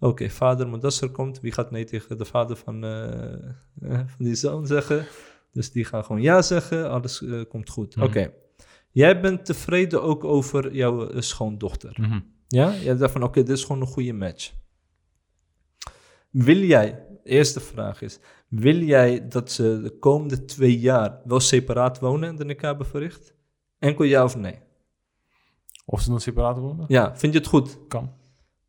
Oké, 0.00 0.28
vader 0.30 0.68
Modassar 0.68 1.08
komt. 1.08 1.40
Wie 1.40 1.52
gaat 1.52 1.70
nee 1.70 1.84
tegen 1.84 2.18
de 2.18 2.24
vader 2.24 2.56
van, 2.56 2.84
eh, 2.84 3.32
eh, 3.32 3.38
van 3.80 4.24
die 4.24 4.34
zoon 4.34 4.66
zeggen? 4.66 5.06
Dus 5.52 5.72
die 5.72 5.84
gaan 5.84 6.04
gewoon 6.04 6.22
ja 6.22 6.42
zeggen, 6.42 6.90
alles 6.90 7.22
eh, 7.22 7.40
komt 7.48 7.70
goed. 7.70 7.96
Mhm. 7.96 8.04
Oké. 8.06 8.32
Jij 8.90 9.20
bent 9.20 9.44
tevreden 9.44 10.02
ook 10.02 10.24
over 10.24 10.74
jouw 10.74 11.08
eh, 11.08 11.20
schoondochter. 11.20 11.96
Mhm. 12.00 12.20
Ja? 12.48 12.74
Jij 12.74 12.96
dacht 12.96 13.12
van, 13.12 13.22
oké, 13.22 13.42
dit 13.42 13.56
is 13.56 13.64
gewoon 13.64 13.80
een 13.80 13.86
goede 13.86 14.12
match. 14.12 14.52
Wil 16.30 16.56
jij, 16.56 17.06
eerste 17.24 17.60
vraag 17.60 18.02
is, 18.02 18.18
wil 18.48 18.76
jij 18.76 19.28
dat 19.28 19.50
ze 19.50 19.80
de 19.82 19.98
komende 19.98 20.44
twee 20.44 20.78
jaar 20.78 21.20
wel 21.24 21.40
separaat 21.40 21.98
wonen 21.98 22.28
en 22.28 22.36
de 22.36 22.44
nikah 22.44 22.68
hebben 22.68 22.86
verricht? 22.86 23.34
Enkel 23.78 24.04
ja 24.04 24.24
of 24.24 24.36
nee? 24.36 24.58
Of 25.84 26.00
ze 26.00 26.10
dan 26.10 26.20
separaat 26.20 26.58
wonen? 26.58 26.84
Ja, 26.88 27.16
vind 27.16 27.32
je 27.32 27.38
het 27.38 27.48
goed? 27.48 27.78
Kan. 27.88 28.12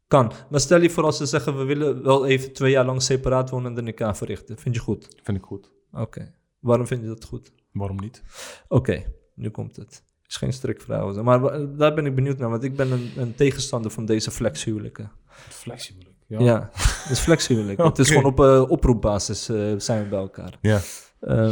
Kan. 0.08 0.32
Maar 0.50 0.60
stel 0.60 0.82
je 0.82 0.90
voor 0.90 1.04
als 1.04 1.18
ze 1.18 1.26
zeggen, 1.26 1.58
we 1.58 1.64
willen 1.64 2.04
wel 2.04 2.26
even 2.26 2.54
twee 2.54 2.72
jaar 2.72 2.86
lang 2.86 3.02
separaat 3.02 3.50
wonen 3.50 3.70
en 3.70 3.76
de 3.76 3.82
nikah 3.82 4.14
verrichten. 4.14 4.58
Vind 4.58 4.76
je 4.76 4.82
goed? 4.82 5.08
Vind 5.24 5.38
ik 5.38 5.44
goed. 5.44 5.72
Oké. 5.92 6.34
Waarom 6.64 6.88
vind 6.88 7.02
je 7.02 7.08
dat 7.08 7.24
goed? 7.24 7.52
Waarom 7.72 8.00
niet? 8.00 8.24
Oké, 8.68 9.04
nu 9.36 9.50
komt 9.50 9.76
het. 9.76 10.04
is 10.28 10.36
geen 10.36 10.54
strikvrouw. 10.54 11.24
Maar 11.24 11.42
daar 11.78 11.94
ben 11.94 12.06
ik 12.06 12.16
benieuwd 12.16 12.38
naar, 12.38 12.50
want 12.50 12.64
ik 12.64 12.76
ben 12.76 12.92
een, 12.92 13.12
een 13.16 13.36
tegenstander 13.36 13.92
van 13.92 14.06
deze 14.06 14.32
flexhuwelijken. 14.32 15.12
Flexibel. 15.50 16.12
Ja, 16.28 16.70
het 16.74 17.12
is 17.12 17.20
flexhuwelijk. 17.20 17.84
Het 17.84 18.00
is 18.00 18.08
gewoon 18.08 18.26
op 18.26 18.40
eh, 18.40 18.70
oproepbasis 18.70 19.50
eh, 19.50 19.74
zijn 19.78 20.04
we 20.04 20.10
bij 20.10 20.20
elkaar. 20.20 20.58
Ja. 20.62 20.80
Eh, 21.20 21.52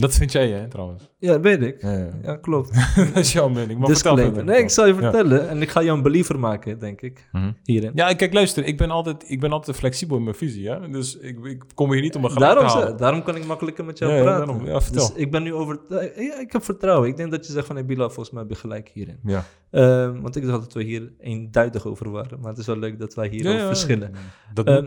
Dat 0.00 0.14
vind 0.14 0.32
jij, 0.32 0.50
hè, 0.50 0.68
trouwens. 0.68 1.10
ja, 1.18 1.40
weet 1.40 1.62
ik. 1.62 1.82
Ja, 1.82 1.92
ja. 1.92 2.08
Ja, 2.22 2.36
klopt. 2.36 2.72
dat 3.14 3.16
is 3.16 3.32
jouw 3.32 3.48
mening. 3.48 3.78
Maar 3.78 3.88
vertel. 3.96 4.44
Nee, 4.44 4.58
ik 4.58 4.70
zal 4.70 4.86
je 4.86 4.92
Ja. 4.94 4.98
vertellen. 5.00 5.48
En 5.48 5.62
ik 5.62 5.68
ga 5.70 5.82
jou 5.82 5.96
een 5.96 6.02
believer 6.02 6.38
maken, 6.38 6.78
denk 6.78 7.00
ik. 7.00 7.28
Mhm. 7.32 7.52
Hierin. 7.62 7.90
Ja, 7.94 8.12
kijk, 8.14 8.32
luister. 8.32 8.64
Ik 8.64 8.76
ben 8.76 8.90
altijd, 8.90 9.24
ik 9.30 9.40
ben 9.40 9.52
altijd 9.52 9.76
flexibel 9.76 10.16
in 10.16 10.22
mijn 10.24 10.36
visie, 10.36 10.68
hè. 10.70 10.88
Dus 10.88 11.18
ik, 11.18 11.44
ik 11.44 11.62
kom 11.74 11.92
hier 11.92 12.00
niet 12.02 12.14
om 12.16 12.24
een 12.24 12.30
gelijk 12.30 12.52
Daarom, 12.52 12.70
te 12.72 12.78
halen. 12.78 12.96
daarom 12.96 13.22
kan 13.22 13.36
ik 13.36 13.46
makkelijker 13.46 13.84
met 13.84 13.98
jou 13.98 14.22
praten. 14.22 14.46
daarom. 14.46 14.66
Ja, 14.66 14.80
vertel. 14.80 15.06
dus 15.08 15.16
ik 15.16 15.30
ben 15.30 15.42
nu 15.42 15.54
over... 15.54 15.78
Ja, 15.88 16.38
ik 16.40 16.52
heb 16.52 16.64
vertrouwen. 16.64 17.08
Ik 17.08 17.16
denk 17.16 17.30
dat 17.30 17.46
je 17.46 17.52
zegt 17.52 17.66
van... 17.66 17.76
Hey, 17.76 17.84
Bilal, 17.84 18.06
volgens 18.10 18.30
mij 18.30 18.42
heb 18.42 18.50
je 18.50 18.56
gelijk 18.56 18.90
hierin. 18.94 19.18
Ja. 19.24 19.44
Ehm, 19.70 20.20
want 20.20 20.36
ik 20.36 20.46
dacht 20.46 20.60
dat 20.60 20.72
we 20.72 20.82
hier 20.82 21.12
eenduidig 21.20 21.86
over 21.86 22.10
waren. 22.10 22.40
Maar 22.40 22.50
het 22.50 22.58
is 22.58 22.66
wel 22.66 22.76
leuk 22.78 22.98
dat 22.98 23.14
wij 23.14 23.28
hierover 23.28 23.60
ja, 23.60 23.66
verschillen. 23.66 24.12
Dat 24.54 24.66
Ehm, 24.66 24.86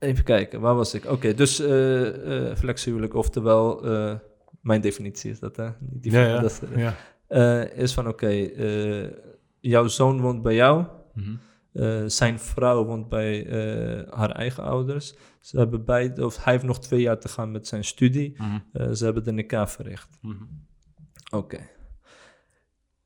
even 0.00 0.24
kijken, 0.24 0.60
waar 0.60 0.74
was 0.74 0.94
ik? 0.94 1.04
Oké, 1.04 1.34
dus 1.34 1.60
eh 1.60 2.48
eh 2.50 2.56
flexhuwelijk, 2.56 3.14
oftewel... 3.14 3.84
eh, 3.84 4.14
mijn 4.60 4.80
definitie 4.80 5.30
is 5.30 5.38
dat, 5.38 5.56
hè? 5.56 5.68
Die 5.80 6.12
ja, 6.12 6.26
ja. 6.26 6.40
dat, 6.40 6.62
ja. 6.76 6.94
is 7.64 7.94
van, 7.94 8.08
oké, 8.08 8.50
jouw 9.60 9.86
zoon 9.86 10.20
woont 10.20 10.42
bij 10.42 10.54
jou. 10.54 10.84
Mhm. 11.14 12.08
zijn 12.08 12.38
vrouw 12.38 12.84
woont 12.84 13.08
bij 13.08 13.46
haar 14.10 14.30
eigen 14.30 14.62
ouders. 14.62 15.14
Ze 15.40 15.58
hebben 15.58 15.84
beide, 15.84 16.24
of 16.24 16.44
hij 16.44 16.52
heeft 16.52 16.64
nog 16.64 16.80
twee 16.80 17.00
jaar 17.00 17.18
te 17.18 17.28
gaan 17.28 17.50
met 17.50 17.66
zijn 17.66 17.84
studie. 17.84 18.36
Eh, 18.72 18.90
ze 18.90 19.04
hebben 19.04 19.24
de 19.24 19.32
nikah 19.32 19.66
verricht. 19.66 20.18
Oké. 21.32 21.58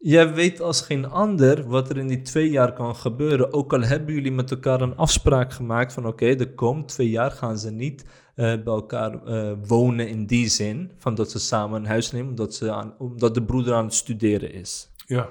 Jij 0.06 0.34
weet 0.34 0.60
als 0.60 0.80
geen 0.80 1.08
ander 1.10 1.68
wat 1.68 1.90
er 1.90 1.96
in 1.96 2.06
die 2.06 2.22
twee 2.22 2.50
jaar 2.50 2.72
kan 2.72 2.96
gebeuren. 2.96 3.52
Ook 3.52 3.72
al 3.72 3.80
hebben 3.80 4.14
jullie 4.14 4.32
met 4.32 4.50
elkaar 4.50 4.80
een 4.80 4.96
afspraak 4.96 5.52
gemaakt 5.52 5.92
van 5.92 6.06
oké, 6.06 6.34
de 6.34 6.54
komende 6.54 6.86
twee 6.86 7.10
jaar 7.10 7.30
gaan 7.30 7.58
ze 7.58 7.70
niet 7.70 8.04
eh, 8.34 8.34
bij 8.34 8.64
elkaar 8.64 9.24
eh, 9.24 9.56
wonen 9.66 10.08
in 10.08 10.26
die 10.26 10.48
zin. 10.48 10.92
Van 10.96 11.14
dat 11.14 11.30
ze 11.30 11.38
samen 11.38 11.80
een 11.80 11.86
huis 11.86 12.10
nemen, 12.10 12.28
omdat, 12.28 12.54
ze 12.54 12.72
aan, 12.72 12.94
omdat 12.98 13.34
de 13.34 13.44
broeder 13.44 13.74
aan 13.74 13.84
het 13.84 13.94
studeren 13.94 14.52
is. 14.52 14.92
Ja. 15.06 15.30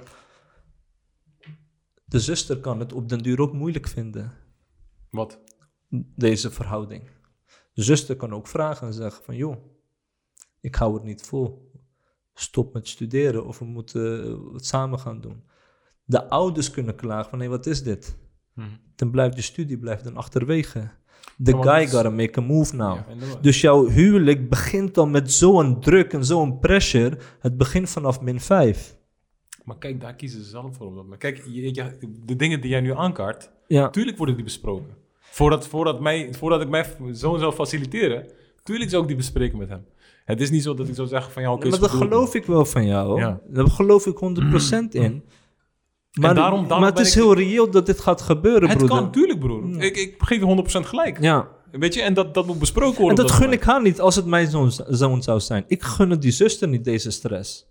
De 2.05 2.19
zuster 2.19 2.59
kan 2.59 2.79
het 2.79 2.93
op 2.93 3.09
den 3.09 3.19
duur 3.19 3.39
ook 3.39 3.53
moeilijk 3.53 3.87
vinden, 3.87 4.33
Wat? 5.09 5.39
deze 6.15 6.51
verhouding. 6.51 7.09
De 7.73 7.83
zuster 7.83 8.15
kan 8.15 8.33
ook 8.33 8.47
vragen 8.47 8.87
en 8.87 8.93
zeggen 8.93 9.23
van 9.23 9.35
joh, 9.35 9.55
ik 10.61 10.75
hou 10.75 10.93
het 10.93 11.03
niet 11.03 11.21
vol. 11.21 11.62
Stop 12.33 12.73
met 12.73 12.87
studeren 12.87 13.45
of 13.45 13.59
we 13.59 13.65
moeten 13.65 14.23
eh, 14.25 14.53
het 14.53 14.65
samen 14.65 14.99
gaan 14.99 15.21
doen. 15.21 15.43
De 16.05 16.29
ouders 16.29 16.71
kunnen 16.71 16.95
klagen 16.95 17.29
van 17.29 17.39
hé, 17.39 17.47
wat 17.47 17.65
is 17.65 17.83
dit? 17.83 18.17
Dan 18.95 19.11
blijft 19.11 19.35
de 19.35 19.41
studie 19.41 19.77
blijft 19.77 20.03
dan 20.03 20.17
achterwege. 20.17 20.89
The 21.43 21.51
Ja, 21.55 21.61
guy 21.61 21.87
gotta 21.87 22.09
make 22.09 22.39
a 22.39 22.41
move 22.43 22.75
now. 22.75 22.97
Ja, 23.19 23.35
dus 23.41 23.61
jouw 23.61 23.87
huwelijk 23.87 24.49
begint 24.49 24.93
dan 24.93 25.11
met 25.11 25.31
zo'n 25.31 25.79
druk 25.81 26.13
en 26.13 26.25
zo'n 26.25 26.59
pressure. 26.59 27.17
Het 27.39 27.57
begint 27.57 27.89
vanaf 27.89 28.21
min 28.21 28.39
5. 28.39 28.97
Maar 29.63 29.77
kijk, 29.77 30.01
daar 30.01 30.15
kiezen 30.15 30.43
ze 30.43 30.49
zelf 30.49 30.75
voor. 30.75 30.91
moment. 30.91 31.17
Kijk, 31.19 31.43
je- 31.45 31.73
je- 31.73 31.97
de 32.25 32.35
dingen 32.35 32.61
die 32.61 32.69
jij 32.69 32.81
nu 32.81 32.93
aankaart, 32.95 33.51
Ja. 33.67 33.89
tuurlijk 33.89 34.17
worden 34.17 34.35
die 34.35 34.43
besproken. 34.43 34.95
Voordat, 35.19 35.67
voordat, 35.67 35.99
mij, 36.01 36.33
voordat 36.33 36.61
ik 36.61 36.69
mijn 36.69 36.85
zoon 37.15 37.39
zou 37.39 37.53
faciliteren, 37.53 38.27
tuurlijk 38.63 38.89
zou 38.89 39.01
ik 39.01 39.07
die 39.07 39.17
bespreken 39.17 39.57
met 39.57 39.69
hem. 39.69 39.85
Het 40.25 40.41
is 40.41 40.49
niet 40.49 40.63
zo 40.63 40.73
dat 40.73 40.87
ik 40.87 40.95
zou 40.95 41.07
zeggen 41.07 41.31
van 41.31 41.47
oké, 41.47 41.69
maar 41.69 41.79
dat 41.79 41.89
geloof 41.89 42.35
ik 42.35 42.45
wel 42.45 42.65
van 42.65 42.85
jou. 42.85 43.19
Ja. 43.19 43.39
Daar 43.47 43.67
geloof 43.69 44.05
ik 44.05 44.17
100% 44.17 44.93
in. 44.95 45.23
Maar, 46.13 46.35
daarom- 46.35 46.61
daarom 46.61 46.79
maar 46.79 46.89
het 46.89 46.99
is 46.99 47.07
ik- 47.07 47.13
heel 47.13 47.33
reëel 47.33 47.69
dat 47.69 47.85
dit 47.85 47.99
gaat 47.99 48.21
gebeuren, 48.21 48.69
Het 48.69 48.77
broeder. 48.77 48.97
kan, 48.97 49.11
tuurlijk 49.11 49.39
broer. 49.39 49.81
Ik, 49.81 49.97
ik 49.97 50.15
geef 50.17 50.39
je 50.39 50.45
100% 50.45 50.85
gelijk. 50.85 51.21
Ja. 51.21 51.47
Weet 51.71 51.93
je, 51.93 52.01
en 52.01 52.13
dat, 52.13 52.33
dat 52.33 52.45
moet 52.45 52.59
besproken 52.59 52.99
worden. 53.01 53.17
En 53.17 53.23
dat 53.23 53.31
gun 53.31 53.41
moment. 53.43 53.61
ik 53.61 53.67
haar 53.67 53.81
niet 53.81 54.01
als 54.01 54.15
het 54.15 54.25
mijn 54.25 54.49
zoon, 54.49 54.71
zoon 54.87 55.23
zou 55.23 55.39
zijn. 55.39 55.63
Ik 55.67 55.83
gun 55.83 56.09
het 56.09 56.21
die 56.21 56.31
zuster 56.31 56.67
niet 56.67 56.83
deze 56.83 57.11
stress. 57.11 57.65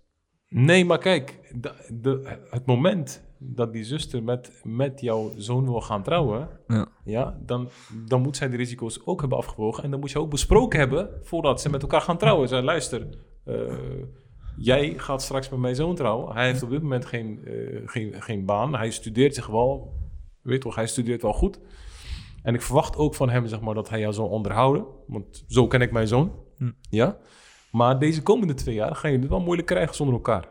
Nee, 0.49 0.85
maar 0.85 0.97
kijk, 0.97 1.39
de, 1.55 1.71
de- 2.01 2.37
het 2.49 2.65
moment 2.65 3.21
dat 3.45 3.73
die 3.73 3.83
zuster 3.83 4.23
met, 4.23 4.61
met 4.63 5.01
jouw 5.01 5.31
zoon 5.35 5.63
wil 5.63 5.81
gaan 5.81 6.03
trouwen, 6.03 6.49
Ja. 6.67 6.87
ja, 7.03 7.37
dan, 7.45 7.69
dan 8.05 8.21
moet 8.21 8.37
zij 8.37 8.49
de 8.49 8.57
risico's 8.57 9.01
ook 9.05 9.19
hebben 9.19 9.37
afgewogen. 9.37 9.83
En 9.83 9.91
dan 9.91 9.99
moet 9.99 10.11
je 10.11 10.19
ook 10.19 10.29
besproken 10.29 10.79
hebben 10.79 11.09
voordat 11.21 11.61
ze 11.61 11.69
met 11.69 11.81
elkaar 11.81 12.01
gaan 12.01 12.17
trouwen. 12.17 12.47
Zij, 12.47 12.61
luister, 12.61 13.07
eh, 13.43 13.55
jij 14.57 14.93
gaat 14.97 15.21
straks 15.21 15.49
met 15.49 15.59
mijn 15.59 15.75
zoon 15.75 15.95
trouwen. 15.95 16.33
Hij 16.33 16.45
heeft 16.45 16.63
op 16.63 16.69
dit 16.69 16.81
moment 16.81 17.05
geen, 17.05 17.45
eh, 17.45 17.81
geen, 17.85 18.21
geen 18.21 18.45
baan. 18.45 18.75
Hij 18.75 18.91
studeert 18.91 19.35
zich 19.35 19.47
wel, 19.47 19.93
weet 20.41 20.61
toch, 20.61 20.75
hij 20.75 20.87
studeert 20.87 21.21
wel 21.21 21.33
goed. 21.33 21.59
En 22.43 22.53
ik 22.53 22.61
verwacht 22.61 22.97
ook 22.97 23.15
van 23.15 23.29
hem, 23.29 23.47
zeg 23.47 23.61
maar, 23.61 23.73
dat 23.73 23.89
hij 23.89 23.99
jou 23.99 24.13
zal 24.13 24.27
onderhouden. 24.27 24.85
Want 25.07 25.43
zo 25.47 25.67
ken 25.67 25.81
ik 25.81 25.91
mijn 25.91 26.07
zoon. 26.07 26.31
Hm. 26.57 26.71
Ja. 26.89 27.17
Maar 27.71 27.99
deze 27.99 28.23
komende 28.23 28.53
twee 28.53 28.75
jaar 28.75 28.95
gaan 28.95 29.09
jullie 29.11 29.25
het 29.25 29.35
wel 29.35 29.43
moeilijk 29.43 29.67
krijgen 29.67 29.95
zonder 29.95 30.15
elkaar. 30.15 30.47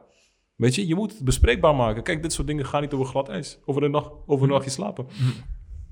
Weet 0.56 0.74
je, 0.74 0.86
je 0.86 0.94
moet 0.94 1.12
het 1.12 1.24
bespreekbaar 1.24 1.74
maken. 1.74 2.02
Kijk, 2.02 2.22
dit 2.22 2.32
soort 2.32 2.46
dingen 2.46 2.66
gaan 2.66 2.80
niet 2.80 2.92
over 2.92 3.06
glad 3.06 3.28
ijs. 3.28 3.58
Over 3.64 3.82
een, 3.82 3.90
nacht, 3.90 4.10
over 4.26 4.44
een 4.46 4.52
nachtje 4.52 4.70
slapen. 4.70 5.06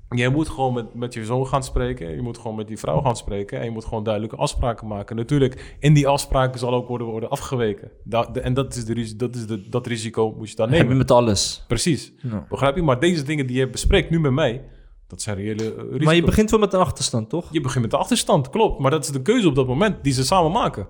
Jij 0.09 0.29
moet 0.29 0.49
gewoon 0.49 0.73
met, 0.73 0.93
met 0.93 1.13
je 1.13 1.25
zoon 1.25 1.47
gaan 1.47 1.63
spreken. 1.63 2.15
Je 2.15 2.21
moet 2.21 2.37
gewoon 2.37 2.55
met 2.55 2.67
die 2.67 2.77
vrouw 2.79 3.01
gaan 3.01 3.15
spreken. 3.15 3.59
En 3.59 3.65
je 3.65 3.71
moet 3.71 3.85
gewoon 3.85 4.03
duidelijke 4.03 4.35
afspraken 4.35 4.87
maken. 4.87 5.15
Natuurlijk, 5.15 5.75
in 5.79 5.93
die 5.93 6.07
afspraken 6.07 6.59
zal 6.59 6.73
ook 6.73 6.87
worden, 6.87 7.07
worden 7.07 7.29
afgeweken. 7.29 7.91
Da- 8.03 8.25
de- 8.25 8.39
en 8.41 8.53
dat 8.53 8.75
is, 8.75 8.85
de, 8.85 9.15
dat, 9.15 9.35
is 9.35 9.47
de, 9.47 9.69
dat 9.69 9.87
risico 9.87 10.33
moet 10.37 10.49
je 10.49 10.55
dan 10.55 10.69
nemen. 10.69 10.97
met 10.97 11.11
alles. 11.11 11.63
Precies. 11.67 12.13
Ja. 12.21 12.45
Begrijp 12.49 12.75
je? 12.75 12.81
Maar 12.81 12.99
deze 12.99 13.23
dingen 13.23 13.47
die 13.47 13.57
je 13.57 13.69
bespreekt 13.69 14.09
nu 14.09 14.19
met 14.19 14.31
mij, 14.31 14.63
dat 15.07 15.21
zijn 15.21 15.35
reële 15.35 15.63
eh, 15.63 15.77
risico's. 15.81 16.03
Maar 16.05 16.15
je 16.15 16.23
begint 16.23 16.49
wel 16.51 16.59
met 16.59 16.73
een 16.73 16.79
achterstand, 16.79 17.29
toch? 17.29 17.47
Je 17.51 17.61
begint 17.61 17.81
met 17.81 17.91
de 17.91 17.97
achterstand, 17.97 18.49
klopt. 18.49 18.79
Maar 18.79 18.91
dat 18.91 19.03
is 19.03 19.09
de 19.11 19.21
keuze 19.21 19.47
op 19.47 19.55
dat 19.55 19.67
moment 19.67 20.03
die 20.03 20.13
ze 20.13 20.25
samen 20.25 20.51
maken. 20.51 20.87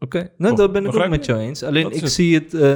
Oké, 0.00 0.30
nou, 0.36 0.56
dat 0.56 0.72
ben 0.72 0.84
ik 0.86 0.94
ook 0.94 1.08
met 1.08 1.24
jou 1.24 1.40
eens. 1.40 1.62
Alleen 1.62 1.90
ik 1.92 2.00
het. 2.00 2.12
zie 2.12 2.34
het 2.34 2.54
eh, 2.54 2.74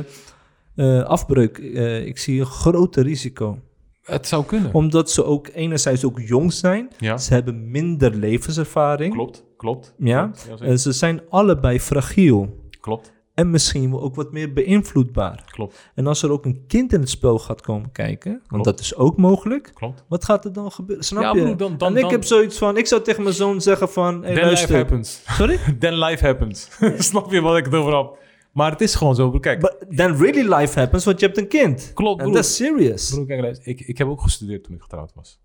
eh, 0.77 1.05
afbreuk. 1.05 1.59
eh, 1.59 2.07
ik 2.07 2.19
zie 2.19 2.41
een 2.41 2.47
grote 2.47 3.01
risico. 3.01 3.59
Het 4.03 4.27
zou 4.27 4.45
kunnen. 4.45 4.75
Omdat 4.75 5.11
ze 5.11 5.25
ook 5.25 5.49
enerzijds 5.53 6.05
ook 6.05 6.21
jong 6.21 6.53
zijn. 6.53 6.89
Ja. 6.99 7.17
Ze 7.19 7.33
hebben 7.33 7.71
minder 7.71 8.15
levenservaring. 8.15 9.13
Klopt, 9.13 9.45
klopt. 9.57 9.95
Ja. 9.99 10.31
Klopt, 10.57 10.81
ze 10.81 10.93
zijn 10.93 11.21
allebei 11.29 11.81
fragiel. 11.81 12.69
klopt, 12.81 13.13
En 13.35 13.51
misschien 13.51 13.91
wel 13.91 14.01
ook 14.03 14.15
wat 14.15 14.33
meer 14.33 14.53
beïnvloedbaar. 14.53 15.45
klopt, 15.51 15.91
En 15.95 16.07
als 16.07 16.23
er 16.23 16.31
ook 16.31 16.45
een 16.45 16.65
kind 16.67 16.93
in 16.93 17.01
het 17.01 17.09
spel 17.11 17.39
gaat 17.39 17.61
komen 17.61 17.93
kijken, 17.93 18.31
want 18.33 18.47
Klopt. 18.49 18.65
dat 18.65 18.81
is 18.81 18.95
ook 18.97 19.17
mogelijk. 19.17 19.71
klopt. 19.75 20.05
Wat 20.09 20.25
gaat 20.25 20.45
er 20.45 20.53
dan 20.53 20.73
gebeuren? 20.73 21.05
Snap 21.05 21.23
Ja, 21.23 21.33
je? 21.35 21.41
broer, 21.43 21.57
dan- 21.57 21.77
dan- 21.79 21.89
en 21.91 21.97
ik 21.97 22.03
dan- 22.03 22.11
heb 22.11 22.25
zoiets 22.25 22.59
van, 22.59 22.77
ik 22.77 22.87
zou 22.87 23.03
tegen 23.03 23.23
mijn 23.23 23.35
zoon 23.35 23.61
zeggen 23.61 23.89
van, 23.89 24.25
hey, 24.25 24.35
Then 24.35 24.49
life 24.51 24.75
happens. 24.77 25.23
Sorry? 25.27 25.59
Then 25.79 25.99
life 25.99 26.25
happens. 26.27 26.69
Snap 27.09 27.33
je 27.33 27.41
wat 27.41 27.57
ik 27.57 27.65
het 27.65 27.75
over 27.75 27.97
heb? 27.97 28.19
Maar 28.53 28.71
het 28.71 28.81
is 28.81 28.95
gewoon 28.95 29.15
zo. 29.15 29.29
broer. 29.29 29.41
Kijk, 29.41 29.61
But 29.61 29.77
then 29.97 30.17
really 30.17 30.55
life 30.55 30.79
happens, 30.79 31.05
want 31.05 31.21
je 31.21 31.27
hebt 31.27 31.39
een 31.39 31.49
kind. 31.49 31.91
Klopt, 31.95 32.19
En 32.21 32.25
broer. 32.27 32.37
that's 32.41 32.57
serious. 32.57 33.11
broer, 33.11 33.27
kijk, 33.27 33.41
luister, 33.41 33.67
ik, 33.67 33.81
ik 33.81 33.99
heb 33.99 34.09
ook 34.09 34.21
gestudeerd 34.21 34.65
toen 34.65 34.75
ik 34.75 34.83
getrouwd 34.83 35.13
was. 35.15 35.41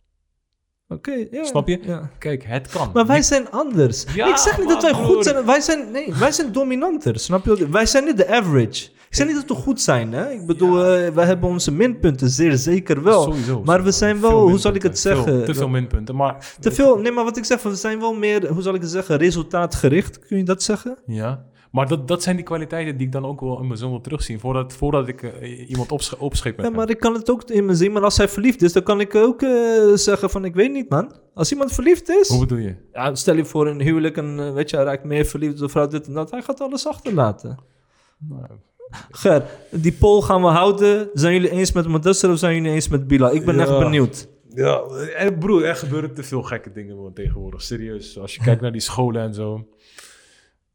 Oké, 0.89 1.25
ja. 1.31 1.43
Snap 1.43 1.67
je? 1.67 1.79
Ja. 1.81 2.09
Kijk, 2.19 2.43
het 2.47 2.67
kan. 2.67 2.89
Maar 2.93 3.05
wij 3.05 3.21
zijn 3.21 3.51
anders. 3.51 4.05
Ja, 4.15 4.27
ik 4.29 4.37
zeg 4.37 4.59
niet 4.59 4.69
dat 4.69 4.81
wij 4.81 4.91
broer. 4.91 5.05
goed 5.05 5.23
zijn. 5.23 5.45
Wij 5.45 5.61
zijn, 5.61 5.91
nee, 5.91 6.13
wij 6.19 6.31
zijn 6.31 6.51
dominanter. 6.51 7.19
Snap 7.19 7.45
je? 7.45 7.69
Wij 7.69 7.85
zijn 7.85 8.05
niet 8.05 8.17
de 8.17 8.27
average. 8.27 8.85
Ik 9.09 9.15
zeg 9.15 9.27
niet 9.27 9.35
dat 9.35 9.45
we 9.57 9.63
goed 9.63 9.81
zijn. 9.81 10.13
Hè? 10.13 10.31
Ik 10.31 10.45
bedoel, 10.45 10.83
eh, 10.85 11.09
wij 11.13 11.25
hebben 11.25 11.49
onze 11.49 11.71
minpunten, 11.71 12.29
zeer 12.29 12.55
zeker 12.57 13.03
wel. 13.03 13.23
Sowieso. 13.23 13.61
maar 13.65 13.83
we 13.83 13.91
zijn 13.91 14.21
wel, 14.21 14.47
hoe 14.49 14.57
zal 14.57 14.73
ik 14.73 14.81
het. 14.83 14.99
Veel- 15.01 15.15
zeggen? 15.23 15.45
te 15.45 15.53
veel 15.53 15.67
minpunten. 15.69 16.15
Maar, 16.15 16.55
Te 16.59 16.71
veel, 16.71 16.97
nee, 16.99 17.11
maar 17.11 17.23
wat 17.23 17.37
ik 17.37 17.45
zeg, 17.45 17.61
we 17.61 17.75
zijn 17.75 17.99
wel 17.99 18.13
meer, 18.13 18.47
hoe 18.47 18.61
zal 18.61 18.73
ik 18.73 18.81
het 18.81 18.89
zeggen, 18.89 19.17
resultaatgericht. 19.17 20.19
Kun 20.19 20.37
je 20.37 20.43
dat 20.43 20.63
zeggen? 20.63 20.97
Ja. 21.05 21.45
Maar 21.71 21.87
dat, 21.87 22.07
dat 22.07 22.23
zijn 22.23 22.35
die 22.35 22.45
kwaliteiten 22.45 22.97
die 22.97 23.05
ik 23.05 23.11
dan 23.13 23.25
ook 23.25 23.41
wel 23.41 23.59
in 23.59 23.67
mijn 23.67 23.79
zoon 23.79 23.89
wil 23.89 24.01
terugzien. 24.01 24.39
Voordat, 24.39 24.73
voordat 24.73 25.07
ik 25.07 25.23
eh, 25.23 25.69
iemand 25.69 25.91
opsch 25.91 26.13
opschep 26.13 26.55
met 26.55 26.65
Ja, 26.65 26.71
hem. 26.71 26.79
maar 26.79 26.89
ik 26.89 26.99
kan 26.99 27.13
het 27.13 27.29
ook 27.31 27.43
in 27.49 27.65
me 27.65 27.75
zien. 27.75 27.91
Maar 27.91 28.03
als 28.03 28.17
hij 28.17 28.27
verliefd 28.27 28.61
is, 28.61 28.73
dan 28.73 28.83
kan 28.83 28.99
ik 28.99 29.15
ook 29.15 29.41
eh, 29.41 29.49
zeggen 29.93 30.29
van, 30.29 30.45
ik 30.45 30.53
weet 30.55 30.71
niet, 30.71 30.89
man. 30.89 31.11
Als 31.33 31.51
iemand 31.51 31.71
verliefd 31.71 32.09
is, 32.09 32.29
Hoe 32.29 32.39
bedoel 32.39 32.57
je? 32.57 32.75
ja, 32.93 33.15
stel 33.15 33.35
je 33.35 33.45
voor 33.45 33.67
een 33.67 33.81
huwelijk 33.81 34.17
en 34.17 34.39
eh, 34.39 34.53
weet 34.53 34.69
je, 34.69 34.75
hij 34.75 34.85
raakt 34.85 35.03
meer 35.03 35.25
verliefd 35.25 35.53
op 35.53 35.59
de 35.59 35.69
vrouw, 35.69 35.87
dit 35.87 36.07
en 36.07 36.13
dat. 36.13 36.31
Hij 36.31 36.41
gaat 36.41 36.61
alles 36.61 36.87
achterlaten. 36.87 37.57
Nou, 38.29 38.43
Ger, 39.11 39.43
die 39.71 39.91
poll 39.93 40.21
gaan 40.21 40.41
we 40.41 40.47
houden. 40.47 41.09
Zijn 41.13 41.33
jullie 41.33 41.49
eens 41.51 41.71
met 41.71 41.87
Modester 41.87 42.31
of 42.31 42.37
zijn 42.37 42.55
jullie 42.55 42.71
eens 42.71 42.87
met 42.87 43.07
Bila? 43.07 43.29
Ik 43.29 43.45
ben 43.45 43.55
Ja. 43.55 43.61
echt 43.61 43.79
benieuwd. 43.79 44.27
Ja, 44.53 44.79
eh, 45.17 45.37
broer, 45.39 45.65
er 45.65 45.75
gebeuren 45.75 46.13
te 46.13 46.23
veel 46.23 46.41
gekke 46.43 46.71
dingen 46.71 46.95
man, 47.01 47.13
tegenwoordig. 47.13 47.61
Serieus. 47.61 48.19
Als 48.19 48.35
je 48.35 48.41
kijkt 48.41 48.61
naar 48.61 48.71
die 48.71 48.81
scholen 48.81 49.21
en 49.21 49.33
zo. 49.33 49.67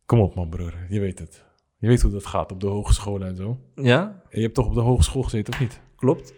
Kom 0.07 0.21
op, 0.21 0.35
man, 0.35 0.49
broer. 0.49 0.75
Je 0.89 1.01
weet 1.01 1.19
het. 1.19 1.45
Je 1.79 1.89
weet 1.89 2.03
hoe 2.03 2.11
dat 2.13 2.27
gaat 2.27 2.53
op 2.53 2.61
de 2.61 2.67
hogescholen 2.67 3.29
en 3.29 3.37
zo. 3.37 3.59
Ja, 3.75 4.23
En 4.29 4.39
je 4.39 4.43
hebt 4.43 4.55
toch 4.55 4.67
op 4.67 4.75
de 4.75 4.81
hogeschool 4.81 5.23
gezeten, 5.23 5.53
of 5.53 5.61
niet? 5.61 5.81
klopt. 5.97 6.35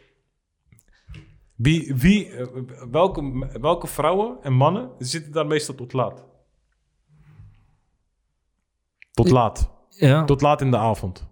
Wie, 1.55 1.95
wie, 1.95 2.31
eh, 2.31 2.47
welke, 2.91 3.49
welke 3.61 3.87
vrouwen 3.87 4.37
en 4.43 4.53
mannen 4.53 4.91
zitten 4.99 5.33
daar 5.33 5.47
meestal 5.47 5.75
tot 5.75 5.93
laat? 5.93 6.25
Tot 9.13 9.31
laat. 9.31 9.71
Ja, 9.89 10.25
Tot 10.25 10.41
laat 10.41 10.61
in 10.61 10.71
de 10.71 10.77
avond. 10.77 11.27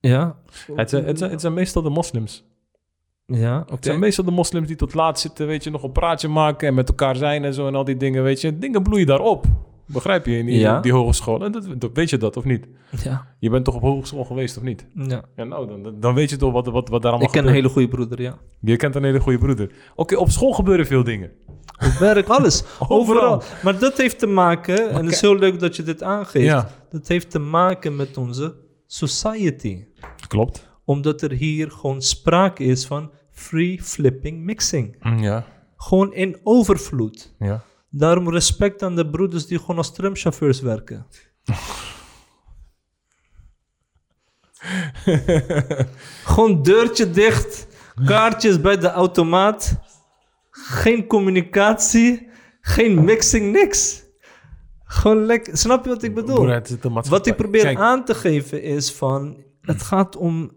ja. 0.00 0.40
Het 0.74 0.90
zijn, 0.90 1.04
het 1.04 1.18
zijn, 1.18 1.30
het 1.30 1.40
zijn 1.40 1.54
meestal 1.54 1.82
de 1.82 1.90
moslims. 1.90 2.44
Ja, 3.26 3.60
oké. 3.60 3.74
Het 3.74 3.84
zijn 3.84 3.98
meestal 3.98 4.24
de 4.24 4.30
moslims 4.30 4.66
die 4.66 4.76
tot 4.76 4.94
laat 4.94 5.20
zitten, 5.20 5.46
weet 5.46 5.64
je, 5.64 5.70
nog 5.70 5.82
een 5.82 5.92
praatje 5.92 6.28
maken 6.28 6.68
en 6.68 6.74
met 6.74 6.88
elkaar 6.88 7.16
zijn 7.16 7.44
en 7.44 7.54
zo 7.54 7.66
en 7.66 7.74
al 7.74 7.84
die 7.84 7.96
dingen, 7.96 8.22
weet 8.22 8.40
je. 8.40 8.58
Dingen 8.58 8.82
bloeien 8.82 9.06
daarop. 9.06 9.44
Begrijp 9.86 10.26
je, 10.26 10.38
in 10.38 10.46
die, 10.46 10.58
Ja. 10.58 10.80
die 10.80 10.92
hogeschool. 10.92 11.44
En 11.44 11.52
dat, 11.52 11.90
weet 11.92 12.10
je 12.10 12.16
dat 12.16 12.36
of 12.36 12.44
niet? 12.44 12.66
Ja, 13.02 13.26
Je 13.38 13.50
bent 13.50 13.64
toch 13.64 13.74
op 13.74 13.80
hogeschool 13.82 14.24
geweest 14.24 14.56
of 14.56 14.62
niet? 14.62 14.86
ja. 14.94 15.22
Ja, 15.36 15.44
nou, 15.44 15.82
dan, 15.82 15.94
dan 16.00 16.14
weet 16.14 16.30
je 16.30 16.36
toch 16.36 16.52
wat, 16.52 16.66
wat, 16.66 16.88
wat 16.88 17.02
daar 17.02 17.10
allemaal 17.12 17.28
Ik 17.30 17.34
ken 17.34 17.46
een 17.46 17.52
hele 17.52 17.68
goede 17.68 17.88
broeder, 17.88 18.22
ja. 18.22 18.38
Je 18.60 18.76
kent 18.76 18.94
een 18.94 19.04
hele 19.04 19.20
goede 19.20 19.38
broeder. 19.38 19.70
Oké, 19.94 20.16
op 20.16 20.30
school 20.30 20.52
gebeuren 20.52 20.86
veel 20.86 21.04
dingen. 21.04 21.30
Op 21.86 21.92
werk, 21.98 22.28
alles. 22.28 22.64
Overal. 22.88 22.98
Overal. 23.34 23.42
Maar 23.62 23.78
dat 23.78 23.96
heeft 23.96 24.18
te 24.18 24.26
maken, 24.26 24.90
en 24.90 25.04
het 25.04 25.12
is 25.14 25.20
heel 25.20 25.36
leuk 25.36 25.58
dat 25.60 25.76
je 25.76 25.82
dit 25.82 26.02
aangeeft. 26.02 26.46
Ja. 26.46 26.68
Dat 26.90 27.08
heeft 27.08 27.30
te 27.30 27.38
maken 27.38 27.96
met 27.96 28.16
onze 28.16 28.54
society. 28.86 29.84
Klopt. 30.28 30.68
Omdat 30.84 31.22
er 31.22 31.30
hier 31.32 31.70
gewoon 31.70 32.02
sprake 32.02 32.64
is 32.64 32.86
van 32.86 33.10
free 33.30 33.82
flipping 33.82 34.44
mixing. 34.44 34.96
Ja, 35.20 35.44
Gewoon 35.76 36.14
in 36.14 36.36
overvloed. 36.42 37.34
ja. 37.38 37.62
Daarom 37.94 38.30
respect 38.30 38.82
aan 38.82 38.96
de 38.96 39.10
broeders 39.10 39.46
die 39.46 39.58
gewoon 39.58 39.76
als 39.76 39.92
tramchauffeurs 39.94 40.60
werken. 40.60 41.06
gewoon 46.32 46.62
deurtje 46.62 47.10
dicht. 47.10 47.66
Kaartjes 48.04 48.60
bij 48.60 48.78
de 48.78 48.90
automaat. 48.90 49.80
Geen 50.50 51.06
communicatie. 51.06 52.28
Geen 52.60 53.04
mixing, 53.04 53.52
niks. 53.52 54.02
Gewoon 54.84 55.24
lekker. 55.24 55.56
Snap 55.56 55.84
je 55.84 55.90
wat 55.90 56.02
ik 56.02 56.14
bedoel? 56.14 56.34
Broer. 56.34 57.02
Wat 57.08 57.26
ik 57.26 57.36
probeer 57.36 57.62
Kijk, 57.62 57.78
aan 57.78 58.04
te 58.04 58.14
geven 58.14 58.62
is 58.62 58.92
van... 58.92 59.44
Het 59.60 59.82
gaat 59.82 60.16
om... 60.16 60.52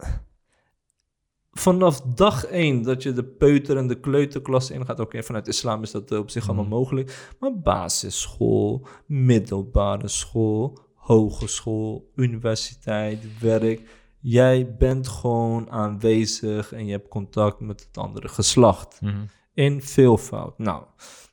Vanaf 1.60 2.02
dag 2.02 2.46
één 2.46 2.82
dat 2.82 3.04
je 3.04 3.14
de 3.14 3.24
peuter- 3.24 3.78
en 3.78 3.88
de 3.88 4.00
kleuterklas 4.00 4.72
ingaat... 4.72 5.00
Oké, 5.00 5.24
vanuit 5.24 5.48
islam 5.48 5.84
is 5.84 5.92
dat 5.92 6.12
eh, 6.12 6.18
op 6.18 6.30
zich 6.30 6.48
allemaal 6.48 6.66
mogelijk. 6.66 7.34
Maar 7.40 7.60
basisschool, 7.60 8.88
middelbare 9.06 10.08
school, 10.08 10.80
hogeschool, 10.96 12.12
universiteit, 12.16 13.40
werk... 13.40 14.04
Jij 14.28 14.76
bent 14.76 15.08
gewoon 15.08 15.72
aanwezig 15.72 16.74
en 16.74 16.86
je 16.86 16.92
hebt 16.92 17.08
contact 17.08 17.60
met 17.60 17.86
het 17.88 17.98
andere 17.98 18.28
geslacht 18.28 19.02
mhm. 19.02 19.26
in 19.54 19.82
veelvoud. 19.82 20.58
Nou, 20.58 20.84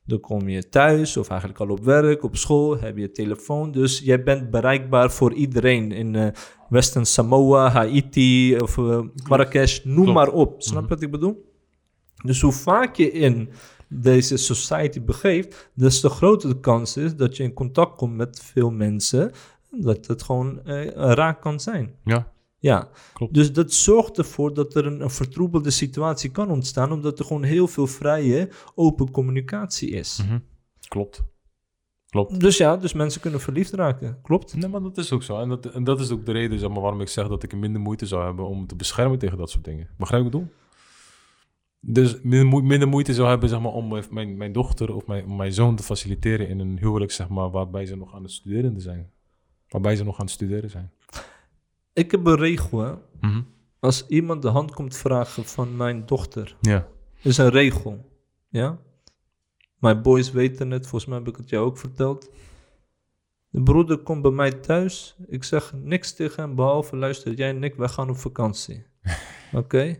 dan 0.04 0.20
kom 0.20 0.48
je 0.48 0.68
thuis 0.68 1.16
of 1.16 1.28
eigenlijk 1.28 1.60
al 1.60 1.68
op 1.68 1.84
werk, 1.84 2.22
op 2.22 2.36
school, 2.36 2.78
heb 2.78 2.96
je 2.96 3.10
telefoon. 3.10 3.72
Dus 3.72 3.98
jij 3.98 4.22
bent 4.22 4.50
bereikbaar 4.50 5.10
voor 5.10 5.32
iedereen 5.32 5.92
in 5.92 6.14
eh 6.14 6.26
Western 6.68 7.04
Samoa, 7.06 7.70
Haiti 7.70 8.56
of 8.56 8.78
eh, 8.78 9.00
Marrakesh, 9.28 9.84
noem 9.84 9.94
Klopt. 9.94 10.12
maar 10.12 10.28
op. 10.28 10.62
Snap 10.62 10.82
je 10.82 10.88
wat 10.88 11.02
ik 11.02 11.10
bedoel? 11.10 11.50
Dus 12.24 12.40
hoe 12.40 12.52
vaak 12.52 12.96
je 12.96 13.10
in 13.10 13.48
deze 13.88 14.36
society 14.36 15.02
begeeft, 15.02 15.70
des 15.74 16.00
te 16.00 16.08
groter 16.08 16.48
de 16.48 16.60
kans 16.60 16.96
is 16.96 17.16
dat 17.16 17.36
je 17.36 17.42
in 17.42 17.52
contact 17.52 17.96
komt 17.96 18.16
met 18.16 18.40
veel 18.42 18.70
mensen, 18.70 19.32
dat 19.70 20.06
het 20.06 20.22
gewoon 20.22 20.64
eh, 20.64 20.86
raak 20.94 21.40
kan 21.40 21.60
zijn. 21.60 21.94
Ja, 22.04 22.31
Ja, 22.62 22.88
Klopt. 23.12 23.34
dus 23.34 23.52
dat 23.52 23.72
zorgt 23.72 24.18
ervoor 24.18 24.54
dat 24.54 24.74
er 24.74 24.86
een, 24.86 25.00
een 25.00 25.10
vertroebelde 25.10 25.70
situatie 25.70 26.30
kan 26.30 26.50
ontstaan, 26.50 26.92
omdat 26.92 27.18
er 27.18 27.24
gewoon 27.24 27.42
heel 27.42 27.68
veel 27.68 27.86
vrije, 27.86 28.48
open 28.74 29.10
communicatie 29.10 29.90
is. 29.90 30.22
mhm. 30.26 30.38
klopt. 30.88 31.22
Klopt. 32.06 32.40
Dus 32.40 32.56
ja, 32.56 32.76
dus 32.76 32.92
mensen 32.92 33.20
kunnen 33.20 33.40
verliefd 33.40 33.72
raken. 33.72 34.18
Klopt? 34.22 34.54
Nee, 34.56 34.68
maar 34.68 34.80
dat 34.82 34.98
is 34.98 35.12
ook 35.12 35.22
zo. 35.22 35.40
En 35.40 35.48
dat, 35.48 35.66
en 35.66 35.84
dat 35.84 36.00
is 36.00 36.10
ook 36.10 36.26
de 36.26 36.32
reden 36.32 36.58
zeg 36.58 36.68
maar, 36.70 36.80
waarom 36.80 37.00
ik 37.00 37.08
zeg 37.08 37.28
dat 37.28 37.42
ik 37.42 37.56
minder 37.56 37.80
moeite 37.80 38.06
zou 38.06 38.24
hebben 38.24 38.46
om 38.48 38.66
te 38.66 38.76
beschermen 38.76 39.18
tegen 39.18 39.38
dat 39.38 39.50
soort 39.50 39.64
dingen. 39.64 39.88
Begrijp 39.98 40.24
ik 40.24 40.30
bedoel? 40.30 40.48
Dus 41.80 42.20
minder, 42.22 42.64
minder 42.64 42.88
moeite 42.88 43.14
zou 43.14 43.28
hebben 43.28 43.48
zeg 43.48 43.60
maar, 43.60 43.72
om 43.72 43.88
mijn- 43.88 44.04
mijn, 44.10 44.36
mijn 44.36 44.52
dochter 44.52 44.94
of 44.94 45.06
mijn, 45.06 45.36
mijn 45.36 45.52
zoon 45.52 45.76
te 45.76 45.82
faciliteren 45.82 46.48
in 46.48 46.58
een 46.58 46.78
huwelijk 46.78 47.10
zeg 47.12 47.28
maar, 47.28 47.50
waarbij 47.50 47.86
ze 47.86 47.96
nog 47.96 48.14
aan 48.14 48.22
het 48.22 48.32
studeren 48.32 48.80
zijn. 48.80 49.10
Waarbij 49.68 49.96
ze 49.96 50.04
nog 50.04 50.14
aan 50.18 50.24
het 50.24 50.34
studeren 50.34 50.70
zijn. 50.70 50.90
Ik 51.92 52.10
heb 52.10 52.26
een 52.26 52.36
regel, 52.36 52.78
hè. 52.80 52.92
Als 53.80 54.06
iemand 54.06 54.42
de 54.42 54.48
hand 54.48 54.72
komt 54.74 54.96
vragen 54.96 55.44
van 55.44 55.76
mijn 55.76 56.06
dochter, 56.06 56.56
Ja. 56.60 56.88
is 57.22 57.38
een 57.38 57.48
regel. 57.50 58.10
Ja? 58.48 58.78
Mijn 59.78 60.02
boys 60.02 60.30
weten 60.30 60.70
het, 60.70 60.82
volgens 60.86 61.06
mij 61.10 61.18
heb 61.18 61.28
ik 61.28 61.36
het 61.36 61.48
jou 61.48 61.64
ook 61.66 61.78
verteld. 61.78 62.30
De 63.48 63.62
broeder 63.62 63.98
komt 63.98 64.22
bij 64.22 64.30
mij 64.30 64.50
thuis. 64.52 65.16
Ik 65.26 65.44
zeg 65.44 65.72
niks 65.82 66.12
tegen 66.14 66.42
hem, 66.42 66.54
behalve 66.54 66.96
luister, 66.96 67.34
jij 67.34 67.48
en 67.50 67.62
ik, 67.64 67.74
wij 67.74 67.88
gaan 67.88 68.10
op 68.10 68.16
vakantie. 68.16 68.86
Oké? 69.52 69.98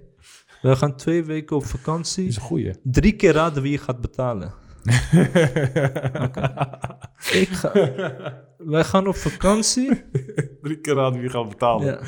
Wij 0.63 0.77
gaan 0.77 0.97
twee 0.97 1.25
weken 1.25 1.57
op 1.57 1.65
vakantie. 1.65 2.27
is 2.27 2.37
een 2.37 2.43
goeie. 2.43 2.73
Drie 2.83 3.17
keer 3.17 3.33
raden 3.33 3.63
wie 3.63 3.73
je 3.73 3.79
gaat 3.79 4.01
betalen. 4.01 4.55
Ik 7.43 7.49
ga, 7.49 7.73
wij 8.59 8.85
gaan 8.85 9.07
op 9.07 9.17
vakantie. 9.17 10.03
Drie 10.63 10.79
keer 10.81 10.95
raden 10.95 11.21
wie 11.21 11.31
gaat 11.31 11.49
betalen. 11.49 11.87
Ja. 11.87 12.01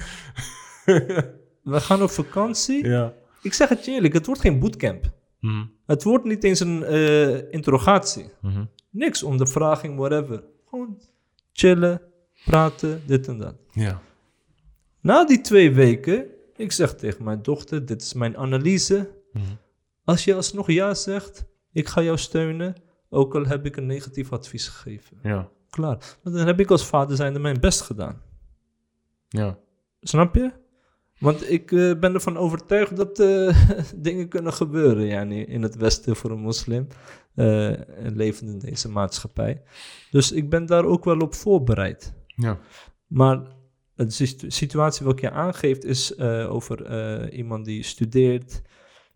wij 1.72 1.80
gaan 1.80 2.02
op 2.02 2.10
vakantie. 2.10 2.86
Ja. 2.86 3.12
Ik 3.42 3.52
zeg 3.52 3.68
het 3.68 3.84
je 3.84 3.90
eerlijk, 3.90 4.14
het 4.14 4.26
wordt 4.26 4.40
geen 4.40 4.58
bootcamp. 4.58 5.12
Mhm. 5.40 5.64
Het 5.86 6.02
wordt 6.02 6.24
niet 6.24 6.44
eens 6.44 6.60
een 6.60 6.84
eh, 6.84 7.52
interrogatie. 7.52 8.30
Mhm. 8.40 8.64
Niks, 8.90 9.22
ondervraging, 9.22 9.98
whatever. 9.98 10.44
Gewoon 10.68 11.00
chillen, 11.52 12.00
praten, 12.44 13.02
dit 13.06 13.28
en 13.28 13.38
dat. 13.38 13.54
Ja. 13.72 14.00
Na 15.00 15.24
die 15.24 15.40
twee 15.40 15.72
weken, 15.72 16.26
ik 16.56 16.72
zeg 16.72 16.94
tegen 16.94 17.24
mijn 17.24 17.42
dochter, 17.42 17.86
dit 17.86 18.02
is 18.02 18.12
mijn 18.12 18.36
analyse. 18.36 19.10
Mhm. 19.32 19.44
Als 20.04 20.24
je 20.24 20.34
alsnog 20.34 20.70
ja 20.70 20.94
zegt, 20.94 21.44
ik 21.74 21.88
ga 21.88 22.02
jou 22.02 22.18
steunen, 22.18 22.74
ook 23.08 23.34
al 23.34 23.44
heb 23.46 23.66
ik 23.66 23.76
een 23.76 23.86
negatief 23.86 24.32
advies 24.32 24.68
gegeven. 24.68 25.16
Ja. 25.22 25.48
Klaar. 25.70 25.98
Want 26.22 26.36
dan 26.36 26.46
heb 26.46 26.60
ik 26.60 26.70
als 26.70 26.86
vader 26.86 27.16
zijnde 27.16 27.38
mijn 27.38 27.60
best 27.60 27.80
gedaan. 27.80 28.22
Ja. 29.28 29.58
Snap 30.00 30.34
je? 30.34 30.52
Want 31.18 31.50
ik 31.50 31.72
eh, 31.72 31.98
ben 31.98 32.14
ervan 32.14 32.36
overtuigd 32.36 32.96
dat 32.96 33.18
eh, 33.18 33.68
dingen 33.96 34.28
kunnen 34.28 34.52
gebeuren 34.52 35.04
ja, 35.06 35.20
in 35.46 35.62
het 35.62 35.76
Westen 35.76 36.16
voor 36.16 36.30
een 36.30 36.40
moslim. 36.40 36.86
eh 37.34 37.72
levend 37.98 38.50
in 38.50 38.58
deze 38.58 38.88
maatschappij. 38.88 39.62
Dus 40.10 40.32
ik 40.32 40.50
ben 40.50 40.66
daar 40.66 40.84
ook 40.84 41.04
wel 41.04 41.18
op 41.18 41.34
voorbereid. 41.34 42.14
Ja. 42.26 42.58
Maar 43.06 43.42
de 43.94 44.10
situ- 44.10 44.50
situatie 44.50 45.06
wat 45.06 45.20
je 45.20 45.30
aangeeft 45.30 45.84
is 45.84 46.18
over 46.48 47.32
iemand 47.32 47.64
die 47.64 47.82
studeert 47.82 48.62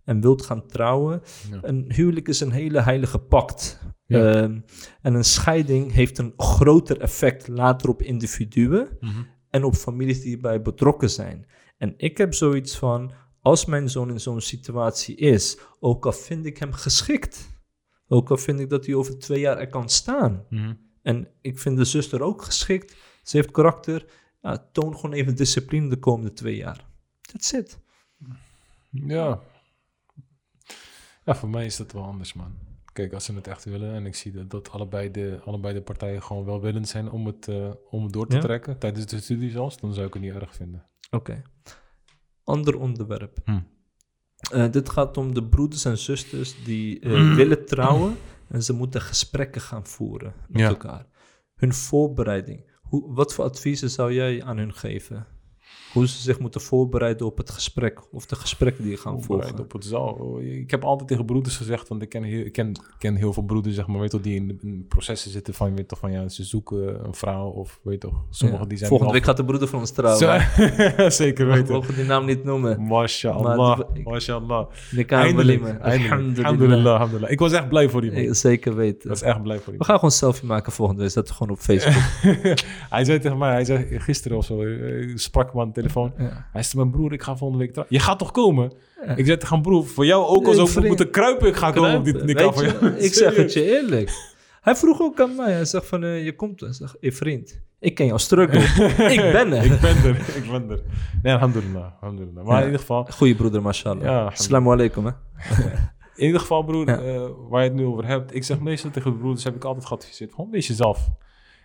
en 0.08 0.20
wilt 0.20 0.42
gaan 0.46 0.66
trouwen. 0.66 1.22
Ja. 1.50 1.58
Een 1.62 1.84
huwelijk 1.92 2.28
is 2.28 2.40
een 2.40 2.50
hele 2.50 2.80
heilige 2.80 3.18
pact. 3.18 3.80
Ja. 4.06 4.32
Ehm, 4.32 4.60
en 5.02 5.14
een 5.14 5.24
scheiding 5.24 5.92
heeft 5.92 6.18
een 6.18 6.32
groter 6.36 7.00
effect 7.00 7.48
later 7.48 7.88
op 7.88 8.02
individuen 8.02 8.88
Mhm. 9.00 9.22
en 9.50 9.64
op 9.64 9.74
families 9.74 10.20
die 10.20 10.34
erbij 10.34 10.62
betrokken 10.62 11.10
zijn. 11.10 11.46
En 11.78 11.94
ik 11.96 12.18
heb 12.18 12.34
zoiets 12.34 12.76
van, 12.78 13.12
als 13.40 13.64
mijn 13.64 13.88
zoon 13.90 14.10
in 14.10 14.20
zo'n 14.20 14.40
situatie 14.40 15.16
is, 15.16 15.58
ook 15.80 16.06
al 16.06 16.12
vind 16.12 16.46
ik 16.46 16.58
hem 16.58 16.72
geschikt, 16.72 17.48
ook 18.08 18.30
al 18.30 18.36
vind 18.36 18.60
ik 18.60 18.70
dat 18.70 18.86
hij 18.86 18.94
over 18.94 19.18
twee 19.18 19.40
jaar 19.40 19.58
er 19.58 19.68
kan 19.68 19.88
staan, 19.88 20.44
Mhm. 20.50 20.74
en 21.02 21.28
ik 21.40 21.58
vind 21.58 21.76
de 21.76 21.84
zuster 21.84 22.22
ook 22.22 22.42
geschikt, 22.42 22.96
ze 23.22 23.36
heeft 23.36 23.50
karakter, 23.50 24.04
ja, 24.42 24.68
toon 24.72 24.94
gewoon 24.94 25.12
even 25.12 25.36
discipline 25.36 25.88
de 25.88 25.98
komende 25.98 26.32
twee 26.32 26.56
jaar. 26.56 26.86
That's 27.20 27.52
it. 27.52 27.78
Ja. 28.90 29.40
Ja, 31.28 31.34
voor 31.34 31.48
mij 31.48 31.64
is 31.64 31.76
dat 31.76 31.92
wel 31.92 32.02
anders, 32.04 32.32
man. 32.32 32.54
Kijk, 32.92 33.12
als 33.12 33.24
ze 33.24 33.34
het 33.34 33.46
echt 33.46 33.64
willen 33.64 33.94
en 33.94 34.06
ik 34.06 34.14
zie 34.14 34.32
dat, 34.32 34.50
dat 34.50 34.70
allebei, 34.70 35.10
de, 35.10 35.40
allebei 35.44 35.74
de 35.74 35.82
partijen 35.82 36.22
gewoon 36.22 36.44
welwillend 36.44 36.88
zijn 36.88 37.10
om 37.10 37.26
het, 37.26 37.48
eh, 37.48 37.70
om 37.90 38.02
het 38.02 38.12
door 38.12 38.26
te 38.26 38.34
Ja. 38.36 38.42
trekken, 38.42 38.78
tijdens 38.78 39.06
de 39.06 39.20
studie 39.20 39.50
zelfs, 39.50 39.76
dan 39.80 39.94
zou 39.94 40.06
ik 40.06 40.12
het 40.14 40.22
niet 40.22 40.32
erg 40.34 40.54
vinden. 40.54 40.86
Oké. 41.10 41.42
Ander 42.44 42.78
onderwerp. 42.78 43.38
Hm. 43.44 43.60
Eh, 44.52 44.70
dit 44.70 44.88
gaat 44.88 45.16
om 45.16 45.34
de 45.34 45.44
broeders 45.44 45.84
en 45.84 45.98
zusters 45.98 46.64
die 46.64 47.00
eh, 47.00 47.34
willen 47.34 47.64
trouwen 47.66 48.16
en 48.48 48.62
ze 48.62 48.72
moeten 48.72 49.00
gesprekken 49.00 49.60
gaan 49.60 49.86
voeren 49.86 50.34
met 50.48 50.60
Ja. 50.60 50.68
elkaar. 50.68 51.06
Hun 51.54 51.72
voorbereiding. 51.74 52.70
Hoe, 52.82 53.14
wat 53.14 53.34
voor 53.34 53.44
adviezen 53.44 53.90
zou 53.90 54.12
jij 54.12 54.44
aan 54.44 54.56
hun 54.58 54.74
geven? 54.74 55.26
Hoe 55.92 56.08
ze 56.08 56.18
zich 56.18 56.38
moeten 56.38 56.60
voorbereiden 56.60 57.26
op 57.26 57.36
het 57.38 57.50
gesprek 57.50 58.00
of 58.12 58.26
de 58.26 58.36
gesprekken 58.36 58.84
die 58.84 58.96
gaan 58.96 59.22
Voorbereid 59.22 59.48
volgen. 59.48 59.64
op 59.64 59.72
het 59.72 59.84
zal. 59.84 60.38
Ik 60.40 60.70
heb 60.70 60.84
altijd 60.84 61.08
tegen 61.08 61.24
broeders 61.24 61.56
gezegd, 61.56 61.88
want 61.88 62.02
ik 62.02 62.08
ken 62.08 62.22
heel, 62.22 62.44
ik 62.44 62.52
ken, 62.52 62.72
ken 62.98 63.14
heel 63.16 63.32
veel 63.32 63.42
broeders, 63.42 63.74
zeg 63.74 63.86
maar, 63.86 64.00
weet 64.00 64.10
toch, 64.10 64.20
die 64.20 64.34
in, 64.34 64.58
in 64.62 64.84
processen 64.88 65.30
zitten 65.30 65.54
van, 65.54 65.74
weet 65.76 65.88
toch, 65.88 65.98
van 65.98 66.12
ja, 66.12 66.28
ze 66.28 66.44
zoeken 66.44 67.04
een 67.06 67.14
vrouw 67.14 67.48
of 67.48 67.80
weet 67.82 68.00
toch, 68.00 68.22
sommigen 68.30 68.62
Ja. 68.62 68.68
die 68.68 68.78
zijn 68.78 68.90
Volgende 68.90 69.12
week 69.12 69.24
gaat 69.24 69.36
de 69.36 69.44
broeder 69.44 69.68
van 69.68 69.78
ons 69.80 69.90
trouwen. 69.90 70.40
Zeker 71.12 71.46
We 71.46 71.52
weten. 71.52 71.72
mogen 71.74 71.94
die 71.94 72.04
naam 72.04 72.24
niet 72.24 72.44
noemen. 72.44 72.80
Mashallah, 72.82 73.78
mashallah. 74.04 74.66
Alhamdulillah. 75.08 76.92
Alhamdulillah. 76.92 77.30
Ik 77.30 77.38
was 77.38 77.52
echt 77.52 77.68
blij 77.68 77.88
voor 77.88 78.00
die 78.00 78.12
man. 78.12 78.34
Zeker 78.34 78.70
Ik 78.72 78.76
weten. 78.78 79.08
was 79.08 79.22
echt 79.22 79.42
blij 79.42 79.56
voor 79.58 79.72
die 79.72 79.78
We 79.78 79.78
man. 79.78 79.86
gaan 79.86 79.94
gewoon 79.94 80.10
een 80.10 80.16
selfie 80.16 80.48
maken 80.48 80.72
volgende 80.72 81.02
week. 81.02 81.12
Dat 81.14 81.30
gewoon 81.30 81.52
op 81.52 81.58
Facebook. 81.58 82.02
hij 82.90 83.04
zei 83.04 83.18
tegen 83.18 83.38
mij, 83.38 83.52
hij 83.52 83.64
zei 83.64 84.00
gisteren 84.00 84.36
of 84.36 84.44
zo, 84.44 84.62
eh, 84.62 85.00
ik 85.00 85.18
sprak 85.18 85.52
de 85.74 85.77
telefoon. 85.80 86.12
Ja. 86.18 86.46
Hij 86.52 86.62
zei, 86.62 86.76
mijn 86.82 86.90
broer, 86.90 87.12
ik 87.12 87.22
ga 87.22 87.36
volgende 87.36 87.62
week 87.64 87.72
trouwen. 87.72 87.96
Je 87.96 88.02
gaat 88.02 88.18
toch 88.18 88.30
komen? 88.30 88.72
Ja. 89.06 89.16
Ik 89.16 89.26
zei 89.26 89.36
tegen 89.38 89.54
hem, 89.54 89.62
broer, 89.62 89.86
voor 89.86 90.06
jou 90.06 90.26
ook 90.26 90.46
als 90.46 90.58
ook 90.58 90.68
vriend. 90.68 90.86
moeten 90.86 91.10
kruipen, 91.10 91.48
ik 91.48 91.56
ga 91.56 91.70
komen 91.70 91.96
op 91.96 92.04
dit 92.04 92.14
Kruipen. 92.16 92.36
nikah 92.36 92.54
van 92.54 92.64
je, 92.64 92.76
jou. 92.80 92.92
Ik 93.06 93.14
zeg 93.14 93.36
het 93.36 93.52
je 93.52 93.64
eerlijk. 93.76 94.36
Hij 94.60 94.76
vroeg 94.76 95.00
ook 95.00 95.20
aan 95.20 95.36
mij. 95.36 95.52
Hij 95.52 95.64
zegt 95.64 95.86
van, 95.86 96.04
eh, 96.04 96.24
je 96.24 96.34
komt. 96.36 96.60
Hij 96.60 96.72
zegt, 96.72 96.96
hey 97.00 97.12
vriend, 97.12 97.60
ik 97.80 97.94
ken 97.94 98.06
jouw 98.06 98.16
struggle. 98.16 98.60
ik 99.14 99.32
ben 99.32 99.52
er. 99.52 99.64
Ik 99.64 99.80
ben 99.80 99.96
er, 100.04 100.36
ik 100.36 100.50
ben 100.50 100.70
er. 100.70 100.82
Nee, 101.22 101.32
alhamdulillah, 101.32 101.92
alhamdulillah. 102.00 102.44
Maar 102.44 102.52
Ja. 102.54 102.58
in 102.58 102.64
ieder 102.64 102.80
geval, 102.80 103.06
Goeie 103.10 103.34
broeder, 103.34 103.62
mashallah. 103.62 104.02
Ja. 104.02 104.24
Assalamu 104.24 104.70
alaikum, 104.70 105.04
hè. 105.06 105.12
in 106.16 106.26
ieder 106.26 106.40
geval 106.40 106.62
broer, 106.62 106.88
eh, 106.88 107.28
waar 107.48 107.62
je 107.62 107.68
het 107.68 107.78
nu 107.78 107.84
over 107.84 108.06
hebt. 108.06 108.34
Ik 108.34 108.44
zeg 108.44 108.60
meestal 108.60 108.90
tegen 108.90 109.10
de 109.12 109.16
broeders, 109.18 109.44
heb 109.44 109.54
ik 109.54 109.64
altijd 109.64 109.86
geadviseerd, 109.86 110.34
gewoon 110.34 110.50
wees 110.50 110.66
jezelf. 110.66 111.08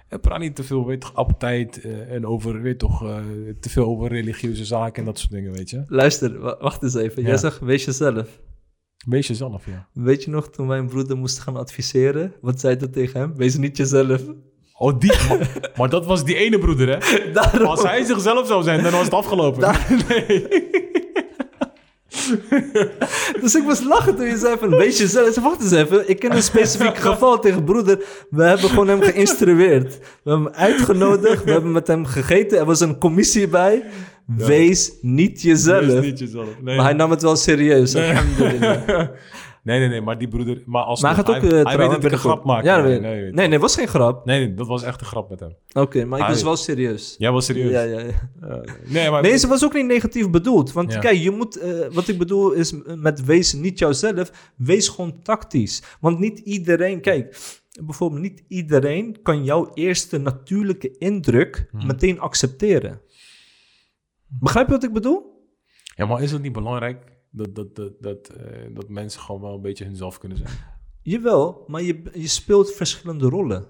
En 0.07 0.19
praat 0.19 0.39
niet 0.39 0.55
te 0.55 0.63
veel, 0.63 0.85
weet 0.85 1.01
toch, 1.01 1.13
appetijt 1.15 1.81
eh, 1.81 2.11
en 2.13 2.25
over, 2.27 2.61
weet 2.61 2.79
toch, 2.79 3.03
eh, 3.03 3.15
te 3.59 3.69
veel 3.69 3.85
over 3.85 4.07
religieuze 4.09 4.65
zaken 4.65 4.95
en 4.99 5.05
dat 5.05 5.19
soort 5.19 5.31
dingen, 5.31 5.51
weet 5.51 5.69
je. 5.69 5.83
Luister, 5.87 6.39
wa- 6.39 6.57
wacht 6.59 6.83
eens 6.83 6.95
even. 6.95 7.23
Jij 7.23 7.37
zegt, 7.37 7.59
wees 7.59 7.85
jezelf. 7.85 8.39
Wees 9.07 9.27
jezelf, 9.27 9.65
ja. 9.65 9.87
Weet 9.93 10.23
je 10.23 10.29
nog, 10.31 10.49
toen 10.49 10.67
mijn 10.67 10.87
broeder 10.87 11.17
moest 11.17 11.39
gaan 11.39 11.55
adviseren, 11.57 12.33
wat 12.41 12.59
zei 12.59 12.75
dat 12.77 12.93
tegen 12.93 13.19
hem? 13.19 13.35
Wees 13.35 13.57
niet 13.57 13.77
jezelf. 13.77 14.21
Oh, 14.77 14.99
die, 14.99 15.13
maar, 15.27 15.71
maar 15.77 15.89
dat 15.89 16.05
was 16.05 16.25
die 16.25 16.35
ene 16.35 16.59
broeder, 16.59 16.87
hè? 16.89 16.97
Daarom. 17.33 17.67
Als 17.67 17.83
hij 17.83 18.03
zichzelf 18.03 18.47
zou 18.47 18.63
zijn, 18.63 18.83
dan 18.83 18.91
was 18.91 19.03
het 19.05 19.13
afgelopen. 19.13 19.61
Nee. 20.07 20.47
dus 23.41 23.55
ik 23.55 23.63
moest 23.63 23.83
lachen 23.83 24.15
toen 24.15 24.25
je 24.25 24.37
zei 24.37 24.57
van, 24.59 24.69
wees 24.69 24.97
jezelf. 24.97 25.27
Ik 25.27 25.33
zei, 25.33 25.45
wacht 25.45 25.61
eens 25.61 25.71
even, 25.71 26.09
ik 26.09 26.19
ken 26.19 26.35
een 26.35 26.43
specifiek 26.43 26.97
geval 27.07 27.39
tegen 27.39 27.63
broeder. 27.63 28.03
We 28.29 28.43
hebben 28.43 28.69
gewoon 28.69 28.87
hem 28.87 29.01
geïnstrueerd. 29.01 29.97
We 30.23 30.29
hebben 30.29 30.53
hem 30.53 30.61
uitgenodigd, 30.61 31.43
we 31.43 31.51
hebben 31.51 31.71
met 31.71 31.87
hem 31.87 32.05
gegeten. 32.05 32.57
Er 32.57 32.65
was 32.65 32.79
een 32.79 32.97
commissie 32.97 33.47
bij. 33.47 33.83
Wees 34.25 34.91
niet 35.01 35.41
jezelf. 35.41 35.85
Wees 35.85 36.01
niet 36.01 36.19
jezelf. 36.19 36.47
Nee. 36.61 36.75
Maar 36.75 36.85
hij 36.85 36.93
nam 36.93 37.11
het 37.11 37.21
wel 37.21 37.35
serieus. 37.35 37.93
Nee. 37.93 38.13
Nee, 39.63 39.79
nee, 39.79 39.87
nee, 39.87 40.01
maar 40.01 40.17
die 40.17 40.27
broeder... 40.27 40.63
Maar, 40.65 40.83
als 40.83 41.01
Maar 41.01 41.15
hij 41.15 41.23
gaat 41.25 41.35
ook 41.35 41.41
hij, 41.41 41.59
eh, 41.59 41.65
hij 41.65 41.77
weet 41.77 41.89
dat 41.89 42.03
ik 42.03 42.11
een 42.11 42.17
grap 42.17 42.43
maak. 42.43 42.63
Ja, 42.63 42.81
nee, 42.81 42.99
nee, 42.99 43.31
nee, 43.31 43.47
nee, 43.47 43.59
was 43.59 43.75
geen 43.75 43.87
grap. 43.87 44.25
nee, 44.25 44.53
dat 44.53 44.67
was 44.67 44.83
echt 44.83 45.01
een 45.01 45.07
grap 45.07 45.29
met 45.29 45.39
hem. 45.39 45.55
Oké, 45.73 46.05
maar 46.05 46.19
ik 46.19 46.25
was 46.25 46.35
Hij- 46.35 46.43
wel 46.45 46.55
serieus. 46.55 47.15
Jij 47.17 47.31
was 47.31 47.45
serieus? 47.45 47.71
Ja, 47.71 47.81
ja, 47.81 47.99
ja. 47.99 48.29
Eh, 48.41 48.73
nee, 48.85 49.09
maar... 49.09 49.21
Nee, 49.21 49.37
ze 49.37 49.47
was 49.47 49.63
ook 49.63 49.73
niet 49.73 49.85
negatief 49.85 50.29
bedoeld. 50.29 50.71
Want 50.71 50.97
kijk, 50.97 51.17
je 51.17 51.31
moet, 51.31 51.55
eh, 51.57 51.87
wat 51.91 52.07
ik 52.07 52.17
bedoel 52.17 52.51
is 52.51 52.73
met 52.85 53.25
wees 53.25 53.53
niet 53.53 53.79
jouzelf, 53.79 54.51
wees 54.57 54.87
gewoon 54.87 55.21
tactisch. 55.21 55.83
Want 55.99 56.19
niet 56.19 56.39
iedereen, 56.39 57.01
kijk, 57.01 57.37
bijvoorbeeld 57.85 58.21
niet 58.21 58.43
iedereen 58.47 59.21
kan 59.21 59.43
jouw 59.43 59.71
eerste 59.73 60.17
natuurlijke 60.17 60.97
indruk 60.97 61.67
Mhm. 61.71 61.87
meteen 61.87 62.19
accepteren. 62.19 63.01
Begrijp 64.27 64.67
je 64.67 64.73
wat 64.73 64.83
ik 64.83 64.93
bedoel? 64.93 65.31
Ja, 65.95 66.05
maar 66.05 66.21
is 66.21 66.31
het 66.31 66.41
niet 66.41 66.51
belangrijk 66.53 67.11
dat, 67.33 67.55
dat, 67.55 67.75
dat, 67.75 67.91
dat, 67.99 68.27
eh, 68.27 68.73
dat 68.73 68.89
mensen 68.89 69.21
gewoon 69.21 69.41
wel 69.41 69.53
een 69.53 69.61
beetje 69.61 69.85
hunzelf 69.85 70.17
kunnen 70.17 70.37
zijn? 70.37 70.51
Jawel, 71.01 71.63
maar 71.67 71.81
je, 71.81 72.01
je 72.13 72.27
speelt 72.27 72.71
verschillende 72.71 73.29
rollen. 73.29 73.65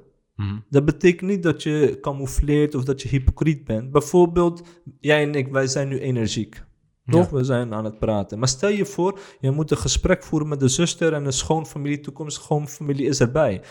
Dat 0.70 0.86
betekent 0.86 1.30
niet 1.30 1.44
dat 1.44 1.64
je 1.64 1.98
camoufleert 2.02 2.76
of 2.76 2.84
dat 2.84 3.02
je 3.02 3.10
hypocriet 3.10 3.64
bent. 3.64 3.92
Bijvoorbeeld, 3.92 4.64
jij 5.00 5.24
en 5.24 5.36
ik, 5.36 5.48
wij 5.48 5.68
zijn 5.68 5.88
nu 5.88 6.00
energiek. 6.00 6.64
Toch? 7.06 7.30
We 7.30 7.44
zijn 7.44 7.74
aan 7.74 7.86
het 7.86 8.00
praten. 8.00 8.40
Maar 8.40 8.48
stel 8.48 8.70
je 8.70 8.86
voor, 8.86 9.20
je 9.40 9.52
moet 9.52 9.72
een 9.72 9.78
gesprek 9.78 10.24
voeren 10.24 10.48
met 10.48 10.60
de 10.60 10.68
zuster 10.68 11.14
en 11.14 11.26
een 11.26 11.34
schoonfamilie, 11.34 12.00
toekomstige 12.00 12.46
schoonfamilie 12.46 13.08
is 13.08 13.20
erbij. 13.20 13.62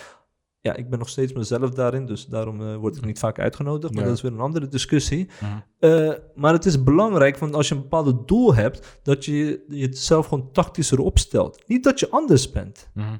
Ja, 0.64 0.76
ik 0.76 0.90
ben 0.90 0.98
nog 0.98 1.08
steeds 1.08 1.32
mezelf 1.32 1.70
daarin, 1.70 2.06
dus 2.06 2.26
daarom 2.26 2.60
eh, 2.60 2.76
word 2.76 2.96
ik 2.96 3.04
niet 3.04 3.18
vaak 3.18 3.38
uitgenodigd. 3.38 3.92
Maar 3.92 4.02
Ja. 4.02 4.08
dat 4.08 4.16
is 4.16 4.22
weer 4.22 4.32
een 4.32 4.40
andere 4.40 4.68
discussie. 4.68 5.28
Eh, 5.78 6.12
maar 6.34 6.52
het 6.52 6.64
is 6.66 6.82
belangrijk, 6.82 7.38
want 7.38 7.54
als 7.54 7.68
je 7.68 7.74
een 7.74 7.80
bepaald 7.80 8.28
doel 8.28 8.54
hebt, 8.54 9.00
dat 9.02 9.24
je 9.24 9.64
jezelf 9.68 10.26
gewoon 10.26 10.52
tactischer 10.52 10.98
opstelt. 11.00 11.62
Niet 11.66 11.84
dat 11.84 12.00
je 12.00 12.10
anders 12.10 12.50
bent. 12.50 12.90
Mhm. 12.94 13.16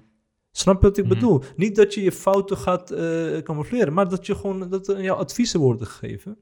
Snap 0.50 0.82
je 0.82 0.88
wat 0.88 0.96
ik 0.98 1.04
Mhm. 1.04 1.14
bedoel? 1.14 1.42
Niet 1.56 1.76
dat 1.76 1.94
je 1.94 2.02
je 2.02 2.12
fouten 2.12 2.56
gaat 2.56 2.90
eh 2.90 3.38
camoufleren, 3.38 3.92
maar 3.92 4.08
dat 4.08 4.26
je 4.26 4.34
gewoon 4.34 4.68
dat 4.68 4.88
er 4.88 5.02
jouw 5.02 5.16
adviezen 5.16 5.60
worden 5.60 5.86
gegeven. 5.86 6.38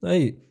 Nee, 0.00 0.42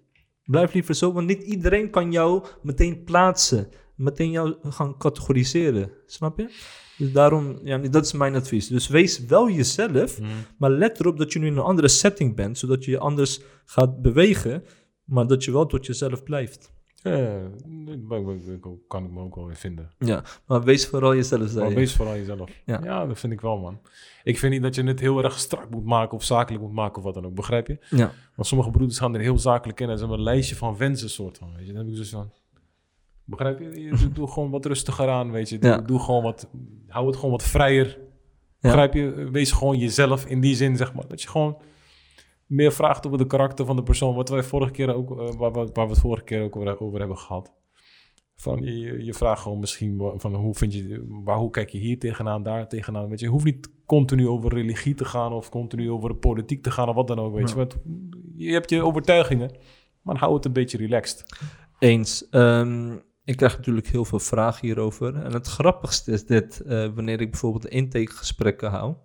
blijf 0.44 0.74
liever 0.74 0.96
zo, 0.96 1.14
want 1.14 1.28
niet 1.28 1.44
iedereen 1.44 1.90
kan 1.90 2.12
jou 2.12 2.46
meteen 2.62 3.04
plaatsen, 3.04 3.70
meteen 3.96 4.32
jou 4.32 4.56
gaan 4.62 4.98
categoriseren. 4.98 5.92
Snap 6.06 6.40
je? 6.40 6.50
Dus 6.98 7.12
daarom, 7.12 7.60
ja, 7.64 7.78
dat 7.78 8.06
is 8.06 8.12
mijn 8.14 8.36
advies. 8.36 8.68
Dus 8.68 8.88
wees 8.88 9.26
wel 9.26 9.50
jezelf, 9.50 10.20
Mhm. 10.22 10.30
maar 10.58 10.70
let 10.70 11.00
erop 11.00 11.18
dat 11.18 11.34
je 11.34 11.40
nu 11.40 11.46
in 11.48 11.58
een 11.58 11.64
andere 11.64 11.88
setting 11.88 12.36
bent, 12.36 12.58
zodat 12.58 12.86
je 12.86 12.92
je 12.92 13.00
anders 13.00 13.42
gaat 13.66 14.02
bewegen, 14.02 14.64
maar 15.04 15.28
dat 15.28 15.44
je 15.44 15.52
wel 15.52 15.66
tot 15.66 15.86
jezelf 15.86 16.24
blijft. 16.24 16.76
Ja, 17.04 17.42
kan 18.88 19.04
ik 19.06 19.12
me 19.12 19.20
ook 19.20 19.36
wel 19.36 19.46
weer 19.46 19.56
vinden. 19.56 19.90
Ja, 20.00 20.24
maar 20.48 20.64
wees 20.64 20.88
vooral 20.88 21.16
jezelf. 21.16 21.54
Maar 21.56 21.70
je. 21.70 21.76
wees 21.76 21.96
vooral 21.96 22.16
jezelf. 22.16 22.50
Ja. 22.66 22.80
Ja. 22.84 23.06
dat 23.06 23.20
vind 23.20 23.34
ik 23.34 23.42
wel, 23.42 23.58
man. 23.58 23.80
Ik 24.24 24.40
vind 24.40 24.54
niet 24.54 24.62
dat 24.62 24.76
je 24.76 24.84
het 24.84 25.00
heel 25.00 25.24
erg 25.24 25.40
strak 25.40 25.70
moet 25.70 25.86
maken 25.86 26.18
of 26.18 26.24
zakelijk 26.24 26.64
moet 26.64 26.74
maken 26.74 26.98
of 26.98 27.04
wat 27.04 27.14
dan 27.14 27.26
ook. 27.26 27.36
Begrijp 27.36 27.68
je? 27.68 27.78
Ja. 27.90 28.12
Want 28.36 28.48
sommige 28.48 28.70
broeders 28.72 29.00
gaan 29.00 29.14
er 29.16 29.22
heel 29.22 29.40
zakelijk 29.40 29.80
in 29.80 29.90
en 29.90 29.94
ze 29.94 30.00
hebben 30.00 30.18
een 30.18 30.24
lijstje 30.24 30.56
van 30.56 30.78
wensen 30.78 31.10
soort 31.10 31.38
van. 31.38 31.54
Weet 31.56 31.66
je? 31.68 31.74
Dan 31.74 31.82
heb 31.82 31.92
ik 31.92 31.96
dus 31.98 32.10
van... 32.10 32.32
Begrijp 33.30 33.60
je? 33.60 33.82
je 33.82 33.98
doe, 33.98 34.12
doe 34.12 34.28
gewoon 34.32 34.50
wat 34.50 34.66
rustiger 34.66 35.10
aan, 35.10 35.32
weet 35.32 35.50
je. 35.50 35.58
Doe, 35.60 35.70
Ja. 35.70 35.78
doe 35.78 36.00
gewoon 36.00 36.24
wat... 36.24 36.50
Hou 36.88 37.06
het 37.08 37.16
gewoon 37.16 37.32
wat 37.32 37.44
vrijer. 37.44 38.00
Begrijp 38.60 38.94
je? 38.94 39.30
Wees 39.32 39.52
gewoon 39.52 39.78
jezelf 39.78 40.26
in 40.26 40.40
die 40.42 40.56
zin, 40.56 40.78
zeg 40.78 40.94
maar. 40.94 41.08
Dat 41.08 41.22
je 41.22 41.28
gewoon 41.28 41.58
meer 42.46 42.72
vraagt 42.72 43.06
over 43.06 43.18
de 43.18 43.28
karakter 43.28 43.66
van 43.66 43.76
de 43.76 43.84
persoon. 43.84 44.16
Wat 44.16 44.30
wij 44.30 44.44
vorige 44.44 44.72
keer 44.72 44.94
ook... 44.96 45.12
eh, 45.20 45.36
waar, 45.38 45.52
we, 45.52 45.70
waar 45.74 45.86
we 45.86 45.92
het 45.92 46.00
vorige 46.02 46.24
keer 46.24 46.42
ook 46.44 46.56
over, 46.56 46.80
over 46.80 47.00
hebben 47.00 47.18
gehad. 47.18 47.54
Van, 48.36 48.62
je- 48.64 49.04
je, 49.06 49.14
vraagt 49.14 49.42
gewoon 49.42 49.60
misschien 49.60 50.12
van 50.16 50.36
hoe 50.36 50.56
vind 50.56 50.74
je, 50.74 51.06
waar, 51.24 51.38
hoe 51.38 51.50
kijk 51.50 51.70
je 51.70 51.78
hier 51.78 52.00
tegenaan, 52.00 52.44
daar 52.44 52.68
tegenaan. 52.68 53.10
Weet 53.10 53.20
je, 53.20 53.26
je 53.26 53.32
hoeft 53.32 53.46
niet 53.46 53.70
continu 53.86 54.28
over 54.28 54.54
religie 54.54 54.94
te 54.94 55.06
gaan 55.06 55.34
of 55.34 55.50
continu 55.50 55.92
over 55.92 56.10
de 56.10 56.16
politiek 56.16 56.64
te 56.64 56.72
gaan 56.72 56.90
of 56.90 56.96
wat 56.96 57.08
dan 57.08 57.20
ook. 57.20 57.36
Weet 57.36 57.50
je, 57.50 57.56
Want 57.56 57.78
je 58.36 58.52
hebt 58.52 58.70
je 58.70 58.84
overtuigingen, 58.84 59.52
maar 60.02 60.18
hou 60.18 60.34
het 60.36 60.46
een 60.46 60.54
beetje 60.54 60.78
relaxed. 60.78 61.26
Eens. 61.80 62.30
Ehm, 62.30 62.96
ik 63.28 63.38
krijg 63.38 63.58
natuurlijk 63.58 63.88
heel 63.88 64.06
veel 64.06 64.20
vragen 64.20 64.68
hierover. 64.68 65.16
En 65.16 65.34
het 65.34 65.48
grappigste 65.48 66.12
is 66.12 66.26
dit, 66.26 66.62
eh, 66.62 66.88
wanneer 66.96 67.22
ik 67.22 67.32
bijvoorbeeld 67.32 67.68
intakegesprekken 67.68 68.70
hou 68.70 68.96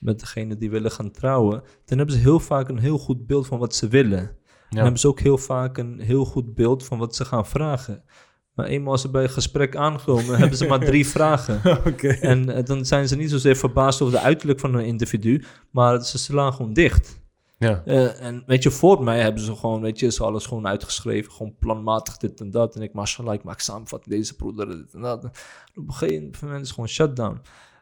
met 0.00 0.20
degene 0.20 0.56
die 0.56 0.70
willen 0.70 0.90
gaan 0.90 1.10
trouwen, 1.10 1.62
dan 1.84 1.98
hebben 1.98 2.16
ze 2.16 2.22
heel 2.22 2.40
vaak 2.40 2.68
een 2.68 2.78
heel 2.78 2.98
goed 2.98 3.26
beeld 3.26 3.46
van 3.46 3.58
wat 3.58 3.74
ze 3.74 3.88
willen. 3.88 4.36
Dan 4.68 4.82
hebben 4.82 5.00
ze 5.00 5.08
ook 5.08 5.20
heel 5.20 5.38
vaak 5.38 5.78
een 5.78 6.00
heel 6.00 6.24
goed 6.24 6.54
beeld 6.54 6.84
van 6.84 6.98
wat 6.98 7.16
ze 7.16 7.24
gaan 7.24 7.46
vragen. 7.46 8.04
Maar 8.54 8.66
eenmaal 8.66 8.92
als 8.92 9.00
ze 9.00 9.10
bij 9.10 9.22
een 9.22 9.28
gesprek 9.28 9.76
aankomen, 9.76 10.38
hebben 10.38 10.58
ze 10.58 10.66
maar 10.66 10.84
drie 10.90 11.06
vragen. 11.06 11.60
En 12.20 12.48
eh, 12.50 12.64
dan 12.64 12.84
zijn 12.84 13.08
ze 13.08 13.16
niet 13.16 13.30
zozeer 13.30 13.56
verbaasd 13.56 14.00
over 14.02 14.14
de 14.14 14.24
uiterlijk 14.24 14.60
van 14.60 14.74
een 14.74 14.84
individu, 14.84 15.44
maar 15.70 16.04
ze 16.04 16.18
slaan 16.18 16.52
gewoon 16.52 16.72
dicht. 16.72 17.22
Ja. 17.58 17.82
Eh, 17.84 18.20
en 18.20 18.42
weet 18.46 18.62
je, 18.62 18.70
voor 18.70 19.04
mij 19.04 19.20
hebben 19.20 19.42
ze 19.42 19.56
gewoon, 19.56 19.80
weet 19.80 19.98
je, 19.98 20.06
is 20.06 20.20
alles 20.20 20.46
gewoon 20.46 20.66
uitgeschreven. 20.66 21.32
Gewoon 21.32 21.56
planmatig 21.58 22.16
dit 22.16 22.40
en 22.40 22.50
dat. 22.50 22.76
En 22.76 22.82
ik, 22.82 22.92
mashallah, 22.92 23.34
ik 23.34 23.44
maak 23.44 23.60
samenvatting 23.60 24.14
deze 24.14 24.36
broeder, 24.36 24.68
dit 24.68 24.94
en 24.94 25.00
dat. 25.00 25.24
Op 25.74 25.88
een 25.88 25.92
gegeven 25.92 26.32
moment 26.40 26.60
is 26.60 26.66
het 26.66 26.70
gewoon 26.70 26.88
shutdown. 26.88 27.40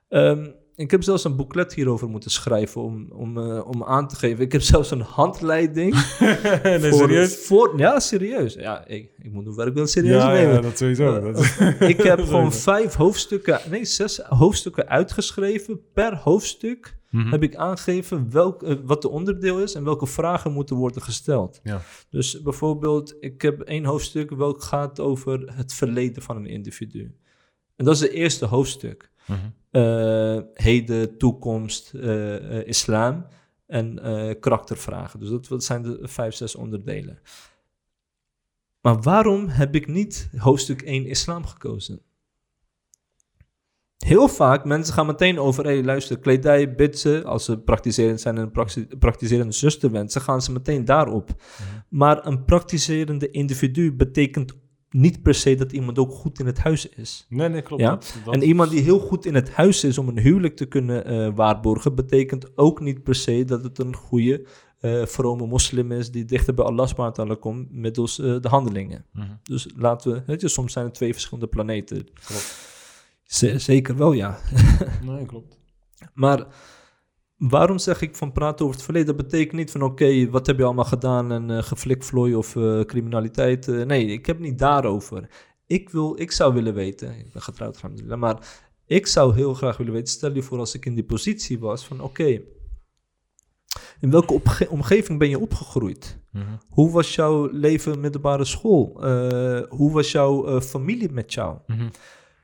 Ehm, 0.08 0.46
ik 0.76 0.90
heb 0.90 1.02
zelfs 1.02 1.24
een 1.24 1.36
boeklet 1.36 1.74
hierover 1.74 2.08
moeten 2.08 2.30
schrijven 2.30 2.80
om, 2.82 3.06
om, 3.12 3.38
eh, 3.38 3.66
om 3.66 3.84
aan 3.84 4.08
te 4.08 4.16
geven. 4.16 4.44
Ik 4.44 4.52
heb 4.52 4.62
zelfs 4.72 4.90
een 4.90 5.00
handleiding. 5.00 5.94
nee, 6.62 6.80
voor, 6.80 6.98
serieus? 6.98 7.36
Voor, 7.46 7.72
ja, 7.78 8.00
serieus. 8.00 8.54
Ja, 8.54 8.86
ik, 8.86 9.10
ik 9.18 9.32
moet 9.32 9.44
mijn 9.44 9.56
werk 9.56 9.74
wel 9.74 9.86
serieus 9.86 10.22
Ja, 10.22 10.32
nemen. 10.32 10.54
ja, 10.54 10.60
dat 10.60 10.78
sowieso. 10.78 11.32
Dat, 11.32 11.56
Ik 11.94 12.02
heb 12.02 12.20
gewoon 12.20 12.52
vijf 12.52 12.94
hoofdstukken, 12.94 13.60
nee, 13.70 13.84
zes 13.84 14.18
hoofdstukken 14.18 14.88
uitgeschreven. 14.88 15.80
Per 15.92 16.16
hoofdstuk 16.16 17.00
Mhm. 17.12 17.30
heb 17.30 17.42
ik 17.42 17.56
aangegeven 17.56 18.30
welk, 18.30 18.62
eh, 18.62 18.76
wat 18.84 19.02
de 19.02 19.08
onderdeel 19.08 19.60
is 19.60 19.74
en 19.74 19.84
welke 19.84 20.06
vragen 20.06 20.52
moeten 20.52 20.76
worden 20.76 21.02
gesteld. 21.02 21.60
Ja. 21.62 21.82
Dus 22.08 22.42
bijvoorbeeld, 22.42 23.16
ik 23.20 23.42
heb 23.42 23.60
één 23.60 23.84
hoofdstuk 23.84 24.30
welk 24.30 24.62
gaat 24.62 25.00
over 25.00 25.52
het 25.56 25.74
verleden 25.74 26.22
van 26.22 26.36
een 26.36 26.46
individu. 26.46 27.16
En 27.76 27.84
dat 27.84 27.94
is 27.94 28.00
het 28.00 28.10
eerste 28.10 28.46
hoofdstuk. 28.46 29.10
Mhm. 29.26 29.38
Eh, 29.70 30.40
heden, 30.54 31.18
toekomst, 31.18 31.94
eh, 31.94 32.66
islam 32.66 33.26
en 33.66 34.00
karaktervragen. 34.40 35.20
Dus 35.20 35.28
dat, 35.28 35.46
dat 35.46 35.64
zijn 35.64 35.82
de 35.82 35.98
vijf, 36.02 36.34
zes 36.34 36.54
onderdelen. 36.54 37.18
Maar 38.80 39.00
waarom 39.00 39.48
heb 39.48 39.74
ik 39.74 39.86
niet 39.86 40.30
hoofdstuk 40.36 40.82
1 40.82 41.06
islam 41.06 41.46
gekozen? 41.46 42.00
Heel 44.06 44.28
vaak, 44.28 44.64
mensen 44.64 44.94
gaan 44.94 45.06
meteen 45.06 45.38
over, 45.38 45.64
hey, 45.64 45.84
luister, 45.84 46.18
kledij, 46.18 46.74
bidsen, 46.74 47.24
als 47.24 47.44
ze 47.44 47.58
praktiserend 47.58 48.20
zijn 48.20 48.36
en 48.36 48.42
een 48.42 48.50
prakti- 48.50 48.86
praktiserende 48.98 49.52
zuster 49.52 49.90
wensen, 49.90 50.20
gaan 50.20 50.42
ze 50.42 50.52
meteen 50.52 50.84
daarop. 50.84 51.30
Maar 51.88 52.26
een 52.26 52.44
praktiserende 52.44 53.30
individu 53.30 53.92
betekent 53.92 54.52
niet 54.90 55.22
per 55.22 55.34
se 55.34 55.54
dat 55.54 55.72
iemand 55.72 55.98
ook 55.98 56.10
goed 56.12 56.38
in 56.40 56.46
het 56.46 56.58
huis 56.58 56.88
is. 56.88 57.26
Nee, 57.28 57.48
nee, 57.48 57.62
klopt. 57.62 57.82
Ja. 57.82 57.90
Dat, 57.90 58.14
dat- 58.24 58.34
En 58.34 58.42
iemand 58.42 58.70
die 58.70 58.80
heel 58.82 58.98
goed 58.98 59.26
in 59.26 59.34
het 59.34 59.50
huis 59.52 59.84
is 59.84 59.98
om 59.98 60.08
een 60.08 60.18
huwelijk 60.18 60.56
te 60.56 60.64
kunnen 60.66 61.04
eh, 61.04 61.28
waarborgen, 61.34 61.94
betekent 61.94 62.56
ook 62.58 62.80
niet 62.80 63.02
per 63.02 63.14
se 63.14 63.44
dat 63.44 63.62
het 63.64 63.78
een 63.78 63.96
goede, 63.96 64.46
eh 64.80 65.06
vrome 65.06 65.46
moslim 65.46 65.92
is 65.92 66.10
die 66.10 66.24
dichter 66.24 66.54
bij 66.54 66.64
Allah 66.64 66.86
subhanahu 66.86 67.34
komt 67.34 67.72
middels 67.72 68.18
eh, 68.18 68.40
de 68.40 68.48
handelingen. 68.48 69.04
Mhm. 69.12 69.26
Dus 69.42 69.68
laten 69.76 70.12
we, 70.12 70.22
weet 70.26 70.40
je, 70.40 70.48
soms 70.48 70.72
zijn 70.72 70.84
het 70.84 70.94
twee 70.94 71.12
verschillende 71.12 71.46
planeten. 71.48 72.04
Klopt. 72.26 72.70
Zeker 73.56 73.96
wel, 73.96 74.12
ja. 74.12 74.38
Nee, 75.02 75.26
klopt. 75.26 75.58
Maar 76.14 76.46
waarom 77.36 77.78
zeg 77.78 78.02
ik 78.02 78.16
van 78.16 78.32
praten 78.32 78.64
over 78.64 78.76
het 78.76 78.84
verleden? 78.84 79.16
Dat 79.16 79.26
betekent 79.26 79.56
niet 79.56 79.70
van 79.70 79.82
oké, 79.82 80.30
wat 80.30 80.46
heb 80.46 80.58
je 80.58 80.64
allemaal 80.64 80.84
gedaan 80.84 81.32
en 81.32 81.50
eh 81.50 81.62
geflikvlooi 81.62 82.34
of 82.34 82.56
eh, 82.56 82.80
criminaliteit. 82.80 83.68
Eh, 83.68 83.82
nee, 83.84 84.06
ik 84.06 84.26
heb 84.26 84.36
het 84.36 84.46
niet 84.46 84.58
daarover. 84.58 85.28
Ik, 85.66 85.90
wil, 85.90 86.20
ik 86.20 86.32
zou 86.32 86.54
willen 86.54 86.74
weten, 86.74 87.18
ik 87.18 87.32
ben 87.32 87.42
getrouwd, 87.42 87.82
maar 88.16 88.62
ik 88.86 89.06
zou 89.06 89.34
heel 89.34 89.54
graag 89.54 89.76
willen 89.76 89.92
weten, 89.92 90.12
stel 90.12 90.34
je 90.34 90.42
voor 90.42 90.58
als 90.58 90.74
ik 90.74 90.86
in 90.86 90.94
die 90.94 91.04
positie 91.04 91.58
was 91.58 91.84
van 91.86 92.00
oké, 92.00 92.40
in 94.00 94.10
welke 94.10 94.40
omgeving 94.68 95.18
ben 95.18 95.28
je 95.28 95.38
opgegroeid? 95.38 96.18
Mhm. 96.32 96.44
Hoe 96.68 96.90
was 96.90 97.14
jouw 97.14 97.48
leven 97.52 98.00
middelbare 98.00 98.44
school? 98.44 99.06
Hoe 99.68 99.92
was 99.92 100.12
jouw 100.12 100.60
familie 100.60 101.12
met 101.12 101.32
jou? 101.32 101.58
Mhm. 101.66 101.88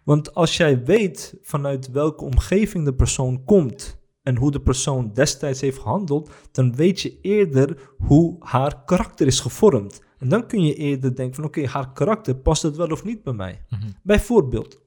Want 0.08 0.34
als 0.34 0.56
jij 0.56 0.84
weet 0.84 1.34
vanuit 1.42 1.90
welke 1.90 2.24
omgeving 2.24 2.84
de 2.84 2.94
persoon 2.94 3.44
komt 3.44 3.98
en 4.22 4.36
hoe 4.36 4.50
de 4.50 4.60
persoon 4.60 5.12
destijds 5.12 5.60
heeft 5.60 5.78
gehandeld, 5.78 6.30
dan 6.52 6.76
weet 6.76 7.00
je 7.00 7.20
eerder 7.20 7.90
hoe 7.98 8.36
haar 8.38 8.84
karakter 8.84 9.26
is 9.26 9.40
gevormd. 9.40 10.02
En 10.18 10.28
dan 10.28 10.46
kun 10.46 10.62
je 10.62 10.74
eerder 10.74 11.14
denken 11.14 11.34
van 11.34 11.44
oké, 11.44 11.66
haar 11.66 11.92
karakter, 11.92 12.36
past 12.36 12.62
het 12.62 12.76
wel 12.76 12.88
of 12.88 13.04
niet 13.04 13.22
bij 13.22 13.32
mij? 13.32 13.64
Mhm. 13.68 13.88
Bijvoorbeeld, 14.02 14.80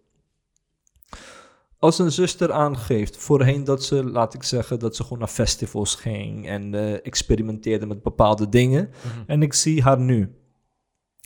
als 1.78 2.00
een 2.00 2.12
zuster 2.12 2.52
aangeeft 2.52 3.18
voorheen 3.18 3.64
dat 3.64 3.84
ze, 3.84 4.04
laat 4.04 4.34
ik 4.34 4.44
zeggen, 4.44 4.80
dat 4.80 4.96
ze 4.96 5.04
gewoon 5.04 5.20
naar 5.20 5.28
festivals 5.28 5.96
ging 5.96 6.48
en 6.48 6.74
eh, 6.74 7.06
experimenteerde 7.06 7.86
met 7.86 8.04
bepaalde 8.04 8.50
dingen. 8.50 8.90
Mhm. 8.90 9.24
En 9.26 9.42
ik 9.42 9.54
zie 9.54 9.82
haar 9.82 10.00
nu. 10.00 10.41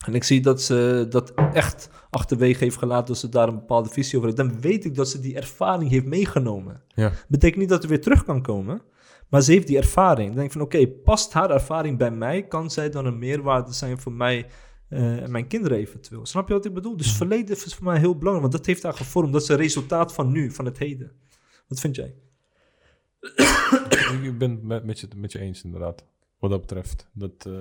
En 0.07 0.13
ik 0.13 0.23
zie 0.23 0.41
dat 0.41 0.61
ze 0.61 1.05
dat 1.09 1.33
echt 1.53 1.89
achterwege 2.09 2.63
heeft 2.63 2.77
gelaten, 2.77 3.07
dat 3.07 3.17
ze 3.17 3.29
daar 3.29 3.47
een 3.47 3.55
bepaalde 3.55 3.89
visie 3.89 4.17
over 4.17 4.29
heeft. 4.29 4.49
Dan 4.49 4.61
weet 4.61 4.85
ik 4.85 4.95
dat 4.95 5.09
ze 5.09 5.19
die 5.19 5.35
ervaring 5.35 5.89
heeft 5.89 6.05
meegenomen. 6.05 6.81
Ja. 6.87 7.11
Betekent 7.27 7.59
niet 7.59 7.69
dat 7.69 7.81
ze 7.81 7.87
weer 7.87 8.01
terug 8.01 8.23
kan 8.25 8.41
komen, 8.41 8.81
maar 9.29 9.41
ze 9.41 9.51
heeft 9.51 9.67
die 9.67 9.77
ervaring. 9.77 10.27
Dan 10.27 10.35
denk 10.35 10.47
ik 10.47 10.53
van 10.53 10.61
oké, 10.61 10.87
past 10.87 11.33
haar 11.33 11.49
ervaring 11.49 11.97
bij 11.97 12.11
mij? 12.11 12.47
Kan 12.47 12.71
zij 12.71 12.89
dan 12.89 13.05
een 13.05 13.19
meerwaarde 13.19 13.73
zijn 13.73 13.99
voor 13.99 14.11
mij 14.11 14.47
eh, 14.89 15.23
en 15.23 15.31
mijn 15.31 15.47
kinderen 15.47 15.77
eventueel? 15.77 16.25
Snap 16.25 16.47
je 16.47 16.53
wat 16.53 16.65
ik 16.65 16.73
bedoel? 16.73 16.97
Dus 16.97 17.11
verleden 17.11 17.55
is 17.55 17.75
voor 17.75 17.85
mij 17.85 17.99
heel 17.99 18.17
belangrijk, 18.17 18.51
want 18.51 18.51
dat 18.51 18.65
heeft 18.65 18.83
haar 18.83 18.93
gevormd. 18.93 19.33
Dat 19.33 19.41
is 19.41 19.47
een 19.47 19.57
resultaat 19.57 20.13
van 20.13 20.31
nu, 20.31 20.51
van 20.51 20.65
het 20.65 20.77
heden. 20.77 21.11
Wat 21.67 21.79
vind 21.79 21.95
jij? 21.95 22.15
Ik 24.23 24.37
ben 24.37 24.51
het 24.51 24.63
met, 24.63 24.85
met, 24.85 24.99
je, 24.99 25.07
met 25.15 25.31
je 25.31 25.39
eens, 25.39 25.63
inderdaad. 25.63 26.05
Wat 26.39 26.49
dat 26.49 26.61
betreft. 26.61 27.09
Dat, 27.13 27.45
eh, 27.45 27.53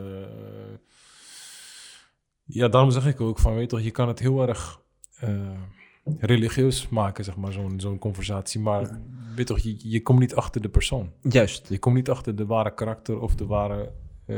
ja, 2.45 2.69
daarom 2.69 2.91
zeg 2.91 3.07
ik 3.07 3.21
ook 3.21 3.39
van, 3.39 3.53
weet 3.53 3.61
je 3.63 3.67
toch, 3.67 3.81
je 3.81 3.91
kan 3.91 4.09
het 4.09 4.19
heel 4.19 4.49
erg 4.49 4.81
eh, 5.19 5.31
religieus 6.19 6.89
maken, 6.89 7.25
zeg 7.25 7.37
maar, 7.37 7.53
zo'n 7.53 7.81
zo'n 7.81 7.99
conversatie. 7.99 8.61
Maar 8.61 8.81
weet 9.29 9.37
je 9.37 9.45
toch, 9.45 9.59
je, 9.59 9.77
je 9.79 10.03
komt 10.03 10.19
niet 10.19 10.35
achter 10.35 10.61
de 10.61 10.69
persoon. 10.69 11.13
Juist. 11.21 11.69
Je 11.69 11.79
komt 11.79 11.95
niet 11.95 12.11
achter 12.11 12.37
de 12.37 12.47
ware 12.47 12.75
karakter 12.75 13.21
of 13.21 13.35
de 13.35 13.47
ware... 13.47 13.93
eh, 14.27 14.37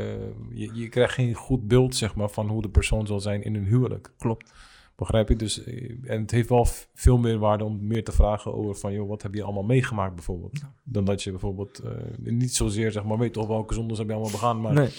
je, 0.53 0.69
je 0.73 0.89
krijgt 0.89 1.13
geen 1.13 1.33
goed 1.33 1.67
beeld, 1.67 1.95
zeg 1.95 2.15
maar, 2.15 2.29
van 2.29 2.47
hoe 2.47 2.61
de 2.61 2.69
persoon 2.69 3.07
zal 3.07 3.19
zijn 3.19 3.43
in 3.43 3.55
een 3.55 3.65
huwelijk. 3.65 4.11
Klopt. 4.17 4.53
Begrijp 4.95 5.29
je? 5.29 5.35
Dus, 5.35 5.63
eh, 5.63 5.91
en 6.03 6.21
het 6.21 6.31
heeft 6.31 6.49
wel 6.49 6.67
veel 6.93 7.17
meer 7.17 7.37
waarde 7.37 7.63
om 7.63 7.87
meer 7.87 8.03
te 8.03 8.11
vragen 8.11 8.53
over 8.53 8.75
van, 8.75 8.93
joh, 8.93 9.09
wat 9.09 9.21
heb 9.21 9.33
je 9.33 9.43
allemaal 9.43 9.63
meegemaakt 9.63 10.15
bijvoorbeeld? 10.15 10.59
Dan 10.83 11.05
dat 11.05 11.23
je 11.23 11.31
bijvoorbeeld, 11.31 11.81
niet 12.17 12.55
zozeer 12.55 12.91
zeg 12.91 13.03
maar, 13.03 13.17
weet 13.17 13.33
toch 13.33 13.47
welke 13.47 13.73
zondes 13.73 13.97
heb 13.97 14.07
je 14.07 14.13
allemaal 14.13 14.31
begaan, 14.31 14.61
maar 14.61 14.73
Nee, 14.73 14.89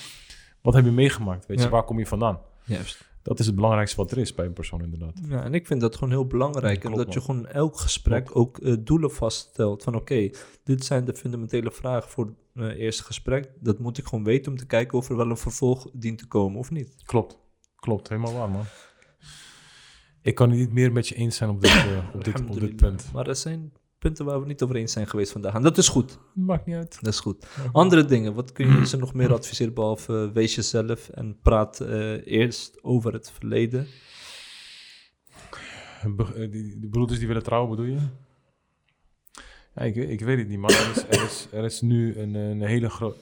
wat 0.63 0.75
heb 0.75 0.85
je 0.85 0.91
meegemaakt? 0.91 1.47
Weet 1.47 1.63
je, 1.63 1.69
waar 1.69 1.85
kom 1.85 1.99
je 1.99 2.07
vandaan? 2.07 2.39
Juist. 2.69 3.07
Dat 3.23 3.39
is 3.39 3.47
het 3.47 3.55
belangrijkste 3.55 3.97
wat 3.97 4.11
er 4.11 4.19
is 4.19 4.35
bij 4.35 4.47
een 4.47 4.53
persoon 4.53 4.83
inderdaad. 4.83 5.21
Ja, 5.29 5.45
en 5.45 5.55
ik 5.55 5.67
vind 5.67 5.81
dat 5.81 5.95
gewoon 5.95 6.11
heel 6.11 6.27
belangrijk. 6.27 6.85
En 6.85 6.93
dat 6.93 7.13
je 7.13 7.21
gewoon 7.21 7.47
elk 7.47 7.79
gesprek 7.79 8.37
ook 8.37 8.59
eh, 8.59 8.75
doelen 8.81 9.11
vaststelt. 9.11 9.83
Van 9.83 9.95
oké, 9.95 10.31
dit 10.65 10.85
zijn 10.85 11.05
de 11.05 11.15
fundamentele 11.15 11.73
vragen 11.73 12.11
voor 12.11 12.27
het 12.27 12.35
eh, 12.55 12.81
eerste 12.81 13.05
gesprek. 13.05 13.51
Dat 13.61 13.79
moet 13.79 13.99
ik 13.99 14.05
gewoon 14.07 14.25
weten 14.25 14.53
om 14.53 14.59
te 14.59 14.67
kijken 14.67 14.99
of 14.99 15.09
er 15.09 15.17
wel 15.17 15.31
een 15.31 15.37
vervolg 15.37 15.91
dient 15.93 16.19
te 16.19 16.27
komen 16.27 16.59
of 16.59 16.71
niet. 16.71 16.95
Klopt. 17.05 17.39
Klopt, 17.77 18.09
helemaal 18.09 18.33
waar 18.33 18.51
man. 18.51 18.65
Ik 20.23 20.35
kan 20.35 20.51
niet 20.51 20.73
meer 20.73 20.93
met 20.93 21.09
je 21.09 21.15
eens 21.15 21.37
zijn 21.37 21.51
op 21.51 21.61
dit, 21.61 21.71
eh, 21.71 22.15
op 22.15 22.25
dit, 22.25 22.41
op 22.41 22.61
dit 22.61 22.77
punt. 22.77 23.11
Maar 23.13 23.27
er 23.29 23.37
zijn 23.37 23.73
punten 23.99 24.25
waar 24.25 24.41
we 24.41 24.47
niet 24.47 24.63
over 24.63 24.77
eens 24.77 24.93
zijn 24.93 25.07
geweest 25.07 25.33
vandaag. 25.33 25.55
En 25.55 25.63
dat 25.63 25.79
is 25.79 25.89
goed. 25.89 26.19
Maakt 26.35 26.67
niet 26.67 26.77
uit. 26.77 26.99
Dat 27.01 27.13
is 27.13 27.21
goed. 27.21 27.47
Andere 27.73 28.05
dingen, 28.05 28.35
wat 28.35 28.53
kun 28.53 28.79
je 28.79 28.87
ze 28.87 28.97
nog 28.97 29.15
meer 29.15 29.33
adviseren 29.33 29.75
behalve 29.75 30.25
eh, 30.29 30.33
wees 30.35 30.55
jezelf 30.55 31.09
en 31.09 31.39
praat 31.43 31.81
eh, 31.81 32.27
eerst 32.27 32.83
over 32.83 33.13
het 33.13 33.31
verleden. 33.31 33.87
Be- 36.17 36.35
eh, 36.35 36.51
die, 36.51 36.79
die 36.79 36.89
broeders 36.91 37.19
die 37.19 37.29
willen 37.29 37.43
trouwen, 37.43 37.71
bedoel 37.71 37.85
je? 37.95 38.01
Ja, 39.75 39.83
ik, 39.83 39.97
ik 39.97 40.21
weet 40.21 40.39
het 40.39 40.49
niet, 40.49 40.59
maar 40.59 40.71
er 40.71 40.91
is, 40.91 41.19
er 41.19 41.25
is, 41.25 41.49
er 41.53 41.65
is 41.65 41.81
nu 41.81 42.17
een, 42.19 42.35
een, 42.35 42.63
hele 42.63 43.15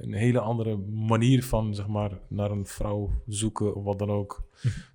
een 0.00 0.12
hele 0.14 0.40
andere 0.40 0.76
manier 0.76 1.44
van, 1.44 1.74
zeg 1.74 1.86
maar, 1.86 2.18
naar 2.28 2.50
een 2.50 2.66
vrouw 2.66 3.10
zoeken 3.26 3.74
of 3.74 3.84
wat 3.84 3.98
dan 3.98 4.10
ook, 4.10 4.42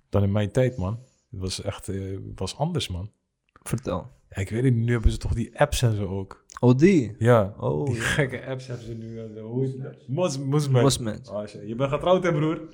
dan 0.08 0.22
in 0.22 0.32
mijn 0.32 0.50
tijd, 0.52 0.76
man. 0.76 0.98
Het 1.30 1.40
was 1.40 1.62
echt, 1.62 1.88
eh, 1.88 2.18
was 2.34 2.56
anders, 2.56 2.88
man. 2.88 3.10
Vertel. 3.62 4.10
Ja, 4.34 4.40
ik 4.42 4.50
weet 4.50 4.64
het 4.64 4.74
niet, 4.74 4.84
nu 4.84 4.92
hebben 4.92 5.10
ze 5.10 5.16
toch 5.18 5.32
die 5.34 5.58
apps 5.60 5.82
en 5.82 5.96
zo 5.96 6.06
ook. 6.06 6.44
Oh, 6.60 6.76
die. 6.78 7.14
Ja, 7.18 7.54
Oh, 7.58 7.86
die 7.86 7.94
ja. 7.94 8.00
gekke 8.02 8.44
apps 8.46 8.66
hebben 8.66 8.86
ze 8.86 8.94
nu. 8.94 9.18
en 9.20 9.30
zo. 9.34 9.46
Hoe 9.48 9.64
is 9.64 9.76
dat? 9.76 9.94
Mos, 10.08 10.38
Mosmatch. 10.38 10.82
Mosmatch. 10.82 11.52
Je 11.66 11.74
bent 11.74 11.90
getrouwd, 11.90 12.22
hè, 12.24 12.32
broer? 12.32 12.60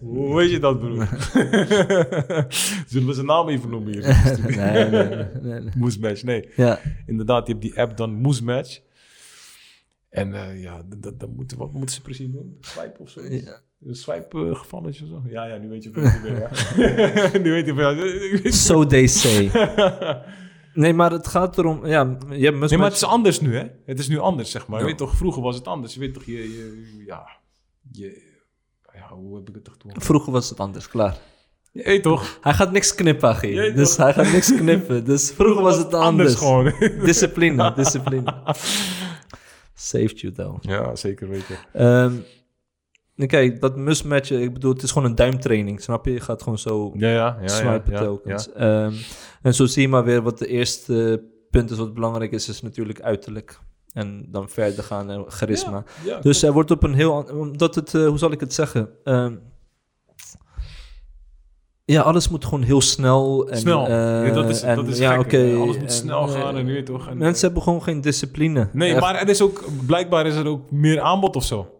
Hoe 0.00 0.34
weet 0.36 0.50
je 0.50 0.58
dat, 0.58 0.78
broer? 0.78 1.08
Zullen 2.88 3.06
we 3.06 3.12
zijn 3.12 3.26
naam 3.26 3.48
even 3.48 3.70
noemen 3.70 3.92
hier? 3.92 4.02
nee, 4.56 4.88
nee, 4.90 5.08
nee, 5.42 5.60
nee. 5.60 5.70
Moesmatch, 5.76 6.22
nee. 6.22 6.48
Ja, 6.56 6.80
Inderdaad, 7.06 7.46
je 7.46 7.52
hebt 7.52 7.64
die 7.64 7.80
app 7.80 7.96
dan 7.96 8.14
Moesmatch. 8.14 8.80
En 10.08 10.34
eh, 10.34 10.62
ja, 10.62 10.82
d- 10.82 11.02
d- 11.02 11.20
dan 11.20 11.34
moeten, 11.34 11.58
wat 11.58 11.72
moeten 11.72 11.94
ze 11.94 12.02
precies 12.02 12.30
doen? 12.30 12.56
Swipe 12.60 12.98
of 13.00 13.10
zo? 13.10 13.22
Ja. 13.22 13.60
Een 13.84 13.94
swipe 13.94 14.38
uh, 14.38 14.54
gevalletje 14.54 15.04
of 15.04 15.10
zo? 15.10 15.22
Ja, 15.28 15.44
ja, 15.44 15.56
nu 15.56 15.68
weet 15.68 15.82
je 15.82 15.90
veel 15.94 16.02
meer. 16.22 16.38
Ja. 16.40 17.38
nu 17.42 17.50
weet 17.50 17.66
je 17.66 17.74
veel. 17.74 18.52
so 18.52 18.86
they 18.86 19.06
say. 19.06 19.50
Nee, 20.74 20.92
maar 20.92 21.10
het 21.10 21.26
gaat 21.26 21.58
erom... 21.58 21.86
Ja, 21.86 22.16
je 22.30 22.44
hebt 22.44 22.58
Nee, 22.70 22.78
maar 22.78 22.86
het 22.86 22.96
is 22.96 23.04
anders 23.04 23.40
nu, 23.40 23.56
hè? 23.56 23.66
Het 23.86 23.98
is 23.98 24.08
nu 24.08 24.18
anders, 24.18 24.50
zeg 24.50 24.66
maar. 24.66 24.78
Ja. 24.78 24.84
Je 24.84 24.90
weet 24.90 24.98
toch, 25.00 25.16
vroeger 25.16 25.42
was 25.42 25.56
het 25.56 25.66
anders. 25.66 25.94
Je 25.94 26.00
weet 26.00 26.14
toch, 26.14 26.24
je... 26.24 26.32
je 26.32 27.02
ja, 27.06 27.26
je... 27.92 28.22
Ja, 28.94 29.08
hoe 29.14 29.36
heb 29.36 29.48
ik 29.48 29.54
het 29.54 29.64
toch 29.64 29.76
toen? 29.76 29.90
Vroeger 29.94 30.32
was 30.32 30.48
het 30.48 30.60
anders, 30.60 30.88
klaar. 30.88 31.16
Je 31.72 31.82
weet 31.82 32.02
toch? 32.02 32.38
Hij 32.40 32.52
gaat 32.54 32.72
niks 32.72 32.94
knippen, 32.94 33.28
Achie. 33.28 33.52
Jij 33.52 33.72
Dus 33.72 33.88
toch? 33.88 34.04
hij 34.04 34.12
gaat 34.12 34.32
niks 34.32 34.54
knippen. 34.54 35.04
Dus 35.04 35.30
vroeger 35.30 35.62
was 35.62 35.76
het 35.78 35.94
anders. 35.94 36.34
gewoon. 36.34 36.72
Discipline, 37.04 37.72
discipline. 37.74 38.34
Saved 39.74 40.20
you, 40.20 40.32
though. 40.32 40.62
ja, 40.62 40.96
zeker 40.96 41.28
weten. 41.28 41.56
Ehm, 41.72 42.12
en 42.12 42.24
kijk, 43.16 43.60
dat 43.60 43.76
mismatchen, 43.76 44.40
ik 44.42 44.52
bedoel, 44.52 44.72
het 44.72 44.82
is 44.82 44.90
gewoon 44.90 45.08
een 45.08 45.14
duimtraining, 45.14 45.82
snap 45.82 46.04
je? 46.04 46.12
Je 46.12 46.20
gaat 46.20 46.42
gewoon 46.42 46.58
zo 46.58 46.92
Ja, 46.96 47.08
ja, 47.08 47.38
ja. 47.40 47.48
swipen 47.48 47.92
ja, 47.92 47.98
ja, 47.98 47.98
telkens. 47.98 48.52
Ehm, 48.52 48.92
en 49.42 49.54
zo 49.54 49.66
zie 49.66 49.82
je 49.82 49.88
maar 49.88 50.04
weer 50.04 50.22
wat 50.22 50.38
de 50.38 50.46
eerste 50.46 51.22
punt 51.50 51.70
is 51.70 51.78
wat 51.78 51.94
belangrijk 51.94 52.32
is, 52.32 52.48
is 52.48 52.62
natuurlijk 52.62 53.00
uiterlijk. 53.00 53.58
En 53.92 54.26
dan 54.28 54.48
verder 54.48 54.84
gaan 54.84 55.10
en 55.10 55.24
charisma. 55.28 55.84
Ja, 56.04 56.10
ja, 56.14 56.20
Dus 56.20 56.42
er 56.42 56.52
wordt 56.52 56.70
op 56.70 56.82
een 56.82 56.94
heel... 56.94 57.26
Omdat 57.32 57.74
het, 57.74 57.94
eh, 57.94 58.06
hoe 58.06 58.18
zal 58.18 58.32
ik 58.32 58.40
het 58.40 58.54
zeggen? 58.54 58.88
Ehm, 59.04 59.34
ja, 61.84 62.00
alles 62.02 62.28
moet 62.28 62.44
gewoon 62.44 62.62
heel 62.62 62.80
snel. 62.80 63.48
En, 63.48 63.58
Snel. 63.58 63.86
eh, 63.86 64.26
ja, 64.26 64.32
dat 64.32 64.48
is, 64.48 64.62
en, 64.62 64.76
dat 64.76 64.86
is 64.86 64.98
ja, 64.98 65.22
gek. 65.22 65.32
Alles 65.56 65.76
moet 65.76 65.84
En, 65.84 65.90
snel 65.90 66.26
eh, 66.26 66.32
gaan 66.32 66.56
en 66.56 66.64
nu 66.64 66.82
toch. 66.82 67.08
En, 67.08 67.16
Mensen 67.18 67.44
hebben 67.46 67.62
gewoon 67.62 67.82
geen 67.82 68.00
discipline. 68.00 68.68
Nee, 68.72 68.90
Echt. 68.92 69.00
maar 69.00 69.14
er 69.14 69.28
is 69.28 69.42
ook... 69.42 69.64
Blijkbaar 69.86 70.26
is 70.26 70.34
er 70.34 70.46
ook 70.46 70.70
meer 70.70 71.00
aanbod 71.00 71.36
of 71.36 71.44
zo. 71.44 71.75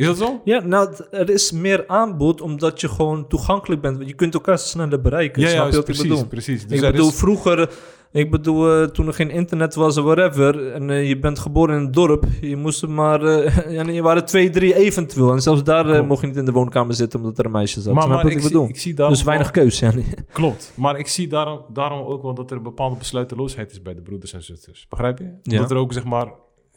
Is 0.00 0.06
dat 0.06 0.16
zo? 0.18 0.40
Ja, 0.44 0.60
nou, 0.60 0.94
er 1.10 1.30
is 1.30 1.52
meer 1.52 1.84
aanbod 1.86 2.40
omdat 2.40 2.80
je 2.80 2.88
gewoon 2.88 3.26
toegankelijk 3.28 3.80
bent. 3.80 4.06
Je 4.06 4.14
kunt 4.14 4.34
elkaar 4.34 4.58
sneller 4.58 5.00
bereiken. 5.00 5.42
snap 5.48 5.70
je 5.70 5.76
wat 5.76 5.84
precies, 5.84 6.02
ik 6.04 6.08
bedoel? 6.10 6.26
precies. 6.26 6.66
Dus 6.66 6.80
ik 6.80 6.90
bedoel, 6.92 7.08
is- 7.08 7.14
vroeger, 7.14 7.70
ik 8.12 8.30
bedoel, 8.30 8.72
eh, 8.82 8.88
toen 8.88 9.06
er 9.06 9.12
geen 9.14 9.30
internet 9.30 9.74
was 9.74 9.96
of 9.96 10.04
whatever, 10.04 10.72
en 10.72 10.90
eh, 10.90 11.08
je 11.08 11.18
bent 11.18 11.38
geboren 11.38 11.76
in 11.76 11.80
een 11.84 11.90
dorp, 11.92 12.24
je 12.40 12.56
moest 12.56 12.86
maar, 12.86 13.22
eh, 13.22 13.70
ja, 13.76 13.82
je 13.90 14.02
waren 14.02 14.24
twee, 14.24 14.50
drie 14.50 14.74
eventueel. 14.74 15.32
En 15.32 15.40
zelfs 15.42 15.62
daar 15.64 16.04
mocht 16.04 16.20
je 16.20 16.26
niet 16.26 16.36
in 16.36 16.44
de 16.44 16.52
woonkamer 16.52 16.94
zitten 16.94 17.18
omdat 17.18 17.38
er 17.38 17.44
een 17.44 17.50
meisje 17.50 17.80
zat. 17.80 17.94
maar, 17.94 18.20
ik, 18.20 18.32
ik 18.32 18.32
zie, 18.32 18.42
bedoel? 18.42 18.68
ik 18.68 18.78
zie 18.78 18.94
daarom 18.94 19.14
dus 19.14 19.24
weinig 19.24 19.50
wel- 19.50 19.64
keus, 19.64 19.78
ja. 19.78 19.92
Klopt. 20.32 20.72
Maar 20.76 20.98
ik 20.98 21.06
zie 21.08 21.28
daarom, 21.28 21.64
daarom 21.72 22.06
ook 22.06 22.22
wel 22.22 22.34
dat 22.34 22.50
er 22.50 22.56
een 22.56 22.62
bepaalde 22.62 22.96
besluiteloosheid 22.96 23.70
is 23.70 23.82
bij 23.82 23.94
de 23.94 24.02
broeders 24.02 24.32
en 24.32 24.42
zusters. 24.42 24.86
Begrijp 24.88 25.18
je? 25.18 25.38
Ja. 25.42 25.58
Dat 25.60 25.70
er 25.70 25.76
ook, 25.76 25.92
zeg 25.92 26.04
maar, 26.04 26.32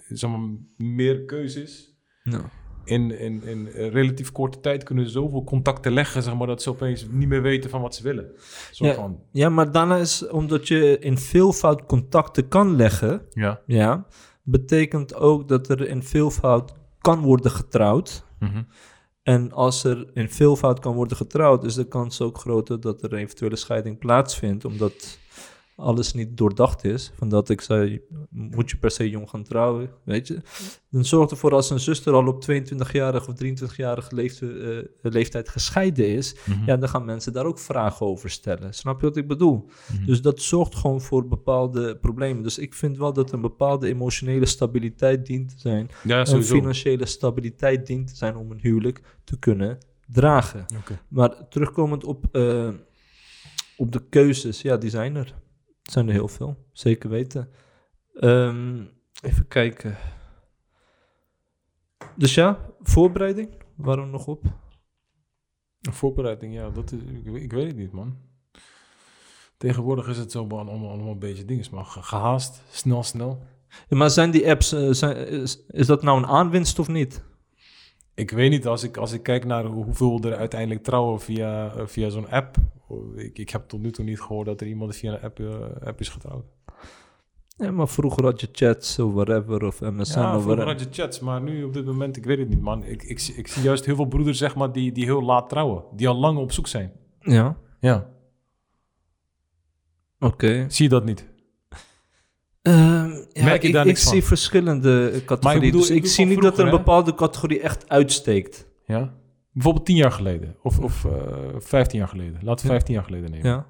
zeg 0.09 0.29
maar 0.29 0.39
meer 0.77 1.25
keus 1.25 1.55
is. 1.55 1.91
Ja. 2.23 2.41
In, 2.85 3.19
in, 3.19 3.43
in 3.43 3.69
een 3.73 3.89
relatief 3.89 4.31
korte 4.31 4.59
tijd 4.59 4.83
kunnen 4.83 5.05
ze 5.05 5.11
zoveel 5.11 5.43
contacten 5.43 5.93
leggen, 5.93 6.23
zeg 6.23 6.35
maar, 6.35 6.47
dat 6.47 6.61
ze 6.61 6.69
opeens 6.69 7.05
niet 7.09 7.27
meer 7.27 7.41
weten 7.41 7.69
van 7.69 7.81
wat 7.81 7.95
ze 7.95 8.03
willen. 8.03 8.31
Zo 8.71 8.85
Ja. 8.85 8.93
van, 8.93 9.19
ja, 9.31 9.49
maar 9.49 9.71
daarna 9.71 9.97
is, 9.97 10.27
omdat 10.27 10.67
je 10.67 10.99
in 10.99 11.17
veelvoud 11.17 11.85
contacten 11.85 12.47
kan 12.47 12.75
leggen, 12.75 13.21
ja. 13.33 13.61
ja, 13.65 14.05
betekent 14.43 15.15
ook 15.15 15.47
dat 15.47 15.69
er 15.69 15.87
in 15.87 16.03
veelvoud 16.03 16.73
kan 17.01 17.19
worden 17.21 17.51
getrouwd. 17.51 18.25
Mhm. 18.39 18.61
En 19.23 19.51
als 19.51 19.83
er 19.83 20.09
in 20.13 20.29
veelvoud 20.29 20.79
kan 20.79 20.93
worden 20.93 21.17
getrouwd, 21.17 21.63
is 21.63 21.75
de 21.75 21.87
kans 21.87 22.21
ook 22.21 22.37
groter 22.37 22.79
dat 22.79 23.03
er 23.03 23.13
een 23.13 23.19
eventuele 23.19 23.55
scheiding 23.55 23.99
plaatsvindt, 23.99 24.65
omdat 24.65 25.17
alles 25.75 26.13
niet 26.13 26.37
doordacht 26.37 26.83
is. 26.83 27.11
Van 27.15 27.29
dat 27.29 27.49
ik 27.49 27.61
zei, 27.61 28.01
moet 28.29 28.69
je 28.69 28.77
per 28.77 28.91
se 28.91 29.09
jong 29.09 29.29
gaan 29.29 29.43
trouwen, 29.43 29.89
weet 30.03 30.27
je. 30.27 30.37
Dan 30.89 31.05
zorgt 31.05 31.31
ervoor 31.31 31.53
als 31.53 31.69
een 31.69 31.79
zuster 31.79 32.13
al 32.13 32.27
op 32.27 32.43
22-jarige 32.43 33.29
of 33.29 33.35
23-jarige 33.35 34.15
leeftijd, 34.15 34.51
eh, 35.01 35.11
leeftijd 35.11 35.49
gescheiden 35.49 36.07
is, 36.07 36.35
Mhm. 36.45 36.65
ja, 36.65 36.77
dan 36.77 36.89
gaan 36.89 37.05
mensen 37.05 37.33
daar 37.33 37.45
ook 37.45 37.59
vragen 37.59 38.05
over 38.05 38.29
stellen. 38.29 38.73
Snap 38.73 38.99
je 39.01 39.07
wat 39.07 39.17
ik 39.17 39.27
bedoel? 39.27 39.69
Mhm. 39.93 40.05
Dus 40.05 40.21
dat 40.21 40.41
zorgt 40.41 40.75
gewoon 40.75 41.01
voor 41.01 41.27
bepaalde 41.27 41.97
problemen. 41.97 42.43
Dus 42.43 42.57
ik 42.57 42.73
vind 42.73 42.97
wel 42.97 43.13
dat 43.13 43.31
een 43.31 43.41
bepaalde 43.41 43.87
emotionele 43.87 44.45
stabiliteit 44.45 45.25
dient 45.25 45.49
te 45.49 45.55
zijn 45.59 45.89
Ja, 46.03 46.19
een 46.19 46.43
financiële 46.43 47.05
stabiliteit 47.05 47.87
dient 47.87 48.07
te 48.07 48.15
zijn 48.15 48.35
om 48.35 48.51
een 48.51 48.59
huwelijk 48.61 49.01
te 49.23 49.39
kunnen 49.39 49.77
dragen. 50.07 50.65
Maar 51.07 51.47
terugkomend 51.49 52.03
op, 52.03 52.25
eh, 52.31 52.69
op 53.77 53.91
de 53.91 54.01
keuzes, 54.09 54.61
ja, 54.61 54.77
die 54.77 54.89
zijn 54.89 55.15
er. 55.15 55.33
Zijn 55.83 56.07
er 56.07 56.13
heel 56.13 56.27
veel, 56.27 56.57
zeker 56.71 57.09
weten. 57.09 57.49
Ehm, 58.13 58.83
even 59.21 59.47
kijken. 59.47 59.97
Dus 62.15 62.33
ja, 62.33 62.59
voorbereiding, 62.81 63.49
waarom 63.75 64.09
nog 64.09 64.27
op? 64.27 64.43
Een 65.81 65.93
voorbereiding, 65.93 66.53
ja, 66.53 66.69
dat 66.69 66.91
is, 66.91 66.99
ik, 67.01 67.25
ik 67.41 67.51
weet 67.51 67.67
het 67.67 67.75
niet, 67.75 67.91
man. 67.91 68.17
Tegenwoordig 69.57 70.07
is 70.07 70.17
het 70.17 70.31
zo 70.31 70.45
man, 70.45 70.69
allemaal, 70.69 70.89
allemaal 70.89 71.11
een 71.11 71.19
beetje 71.19 71.45
dingen, 71.45 71.65
maar 71.71 71.85
ge- 71.85 72.01
gehaast, 72.03 72.61
snel, 72.69 73.03
snel. 73.03 73.43
Ja, 73.89 73.97
maar 73.97 74.09
zijn 74.09 74.31
die 74.31 74.49
apps, 74.49 74.71
eh, 74.71 74.87
zijn, 74.91 75.27
is, 75.27 75.65
is 75.67 75.87
dat 75.87 76.03
nou 76.03 76.17
een 76.17 76.27
aanwinst 76.27 76.79
of 76.79 76.87
niet? 76.87 77.23
Ik 78.13 78.31
weet 78.31 78.49
niet, 78.49 78.67
als 78.67 78.83
ik, 78.83 78.97
als 78.97 79.11
ik 79.11 79.23
kijk 79.23 79.45
naar 79.45 79.65
hoe- 79.65 79.83
hoeveel 79.83 80.19
er 80.21 80.35
uiteindelijk 80.35 80.83
trouwen 80.83 81.19
via, 81.21 81.73
eh, 81.73 81.85
via 81.87 82.09
zo'n 82.09 82.29
app. 82.29 82.55
Ik, 83.15 83.37
ik 83.39 83.49
heb 83.49 83.67
tot 83.67 83.81
nu 83.81 83.91
toe 83.91 84.05
niet 84.05 84.21
gehoord 84.21 84.45
dat 84.45 84.61
er 84.61 84.67
iemand 84.67 84.95
via 84.95 85.13
een 85.13 85.21
app, 85.21 85.39
eh, 85.39 85.87
app 85.87 85.99
is 85.99 86.09
getrouwd. 86.09 86.45
Ja, 87.57 87.71
maar 87.71 87.87
vroeger 87.87 88.23
had 88.23 88.41
je 88.41 88.47
chats 88.51 88.99
of 88.99 89.13
whatever 89.13 89.63
of 89.65 89.81
MSN 89.81 90.19
Ja, 90.19 90.35
of 90.35 90.43
vroeger 90.43 90.65
had 90.65 90.79
je 90.79 90.87
chats, 90.91 91.19
maar 91.19 91.41
nu 91.41 91.63
op 91.63 91.73
dit 91.73 91.85
moment, 91.85 92.17
ik 92.17 92.25
weet 92.25 92.37
het 92.37 92.49
niet, 92.49 92.61
man. 92.61 92.83
Ik, 92.83 93.03
ik, 93.03 93.19
zie- 93.19 93.35
ik 93.35 93.47
zie 93.47 93.63
juist 93.63 93.85
heel 93.85 93.95
veel 93.95 94.05
broeders, 94.05 94.37
zeg 94.37 94.55
maar, 94.55 94.71
die, 94.71 94.91
die 94.91 95.03
heel 95.05 95.23
laat 95.23 95.49
trouwen. 95.49 95.83
Die 95.95 96.07
al 96.07 96.15
lang 96.15 96.37
op 96.37 96.51
zoek 96.51 96.67
zijn. 96.67 96.91
Ja, 97.19 97.57
Ja. 97.79 98.09
oké. 100.19 100.65
Zie 100.69 100.83
je 100.83 100.89
dat 100.89 101.05
niet? 101.05 101.31
Ehm, 102.61 103.09
ja, 103.33 103.43
Merk 103.43 103.61
je 103.61 103.67
ik, 103.67 103.73
daar 103.73 103.81
ik 103.81 103.87
niks 103.87 104.03
van? 104.03 104.11
zie 104.13 104.23
verschillende 104.23 105.21
categorieën. 105.25 105.61
bedoel- 105.61 105.79
dus 105.79 105.89
ik 105.89 106.03
ik 106.03 106.05
zie 106.09 106.25
niet 106.25 106.41
dat 106.41 106.53
er 106.57 106.65
een 106.65 106.71
hè? 106.71 106.77
bepaalde 106.77 107.13
categorie 107.15 107.59
echt 107.59 107.89
uitsteekt. 107.89 108.67
Ja. 108.85 109.13
Bijvoorbeeld 109.53 109.85
tien 109.85 109.95
jaar 109.95 110.11
geleden. 110.11 110.55
Of, 110.63 110.79
of 110.79 111.05
eh, 111.05 111.11
vijftien 111.57 111.99
jaar 111.99 112.07
geleden. 112.07 112.37
Laten 112.41 112.65
we 112.65 112.71
vijftien 112.71 112.93
jaar 112.93 113.03
geleden 113.03 113.31
nemen. 113.31 113.49
Ja. 113.49 113.65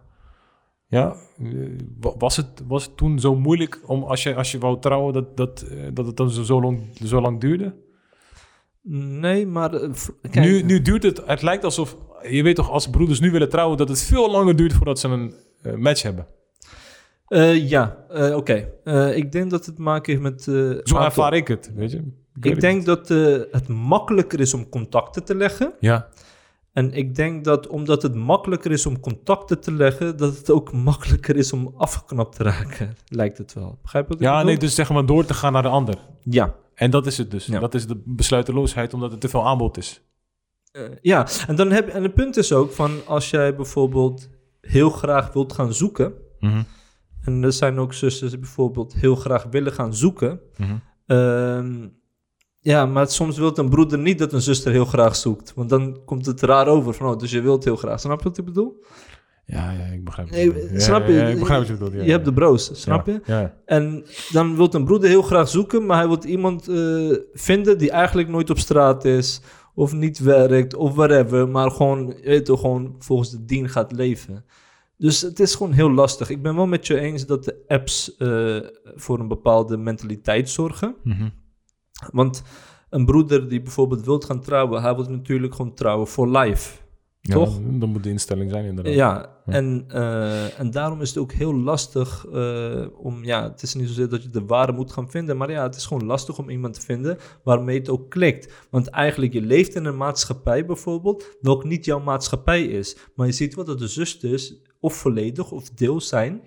Ja, 0.87 1.15
eh, 1.39 1.49
wa- 1.99 2.17
was, 2.17 2.35
het, 2.37 2.63
was 2.67 2.85
het 2.85 2.97
toen 2.97 3.19
zo 3.19 3.35
moeilijk 3.35 3.81
om 3.85 4.03
als 4.03 4.23
je, 4.23 4.35
als 4.35 4.51
je 4.51 4.57
wou 4.59 4.79
trouwen, 4.79 5.13
dat, 5.13 5.37
dat, 5.37 5.61
eh, 5.61 5.77
dat 5.93 6.05
het 6.05 6.17
dan 6.17 6.29
zo, 6.29 6.43
zo, 6.43 6.61
lang, 6.61 6.81
zo 7.03 7.21
lang 7.21 7.39
duurde? 7.39 7.75
Nee, 9.19 9.47
maar... 9.47 9.69
kijk, 9.69 10.35
Nu, 10.35 10.61
nu 10.61 10.81
duurt 10.81 11.03
het, 11.03 11.21
het 11.25 11.41
lijkt 11.41 11.63
alsof, 11.63 11.97
je 12.29 12.43
weet 12.43 12.55
toch, 12.55 12.69
als 12.69 12.89
broeders 12.89 13.19
nu 13.19 13.31
willen 13.31 13.49
trouwen, 13.49 13.77
dat 13.77 13.89
het 13.89 14.01
veel 14.01 14.31
langer 14.31 14.55
duurt 14.55 14.73
voordat 14.73 14.99
ze 14.99 15.07
een 15.07 15.33
match 15.81 16.01
hebben. 16.01 16.27
ja, 17.67 18.05
oké. 18.35 18.69
Ik 19.15 19.31
denk 19.31 19.49
dat 19.51 19.65
het 19.65 19.75
te 19.75 19.81
maken 19.81 20.11
heeft 20.11 20.23
met... 20.23 20.43
Zo 20.43 20.77
aantal- 20.77 20.99
ervaar 21.05 21.33
ik 21.33 21.47
het, 21.47 21.71
weet 21.75 21.91
je. 21.91 22.21
Ik 22.41 22.43
het 22.43 22.61
denk 22.61 22.77
niet. 22.77 22.85
dat 22.85 23.11
eh, 23.11 23.41
het 23.51 23.67
makkelijker 23.67 24.39
is 24.39 24.53
om 24.53 24.69
contacten 24.69 25.23
te 25.23 25.35
leggen. 25.35 25.73
Ja, 25.79 26.07
En 26.73 26.93
ik 26.93 27.15
denk 27.15 27.43
dat 27.43 27.67
omdat 27.67 28.01
het 28.01 28.15
makkelijker 28.15 28.71
is 28.71 28.85
om 28.85 28.99
contacten 28.99 29.59
te 29.59 29.71
leggen, 29.71 30.17
dat 30.17 30.37
het 30.37 30.49
ook 30.49 30.73
makkelijker 30.89 31.35
is 31.35 31.53
om 31.53 31.73
afgeknapt 31.77 32.35
te 32.35 32.43
raken. 32.43 32.95
Lijkt 33.07 33.37
het 33.37 33.53
wel. 33.53 33.79
Begrijp 33.81 34.03
je 34.03 34.13
wat 34.13 34.21
ik 34.21 34.27
ja 34.27 34.43
nee, 34.43 34.57
dus 34.57 34.75
zeg 34.75 34.89
maar 34.89 35.05
door 35.05 35.25
te 35.25 35.33
gaan 35.33 35.53
naar 35.53 35.61
de 35.61 35.67
ander. 35.67 35.97
Ja. 36.23 36.55
En 36.73 36.91
dat 36.91 37.05
is 37.05 37.17
het 37.17 37.31
dus. 37.31 37.45
Ja. 37.45 37.59
Dat 37.59 37.73
is 37.73 37.87
de 37.87 38.01
besluiteloosheid, 38.05 38.93
omdat 38.93 39.11
er 39.11 39.19
te 39.19 39.29
veel 39.29 39.47
aanbod 39.47 39.77
is. 39.77 40.01
Eh, 40.71 40.83
ja, 41.01 41.27
en, 41.47 41.55
dan 41.55 41.71
heb, 41.71 41.87
en 41.87 42.03
het 42.03 42.13
punt 42.13 42.37
is 42.37 42.53
ook 42.53 42.71
van 42.71 43.05
als 43.05 43.29
jij 43.29 43.55
bijvoorbeeld 43.55 44.29
heel 44.61 44.89
graag 44.89 45.33
wilt 45.33 45.53
gaan 45.53 45.73
zoeken. 45.73 46.13
En 47.23 47.43
er 47.43 47.53
zijn 47.53 47.79
ook 47.79 47.93
zusters 47.93 48.31
die 48.31 48.39
bijvoorbeeld 48.39 48.93
heel 48.93 49.15
graag 49.15 49.43
willen 49.43 49.71
gaan 49.73 49.93
zoeken. 49.93 50.39
Mhm. 50.57 50.75
Ehm, 51.05 51.87
ja, 52.63 52.85
maar 52.85 53.07
soms 53.07 53.37
wil 53.37 53.57
een 53.57 53.69
broeder 53.69 53.99
niet 53.99 54.19
dat 54.19 54.33
een 54.33 54.41
zuster 54.41 54.71
heel 54.71 54.85
graag 54.85 55.15
zoekt. 55.15 55.53
Want 55.55 55.69
dan 55.69 55.99
komt 56.05 56.25
het 56.25 56.41
raar 56.41 56.67
over 56.67 56.93
van, 56.93 57.07
oh, 57.09 57.17
dus 57.17 57.31
je 57.31 57.41
wilt 57.41 57.63
heel 57.63 57.75
graag. 57.75 57.99
Snap 57.99 58.17
je 58.17 58.23
wat 58.29 58.37
ik 58.37 58.45
bedoel? 58.45 58.83
Ja, 59.45 59.71
ja, 59.71 59.85
ik 59.85 60.03
begrijp 60.03 60.29
het. 60.29 60.37
Nee, 60.37 60.71
Ja, 60.73 60.79
snap 60.79 61.07
je? 61.07 61.13
ja, 61.13 61.27
ik 61.27 61.39
begrijp 61.39 61.59
wat 61.59 61.67
je 61.67 61.73
bedoelt. 61.73 61.93
Ja, 61.93 62.03
je 62.03 62.11
hebt 62.11 62.25
de 62.25 62.33
bro's, 62.33 62.81
snap 62.81 63.05
je? 63.05 63.21
Ja, 63.25 63.57
En 63.65 64.05
dan 64.31 64.55
wil 64.55 64.73
een 64.73 64.85
broeder 64.85 65.09
heel 65.09 65.21
graag 65.21 65.47
zoeken, 65.49 65.85
maar 65.85 65.97
hij 65.97 66.07
wil 66.07 66.23
iemand 66.23 66.67
eh, 66.67 67.17
vinden 67.33 67.77
die 67.77 67.91
eigenlijk 67.91 68.29
nooit 68.29 68.49
op 68.49 68.59
straat 68.59 69.05
is, 69.05 69.41
of 69.75 69.93
niet 69.93 70.19
werkt, 70.19 70.75
of 70.75 70.95
whatever, 70.95 71.49
maar 71.49 71.71
gewoon, 71.71 72.07
je 72.21 72.29
weet 72.29 72.45
toch, 72.45 72.59
gewoon 72.59 72.95
volgens 72.99 73.31
de 73.31 73.45
dien 73.45 73.69
gaat 73.69 73.91
leven. 73.91 74.45
Dus 74.97 75.21
het 75.21 75.39
is 75.39 75.55
gewoon 75.55 75.71
heel 75.71 75.91
lastig. 75.91 76.29
Ik 76.29 76.41
ben 76.41 76.55
wel 76.55 76.67
met 76.67 76.87
je 76.87 76.99
eens 76.99 77.25
dat 77.25 77.43
de 77.43 77.63
apps 77.67 78.15
eh, 78.17 78.57
voor 78.95 79.19
een 79.19 79.27
bepaalde 79.27 79.77
mentaliteit 79.77 80.49
zorgen. 80.49 80.95
Mhm. 81.03 81.29
Want 82.11 82.43
een 82.89 83.05
broeder 83.05 83.49
die 83.49 83.61
bijvoorbeeld 83.61 84.05
wilt 84.05 84.25
gaan 84.25 84.41
trouwen, 84.41 84.81
hij 84.81 84.95
wil 84.95 85.05
natuurlijk 85.05 85.55
gewoon 85.55 85.73
trouwen 85.73 86.07
voor 86.07 86.37
life. 86.37 86.81
Ja, 87.21 87.33
Toch? 87.33 87.59
Dan, 87.79 87.89
moet 87.89 88.03
de 88.03 88.09
instelling 88.09 88.51
zijn 88.51 88.65
inderdaad. 88.65 88.93
Ja, 88.93 89.39
En, 89.45 89.85
eh, 89.87 90.59
en 90.59 90.71
daarom 90.71 91.01
is 91.01 91.09
het 91.09 91.17
ook 91.17 91.31
heel 91.31 91.55
lastig 91.55 92.25
eh, 92.33 92.85
om, 92.97 93.23
ja, 93.23 93.43
het 93.43 93.61
is 93.61 93.73
niet 93.73 93.87
zozeer 93.87 94.09
dat 94.09 94.23
je 94.23 94.29
de 94.29 94.45
ware 94.45 94.71
moet 94.71 94.91
gaan 94.91 95.09
vinden, 95.09 95.37
maar 95.37 95.51
ja, 95.51 95.63
het 95.63 95.75
is 95.75 95.85
gewoon 95.85 96.05
lastig 96.05 96.37
om 96.37 96.49
iemand 96.49 96.73
te 96.73 96.81
vinden 96.81 97.17
waarmee 97.43 97.79
het 97.79 97.89
ook 97.89 98.09
klikt. 98.09 98.67
Want 98.69 98.87
eigenlijk, 98.87 99.33
je 99.33 99.41
leeft 99.41 99.75
in 99.75 99.85
een 99.85 99.97
maatschappij 99.97 100.65
bijvoorbeeld, 100.65 101.37
welk 101.41 101.63
niet 101.63 101.85
jouw 101.85 101.99
maatschappij 101.99 102.63
is. 102.63 102.97
Maar 103.15 103.25
je 103.25 103.33
ziet 103.33 103.55
wel 103.55 103.65
dat 103.65 103.79
de 103.79 103.87
zusters 103.87 104.53
of 104.79 104.93
volledig 104.93 105.51
of 105.51 105.69
deels 105.69 106.07
zijn 106.07 106.41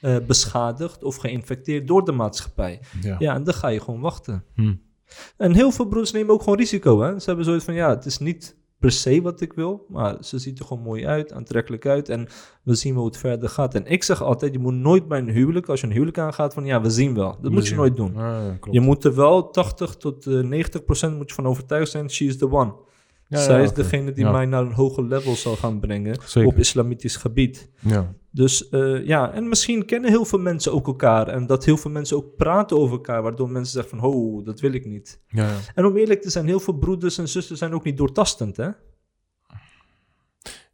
eh, 0.00 0.16
beschadigd 0.26 1.04
of 1.04 1.16
geïnfecteerd 1.16 1.86
door 1.86 2.04
de 2.04 2.12
maatschappij. 2.12 2.80
Ja. 3.00 3.16
Ja, 3.18 3.34
en 3.34 3.44
dan 3.44 3.54
ga 3.54 3.68
je 3.68 3.80
gewoon 3.80 4.00
wachten. 4.00 4.44
Hm. 4.54 4.74
En 5.36 5.54
heel 5.54 5.70
veel 5.70 5.84
broers 5.84 6.12
nemen 6.12 6.34
ook 6.34 6.42
gewoon 6.42 6.58
risico. 6.58 7.00
Hè? 7.00 7.18
Ze 7.18 7.26
hebben 7.26 7.44
zoiets 7.44 7.64
van, 7.64 7.74
ja, 7.74 7.88
het 7.88 8.04
is 8.04 8.18
niet 8.18 8.58
per 8.80 8.92
se 8.92 9.22
wat 9.22 9.40
ik 9.40 9.52
wil, 9.52 9.86
maar 9.88 10.16
ze 10.20 10.38
ziet 10.38 10.58
er 10.58 10.64
gewoon 10.64 10.82
mooi 10.82 11.06
uit, 11.06 11.32
aantrekkelijk 11.32 11.86
uit 11.86 12.08
en 12.08 12.28
we 12.62 12.74
zien 12.74 12.92
wel 12.92 13.02
hoe 13.02 13.10
het 13.10 13.20
verder 13.20 13.48
gaat. 13.48 13.74
En 13.74 13.86
ik 13.86 14.02
zeg 14.02 14.22
altijd, 14.22 14.52
je 14.52 14.58
moet 14.58 14.74
nooit 14.74 15.08
bij 15.08 15.18
een 15.18 15.28
huwelijk, 15.28 15.68
als 15.68 15.80
je 15.80 15.86
een 15.86 15.92
huwelijk 15.92 16.18
aangaat, 16.18 16.54
van 16.54 16.64
ja, 16.64 16.80
we 16.80 16.90
zien 16.90 17.14
wel. 17.14 17.38
Dat 17.40 17.52
moet 17.52 17.68
je 17.68 17.74
nooit 17.74 17.96
doen. 17.96 18.12
Ja. 18.14 18.58
Je 18.70 18.80
moet 18.80 19.04
er 19.04 19.14
wel 19.14 19.50
80 19.50 19.96
tot 19.96 20.26
eh, 20.26 20.40
90 20.40 20.84
procent 20.84 21.16
moet 21.16 21.28
je 21.28 21.34
van 21.34 21.46
overtuigd 21.46 21.90
zijn, 21.90 22.10
she 22.10 22.24
is 22.24 22.38
the 22.38 22.50
one. 22.50 22.74
Ja, 23.30 23.38
Zij 23.40 23.56
ja, 23.56 23.62
is 23.62 23.72
degene 23.72 24.12
die 24.12 24.24
Ja. 24.24 24.30
mij 24.32 24.46
naar 24.46 24.62
een 24.62 24.72
hoger 24.72 25.04
level 25.04 25.34
zal 25.36 25.56
gaan 25.56 25.80
brengen 25.80 26.16
Zeker. 26.24 26.48
op 26.50 26.58
islamitisch 26.58 27.16
gebied. 27.16 27.70
Ja. 27.80 28.14
Dus 28.30 28.68
eh, 28.68 29.06
ja, 29.06 29.32
en 29.32 29.48
misschien 29.48 29.84
kennen 29.84 30.10
heel 30.10 30.24
veel 30.24 30.38
mensen 30.38 30.72
ook 30.72 30.86
elkaar. 30.86 31.28
En 31.28 31.46
dat 31.46 31.64
heel 31.64 31.76
veel 31.76 31.90
mensen 31.90 32.16
ook 32.16 32.36
praten 32.36 32.78
over 32.78 32.94
elkaar, 32.96 33.22
waardoor 33.22 33.50
mensen 33.50 33.72
zeggen 33.72 33.98
van, 33.98 34.08
oh, 34.10 34.44
dat 34.44 34.60
wil 34.60 34.72
ik 34.72 34.84
niet. 34.84 35.20
Ja, 35.28 35.48
ja. 35.48 35.56
En 35.74 35.84
om 35.84 35.96
eerlijk 35.96 36.22
te 36.22 36.30
zijn, 36.30 36.46
heel 36.46 36.60
veel 36.60 36.74
broeders 36.78 37.18
en 37.18 37.28
zusters 37.28 37.58
zijn 37.58 37.72
ook 37.74 37.84
niet 37.84 37.96
doortastend, 37.96 38.56
hè? 38.56 38.68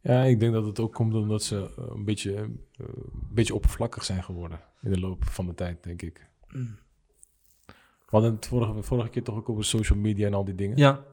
ja, 0.01 0.23
ik 0.23 0.39
denk 0.39 0.53
dat 0.53 0.65
het 0.65 0.79
ook 0.79 0.93
komt 0.93 1.13
omdat 1.13 1.43
ze 1.43 1.55
eh, 1.77 1.85
een 1.95 2.05
beetje, 2.05 2.33
eh, 2.33 2.43
een 2.77 3.29
beetje 3.33 3.55
oppervlakkig 3.55 4.03
zijn 4.03 4.23
geworden 4.23 4.59
in 4.81 4.91
de 4.91 4.99
loop 4.99 5.25
van 5.25 5.45
de 5.45 5.53
tijd, 5.53 5.83
denk 5.83 6.01
ik. 6.01 6.27
Mm. 6.49 6.77
We 7.67 8.13
hadden 8.13 8.31
het 8.35 8.45
vorige, 8.47 8.83
vorige 8.83 9.09
keer 9.09 9.23
toch 9.23 9.35
ook 9.35 9.49
over 9.49 9.65
social 9.65 9.99
media 9.99 10.27
en 10.27 10.33
al 10.33 10.45
die 10.45 10.55
dingen. 10.55 10.77
Ja. 10.77 11.03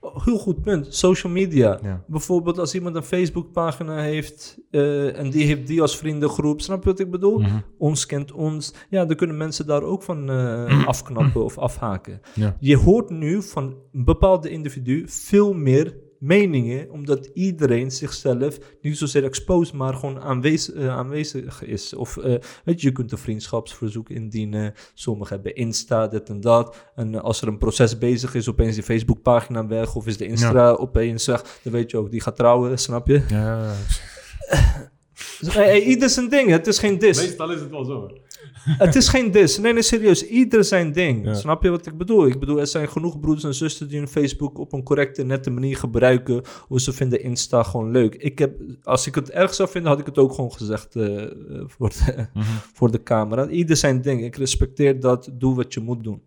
Oh, 0.00 0.24
Heel 0.24 0.38
goed 0.38 0.62
punt. 0.62 0.94
Social 0.94 1.32
media. 1.32 1.78
Ja. 1.82 2.04
Bijvoorbeeld 2.06 2.58
als 2.58 2.74
iemand 2.74 2.96
een 2.96 3.02
Facebookpagina 3.02 3.96
heeft 3.96 4.58
eh, 4.70 5.18
en 5.18 5.30
die 5.30 5.44
heeft 5.44 5.66
die 5.66 5.80
als 5.80 5.96
vriendengroep. 5.96 6.60
Snap 6.60 6.82
je 6.82 6.90
wat 6.90 6.98
ik 6.98 7.10
bedoel? 7.10 7.38
Mhm. 7.38 7.58
Ons 7.78 8.06
kent 8.06 8.32
ons. 8.32 8.74
Ja, 8.90 9.04
dan 9.04 9.16
kunnen 9.16 9.36
mensen 9.36 9.66
daar 9.66 9.82
ook 9.82 10.02
van 10.02 10.30
eh, 10.30 10.86
afknappen 10.86 11.44
of 11.44 11.58
afhaken. 11.58 12.20
Ja. 12.34 12.56
Je 12.60 12.76
hoort 12.76 13.10
nu 13.10 13.42
van 13.42 13.64
een 13.92 14.04
bepaalde 14.04 14.50
individu 14.50 15.04
veel 15.06 15.52
meer 15.52 15.96
meningen, 16.18 16.90
omdat 16.90 17.30
iedereen 17.34 17.90
zichzelf 17.90 18.58
niet 18.82 18.98
zozeer 18.98 19.24
exposed, 19.24 19.74
maar 19.74 19.94
gewoon 19.94 20.20
aanwezig, 20.20 20.74
eh, 20.74 20.88
aanwezig 20.88 21.62
is. 21.64 21.94
Of 21.94 22.16
eh, 22.16 22.34
weet 22.64 22.80
je, 22.80 22.86
je 22.86 22.92
kunt 22.92 23.12
een 23.12 23.18
vriendschapsverzoek 23.18 24.10
indienen. 24.10 24.74
Sommigen 24.94 25.34
hebben 25.34 25.54
Insta, 25.54 26.08
dit 26.08 26.28
en 26.28 26.40
dat. 26.40 26.76
En 26.94 27.14
eh, 27.14 27.20
als 27.20 27.42
er 27.42 27.48
een 27.48 27.58
proces 27.58 27.98
bezig 27.98 28.34
is, 28.34 28.48
opeens 28.48 28.74
die 28.74 28.84
Facebookpagina 28.84 29.66
weg, 29.66 29.94
of 29.94 30.06
is 30.06 30.16
de 30.16 30.26
Insta 30.26 30.70
opeens 30.70 31.26
weg, 31.26 31.60
dan 31.62 31.72
weet 31.72 31.90
je 31.90 31.96
ook, 31.96 32.10
die 32.10 32.20
gaat 32.20 32.36
trouwen, 32.36 32.78
snap 32.78 33.06
je? 33.06 33.22
Ja. 33.28 33.74
Dus, 35.40 35.54
hey, 35.54 35.64
hey, 35.64 35.82
ieder 35.82 36.08
zijn 36.08 36.28
ding, 36.28 36.50
het 36.50 36.66
is 36.66 36.78
geen 36.78 36.98
dis. 36.98 37.20
Meestal 37.20 37.52
is 37.52 37.60
het 37.60 37.70
wel 37.70 37.84
zo. 37.84 38.10
Het 38.64 38.94
is 38.94 39.08
geen 39.08 39.30
dis. 39.30 39.58
Nee, 39.58 39.72
nee, 39.72 39.82
serieus. 39.82 40.26
Ieder 40.26 40.64
zijn 40.64 40.92
ding. 40.92 41.24
Ja. 41.24 41.34
Snap 41.34 41.62
je 41.62 41.70
wat 41.70 41.86
ik 41.86 41.96
bedoel? 41.96 42.26
Ik 42.26 42.40
bedoel, 42.40 42.60
er 42.60 42.66
zijn 42.66 42.88
genoeg 42.88 43.20
broeders 43.20 43.44
en 43.44 43.54
zusters 43.54 43.88
die 43.88 43.98
hun 43.98 44.08
Facebook 44.08 44.58
op 44.58 44.72
een 44.72 44.82
correcte, 44.82 45.24
nette 45.24 45.50
manier 45.50 45.76
gebruiken. 45.76 46.42
Of 46.68 46.80
ze 46.80 46.92
vinden 46.92 47.22
Insta 47.22 47.62
gewoon 47.62 47.90
leuk. 47.90 48.14
Ik 48.14 48.38
heb, 48.38 48.60
als 48.82 49.06
ik 49.06 49.14
het 49.14 49.30
erg 49.30 49.54
zou 49.54 49.68
vinden, 49.68 49.90
had 49.90 50.00
ik 50.00 50.06
het 50.06 50.18
ook 50.18 50.32
gewoon 50.32 50.52
gezegd 50.52 50.96
eh, 50.96 51.22
eh, 51.22 51.30
voor, 51.66 51.88
de, 51.88 52.26
voor 52.74 52.90
de 52.90 53.02
camera. 53.02 53.48
Ieder 53.48 53.76
zijn 53.76 54.00
ding. 54.00 54.24
Ik 54.24 54.36
respecteer 54.36 55.00
dat. 55.00 55.30
Doe 55.32 55.54
wat 55.54 55.74
je 55.74 55.80
moet 55.80 56.04
doen. 56.04 56.22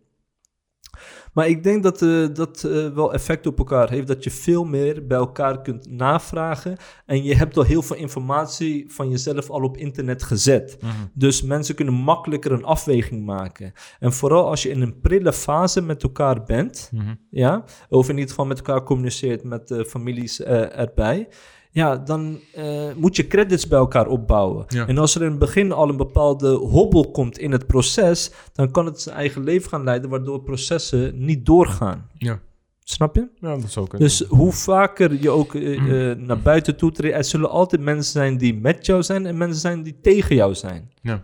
Maar 1.34 1.48
ik 1.48 1.64
denk 1.64 1.84
dat 1.84 2.02
eh, 2.02 2.28
dat 2.34 2.64
eh, 2.64 2.88
wel 2.88 3.14
effect 3.14 3.48
op 3.48 3.58
elkaar 3.58 3.90
heeft. 3.90 4.08
Dat 4.08 4.24
je 4.24 4.32
veel 4.32 4.64
meer 4.64 5.08
bij 5.08 5.18
elkaar 5.18 5.62
kunt 5.62 5.91
navragen. 5.91 6.78
En 7.06 7.24
je 7.24 7.36
hebt 7.36 7.58
al 7.58 7.64
heel 7.64 7.82
veel 7.82 7.95
informatie 7.95 8.86
van 8.88 9.10
jezelf 9.10 9.49
al 9.49 9.64
op 9.64 9.78
internet 9.78 10.24
gezet. 10.24 10.78
Dus 11.14 11.41
mensen 11.41 11.76
kunnen 11.76 11.94
makkelijker 11.94 12.52
een 12.52 12.64
afweging 12.64 13.26
maken. 13.26 13.74
En 13.99 14.14
vooral 14.14 14.48
als 14.49 14.64
je 14.64 14.70
in 14.70 14.82
een 14.82 14.99
prille 14.99 15.34
fase 15.34 15.82
met 15.82 16.03
elkaar 16.03 16.44
bent, 16.44 16.91
ja, 17.30 17.64
of 17.90 18.10
in 18.10 18.14
ieder 18.14 18.30
geval 18.30 18.45
met 18.45 18.58
elkaar 18.58 18.84
communiceert 18.84 19.44
met 19.44 19.68
de 19.68 19.86
families 19.86 20.41
eh, 20.41 20.80
erbij. 20.80 21.28
Ja, 21.73 21.98
dan 21.98 22.39
eh, 22.53 22.93
moet 22.95 23.15
je 23.15 23.27
credits 23.27 23.68
bij 23.68 23.80
elkaar 23.80 24.07
opbouwen. 24.07 24.65
Ja. 24.68 24.88
En 24.88 24.98
als 24.98 25.15
er 25.15 25.22
in 25.22 25.30
het 25.30 25.39
begin 25.39 25.72
al 25.72 25.89
een 25.89 25.98
bepaalde 25.98 26.49
hobbel 26.49 27.11
komt 27.11 27.38
in 27.38 27.52
het 27.52 27.68
proces, 27.68 28.31
dan 28.53 28.72
kan 28.72 28.85
het 28.85 29.02
zijn 29.02 29.15
eigen 29.15 29.43
leven 29.43 29.69
gaan 29.69 29.84
leiden, 29.84 30.10
waardoor 30.10 30.41
processen 30.41 31.26
niet 31.26 31.45
doorgaan. 31.45 32.10
Ja. 32.18 32.39
Snap 32.84 33.15
je? 33.15 33.27
Ja, 33.39 33.56
dat 33.56 33.72
zou 33.72 33.88
kunnen. 33.88 34.07
Dus 34.07 34.27
hoe 34.27 34.52
vaker 34.52 35.22
je 35.22 35.30
ook 35.30 35.56
eh, 35.56 36.10
eh, 36.11 36.18
naar 36.18 36.39
buiten 36.39 36.77
toe 36.77 36.91
treedt, 36.91 37.15
er 37.15 37.23
zullen 37.23 37.49
altijd 37.49 37.81
mensen 37.81 38.11
zijn 38.11 38.38
die 38.38 38.53
met 38.53 38.85
jou 38.85 39.03
zijn 39.03 39.26
en 39.26 39.38
mensen 39.38 39.60
zijn 39.60 39.84
die 39.84 39.99
tegen 40.02 40.35
jou 40.35 40.56
zijn. 40.56 40.91
ja. 41.02 41.23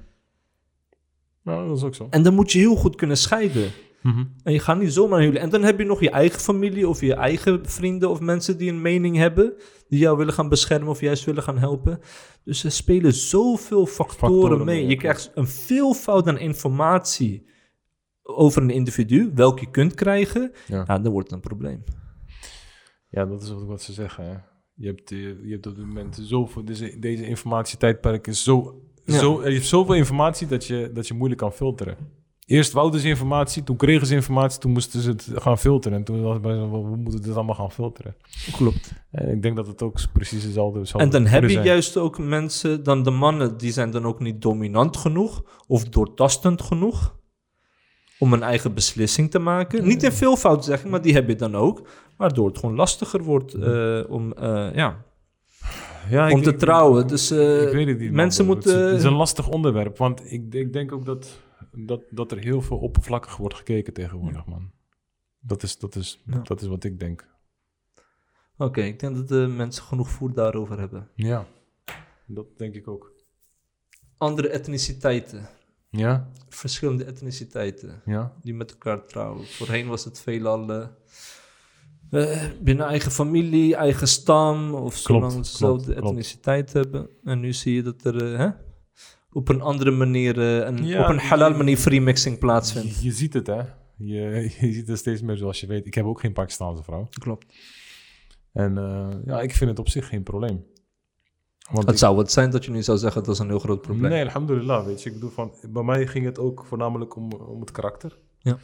ja, 1.44 1.66
dat 1.68 1.78
is 1.78 1.84
ook 1.84 1.96
zo. 1.96 2.08
En 2.10 2.24
dan 2.24 2.34
moet 2.34 2.52
je 2.52 2.60
heel 2.60 2.76
goed 2.76 2.96
kunnen 2.96 3.18
scheiden. 3.18 3.72
Mhm. 4.02 4.26
En 4.44 4.54
je 4.54 4.60
gaat 4.60 4.80
niet 4.80 4.94
zomaar 4.94 5.20
huwelen. 5.20 5.42
En 5.42 5.50
dan 5.50 5.64
heb 5.64 5.80
je 5.80 5.86
nog 5.86 6.02
je 6.02 6.10
eigen 6.10 6.40
familie 6.40 6.88
of 6.88 7.02
je 7.02 7.14
eigen 7.14 7.66
vrienden 7.66 8.10
of 8.10 8.20
mensen 8.20 8.58
die 8.58 8.70
een 8.70 8.82
mening 8.82 9.16
hebben, 9.16 9.54
die 9.88 10.00
jou 10.00 10.18
willen 10.18 10.34
gaan 10.34 10.50
beschermen 10.50 10.90
of 10.90 11.02
juist 11.02 11.26
willen 11.26 11.44
gaan 11.44 11.58
helpen. 11.58 12.00
Dus 12.44 12.64
er 12.64 12.72
spelen 12.72 13.14
zoveel 13.14 13.86
factoren, 13.86 14.20
Factoren 14.20 14.66
mee. 14.66 14.80
mee, 14.80 14.88
Je 14.90 14.96
krijgt 14.96 15.32
een 15.36 15.48
veelvoud 15.48 16.28
aan 16.28 16.38
informatie 16.38 17.46
over 18.24 18.62
een 18.62 18.70
individu, 18.70 19.32
welke 19.36 19.62
je 19.62 19.72
kunt 19.72 19.94
krijgen. 19.94 20.52
Ja. 20.68 20.84
Ja, 20.88 21.00
dan 21.00 21.12
wordt 21.12 21.28
het 21.28 21.36
een 21.36 21.48
probleem. 21.50 21.84
Ja, 23.10 23.26
dat 23.26 23.42
is 23.42 23.52
ook 23.52 23.68
wat 23.68 23.82
ze 23.82 23.94
zeggen. 23.94 24.24
Hè. 24.26 24.36
Je, 24.74 24.88
hebt, 24.88 25.12
eh, 25.12 25.20
je 25.20 25.52
hebt 25.52 25.68
op 25.68 25.76
dit 25.76 25.86
moment 25.86 26.20
zoveel... 26.22 26.66
Deze, 26.66 27.00
deze 27.00 27.26
informatietijdperk 27.26 28.28
is 28.28 28.44
zo... 28.44 28.82
Ja. 29.04 29.18
zo 29.18 29.42
er 29.42 29.52
is 29.52 29.70
zoveel 29.70 29.96
informatie 29.96 30.48
dat 30.48 30.66
je, 30.66 30.92
dat 30.94 31.08
je 31.08 31.14
moeilijk 31.14 31.42
kan 31.42 31.54
filteren. 31.54 31.98
Eerst 32.48 32.72
wouden 32.72 33.00
ze 33.00 33.08
informatie, 33.08 33.64
toen 33.64 33.76
kregen 33.76 34.08
ze 34.08 34.14
informatie, 34.14 34.60
toen 34.60 34.72
moesten 34.72 35.02
ze 35.02 35.10
het 35.10 35.30
gaan 35.34 35.58
filteren. 35.58 35.98
En 35.98 36.04
toen 36.04 36.22
was 36.22 36.34
het 36.34 36.42
bij 36.42 36.56
zo, 36.56 36.90
we 36.90 36.96
moeten 36.96 37.22
dit 37.22 37.36
allemaal 37.36 37.56
gaan 37.56 37.72
filteren. 37.72 38.16
Klopt. 38.52 38.92
En 39.12 39.30
ik 39.30 39.42
denk 39.42 39.56
dat 39.56 39.68
het 39.68 39.82
ook 39.82 40.00
precies 40.14 40.44
hetzelfde 40.44 40.86
zal 40.86 41.00
En 41.00 41.10
dan 41.10 41.26
heb 41.26 41.44
je 41.44 41.50
zijn. 41.50 41.66
juist 41.66 41.98
ook 41.98 42.18
mensen, 42.18 42.84
dan 42.84 43.04
de 43.04 43.12
mannen, 43.12 43.58
die 43.58 43.72
zijn 43.72 43.92
dan 43.92 44.06
ook 44.06 44.20
niet 44.20 44.42
dominant 44.42 44.98
genoeg 44.98 45.44
of 45.68 45.84
doortastend 45.84 46.62
genoeg 46.62 47.16
om 48.20 48.34
een 48.34 48.44
eigen 48.44 48.74
beslissing 48.74 49.32
te 49.32 49.40
maken. 49.40 49.88
Niet 49.88 50.04
in 50.04 50.12
veel 50.12 50.36
fout 50.36 50.66
zeggen, 50.66 50.90
maar 50.90 51.02
die 51.02 51.14
heb 51.14 51.28
je 51.28 51.36
dan 51.36 51.56
ook. 51.56 51.88
Waardoor 52.18 52.48
het 52.48 52.58
gewoon 52.58 52.76
lastiger 52.76 53.24
wordt 53.24 53.54
eh, 53.54 54.00
om, 54.08 54.34
eh, 54.34 54.68
ja, 54.74 55.06
Ja, 56.10 56.32
om 56.32 56.42
te 56.42 56.56
trouwen. 56.56 57.08
Dus 57.08 57.32
eh, 57.32 57.88
ik 57.88 58.12
mensen 58.12 58.46
moeten... 58.46 58.72
Het 58.72 58.80
is, 58.80 58.86
het 58.88 59.00
is 59.00 59.04
een 59.04 59.14
lastig 59.14 59.50
onderwerp, 59.50 59.98
want 59.98 60.32
ik, 60.32 60.54
ik 60.54 60.74
denk 60.74 60.92
ook 60.92 61.06
dat, 61.06 61.40
dat, 61.86 62.02
dat 62.10 62.32
er 62.32 62.38
heel 62.38 62.62
veel 62.62 62.78
oppervlakkig 62.78 63.38
wordt 63.38 63.56
gekeken 63.56 63.94
tegenwoordig, 63.94 64.46
man. 64.46 64.72
Dat 65.40 65.64
is, 65.64 65.78
dat, 65.78 65.96
is, 65.96 66.24
Ja. 66.26 66.40
dat 66.40 66.62
is 66.62 66.68
wat 66.68 66.84
ik 66.84 67.00
denk. 67.00 67.28
Oké, 68.58 68.82
ik 68.82 69.00
denk 69.00 69.16
dat 69.16 69.28
de 69.28 69.48
mensen 69.56 69.84
genoeg 69.84 70.10
voer 70.10 70.34
daarover 70.34 70.80
hebben. 70.80 71.10
Ja, 71.16 71.48
dat 72.26 72.46
denk 72.58 72.76
ik 72.76 72.88
ook. 72.88 73.12
Andere 74.18 74.50
etniciteiten, 74.50 75.50
Ja, 75.90 76.32
verschillende 76.50 77.04
etniciteiten. 77.06 78.02
ja. 78.06 78.34
die 78.42 78.54
met 78.54 78.72
elkaar 78.72 79.06
trouwen. 79.06 79.46
Voorheen 79.48 79.88
was 79.88 80.06
het 80.06 80.20
veelal 80.20 80.72
eh, 82.10 82.44
binnen 82.62 82.86
eigen 82.86 83.12
familie, 83.12 83.76
eigen 83.76 84.08
stam, 84.08 84.74
of 84.74 84.96
zolang 84.96 85.32
ze 85.32 85.38
dezelfde 85.38 85.94
etniciteit 85.94 86.74
hebben. 86.74 87.10
En 87.24 87.40
nu 87.40 87.54
zie 87.54 87.74
je 87.76 87.82
dat 87.82 88.04
er 88.04 88.34
eh, 88.34 88.38
hè, 88.40 88.50
op 89.38 89.50
een 89.50 89.62
andere 89.62 89.92
manier, 89.92 90.40
eh, 90.40 90.66
een, 90.68 90.86
Ja, 90.86 91.04
op 91.04 91.10
een 91.10 91.20
halal 91.20 91.54
manier 91.54 91.78
freemixing 91.78 92.38
plaatsvindt. 92.40 92.98
Je, 93.00 93.04
je 93.06 93.12
ziet 93.12 93.34
het, 93.34 93.48
hè. 93.48 93.62
Je, 93.98 94.22
je 94.60 94.72
ziet 94.74 94.88
het 94.88 94.98
steeds 94.98 95.22
meer 95.22 95.38
zoals 95.38 95.60
je 95.60 95.68
weet. 95.68 95.86
Ik 95.86 95.94
heb 95.94 96.06
ook 96.06 96.20
geen 96.20 96.34
Pakistaanse 96.34 96.84
vrouw. 96.84 97.08
Klopt. 97.20 97.46
En 98.54 98.78
eh, 98.78 99.08
ja, 99.26 99.42
ik 99.42 99.56
vind 99.56 99.70
het 99.70 99.80
op 99.80 99.90
zich 99.90 100.08
geen 100.08 100.24
probleem. 100.24 100.66
Want 101.72 101.84
Het 101.86 101.92
ik- 101.94 101.98
zou 102.00 102.18
het 102.18 102.32
zijn 102.32 102.50
dat 102.52 102.66
je 102.66 102.72
nu 102.72 102.84
zou 102.84 102.98
zeggen 102.98 103.24
dat 103.24 103.34
is 103.34 103.40
een 103.40 103.48
heel 103.48 103.60
groot 103.60 103.82
probleem. 103.82 104.12
Nee, 104.12 104.24
alhamdulillah, 104.24 104.86
weet 104.86 105.04
je. 105.04 105.10
Ik 105.10 105.16
bedoel 105.16 105.30
van, 105.30 105.52
bij 105.70 105.84
mij 105.84 106.08
ging 106.08 106.26
het 106.26 106.40
ook 106.40 106.66
voornamelijk 106.68 107.16
om, 107.16 107.32
om 107.32 107.60
het 107.60 107.72
karakter. 107.72 108.18
Ja. 108.40 108.58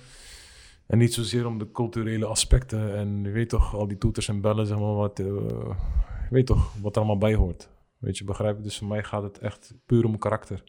En 0.87 0.97
niet 0.97 1.13
zozeer 1.13 1.45
om 1.47 1.57
de 1.57 1.71
culturele 1.71 2.25
aspecten 2.25 2.95
en 2.95 3.23
je 3.23 3.29
weet 3.29 3.49
toch, 3.49 3.75
al 3.75 3.87
die 3.87 3.97
toeters 3.97 4.27
en 4.27 4.41
bellen, 4.41 4.65
zeg 4.67 4.77
maar, 4.79 4.93
wat, 4.95 5.19
eh, 5.19 5.25
je 5.25 6.29
weet 6.29 6.45
toch, 6.45 6.73
wat 6.81 6.91
er 6.95 6.97
allemaal 7.01 7.17
bij 7.17 7.35
hoort. 7.35 7.69
Weet 8.03 8.17
je, 8.17 8.23
begrijp 8.23 8.57
je? 8.57 8.63
Dus 8.63 8.77
voor 8.77 8.87
mij 8.87 9.03
gaat 9.03 9.23
het 9.23 9.37
echt 9.39 9.73
puur 9.85 10.05
om 10.05 10.17
karakter. 10.17 10.63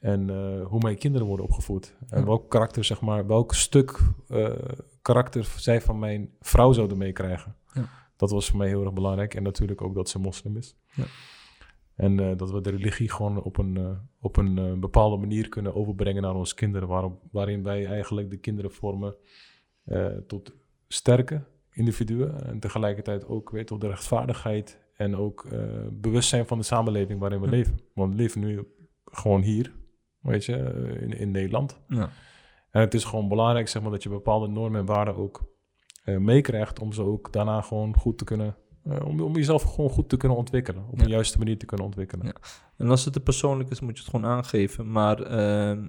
En 0.00 0.30
eh, 0.30 0.66
hoe 0.66 0.80
mijn 0.80 0.98
kinderen 0.98 1.26
worden 1.26 1.46
opgevoed. 1.46 1.96
En 2.08 2.18
Ja. 2.18 2.24
welk 2.24 2.50
karakter, 2.50 2.84
zeg 2.84 3.00
maar, 3.00 3.26
welk 3.26 3.54
stuk 3.54 3.98
eh, 4.28 4.54
karakter 5.02 5.44
zij 5.56 5.80
van 5.80 5.98
mijn 5.98 6.30
vrouw 6.40 6.72
zouden 6.72 6.98
meekrijgen. 6.98 7.56
Ja. 7.72 7.88
Dat 8.16 8.30
was 8.30 8.48
voor 8.48 8.58
mij 8.58 8.68
heel 8.68 8.82
erg 8.84 8.92
belangrijk. 8.92 9.34
En 9.34 9.42
natuurlijk 9.42 9.82
ook 9.82 9.94
dat 9.94 10.08
ze 10.08 10.18
moslim 10.18 10.56
is. 10.56 10.76
Ja. 10.94 11.04
En 11.94 12.20
eh, 12.20 12.36
dat 12.36 12.50
we 12.50 12.60
de 12.60 12.70
religie 12.70 13.10
gewoon 13.10 13.42
op 13.42 13.58
een, 13.58 13.98
op 14.20 14.36
een 14.36 14.80
bepaalde 14.80 15.16
manier 15.16 15.48
kunnen 15.48 15.74
overbrengen 15.74 16.22
naar 16.22 16.34
onze 16.34 16.54
kinderen. 16.54 16.88
Waarop, 16.88 17.22
waarin 17.30 17.62
wij 17.62 17.86
eigenlijk 17.86 18.30
de 18.30 18.38
kinderen 18.38 18.70
vormen 18.70 19.16
tot 20.26 20.52
sterke 20.88 21.44
individuen. 21.70 22.46
En 22.46 22.60
tegelijkertijd 22.60 23.26
ook 23.26 23.50
weet 23.50 23.68
je, 23.68 23.78
de 23.78 23.86
rechtvaardigheid 23.86 24.81
en 25.02 25.16
ook 25.16 25.44
eh, 25.44 25.60
bewustzijn 25.92 26.46
van 26.46 26.58
de 26.58 26.64
samenleving 26.64 27.20
waarin 27.20 27.40
we 27.40 27.44
Ja. 27.46 27.52
leven. 27.52 27.78
Want 27.94 28.10
we 28.14 28.16
leven 28.22 28.40
nu 28.40 28.66
gewoon 29.04 29.42
hier, 29.42 29.72
weet 30.20 30.44
je, 30.44 30.56
eh, 30.56 31.02
in, 31.02 31.10
in 31.18 31.30
Nederland. 31.30 31.80
Ja. 31.88 32.10
En 32.70 32.80
het 32.80 32.94
is 32.94 33.04
gewoon 33.04 33.28
belangrijk 33.28 33.68
zeg 33.68 33.82
maar, 33.82 33.90
dat 33.90 34.02
je 34.02 34.08
bepaalde 34.08 34.46
normen 34.48 34.80
en 34.80 34.86
waarden 34.86 35.16
ook 35.16 35.42
eh, 36.04 36.16
meekrijgt 36.16 36.80
om 36.80 36.92
ze 36.92 37.02
ook 37.02 37.32
daarna 37.32 37.60
gewoon 37.60 37.96
goed 37.96 38.18
te 38.18 38.24
kunnen, 38.24 38.56
om, 39.04 39.20
om 39.20 39.34
jezelf 39.36 39.62
gewoon 39.62 39.90
goed 39.90 40.08
te 40.08 40.16
kunnen 40.16 40.38
ontwikkelen. 40.38 40.84
Op 40.90 40.98
Ja. 40.98 41.04
een 41.04 41.10
juiste 41.10 41.38
manier 41.38 41.58
te 41.58 41.66
kunnen 41.66 41.86
ontwikkelen. 41.86 42.26
Ja. 42.26 42.34
En 42.76 42.90
als 42.90 43.04
het 43.04 43.12
te 43.12 43.20
persoonlijk 43.20 43.70
is, 43.70 43.80
moet 43.80 43.96
je 43.98 44.02
het 44.04 44.10
gewoon 44.14 44.30
aangeven. 44.30 44.90
Maar 44.92 45.22
ehm, 45.22 45.86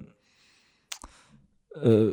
eh, 1.68 2.06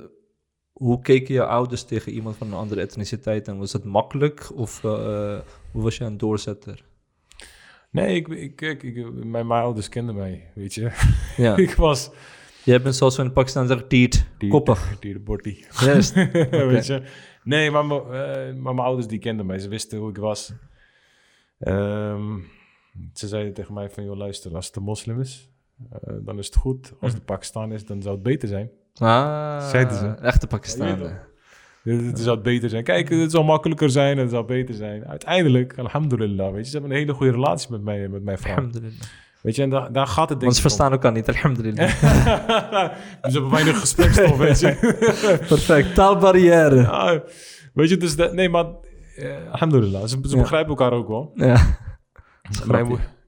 hoe 0.72 1.02
keken 1.02 1.34
je 1.34 1.46
ouders 1.46 1.84
tegen 1.84 2.12
iemand 2.12 2.36
van 2.38 2.48
een 2.48 2.54
andere 2.54 2.82
etniciteit? 2.82 3.48
En 3.48 3.58
was 3.58 3.74
het 3.74 3.84
makkelijk? 3.84 4.52
Of 4.56 4.82
hoe 4.82 5.44
was 5.72 5.98
je 5.98 6.04
een 6.04 6.18
doorzetter? 6.18 6.86
Nee, 7.92 8.16
ik, 8.16 8.28
ik, 8.28 8.62
ik, 8.84 9.14
mijn, 9.14 9.48
mijn 9.48 9.62
ouders 9.62 9.90
kenden 9.90 10.16
mij, 10.16 10.52
weet 10.56 10.74
je. 10.74 10.92
Ja. 11.38 11.56
ik 11.68 11.74
was... 11.76 12.12
Jij 12.64 12.82
bent 12.82 12.96
zoals 12.96 13.18
we 13.18 13.24
in 13.24 13.34
Pakistan 13.34 13.68
zeggen, 13.68 13.88
tiet, 13.88 14.28
koppig. 14.50 14.94
Die 15.00 15.14
de 15.14 15.20
bortie. 15.20 15.66
Juist. 15.80 16.14
weet 16.74 16.86
je. 16.86 17.04
Nee, 17.44 17.72
maar, 17.72 17.86
mijn- 17.86 18.02
eh, 18.02 18.54
maar 18.56 18.74
mijn 18.74 18.88
ouders 18.88 19.08
die 19.08 19.20
kenden 19.20 19.46
mij. 19.46 19.60
Ze 19.60 19.68
wisten 19.70 19.98
hoe 20.00 20.10
ik 20.10 20.18
was. 20.18 20.54
Ehm, 21.60 22.38
ze 23.14 23.28
zeiden 23.28 23.54
tegen 23.54 23.74
mij 23.74 23.90
van, 23.90 24.04
joh 24.04 24.18
luister, 24.18 24.56
als 24.56 24.66
het 24.68 24.76
een 24.76 24.84
moslim 24.84 25.20
is, 25.20 25.50
eh, 25.92 26.14
dan 26.22 26.38
is 26.38 26.46
het 26.46 26.56
goed. 26.56 26.94
Als 27.00 27.12
het 27.12 27.20
een 27.20 27.26
Pakistan 27.26 27.72
is, 27.72 27.86
dan 27.86 28.02
zou 28.02 28.14
het 28.16 28.24
beter 28.24 28.48
zijn. 28.48 28.70
Ah, 28.94 29.70
Zeiden 29.70 29.98
ze. 29.98 30.06
echte 30.08 30.46
Ja, 30.50 30.58
Pakistanen. 30.58 31.22
Het 31.84 32.20
zou 32.20 32.40
beter 32.40 32.70
zijn. 32.70 32.84
Kijk, 32.84 33.10
het 33.10 33.32
zou 33.32 33.46
makkelijker 33.46 33.90
zijn 33.90 34.16
en 34.16 34.22
het 34.22 34.32
zou 34.32 34.46
beter 34.46 34.76
zijn. 34.76 35.06
Uiteindelijk, 35.06 35.74
alhamdulillah, 35.78 36.52
weet 36.52 36.64
je, 36.64 36.72
ze 36.72 36.78
hebben 36.78 36.92
een 36.92 36.98
hele 36.98 37.14
goede 37.14 37.32
relatie 37.32 37.72
met 37.72 37.82
mij 37.82 38.08
met 38.08 38.24
mijn 38.24 38.38
vrouw. 38.38 38.56
Alhamdulillah. 38.56 39.00
Weet 39.42 39.56
je, 39.56 39.62
en 39.62 39.70
daar, 39.70 39.92
daar 39.92 40.08
gaat 40.08 40.30
het 40.30 40.40
denk 40.40 40.42
Want 40.42 40.56
ze 40.56 40.62
verstaan 40.62 40.92
elkaar 40.92 41.12
niet, 41.12 41.28
alhamdulillah. 41.28 41.90
dus 43.22 43.34
hebben 43.34 43.52
weinig 43.52 43.80
gesprekstof, 43.80 44.38
weet 44.38 44.60
je. 44.60 44.76
Perfect, 45.48 45.96
taalbarrière. 45.96 46.76
Ja, 46.76 47.24
weet 47.74 47.90
je, 47.90 47.98
dus 47.98 48.16
dat, 48.16 48.34
nee, 48.34 48.50
maar 48.50 48.66
eh, 49.16 49.52
alhamdulillah, 49.52 50.02
ze, 50.02 50.18
ze 50.22 50.36
Ja. 50.36 50.42
begrijpen 50.42 50.70
elkaar 50.70 50.92
ook 50.92 51.08
wel. 51.08 51.32
Ja. 51.36 51.78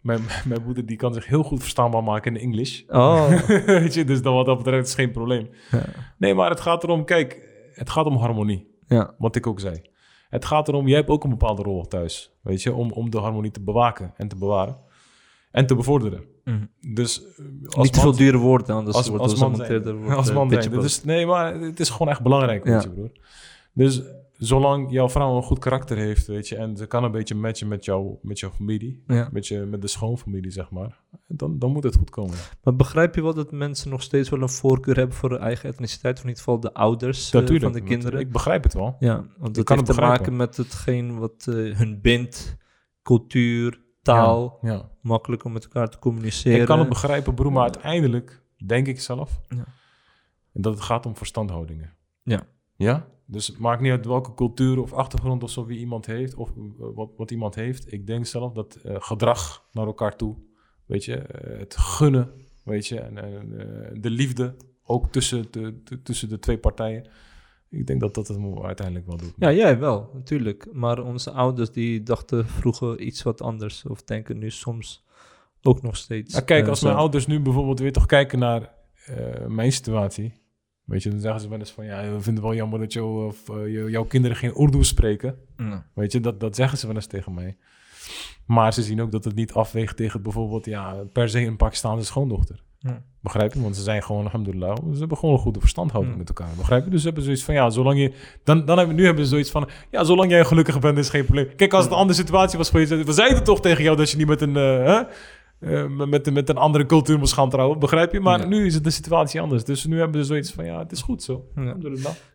Mijn, 0.02 0.22
mijn 0.46 0.62
moeder 0.66 0.86
die 0.86 0.98
kan 0.98 1.14
zich 1.14 1.26
heel 1.28 1.44
goed 1.44 1.60
verstaanbaar 1.60 2.04
maken 2.04 2.36
in 2.36 2.42
Engels. 2.42 2.84
Oh, 2.88 3.30
weet 3.66 3.94
je, 3.94 4.04
dus 4.06 4.22
dan 4.22 4.34
wat 4.34 4.46
dat 4.46 4.58
betreft 4.58 4.88
is 4.88 4.94
geen 4.94 5.12
probleem. 5.12 5.50
Ja. 5.72 5.84
Nee, 6.18 6.34
maar 6.34 6.50
het 6.50 6.62
gaat 6.62 6.84
erom, 6.84 7.06
kijk, 7.06 7.52
het 7.74 7.90
gaat 7.90 8.06
om 8.06 8.16
harmonie. 8.16 8.68
ja. 8.88 9.14
Wat 9.18 9.36
ik 9.36 9.48
ook 9.48 9.60
zei. 9.60 9.82
Het 10.30 10.46
gaat 10.46 10.68
erom, 10.68 10.88
jij 10.88 10.98
hebt 10.98 11.10
ook 11.10 11.24
een 11.24 11.30
bepaalde 11.30 11.62
rol 11.62 11.86
thuis. 11.88 12.32
Weet 12.42 12.62
je, 12.64 12.74
om, 12.74 12.92
om 12.92 13.10
de 13.10 13.18
harmonie 13.18 13.52
te 13.52 13.62
bewaken 13.62 14.14
en 14.18 14.28
te 14.28 14.36
bewaren. 14.36 14.78
En 15.52 15.66
te 15.66 15.76
bevorderen. 15.76 16.24
Mhm. 16.44 16.66
Dus 16.94 17.22
eh, 17.26 17.28
als 17.66 17.76
Niet 17.76 17.94
te 17.94 18.00
man- 18.00 18.16
veel 18.16 18.16
dure 18.26 18.38
woorden, 18.38 18.76
anders 18.76 18.96
als, 18.98 19.08
wordt 19.08 19.24
als 19.24 19.32
het 19.32 19.42
man 19.42 19.52
gemonteerd. 19.52 19.84
zijn. 19.84 19.98
wordt, 19.98 20.16
Als 20.18 20.30
eh, 20.30 20.36
man 20.36 20.50
zijn. 20.50 20.72
Dus, 20.72 21.04
nee, 21.04 21.26
maar 21.26 21.54
het 21.60 21.80
is 21.80 21.90
gewoon 21.90 22.10
echt 22.10 22.22
belangrijk, 22.22 22.66
Ja. 22.68 22.82
je 22.82 22.90
broer. 22.90 23.12
Dus 23.74 24.02
zolang 24.46 24.92
jouw 24.92 25.10
vrouw 25.10 25.36
een 25.36 25.44
goed 25.44 25.60
karakter 25.60 25.98
heeft, 25.98 26.28
weet 26.28 26.48
je, 26.48 26.56
en 26.56 26.78
ze 26.78 26.86
kan 26.88 27.04
een 27.04 27.12
beetje 27.12 27.36
matchen 27.36 27.68
met, 27.68 27.86
jou, 27.86 28.16
met 28.22 28.40
jouw 28.40 28.50
familie, 28.50 29.04
Ja. 29.08 29.30
met, 29.32 29.48
je, 29.48 29.60
met 29.60 29.82
de 29.82 29.88
schoonfamilie, 29.88 30.52
zeg 30.52 30.70
maar, 30.72 31.02
dan, 31.28 31.60
dan 31.60 31.72
moet 31.72 31.84
het 31.84 31.96
goed 31.96 32.10
komen. 32.10 32.36
Maar 32.64 32.76
begrijp 32.76 33.16
je 33.16 33.22
wel 33.22 33.34
dat 33.34 33.52
mensen 33.52 33.90
nog 33.90 34.02
steeds 34.02 34.30
wel 34.30 34.42
een 34.42 34.50
voorkeur 34.50 34.96
hebben 34.96 35.16
voor 35.16 35.30
hun 35.30 35.40
eigen 35.40 35.70
etniciteit? 35.70 36.14
Of 36.18 36.22
in 36.24 36.28
ieder 36.30 36.44
geval 36.44 36.60
de 36.60 36.74
ouders 36.74 37.34
eh, 37.34 37.60
van 37.60 37.72
de 37.72 37.82
kinderen? 37.82 38.20
Ik 38.20 38.32
begrijp 38.32 38.64
het 38.64 38.74
wel. 38.74 38.96
Ja, 39.00 39.16
want 39.38 39.56
dat 39.56 39.64
kan 39.66 39.76
heeft 39.78 39.88
het 39.88 39.98
te 39.98 40.04
maken 40.04 40.36
met 40.36 40.58
hetgeen 40.58 41.18
wat 41.20 41.46
eh, 41.50 41.56
hun 41.78 42.02
bindt. 42.02 42.58
Cultuur, 43.02 43.82
taal, 44.02 44.58
Ja, 44.62 44.90
makkelijk 45.02 45.44
om 45.44 45.52
met 45.52 45.64
elkaar 45.64 45.90
te 45.90 46.00
communiceren. 46.00 46.60
Ik 46.60 46.66
kan 46.66 46.80
het 46.80 46.90
begrijpen, 46.90 47.34
broer, 47.34 47.52
maar 47.52 47.64
uiteindelijk 47.64 48.44
denk 48.66 48.88
ik 48.88 49.00
zelf 49.02 49.40
Ja. 49.48 49.64
dat 50.54 50.74
het 50.74 50.84
gaat 50.84 51.06
om 51.06 51.16
verstandhoudingen. 51.18 51.94
Ja. 52.24 52.42
Ja? 52.76 53.08
Dus 53.26 53.48
het 53.48 53.58
maakt 53.58 53.82
niet 53.82 53.92
uit 53.92 54.06
welke 54.06 54.34
cultuur 54.34 54.82
of 54.82 54.94
achtergrond 54.94 55.44
of 55.44 55.50
zo 55.50 55.66
wie 55.66 55.80
iemand 55.80 56.06
heeft, 56.06 56.36
of 56.36 56.50
eh, 56.50 56.64
wat, 56.78 57.10
wat 57.18 57.32
iemand 57.32 57.56
heeft. 57.56 57.94
Ik 57.94 58.08
denk 58.08 58.26
zelf 58.26 58.54
dat 58.54 58.76
eh, 58.76 58.96
gedrag 59.00 59.66
naar 59.72 59.86
elkaar 59.86 60.16
toe, 60.16 60.36
weet 60.86 61.06
je, 61.06 61.16
eh, 61.16 61.60
het 61.60 61.78
gunnen, 61.78 62.32
weet 62.64 62.88
je, 62.88 63.00
en, 63.00 63.16
de 64.02 64.10
liefde, 64.10 64.56
ook 64.86 65.12
tussen 65.12 65.46
de, 65.52 65.82
de- 65.84 66.02
tussen 66.02 66.30
de 66.30 66.40
twee 66.40 66.58
partijen. 66.58 67.08
Ik 67.70 67.88
denk 67.88 68.00
dat 68.00 68.14
dat 68.14 68.28
het 68.28 68.38
uiteindelijk 68.62 69.08
wel 69.08 69.18
doet. 69.18 69.34
Ja, 69.38 69.52
jij 69.52 69.80
wel, 69.80 70.10
natuurlijk. 70.14 70.68
Maar 70.74 71.04
onze 71.04 71.32
ouders 71.32 71.72
die 71.72 72.04
dachten 72.04 72.48
vroeger 72.48 73.00
iets 73.00 73.24
wat 73.24 73.42
anders. 73.42 73.86
Of 73.86 74.04
denken 74.04 74.38
nu 74.38 74.50
soms 74.52 75.06
ook 75.62 75.82
nog 75.82 75.98
steeds. 75.98 76.34
Ja, 76.34 76.42
kijk, 76.42 76.68
als 76.68 76.82
mijn 76.82 76.96
ouders 76.96 77.28
nu 77.28 77.40
bijvoorbeeld 77.40 77.80
weer 77.80 77.92
toch 77.92 78.06
kijken 78.06 78.40
naar 78.40 78.74
mijn 79.48 79.72
situatie. 79.72 80.34
Weet 80.86 81.04
je, 81.04 81.10
dan 81.10 81.20
zeggen 81.20 81.42
ze 81.42 81.50
wel 81.50 81.60
eens 81.60 81.72
van 81.72 81.86
ja, 81.86 82.02
we 82.02 82.08
vinden 82.22 82.34
het 82.34 82.44
wel 82.44 82.54
jammer 82.56 82.80
dat 82.80 82.94
jou, 82.94 83.26
of, 83.28 83.50
eh, 83.50 83.56
jou- 83.74 83.90
jouw 83.90 84.04
kinderen 84.04 84.38
geen 84.38 84.62
Urdu 84.62 84.84
spreken. 84.84 85.36
Weet 85.94 86.12
je, 86.12 86.20
dat, 86.20 86.40
dat 86.40 86.56
zeggen 86.56 86.78
ze 86.78 86.88
wel 86.88 86.96
eens 86.96 87.08
tegen 87.08 87.34
mij. 87.34 87.58
Maar 88.46 88.74
ze 88.74 88.82
zien 88.82 89.02
ook 89.02 89.12
dat 89.12 89.24
het 89.24 89.36
niet 89.36 89.54
afweegt 89.54 89.98
tegen 89.98 90.22
bijvoorbeeld 90.22 90.66
ja, 90.66 90.94
per 91.14 91.30
se 91.30 91.40
een 91.40 91.56
Pakistaanse 91.58 92.06
schoondochter. 92.06 92.64
Begrijp 93.22 93.54
je? 93.54 93.62
Want 93.62 93.76
ze 93.76 93.82
zijn 93.82 94.04
gewoon, 94.04 94.24
alhamdulillah, 94.26 94.76
ze 94.94 95.00
hebben 95.00 95.18
gewoon 95.18 95.36
een 95.36 95.42
goede 95.42 95.60
verstandhouding 95.60 96.18
met 96.18 96.28
elkaar. 96.28 96.50
Begrijp 96.58 96.84
je? 96.84 96.90
Dus 96.90 97.00
ze 97.00 97.06
hebben 97.06 97.24
zoiets 97.24 97.44
van, 97.44 97.54
ja, 97.54 97.70
zolang 97.70 98.00
je... 98.00 98.14
Dan, 98.44 98.66
dan 98.66 98.78
hebben, 98.78 98.96
nu 98.96 99.06
hebben 99.06 99.24
ze 99.24 99.30
zoiets 99.30 99.52
van, 99.52 99.70
ja, 99.92 100.04
zolang 100.04 100.30
jij 100.32 100.46
gelukkig 100.46 100.80
bent, 100.80 100.98
is 100.98 101.10
geen 101.10 101.26
probleem. 101.26 101.56
Kijk, 101.56 101.74
als 101.74 101.84
het 101.84 101.94
een 101.94 102.00
andere 102.00 102.20
situatie 102.20 102.58
was 102.58 102.70
geweest, 102.70 103.06
we 103.06 103.12
zeiden 103.12 103.44
toch 103.44 103.62
tegen 103.62 103.84
jou 103.84 103.98
dat 103.98 104.10
je 104.12 104.18
niet 104.18 104.28
met 104.28 104.42
een, 104.42 104.56
eh, 104.58 105.00
eh, 105.64 106.06
met, 106.08 106.34
met 106.34 106.50
een 106.50 106.58
andere 106.58 106.86
cultuur 106.86 107.20
moest 107.20 107.34
gaan 107.34 107.50
trouwen. 107.50 107.80
Begrijp 107.80 108.12
je? 108.12 108.20
Maar 108.20 108.40
Ja. 108.40 108.48
nu 108.48 108.66
is 108.66 108.74
het 108.74 108.84
de 108.84 108.90
situatie 108.90 109.42
anders. 109.42 109.64
Dus 109.64 109.86
nu 109.86 110.00
hebben 110.00 110.22
ze 110.22 110.28
zoiets 110.28 110.52
van, 110.52 110.66
ja, 110.66 110.80
het 110.80 110.92
is 110.92 111.02
goed 111.02 111.24
zo. 111.24 111.46
Ja. 111.56 111.76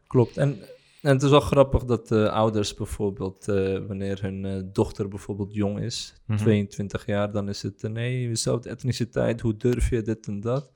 Klopt. 0.06 0.36
En, 0.36 0.58
en 1.02 1.12
het 1.12 1.22
is 1.22 1.30
wel 1.30 1.40
grappig 1.40 1.84
dat 1.84 2.10
eh, 2.12 2.24
ouders 2.32 2.74
bijvoorbeeld, 2.74 3.48
eh, 3.48 3.78
wanneer 3.86 4.18
hun 4.22 4.68
dochter 4.72 5.08
bijvoorbeeld 5.08 5.54
jong 5.54 5.80
is, 5.80 6.14
Mhm. 6.26 6.38
22 6.38 7.06
jaar, 7.06 7.32
dan 7.32 7.48
is 7.48 7.62
het, 7.62 7.82
nee, 7.82 8.28
dezelfde 8.28 8.68
etniciteit, 8.68 9.40
hoe 9.40 9.56
durf 9.56 9.90
je 9.90 10.02
dit 10.02 10.26
en 10.26 10.40
dat. 10.40 10.70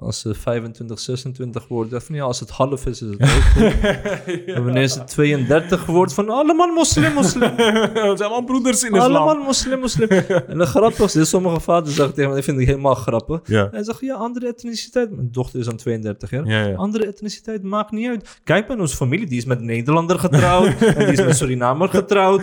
Als 0.00 0.20
ze 0.20 0.34
25, 0.34 1.00
26 1.00 1.68
wordt, 1.68 2.04
van 2.04 2.14
ja, 2.14 2.22
als 2.22 2.40
het 2.40 2.50
half 2.50 2.86
is, 2.86 3.02
is 3.02 3.08
het 3.08 3.22
ook 3.22 3.28
goed. 3.28 4.44
En 4.46 4.64
wanneer 4.64 4.88
ze 4.88 5.04
32 5.04 5.86
wordt, 5.86 6.14
van 6.14 6.30
allemaal 6.30 6.72
moslim, 6.72 7.12
moslim. 7.12 7.52
Het 7.56 8.18
zijn 8.18 8.30
allemaal 8.30 8.44
broeders 8.44 8.82
in 8.82 8.92
islam. 8.92 9.14
Allemaal 9.14 9.44
moslim, 9.44 9.80
moslim. 9.80 10.08
en 10.48 10.58
de 10.58 10.66
grappigste 10.66 11.20
is, 11.20 11.28
sommige 11.28 11.60
vaders 11.60 11.94
zeggen 11.94 12.14
tegen 12.14 12.30
me, 12.30 12.36
dat 12.36 12.44
vind 12.44 12.60
ik 12.60 12.66
helemaal 12.66 12.94
grappig. 12.94 13.40
Ja. 13.44 13.68
Hij 13.70 13.84
zegt, 13.84 14.00
ja, 14.00 14.14
andere 14.14 14.46
etniciteit. 14.46 15.10
Mijn 15.10 15.28
dochter 15.32 15.60
is 15.60 15.66
dan 15.66 15.76
32 15.76 16.30
jaar. 16.30 16.46
Ja, 16.46 16.66
ja. 16.66 16.74
Andere 16.74 17.06
etniciteit 17.06 17.62
maakt 17.62 17.90
niet 17.90 18.08
uit. 18.08 18.40
Kijk 18.44 18.68
maar, 18.68 18.78
onze 18.78 18.96
familie, 18.96 19.26
die 19.26 19.38
is 19.38 19.44
met 19.44 19.60
Nederlander 19.60 20.18
getrouwd. 20.18 20.82
en 20.82 21.04
die 21.04 21.12
is 21.12 21.24
met 21.24 21.36
Surinamer 21.36 21.88
getrouwd. 21.88 22.42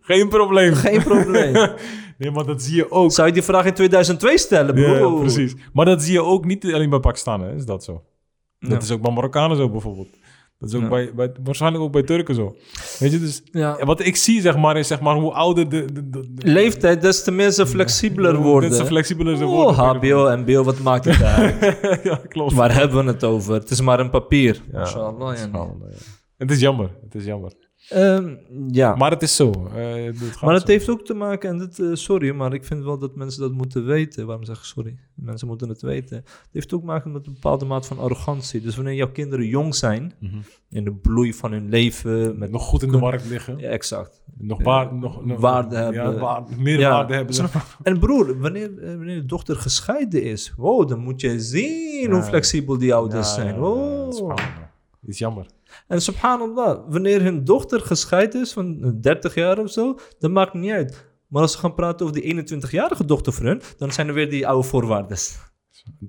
Geen 0.00 0.28
probleem. 0.28 0.74
Geen 0.74 1.02
probleem. 1.02 1.70
Nee, 2.18 2.30
maar 2.30 2.44
dat 2.46 2.62
zie 2.62 2.76
je 2.76 2.90
ook. 2.90 3.12
Zou 3.12 3.26
je 3.26 3.32
die 3.34 3.42
vraag 3.42 3.64
in 3.64 3.74
2002 3.74 4.38
stellen, 4.38 4.76
Ja, 4.76 4.92
bro? 4.94 5.14
ja, 5.14 5.20
precies. 5.20 5.54
Maar 5.72 5.84
dat 5.84 6.02
zie 6.02 6.12
je 6.12 6.22
ook 6.22 6.44
niet 6.44 6.64
alleen 6.64 6.90
bij 6.90 7.00
Pakistanen, 7.00 7.54
is 7.54 7.64
dat 7.64 7.84
zo? 7.84 8.02
Ja. 8.58 8.68
Dat 8.68 8.82
is 8.82 8.90
ook 8.90 9.00
bij 9.00 9.12
Marokkanen 9.12 9.56
zo 9.56 9.70
bijvoorbeeld. 9.70 10.08
Dat 10.58 10.68
is 10.68 10.74
ook 10.74 10.82
Ja. 10.82 10.88
bij, 10.88 11.12
bij, 11.14 11.32
waarschijnlijk 11.44 11.84
ook 11.84 11.92
bij 11.92 12.02
Turken 12.02 12.34
zo. 12.34 12.56
Weet 12.98 13.12
je, 13.12 13.18
dus 13.18 13.42
wat 13.84 14.00
ik 14.06 14.16
zie, 14.16 14.40
zeg 14.40 14.56
maar, 14.56 14.76
is 14.76 14.86
zeg 14.86 15.00
maar 15.00 15.14
hoe 15.14 15.32
ouder 15.32 15.68
de... 15.68 15.84
de, 15.92 16.08
de, 16.10 16.32
de- 16.34 16.46
Leeftijd, 16.52 17.00
des 17.00 17.22
te 17.24 17.30
meer 17.30 17.50
ze 17.50 17.66
flexibeler 17.66 18.36
worden. 18.36 18.70
Des 18.70 18.78
te 18.78 18.86
flexibeler 18.86 19.36
ze 19.36 19.44
Oh, 19.46 19.50
worden. 19.50 19.74
HBO, 20.10 20.36
MBO, 20.36 20.62
wat 20.64 20.78
maakt 20.78 21.04
het 21.04 21.22
uit? 21.36 21.78
ja, 22.02 22.20
klopt. 22.28 22.52
Waar 22.52 22.74
hebben 22.74 23.04
we 23.04 23.10
het 23.12 23.24
over? 23.24 23.54
Het 23.54 23.70
is 23.70 23.80
maar 23.80 24.00
een 24.00 24.10
papier. 24.10 24.62
Ja, 24.72 24.88
ja. 25.52 25.74
Het 26.36 26.50
is 26.50 26.60
jammer, 26.60 26.90
het 27.04 27.14
is 27.14 27.24
jammer. 27.24 27.52
Ehm, 27.88 28.34
ja. 28.70 28.94
Maar 28.94 29.10
het 29.10 29.22
is 29.22 29.36
zo. 29.36 29.50
eh, 29.50 30.04
het 30.04 30.40
Maar 30.40 30.52
het 30.54 30.62
zo. 30.66 30.72
heeft 30.72 30.88
ook 30.88 31.04
te 31.04 31.14
maken, 31.14 31.50
en 31.50 31.58
dit, 31.58 31.78
eh, 31.78 31.90
sorry, 31.92 32.30
maar 32.34 32.52
ik 32.54 32.64
vind 32.64 32.84
wel 32.84 32.98
dat 32.98 33.14
mensen 33.16 33.40
dat 33.40 33.52
moeten 33.52 33.84
weten. 33.84 34.26
Waarom 34.26 34.44
zeg 34.44 34.56
ik 34.58 34.62
sorry? 34.64 34.96
Mensen 35.14 35.46
moeten 35.48 35.68
het 35.68 35.82
weten. 35.82 36.16
Het 36.16 36.48
heeft 36.52 36.72
ook 36.74 36.80
te 36.80 36.86
maken 36.86 37.12
met 37.12 37.26
een 37.26 37.32
bepaalde 37.32 37.64
maat 37.64 37.86
van 37.86 37.98
arrogantie. 37.98 38.60
Dus 38.60 38.76
wanneer 38.76 38.94
jouw 38.94 39.10
kinderen 39.12 39.46
jong 39.46 39.74
zijn, 39.74 40.12
Mhm. 40.18 40.36
in 40.70 40.84
de 40.84 40.92
bloei 40.92 41.34
van 41.34 41.52
hun 41.52 41.68
leven, 41.68 42.38
met 42.38 42.50
Nog 42.50 42.62
goed 42.62 42.82
in 42.82 42.90
de 42.90 42.98
markt 42.98 43.28
liggen. 43.28 43.58
Ja, 43.58 43.68
exact. 43.68 44.22
Nog, 44.38 44.62
waar, 44.62 44.94
nog, 44.94 45.24
nog 45.24 45.40
waarde 45.40 45.76
ja, 45.76 45.82
hebben. 45.82 46.18
waar- 46.20 46.42
meer 46.58 46.78
Ja. 46.78 46.90
waarde 46.90 47.14
hebben. 47.14 47.50
En 47.82 47.98
broer, 47.98 48.38
wanneer, 48.40 48.78
eh, 48.78 48.88
wanneer 48.96 49.16
de 49.20 49.26
dochter 49.26 49.56
gescheiden 49.56 50.22
is, 50.22 50.52
wow, 50.56 50.88
dan 50.88 50.98
moet 50.98 51.20
je 51.20 51.40
zien 51.40 52.06
hoe 52.10 52.18
Ja. 52.20 52.24
flexibel 52.24 52.78
die 52.78 52.94
ouders 52.94 53.28
Ja, 53.28 53.34
zijn. 53.34 53.46
ja, 53.60 53.60
ja, 53.60 54.10
subhanallah. 54.10 54.56
Is 55.06 55.18
jammer. 55.18 55.46
En 55.86 56.02
subhanallah, 56.02 56.78
wanneer 56.88 57.22
hun 57.22 57.44
dochter 57.44 57.80
gescheiden 57.80 58.40
is 58.40 58.52
van 58.52 58.96
30 59.00 59.34
jaar 59.34 59.58
of 59.58 59.70
zo, 59.70 59.98
dat 60.18 60.30
maakt 60.30 60.54
niet 60.54 60.70
uit. 60.70 61.06
Maar 61.28 61.42
als 61.42 61.52
we 61.54 61.58
gaan 61.60 61.74
praten 61.74 62.06
over 62.06 62.20
die 62.20 62.46
21-jarige 62.46 63.04
dochter 63.04 63.32
van 63.32 63.46
hun, 63.46 63.60
dan 63.76 63.92
zijn 63.92 64.08
er 64.08 64.14
weer 64.14 64.30
die 64.30 64.46
oude 64.46 64.68
voorwaarden. 64.68 65.16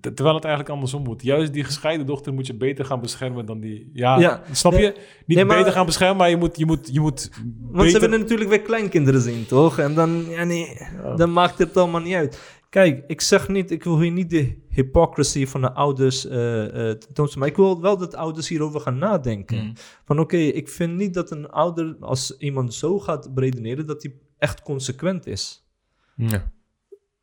Ter- 0.02 0.14
Terwijl 0.14 0.36
het 0.36 0.44
eigenlijk 0.46 0.74
andersom 0.74 1.04
moet. 1.04 1.24
Juist 1.24 1.54
die 1.54 1.64
gescheiden 1.64 2.06
dochter 2.06 2.34
moet 2.34 2.48
je 2.48 2.56
beter 2.58 2.86
gaan 2.86 3.02
beschermen 3.02 3.46
dan 3.46 3.60
die... 3.60 3.90
Ja, 3.94 4.20
Ja. 4.20 4.42
snap 4.52 4.72
Nee. 4.72 4.82
je? 4.82 4.88
Niet 5.26 5.38
Nee, 5.38 5.46
maar- 5.46 5.58
beter 5.58 5.72
gaan 5.72 5.86
beschermen, 5.86 6.18
maar 6.18 6.30
je 6.30 6.38
moet... 6.38 6.58
Je 6.58 6.66
moet, 6.66 6.90
je 6.92 7.00
moet 7.00 7.30
Want 7.72 7.92
ze 7.92 8.00
willen 8.00 8.20
natuurlijk 8.20 8.50
weer 8.50 8.62
kleinkinderen 8.62 9.22
zien, 9.22 9.46
toch? 9.46 9.80
En 9.80 9.94
dan, 9.94 10.26
ja, 10.30 10.44
nee, 10.44 10.78
dan 11.16 11.34
maakt 11.34 11.58
het 11.58 11.78
allemaal 11.78 12.02
niet 12.02 12.16
uit. 12.16 12.59
Kijk, 12.70 13.04
ik 13.08 13.22
zeg 13.22 13.48
niet, 13.48 13.72
ik 13.72 13.84
wil 13.84 14.00
hier 14.00 14.12
niet 14.12 14.30
de 14.30 14.66
hypocrisy 14.70 15.46
van 15.46 15.62
de 15.62 15.74
ouders 15.74 16.28
eh 16.28 16.66
eh 16.66 16.98
tentoonstellen. 16.98 17.40
Maar 17.40 17.48
ik 17.48 17.56
wil 17.56 17.82
wel 17.82 17.98
dat 17.98 18.16
ouders 18.16 18.50
hierover 18.50 18.80
gaan 18.80 18.98
nadenken. 18.98 19.58
Mhm. 19.58 19.74
Van 20.06 20.20
oké, 20.20 20.38
ik 20.38 20.70
vind 20.70 20.96
niet 20.96 21.14
dat 21.14 21.32
een 21.32 21.50
ouder, 21.50 21.96
als 22.00 22.38
iemand 22.38 22.74
zo 22.74 23.00
gaat 23.00 23.30
redeneren, 23.36 23.86
dat 23.86 24.04
hij 24.04 24.16
echt 24.38 24.62
consequent 24.62 25.28
is. 25.28 25.68
Ja. 26.16 26.52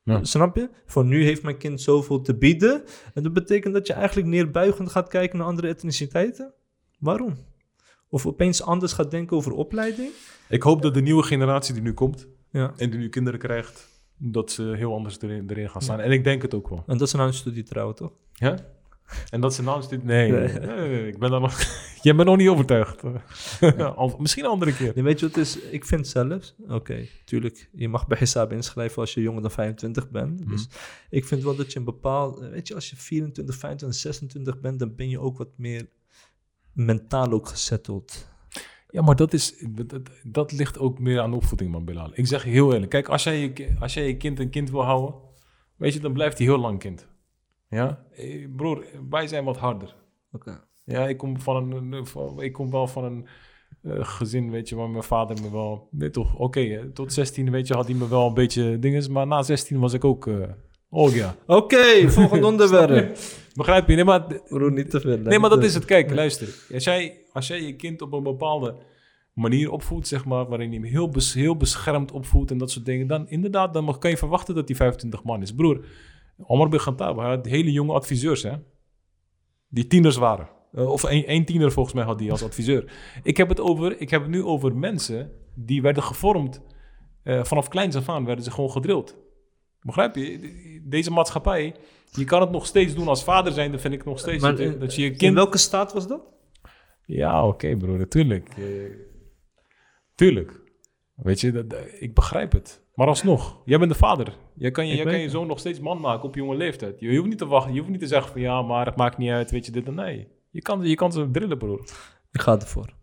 Ja. 0.03 0.25
Snap 0.25 0.57
je? 0.57 0.71
Van 0.87 1.07
nu 1.07 1.25
heeft 1.25 1.43
mijn 1.43 1.57
kind 1.57 1.81
zoveel 1.81 2.21
te 2.21 2.37
bieden. 2.37 2.83
En 3.15 3.23
dat 3.23 3.33
betekent 3.33 3.75
dat 3.75 3.87
je 3.87 3.93
eigenlijk 3.93 4.29
neerbuigend 4.29 4.91
gaat 4.91 5.09
kijken 5.09 5.39
naar 5.39 5.47
andere 5.47 5.69
etniciteiten. 5.69 6.55
Waarom? 6.99 7.35
Of 8.09 8.27
opeens 8.27 8.63
anders 8.63 8.93
gaat 8.93 9.11
denken 9.11 9.37
over 9.37 9.53
opleiding. 9.53 10.11
Ik 10.49 10.63
hoop 10.63 10.83
dat 10.83 10.95
de 10.95 11.01
nieuwe 11.01 11.23
generatie 11.23 11.75
die 11.75 11.83
nu 11.83 11.93
komt... 11.93 12.29
Ja. 12.51 12.73
en 12.77 12.91
die 12.91 12.99
nu 12.99 13.09
kinderen 13.09 13.41
krijgt... 13.41 13.96
dat 14.19 14.51
ze 14.51 14.63
heel 14.63 14.95
anders 14.95 15.21
erin, 15.21 15.51
erin 15.51 15.71
gaan 15.71 15.83
staan. 15.83 16.01
En 16.01 16.11
ik 16.11 16.25
denk 16.25 16.43
het 16.43 16.55
ook 16.55 16.69
wel. 16.69 16.85
En 16.87 16.99
dat 16.99 17.07
is 17.07 17.15
nou 17.15 17.27
een 17.27 17.35
studie 17.35 17.63
trouwen, 17.63 17.95
toch? 17.95 18.13
Ja? 18.33 18.57
En 19.31 19.41
dat 19.41 19.55
ze 19.55 19.63
nou 19.63 19.89
dit... 19.89 20.05
Nee, 20.05 20.33
Nee. 20.33 20.49
nee, 20.49 21.09
ik 21.09 21.19
ben 21.19 21.31
daar 21.31 21.41
nog... 21.41 21.61
Jij 22.03 22.15
bent 22.15 22.29
nog 22.29 22.37
niet 22.37 22.49
overtuigd. 22.49 23.03
Misschien 24.19 24.45
een 24.45 24.51
andere 24.51 24.75
keer. 24.75 24.93
Nee, 24.95 25.05
weet 25.05 25.21
je 25.21 25.27
wat 25.27 25.35
het 25.35 25.45
is? 25.45 25.61
Ik 25.61 25.85
vind 25.85 26.07
zelfs... 26.09 26.55
Oké, 26.69 27.07
tuurlijk, 27.25 27.69
je 27.73 27.89
mag 27.89 28.07
bij 28.07 28.19
Hisab 28.19 28.53
inschrijven 28.53 29.01
als 29.01 29.15
je 29.15 29.21
jonger 29.21 29.43
dan 29.43 29.51
25 29.51 30.11
bent. 30.11 30.49
Dus 30.49 30.69
ik 31.11 31.25
vind 31.25 31.43
wel 31.43 31.57
dat 31.57 31.73
je 31.73 31.79
een 31.79 31.85
bepaald... 31.85 32.39
Weet 32.39 32.69
je, 32.69 32.75
als 32.75 32.91
je 32.91 32.97
24, 32.97 33.57
25, 33.57 34.01
26 34.01 34.61
bent, 34.61 34.79
dan 34.79 34.95
ben 34.95 35.09
je 35.09 35.21
ook 35.21 35.39
wat 35.39 35.49
meer 35.57 35.89
mentaal 36.73 37.33
ook 37.33 37.49
gesetteld. 37.49 38.29
Ja, 38.89 39.03
maar 39.03 39.17
dat, 39.17 39.33
is, 39.33 39.65
dat, 39.69 40.01
dat 40.23 40.53
ligt 40.53 40.79
ook 40.79 40.99
meer 40.99 41.21
aan 41.21 41.31
de 41.31 41.37
opvoeding, 41.37 41.71
man, 41.71 41.85
Bilal. 41.85 42.11
Ik 42.15 42.27
zeg 42.27 42.43
heel 42.43 42.73
eerlijk. 42.73 42.91
Kijk, 42.91 43.09
als 43.09 43.25
jij, 43.25 43.41
je, 43.41 43.77
als 43.81 43.95
jij 43.95 44.07
je 44.07 44.17
kind 44.17 44.41
een 44.41 44.51
kind 44.51 44.71
wil 44.71 44.85
houden, 44.85 45.15
weet 45.77 45.93
je, 45.93 46.01
dan 46.01 46.13
blijft 46.13 46.39
hij 46.39 46.47
heel 46.47 46.59
lang 46.59 46.79
kind. 46.79 47.09
Ja? 47.69 48.05
Eh, 48.13 48.47
Broer, 48.57 48.85
wij 49.11 49.27
zijn 49.27 49.45
wat 49.45 49.57
harder. 49.57 49.95
Oké. 50.33 50.65
Ja, 50.85 51.09
ik 51.09 51.17
kom, 51.17 51.41
van 51.41 51.73
een, 51.73 52.07
ik 52.39 52.53
kom 52.53 52.71
wel 52.71 52.87
van 52.87 53.05
een 53.05 53.27
eh, 53.83 54.05
gezin, 54.05 54.51
weet 54.51 54.69
je, 54.69 54.77
waar 54.77 54.91
mijn 54.91 55.03
vader 55.03 55.43
me 55.43 55.51
wel... 55.51 55.89
Weet 55.91 56.13
toch, 56.13 56.35
oké, 56.35 56.91
tot 56.93 57.13
16, 57.13 57.51
weet 57.51 57.67
je, 57.67 57.75
had 57.75 57.87
hij 57.87 57.95
me 57.95 58.09
wel 58.09 58.27
een 58.27 58.35
beetje 58.35 58.79
dinges. 58.79 59.09
Maar 59.09 59.27
na 59.27 59.43
16 59.43 59.79
was 59.79 59.93
ik 59.93 60.05
ook... 60.05 60.27
eh 60.27 60.49
oh 60.89 61.15
ja. 61.15 61.35
Oké, 61.47 62.11
volgend 62.11 62.45
onderwerp. 62.45 63.17
Begrijp 63.57 63.89
je? 63.89 63.95
Nee, 63.95 64.05
maar... 64.05 64.27
Niet 64.49 64.91
te 64.91 65.01
veel. 65.01 65.19
Nee, 65.19 65.39
maar 65.39 65.51
dat 65.51 65.65
is 65.65 65.75
het. 65.75 65.85
Kijk, 65.85 66.15
luister. 66.15 66.49
Als 66.75 66.85
jij, 66.85 67.21
als 67.33 67.47
jij 67.47 67.63
je 67.63 67.77
kind 67.77 68.03
op 68.03 68.13
een 68.13 68.23
bepaalde 68.23 68.75
manier 69.33 69.71
opvoedt, 69.71 70.09
zeg 70.09 70.25
maar, 70.25 70.47
waarin 70.49 70.73
je 70.73 70.79
hem 70.79 70.89
heel, 70.89 71.09
bes- 71.09 71.35
heel 71.35 71.57
beschermd 71.57 72.13
opvoedt 72.13 72.51
en 72.51 72.59
dat 72.59 72.71
soort 72.71 72.85
dingen, 72.85 73.07
dan 73.07 73.29
inderdaad, 73.29 73.75
dan 73.75 73.85
mag- 73.85 73.99
kan 73.99 74.11
je 74.11 74.17
verwachten 74.17 74.55
dat 74.55 74.69
hij 74.69 74.77
25 74.77 75.23
man 75.25 75.43
is. 75.43 75.55
Broer, 75.55 75.85
Omar 76.47 76.71
hij 76.97 77.13
had 77.15 77.47
hele 77.47 77.73
jonge 77.73 77.93
adviseurs, 77.93 78.43
hè, 78.43 78.53
die 79.69 79.87
tieners 79.87 80.17
waren. 80.17 80.49
Eh, 80.73 80.91
of 80.91 81.05
één, 81.05 81.27
één 81.27 81.45
tiener 81.45 81.73
volgens 81.73 81.95
mij 81.95 82.05
had 82.05 82.21
hij 82.21 82.31
als 82.31 82.43
adviseur. 82.43 82.93
Ik 83.23 83.37
heb 83.37 83.49
het, 83.49 83.61
over, 83.61 84.01
ik 84.01 84.11
heb 84.11 84.21
het 84.23 84.31
nu 84.31 84.43
over 84.45 84.77
mensen 84.77 85.33
die 85.55 85.83
werden 85.83 86.03
gevormd, 86.03 86.61
eh, 87.23 87.45
vanaf 87.45 87.69
kleins 87.69 87.97
af 87.97 88.09
aan 88.09 88.25
werden 88.25 88.45
ze 88.45 88.51
gewoon 88.51 88.71
gedrild. 88.71 89.17
Begrijp 89.87 90.15
je? 90.15 90.39
De- 90.39 90.81
Deze 90.85 91.11
maatschappij, 91.11 91.75
je 92.11 92.25
kan 92.25 92.41
het 92.41 92.51
nog 92.51 92.67
steeds 92.67 92.95
doen 92.95 93.09
als 93.09 93.25
vader 93.25 93.53
zijn, 93.53 93.71
dan 93.71 93.81
vind 93.81 93.95
ik 93.95 94.05
nog 94.05 94.19
steeds 94.19 94.43
Maar 94.43 94.57
dat, 94.57 94.81
dat 94.81 94.95
je 94.95 95.03
je 95.03 95.11
In 95.11 95.17
kind... 95.17 95.35
welke 95.35 95.59
staat 95.59 95.93
was 95.93 96.07
dat? 96.09 96.21
Ja, 97.05 97.47
oké 97.47 97.77
broer, 97.77 97.99
natuurlijk. 97.99 98.49
Eh, 98.57 98.65
tuurlijk. 100.15 100.61
Weet 101.15 101.41
je, 101.41 101.53
dat, 101.53 101.71
dat- 101.71 101.87
ik 102.01 102.15
begrijp 102.15 102.53
het. 102.53 102.85
Maar 102.95 103.07
alsnog, 103.07 103.63
jij 103.65 103.79
bent 103.79 103.91
de 103.91 103.97
vader. 103.99 104.37
Jij 104.55 104.71
kan 104.71 104.87
je, 104.87 104.91
Ik 104.93 104.97
jij 105.03 105.07
kan 105.13 105.21
je 105.21 105.29
zoon 105.31 105.47
nog 105.47 105.59
steeds 105.59 105.81
man 105.81 106.01
maken 106.01 106.25
op 106.29 106.35
jonge 106.35 106.57
leeftijd. 106.57 107.01
Je, 107.01 107.17
hoeft 107.17 107.29
niet 107.29 107.39
te 107.39 107.47
wachten, 107.47 107.73
je 107.73 107.79
hoeft 107.79 107.91
niet 107.91 108.01
te 108.01 108.07
zeggen 108.07 108.33
van 108.33 108.41
ja, 108.41 108.63
maar 108.63 108.87
het 108.87 108.97
maakt 108.97 109.19
niet 109.19 109.31
uit, 109.31 109.51
weet 109.51 109.67
je 109.67 109.73
dit 109.73 109.87
en 109.87 109.95
nee. 109.95 110.29
Je 110.51 110.63
kan, 110.63 110.83
je 110.83 110.95
kan 110.95 111.13
ze 111.13 111.31
drillen, 111.31 111.59
broer. 111.59 111.81
Ik 112.33 112.41
ga 112.41 112.53
ervoor. 112.61 112.95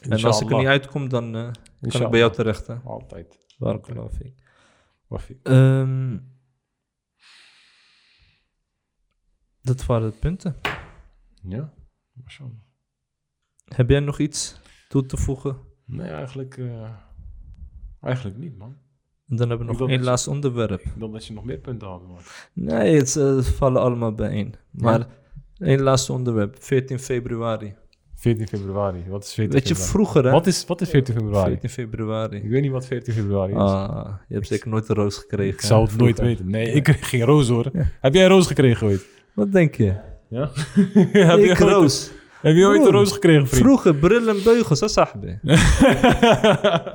En 0.00 0.24
als 0.24 0.40
ik 0.40 0.50
er 0.50 0.56
niet 0.58 0.66
uitkom, 0.66 1.08
dan 1.08 1.36
eh, 1.36 1.50
kan 1.88 2.02
ik 2.02 2.10
bij 2.10 2.18
jou 2.18 2.32
terecht. 2.32 2.66
Hè? 2.66 2.74
Altijd. 2.84 3.46
Barakallahu 3.58 4.34
Waffie. 5.06 5.40
Ehm, 5.42 6.18
dat 9.62 9.86
waren 9.86 10.10
de 10.10 10.16
punten. 10.16 10.56
Ja, 11.42 11.72
mashallah. 12.12 12.52
Heb 13.64 13.90
jij 13.90 14.00
nog 14.00 14.18
iets 14.18 14.60
toe 14.88 15.06
te 15.06 15.16
voegen? 15.16 15.58
Nee, 15.84 16.10
eigenlijk, 16.10 16.56
eh, 16.56 16.90
eigenlijk 18.00 18.38
niet, 18.38 18.56
man. 18.56 18.76
En 19.28 19.36
dan 19.36 19.48
hebben 19.48 19.66
we 19.66 19.72
nog 19.72 19.80
wil 19.80 19.88
één 19.88 20.02
laatste 20.04 20.30
onderwerp. 20.30 20.80
Ik 20.80 20.92
dacht 20.98 21.12
dat 21.12 21.26
je 21.26 21.32
nog 21.32 21.44
meer 21.44 21.58
punten 21.58 21.88
had, 21.88 22.06
man. 22.06 22.18
Nee, 22.52 22.96
het 22.96 23.16
eh, 23.16 23.38
vallen 23.38 23.82
allemaal 23.82 24.14
bijeen. 24.14 24.54
Maar 24.70 25.06
één 25.58 25.80
laatste 25.80 26.12
onderwerp. 26.12 26.62
14 26.62 26.98
februari. 26.98 27.74
14 28.24 28.48
februari. 28.48 29.04
Wat 29.08 29.24
is 29.24 29.32
14 29.34 29.52
Weet 29.54 29.68
je, 29.68 29.74
februari? 29.74 29.92
vroeger 29.92 30.24
hè? 30.24 30.30
Wat 30.30 30.46
is, 30.46 30.64
wat 30.66 30.80
is 30.80 30.88
14 30.90 31.14
februari? 31.14 31.50
14 31.50 31.70
februari. 31.70 32.36
Ik 32.36 32.48
weet 32.50 32.62
niet 32.62 32.70
wat 32.70 32.86
14 32.86 33.14
februari 33.14 33.52
is. 33.52 33.58
Ah, 33.58 34.06
je 34.28 34.34
hebt 34.34 34.46
zeker 34.46 34.68
nooit 34.68 34.88
een 34.88 34.94
roos 34.94 35.16
gekregen. 35.16 35.52
ik 35.54 35.60
zou 35.60 35.84
het 35.86 35.96
nooit 35.96 36.18
weten. 36.20 36.50
Nee, 36.50 36.72
ik 36.72 36.82
kreeg 36.82 37.08
geen 37.08 37.22
roos 37.22 37.48
hoor. 37.48 37.70
Heb 38.00 38.14
jij 38.14 38.22
een 38.22 38.28
roos 38.30 38.46
gekregen 38.46 38.86
ooit? 38.86 39.06
Wat 39.34 39.52
denk 39.52 39.74
je? 39.74 39.94
Ja? 40.28 40.50
heb, 41.12 41.38
ik 41.38 41.44
je 41.44 41.48
ooit, 41.48 41.58
roos. 41.58 42.10
heb 42.40 42.56
je 42.56 42.64
ooit 42.66 42.84
een 42.84 42.90
roos 42.92 43.12
gekregen, 43.12 43.46
vriend? 43.46 43.64
Vroeger 43.64 43.94
brillen 43.94 44.36
en 44.36 44.42
beugels, 44.44 44.80
dat 44.80 44.92
zag 44.92 45.14
je. 45.20 45.38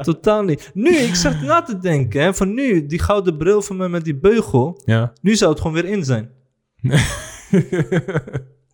Totaal 0.02 0.44
niet. 0.44 0.72
Nu, 0.74 0.96
ik 0.96 1.16
zat 1.16 1.42
na 1.42 1.62
te 1.62 1.78
denken, 1.80 2.22
hè, 2.22 2.34
van 2.34 2.54
nu, 2.54 2.86
die 2.86 3.00
gouden 3.00 3.38
bril 3.38 3.62
van 3.62 3.78
me 3.78 3.90
met 3.90 4.04
die 4.04 4.16
beugel, 4.20 4.82
Ja. 4.86 5.14
nu 5.22 5.36
zou 5.36 5.52
het 5.52 5.62
gewoon 5.62 5.76
weer 5.82 5.86
in 5.92 6.04
zijn. 6.04 6.30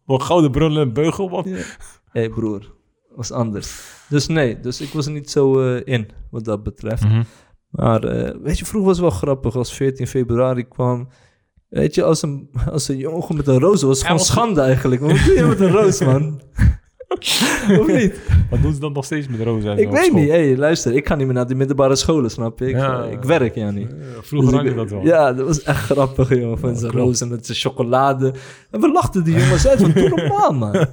Wat 0.06 0.23
gouden 0.23 0.52
brullen 0.52 0.82
en 0.82 0.94
beugel, 0.94 1.27
man. 1.30 1.48
Hé 1.48 1.61
hey, 2.20 2.30
broer, 2.30 2.74
was 3.16 3.32
anders. 3.32 3.82
Dus 4.10 4.28
nee, 4.28 4.60
dus 4.60 4.82
ik 4.82 4.90
was 4.94 5.06
er 5.06 5.12
niet 5.12 5.30
zo 5.32 5.62
eh, 5.76 5.82
in, 5.94 6.08
wat 6.32 6.46
dat 6.46 6.64
betreft. 6.64 7.04
Mhm. 7.04 7.24
Maar 7.70 8.04
eh, 8.04 8.36
weet 8.44 8.60
je, 8.60 8.66
vroeger 8.66 8.90
was 8.90 8.98
het 9.00 9.10
wel 9.10 9.18
grappig 9.20 9.56
als 9.56 9.74
14 9.74 10.08
februari 10.08 10.68
kwam. 10.68 11.08
Weet 11.70 11.96
je, 11.96 12.04
als 12.04 12.22
een, 12.22 12.50
als 12.72 12.88
een 12.88 12.98
jongen 12.98 13.36
met 13.36 13.48
een 13.48 13.60
roos 13.60 13.82
was, 13.82 13.98
het 13.98 14.02
gewoon 14.08 14.18
was- 14.18 14.28
schande 14.28 14.62
eigenlijk. 14.62 15.02
Wat 15.02 15.10
doe 15.26 15.34
je 15.36 15.44
met 15.44 15.60
een 15.60 15.72
roos, 15.72 16.00
man? 16.04 16.42
of 17.80 17.88
niet? 17.88 18.20
Wat 18.50 18.62
doen 18.62 18.74
ze 18.74 18.80
dan 18.80 18.92
nog 18.94 19.06
steeds 19.06 19.28
met 19.28 19.40
rozen? 19.42 19.72
en 19.72 19.78
Ik 19.78 19.90
weet 19.92 20.06
school? 20.06 20.20
niet. 20.20 20.30
Hey, 20.30 20.58
luister, 20.58 20.94
ik 20.94 21.08
ga 21.08 21.16
niet 21.16 21.26
meer 21.26 21.36
naar 21.36 21.48
die 21.48 21.56
middelbare 21.56 21.96
scholen, 21.96 22.32
snap 22.32 22.60
je? 22.60 22.66
Ik, 22.68 22.76
Ja. 22.76 23.04
eh, 23.04 23.12
ik 23.12 23.24
werk 23.24 23.56
ja 23.56 23.72
niet. 23.72 23.96
Vroeger 24.22 24.52
Dus 24.52 24.60
ik- 24.62 24.68
je 24.70 24.76
dat 24.76 24.90
wel. 24.90 25.02
Ja, 25.04 25.34
dat 25.34 25.48
was 25.48 25.62
echt 25.64 25.84
grappig, 25.84 26.30
joh. 26.30 26.58
Van 26.58 26.70
Ja, 26.70 26.76
zijn 26.80 26.92
rozen 26.92 27.28
met 27.30 27.46
zijn 27.46 27.58
chocolade. 27.58 28.34
En 28.72 28.82
we 28.82 28.92
lachten 28.92 29.24
die 29.24 29.34
jongens 29.40 29.68
uit 29.68 29.82
van, 29.82 29.92
doe 29.92 30.10
normaal, 30.10 30.52
man. 30.54 30.74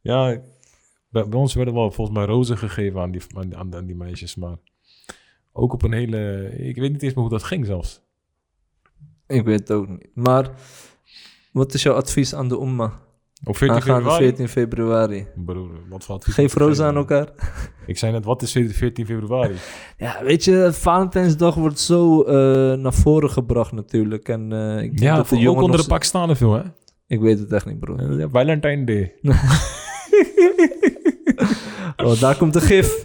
Ja, 0.00 0.40
bij, 1.08 1.28
bij 1.28 1.38
ons 1.38 1.54
werden 1.54 1.74
wel 1.74 1.90
volgens 1.90 2.16
mij 2.16 2.26
rozen 2.26 2.58
gegeven 2.58 3.00
aan 3.00 3.10
die, 3.10 3.22
aan, 3.56 3.74
aan, 3.74 3.86
die 3.86 3.96
meisjes, 3.96 4.36
maar 4.36 4.56
ook 5.52 5.72
op 5.72 5.82
een 5.82 5.92
hele... 5.92 6.50
Ik 6.58 6.76
weet 6.76 6.92
niet 6.92 7.02
eens 7.02 7.14
meer 7.14 7.22
hoe 7.22 7.32
dat 7.32 7.42
ging 7.42 7.66
zelfs. 7.66 8.00
Ik 9.26 9.44
weet 9.44 9.58
het 9.58 9.70
ook 9.70 9.88
niet. 9.88 10.08
Maar, 10.14 10.50
wat 11.52 11.74
is 11.74 11.82
jouw 11.82 11.94
advies 11.94 12.34
aan 12.34 12.48
de 12.48 12.60
umma? 12.60 13.00
Op 13.44 13.56
14 13.56 13.76
Aangaande 13.76 14.00
februari? 14.00 14.24
14 14.24 14.48
februari. 14.48 15.26
Broer, 15.34 15.70
wat 15.88 16.04
voor 16.04 16.14
advies 16.14 16.34
Geef 16.34 16.54
rozen 16.54 16.86
aan 16.86 16.96
elkaar. 16.96 17.28
Ik 17.86 17.98
zei 17.98 18.12
net, 18.12 18.24
wat 18.24 18.42
is 18.42 18.52
14 18.52 19.06
februari? 19.06 19.54
Ja, 19.96 20.24
weet 20.24 20.44
je, 20.44 20.68
Valentijnsdag 20.72 21.54
wordt 21.54 21.78
zo 21.78 22.22
eh, 22.22 22.78
naar 22.78 22.94
voren 22.94 23.30
gebracht 23.30 23.72
natuurlijk. 23.72 24.28
En 24.28 24.52
eh, 24.52 24.82
ik 24.82 24.90
denk 24.90 24.98
Ja, 24.98 25.14
dat 25.14 25.22
de 25.22 25.28
voor, 25.28 25.36
ook 25.36 25.42
jongen 25.42 25.62
onder 25.62 25.76
nog 25.76 25.86
de 25.86 25.92
Pakistanen 25.92 26.36
veel, 26.36 26.52
hè? 26.52 26.62
Ik 27.06 27.20
weet 27.20 27.38
het 27.38 27.52
echt 27.52 27.66
niet, 27.66 27.78
bro. 27.78 27.96
Eh, 27.96 28.26
Valentine 28.30 28.84
Day. 28.84 29.14
Oh, 32.04 32.20
daar 32.20 32.36
komt 32.36 32.52
de 32.52 32.60
gif. 32.60 33.02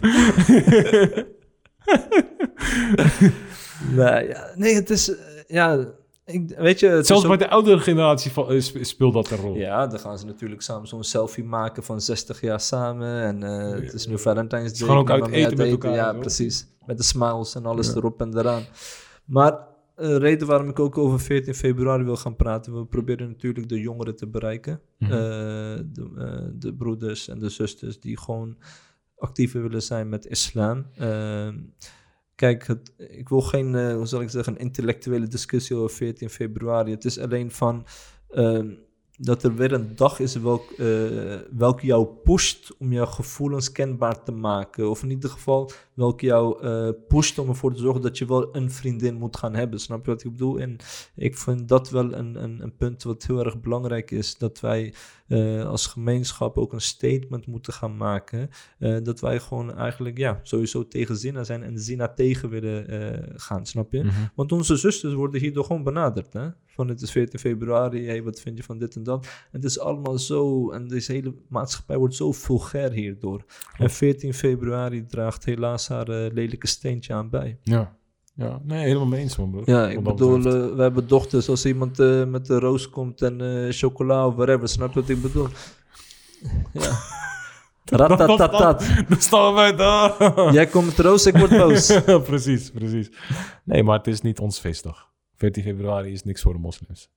nee, 3.96 4.28
ja, 4.28 4.50
nee, 4.54 4.74
het 4.74 4.90
is... 4.90 5.08
eh, 5.16 5.16
ja, 5.46 5.86
ik, 6.24 6.54
weet 6.58 6.80
je... 6.80 6.86
Het 6.88 7.06
Zelfs 7.06 7.22
is 7.22 7.28
bij 7.28 7.36
de 7.36 7.48
oudere 7.48 7.78
generatie 7.78 8.30
van, 8.32 8.50
eh, 8.50 8.60
sp- 8.60 8.78
speelt 8.84 9.12
dat 9.14 9.30
een 9.30 9.36
rol. 9.36 9.54
Ja, 9.54 9.86
dan 9.86 9.98
gaan 9.98 10.18
ze 10.18 10.26
natuurlijk 10.26 10.62
samen 10.62 10.88
zo'n 10.88 11.04
selfie 11.04 11.44
maken 11.44 11.82
van 11.84 12.00
60 12.00 12.40
jaar 12.40 12.60
samen. 12.60 13.22
En 13.22 13.42
eh, 13.42 13.70
het 13.84 13.92
is 13.92 14.06
nu 14.06 14.18
Valentine's 14.18 14.68
Day. 14.68 14.74
Ze 14.78 14.84
gaan 14.84 14.96
ook 14.96 15.10
uit 15.10 15.28
mee 15.30 15.44
eten 15.44 15.56
met 15.56 15.70
elkaar 15.70 15.94
Ja, 15.94 16.12
zo. 16.12 16.18
precies. 16.18 16.66
Met 16.86 16.96
de 16.96 17.02
smiles 17.04 17.54
en 17.54 17.66
alles 17.66 17.94
erop 17.94 18.20
en 18.20 18.38
eraan. 18.38 18.62
Maar 19.24 19.58
eh, 19.96 20.06
de 20.06 20.18
reden 20.18 20.46
waarom 20.46 20.68
ik 20.68 20.78
ook 20.78 20.98
over 20.98 21.20
14 21.20 21.54
februari 21.54 22.04
wil 22.04 22.16
gaan 22.16 22.36
praten... 22.36 22.78
we 22.78 22.86
proberen 22.86 23.28
natuurlijk 23.28 23.68
de 23.68 23.80
jongeren 23.80 24.16
te 24.16 24.26
bereiken. 24.26 24.80
Mhm. 24.98 25.12
Eh, 25.12 25.18
de, 25.86 26.10
eh, 26.16 26.48
de 26.52 26.74
broeders 26.74 27.28
en 27.28 27.38
de 27.38 27.48
zusters 27.48 28.00
die 28.00 28.18
gewoon 28.18 28.56
actiever 29.16 29.62
willen 29.62 29.82
zijn 29.82 30.08
met 30.08 30.26
islam. 30.26 30.86
Ehm, 30.96 31.58
kijk, 32.34 32.66
het, 32.66 32.92
ik 32.96 33.28
wil 33.28 33.40
geen, 33.40 33.74
eh, 33.74 33.94
hoe 33.94 34.06
zal 34.06 34.20
ik 34.20 34.30
zeggen, 34.30 34.52
een 34.52 34.58
intellectuele 34.58 35.26
discussie 35.26 35.76
over 35.76 35.96
14 35.96 36.30
februari. 36.30 36.90
Het 36.90 37.04
is 37.04 37.18
alleen 37.18 37.50
van 37.50 37.86
ehm, 38.28 38.74
dat 39.18 39.42
er 39.42 39.54
weer 39.54 39.72
een 39.72 39.96
dag 39.96 40.20
is 40.20 40.34
welk, 40.34 40.70
eh, 40.70 40.86
welke 41.50 41.86
jou 41.86 42.06
pusht 42.06 42.76
om 42.78 42.92
jouw 42.92 43.06
gevoelens 43.06 43.72
kenbaar 43.72 44.22
te 44.22 44.32
maken. 44.32 44.90
Of 44.90 45.02
in 45.02 45.10
ieder 45.10 45.30
geval 45.30 45.70
welke 45.96 46.26
jou 46.26 46.62
eh, 46.62 46.88
pusht 47.08 47.38
om 47.38 47.48
ervoor 47.48 47.74
te 47.74 47.80
zorgen 47.80 48.02
dat 48.02 48.18
je 48.18 48.26
wel 48.26 48.56
een 48.56 48.70
vriendin 48.70 49.14
moet 49.14 49.36
gaan 49.36 49.54
hebben. 49.54 49.80
Snap 49.80 50.04
je 50.04 50.10
wat 50.10 50.24
ik 50.24 50.30
bedoel? 50.30 50.60
En 50.60 50.76
ik 51.14 51.38
vind 51.38 51.68
dat 51.68 51.90
wel 51.90 52.14
een, 52.14 52.42
een, 52.42 52.62
een 52.62 52.76
punt 52.76 53.02
wat 53.02 53.26
heel 53.26 53.44
erg 53.44 53.60
belangrijk 53.60 54.10
is. 54.10 54.38
Dat 54.38 54.60
wij 54.60 54.94
eh, 55.28 55.64
als 55.64 55.86
gemeenschap 55.86 56.58
ook 56.58 56.72
een 56.72 56.80
statement 56.80 57.46
moeten 57.46 57.72
gaan 57.72 57.96
maken. 57.96 58.50
eh, 58.78 58.96
dat 59.02 59.20
wij 59.20 59.40
gewoon 59.40 59.74
eigenlijk 59.76 60.18
ja, 60.18 60.40
sowieso 60.42 60.88
tegen 60.88 61.16
zina 61.16 61.44
zijn 61.44 61.62
en 61.62 61.78
zina 61.78 62.08
tegen 62.08 62.48
willen 62.48 62.84
gaan. 63.36 63.66
Snap 63.66 63.92
je? 63.92 64.02
Mhm. 64.02 64.14
Want 64.34 64.52
onze 64.52 64.76
zusters 64.76 65.14
worden 65.14 65.40
hierdoor 65.40 65.64
gewoon 65.64 65.82
benaderd. 65.82 66.32
Hè? 66.32 66.48
Van 66.66 66.88
het 66.88 67.02
is 67.02 67.10
14 67.10 67.38
februari, 67.38 68.06
hey, 68.06 68.22
wat 68.22 68.40
vind 68.40 68.56
je 68.56 68.62
van 68.62 68.78
dit 68.78 68.96
en 68.96 69.02
dat? 69.02 69.24
En 69.24 69.30
het 69.50 69.64
is 69.64 69.78
allemaal 69.78 70.18
zo, 70.18 70.70
en 70.70 70.88
deze 70.88 71.12
hele 71.12 71.34
maatschappij 71.48 71.96
wordt 71.96 72.14
zo 72.14 72.32
vulgair 72.32 72.90
hierdoor. 72.92 73.44
En 73.78 73.90
14 73.90 74.34
februari 74.34 75.06
draagt 75.06 75.44
helaas 75.44 75.85
haar 75.88 76.08
eh, 76.08 76.32
lelijke 76.32 76.66
steentje 76.66 77.14
aan 77.14 77.30
bij. 77.30 77.58
Ja. 77.62 77.96
ja, 78.34 78.60
nee, 78.62 78.84
helemaal 78.84 79.06
mee 79.06 79.20
eens, 79.20 79.36
man, 79.36 79.50
bro. 79.50 79.62
Ja, 79.64 79.88
ik 79.88 80.02
bedoel, 80.02 80.36
eh, 80.36 80.74
we 80.74 80.82
hebben 80.82 81.08
dochters. 81.08 81.48
Als 81.48 81.66
iemand 81.66 81.98
eh, 81.98 82.24
met 82.24 82.46
de 82.46 82.58
roos 82.58 82.90
komt 82.90 83.22
en 83.22 83.40
eh, 83.40 83.72
chocola 83.72 84.26
of 84.26 84.34
whatever, 84.34 84.68
snap 84.68 84.92
je 84.94 85.00
wat 85.00 85.08
ik 85.08 85.22
bedoel? 85.22 85.48
Ja. 86.72 86.90
Ratatatat. 87.98 88.86
Dan 89.08 89.20
staan 89.20 89.48
we 89.48 89.54
bij 89.54 89.76
daar. 89.76 90.34
Jij 90.52 90.66
komt 90.66 90.86
met 90.86 90.96
de 90.96 91.02
roos, 91.02 91.26
ik 91.26 91.36
word 91.36 91.50
boos. 91.50 92.00
precies, 92.24 92.70
precies. 92.70 93.10
Nee, 93.64 93.82
maar 93.82 93.96
het 93.98 94.06
is 94.06 94.20
niet 94.20 94.38
ons 94.38 94.58
feestdag. 94.58 95.08
14 95.36 95.62
februari 95.62 96.12
is 96.12 96.22
niks 96.22 96.42
voor 96.42 96.52
de 96.52 96.58
moslims. 96.58 97.10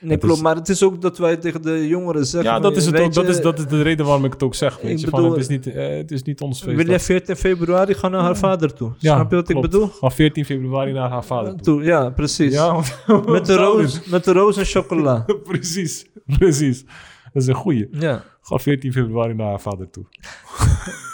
Nee, 0.00 0.10
Het 0.10 0.20
klopt. 0.20 0.36
is- 0.36 0.42
Maar 0.42 0.54
het 0.54 0.68
is 0.68 0.82
ook 0.82 1.02
dat 1.02 1.18
wij 1.18 1.36
tegen 1.36 1.62
de 1.62 1.88
jongeren 1.88 2.26
zeggen... 2.26 2.50
Ja, 2.52 2.60
dat 2.60 2.76
is, 2.76 2.86
het 2.86 3.00
ook, 3.00 3.14
dat, 3.14 3.24
je, 3.26 3.30
is, 3.30 3.40
dat 3.40 3.58
is 3.58 3.66
de 3.66 3.82
reden 3.82 4.06
waarom 4.06 4.24
ik 4.24 4.32
het 4.32 4.42
ook 4.42 4.54
zeg. 4.54 4.80
Weet 4.80 5.00
je, 5.00 5.08
van, 5.08 5.18
bedoel- 5.20 5.34
het, 5.36 5.40
is 5.42 5.48
niet, 5.48 5.66
eh, 5.66 5.96
het 5.96 6.10
is 6.10 6.22
niet 6.22 6.40
ons 6.40 6.62
Wil 6.62 6.74
feestdag. 6.74 6.88
jij 6.96 7.00
14 7.04 7.36
februari 7.36 7.94
gaan 7.94 8.10
naar 8.10 8.20
haar 8.22 8.36
vader 8.36 8.74
toe? 8.74 8.92
Ja, 8.98 9.14
Snap 9.14 9.30
je 9.30 9.36
wat 9.36 9.46
klopt. 9.46 9.64
ik 9.64 9.70
bedoel? 9.70 9.88
Ga 9.88 10.10
14 10.10 10.44
februari 10.44 10.92
naar 10.92 11.10
haar 11.10 11.24
vader 11.24 11.52
toe. 11.52 11.62
Toe, 11.62 11.82
ja, 11.84 12.10
precies. 12.10 12.52
Ja, 12.52 12.72
want- 12.72 13.26
met, 13.26 13.46
de 13.46 13.56
roos, 13.56 14.04
met 14.08 14.24
de 14.24 14.32
roos 14.32 14.56
en 14.56 14.64
chocola. 14.64 15.26
precies, 15.48 16.06
precies. 16.38 16.84
Dat 17.32 17.42
is 17.42 17.48
een 17.48 17.54
goeie. 17.54 17.88
ja. 17.92 18.24
Ga 18.42 18.58
14 18.58 18.92
februari 18.92 19.34
naar 19.34 19.46
haar 19.48 19.60
vader 19.60 19.90
toe. 19.90 20.04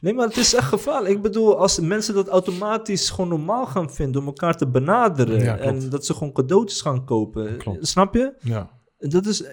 Nee, 0.00 0.14
maar 0.14 0.26
het 0.26 0.36
is 0.36 0.54
echt 0.54 0.68
gevaarlijk. 0.68 1.14
Ik 1.14 1.22
bedoel, 1.22 1.58
als 1.58 1.80
mensen 1.80 2.14
dat 2.14 2.28
automatisch 2.28 3.10
gewoon 3.10 3.28
normaal 3.30 3.66
gaan 3.66 3.90
vinden 3.92 4.20
om 4.20 4.26
elkaar 4.26 4.56
te 4.56 4.66
benaderen. 4.68 5.40
Ja, 5.40 5.58
en 5.58 5.88
dat 5.90 6.06
ze 6.06 6.14
gewoon 6.14 6.32
cadeautjes 6.32 6.80
gaan 6.80 7.04
kopen. 7.04 7.56
Klopt. 7.56 7.86
Snap 7.88 8.14
je? 8.14 8.34
Ja. 8.40 8.70
Dat 8.98 9.26
is, 9.26 9.44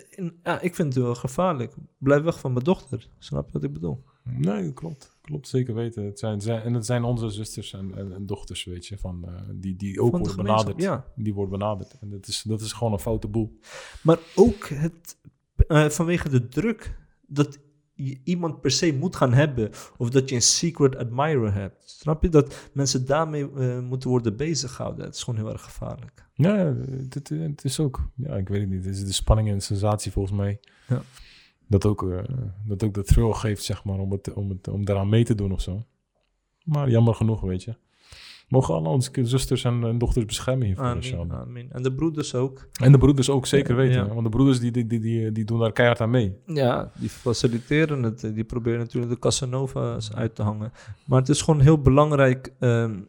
ja, 0.44 0.62
ik 0.62 0.76
vind 0.76 0.94
het 0.94 1.04
wel 1.04 1.16
gevaarlijk. 1.16 1.74
Blijf 1.98 2.24
weg 2.24 2.40
van 2.40 2.54
mijn 2.54 2.64
dochter. 2.64 3.08
Snap 3.20 3.46
je 3.46 3.52
wat 3.54 3.64
ik 3.64 3.74
bedoel? 3.74 4.04
Nee, 4.24 4.74
klopt. 4.74 5.18
Klopt, 5.22 5.48
zeker 5.48 5.74
weten. 5.74 6.06
Het 6.06 6.20
zijn, 6.20 6.42
zijn, 6.42 6.62
en 6.62 6.74
het 6.74 6.86
zijn 6.86 7.04
onze 7.04 7.30
zusters 7.30 7.74
en, 7.74 7.92
en, 7.96 8.14
en 8.14 8.26
dochters, 8.26 8.64
weet 8.64 8.86
je, 8.88 8.98
van, 8.98 9.26
eh, 9.28 9.34
die, 9.54 9.76
die 9.76 10.02
ook 10.02 10.12
Van 10.12 10.20
worden 10.20 10.38
benaderd. 10.44 10.82
ja. 10.82 11.06
Die 11.16 11.34
worden 11.34 11.60
benaderd. 11.60 11.98
En 12.02 12.10
dat 12.10 12.28
is, 12.28 12.42
dat 12.42 12.62
is 12.62 12.72
gewoon 12.72 12.94
een 12.94 13.00
foute 13.00 13.28
boel. 13.28 13.58
Maar 14.02 14.20
ook 14.36 14.68
het, 14.68 15.18
eh, 15.68 15.90
vanwege 15.90 16.30
de 16.30 16.48
druk 16.48 16.98
dat 17.28 17.60
iemand 18.24 18.62
per 18.62 18.72
se 18.72 18.94
moet 18.94 19.16
gaan 19.16 19.34
hebben. 19.34 19.70
Of 19.98 20.10
dat 20.10 20.30
je 20.30 20.36
een 20.36 20.42
secret 20.42 20.96
admirer 20.96 21.54
hebt. 21.54 21.84
Snap 21.86 22.24
je? 22.24 22.30
Dat 22.30 22.70
mensen 22.74 23.06
daarmee 23.06 23.52
eh, 23.52 23.80
moeten 23.80 24.10
worden 24.10 24.38
bezighouden. 24.38 25.06
Het 25.06 25.16
is 25.16 25.24
gewoon 25.24 25.40
heel 25.40 25.52
erg 25.52 25.64
gevaarlijk. 25.64 26.26
Ja, 26.34 26.76
het, 27.10 27.64
is 27.64 27.80
ook, 27.80 28.10
ja, 28.16 28.36
ik 28.36 28.50
weet 28.50 28.62
het 28.62 28.70
niet. 28.70 28.86
Het 28.86 28.96
is 28.96 29.06
de 29.06 29.14
spanning 29.14 29.50
en 29.50 29.62
sensatie 29.62 30.12
volgens 30.12 30.38
mij. 30.38 30.60
Ja. 30.88 31.02
Dat, 31.68 31.86
ook, 31.86 32.12
eh, 32.12 32.24
dat 32.66 32.84
ook 32.84 32.94
de 32.94 33.04
thrill 33.04 33.32
geeft, 33.32 33.64
zeg 33.64 33.84
maar, 33.84 34.00
om, 34.00 34.12
het, 34.12 34.34
om, 34.34 34.50
het, 34.50 34.68
om 34.68 34.86
daaraan 34.86 35.10
mee 35.10 35.24
te 35.24 35.36
doen 35.36 35.52
of 35.52 35.62
zo. 35.62 35.86
Maar 36.64 36.90
jammer 36.90 37.16
genoeg, 37.16 37.42
weet 37.42 37.64
je. 37.64 37.76
Mogen 38.48 38.74
alle 38.74 38.88
onze 38.90 39.12
zusters 39.22 39.64
en, 39.64 39.84
en 39.84 39.98
dochters 39.98 40.26
beschermen 40.26 40.66
hiervoor, 40.66 40.86
Amen, 40.86 40.96
inshallah. 41.04 41.40
amen. 41.42 41.68
En 41.72 41.84
de 41.84 41.94
broeders 41.94 42.36
ook. 42.36 42.68
En 42.82 42.92
de 42.92 42.98
broeders 42.98 43.30
ook 43.30 43.46
zeker 43.46 43.76
weten. 43.76 44.06
ja. 44.06 44.08
Want 44.14 44.24
de 44.24 44.30
broeders 44.30 44.60
die, 44.60 44.72
die, 44.72 44.88
die, 44.88 45.00
die, 45.00 45.32
die 45.32 45.46
doen 45.46 45.60
daar 45.60 45.72
keihard 45.72 46.02
aan 46.02 46.10
mee. 46.10 46.36
Ja, 46.46 46.92
die 46.96 47.10
faciliteren 47.10 48.04
het. 48.04 48.32
Die 48.34 48.44
proberen 48.44 48.80
natuurlijk 48.80 49.14
de 49.14 49.20
Casanova's 49.20 50.14
uit 50.14 50.36
te 50.36 50.42
hangen. 50.44 50.72
Maar 51.06 51.20
het 51.20 51.30
is 51.30 51.42
gewoon 51.42 51.60
heel 51.60 51.82
belangrijk. 51.82 52.54
ehm, 52.60 53.00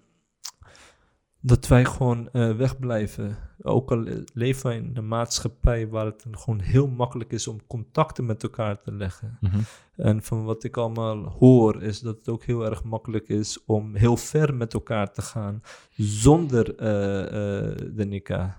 dat 1.40 1.66
wij 1.68 1.84
gewoon 1.84 2.30
eh, 2.30 2.56
wegblijven. 2.56 3.36
Ook 3.62 3.90
al 3.90 4.04
leven 4.34 4.66
wij 4.66 4.76
in 4.76 4.90
een 4.94 5.08
maatschappij 5.08 5.88
waar 5.88 6.06
het 6.06 6.24
gewoon 6.30 6.60
heel 6.60 6.86
makkelijk 6.88 7.32
is 7.32 7.46
om 7.48 7.66
contacten 7.66 8.26
met 8.26 8.42
elkaar 8.42 8.80
te 8.80 8.92
leggen. 8.92 9.38
Mhm. 9.40 9.58
En 9.96 10.22
van 10.22 10.44
wat 10.44 10.64
ik 10.64 10.76
allemaal 10.76 11.24
hoor, 11.24 11.82
is 11.82 12.00
dat 12.00 12.16
het 12.18 12.28
ook 12.28 12.44
heel 12.44 12.64
erg 12.64 12.84
makkelijk 12.84 13.28
is 13.28 13.64
om 13.66 13.94
heel 13.94 14.16
ver 14.16 14.54
met 14.54 14.74
elkaar 14.74 15.12
te 15.12 15.22
gaan 15.22 15.62
zonder 15.96 16.74
eh, 16.76 17.20
eh, 17.22 17.76
de 17.94 18.04
nikah. 18.04 18.50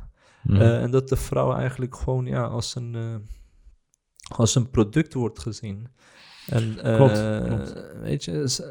Mhm. 0.44 0.62
En 0.62 0.92
dat 0.92 1.10
de 1.10 1.16
vrouw 1.16 1.54
eigenlijk 1.54 1.96
gewoon 1.96 2.26
ja, 2.26 2.44
als, 2.44 2.76
een, 2.76 3.22
als 4.36 4.56
een 4.56 4.70
product 4.70 5.14
wordt 5.14 5.40
gezien. 5.40 5.88
En, 6.48 6.76
Klopt, 6.96 7.44
klopt. 7.46 7.86
Weet 8.02 8.24
je, 8.24 8.32
is- 8.32 8.62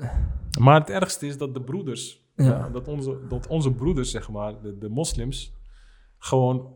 Maar 0.60 0.80
het 0.80 0.90
ergste 0.90 1.26
is 1.26 1.39
dat 1.39 1.55
de 1.55 1.60
broeders, 1.62 2.26
Ja. 2.44 2.69
dat, 2.69 2.89
onze, 2.89 3.19
dat 3.28 3.47
onze 3.47 3.73
broeders, 3.73 4.10
zeg 4.10 4.28
maar, 4.31 4.60
de, 4.62 4.78
de 4.78 4.89
moslims, 4.89 5.52
gewoon 6.19 6.73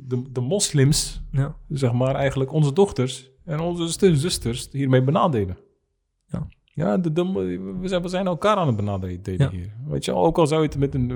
de, 0.00 0.22
de 0.32 0.40
moslims, 0.40 1.22
ja, 1.30 1.56
zeg 1.68 1.92
maar, 1.92 2.14
eigenlijk 2.14 2.52
onze 2.52 2.72
dochters 2.72 3.30
en 3.44 3.60
onze 3.60 3.88
zus- 3.88 4.20
zusters 4.20 4.68
hiermee 4.72 5.02
benadelen. 5.02 5.58
Ja. 6.26 6.46
Ja, 6.64 6.98
de, 6.98 7.12
de- 7.12 7.32
we, 7.80 7.88
zijn, 7.88 8.02
we 8.02 8.08
zijn 8.08 8.26
elkaar 8.26 8.56
aan 8.56 8.66
het 8.66 8.76
benadelen 8.76 9.20
Ja. 9.36 9.50
hier. 9.50 9.72
Weet 9.86 10.04
je, 10.04 10.14
ook 10.14 10.38
al 10.38 10.46
zou 10.46 10.62
je 10.62 10.68
het 10.68 10.78
met 10.78 10.94
een... 10.94 11.10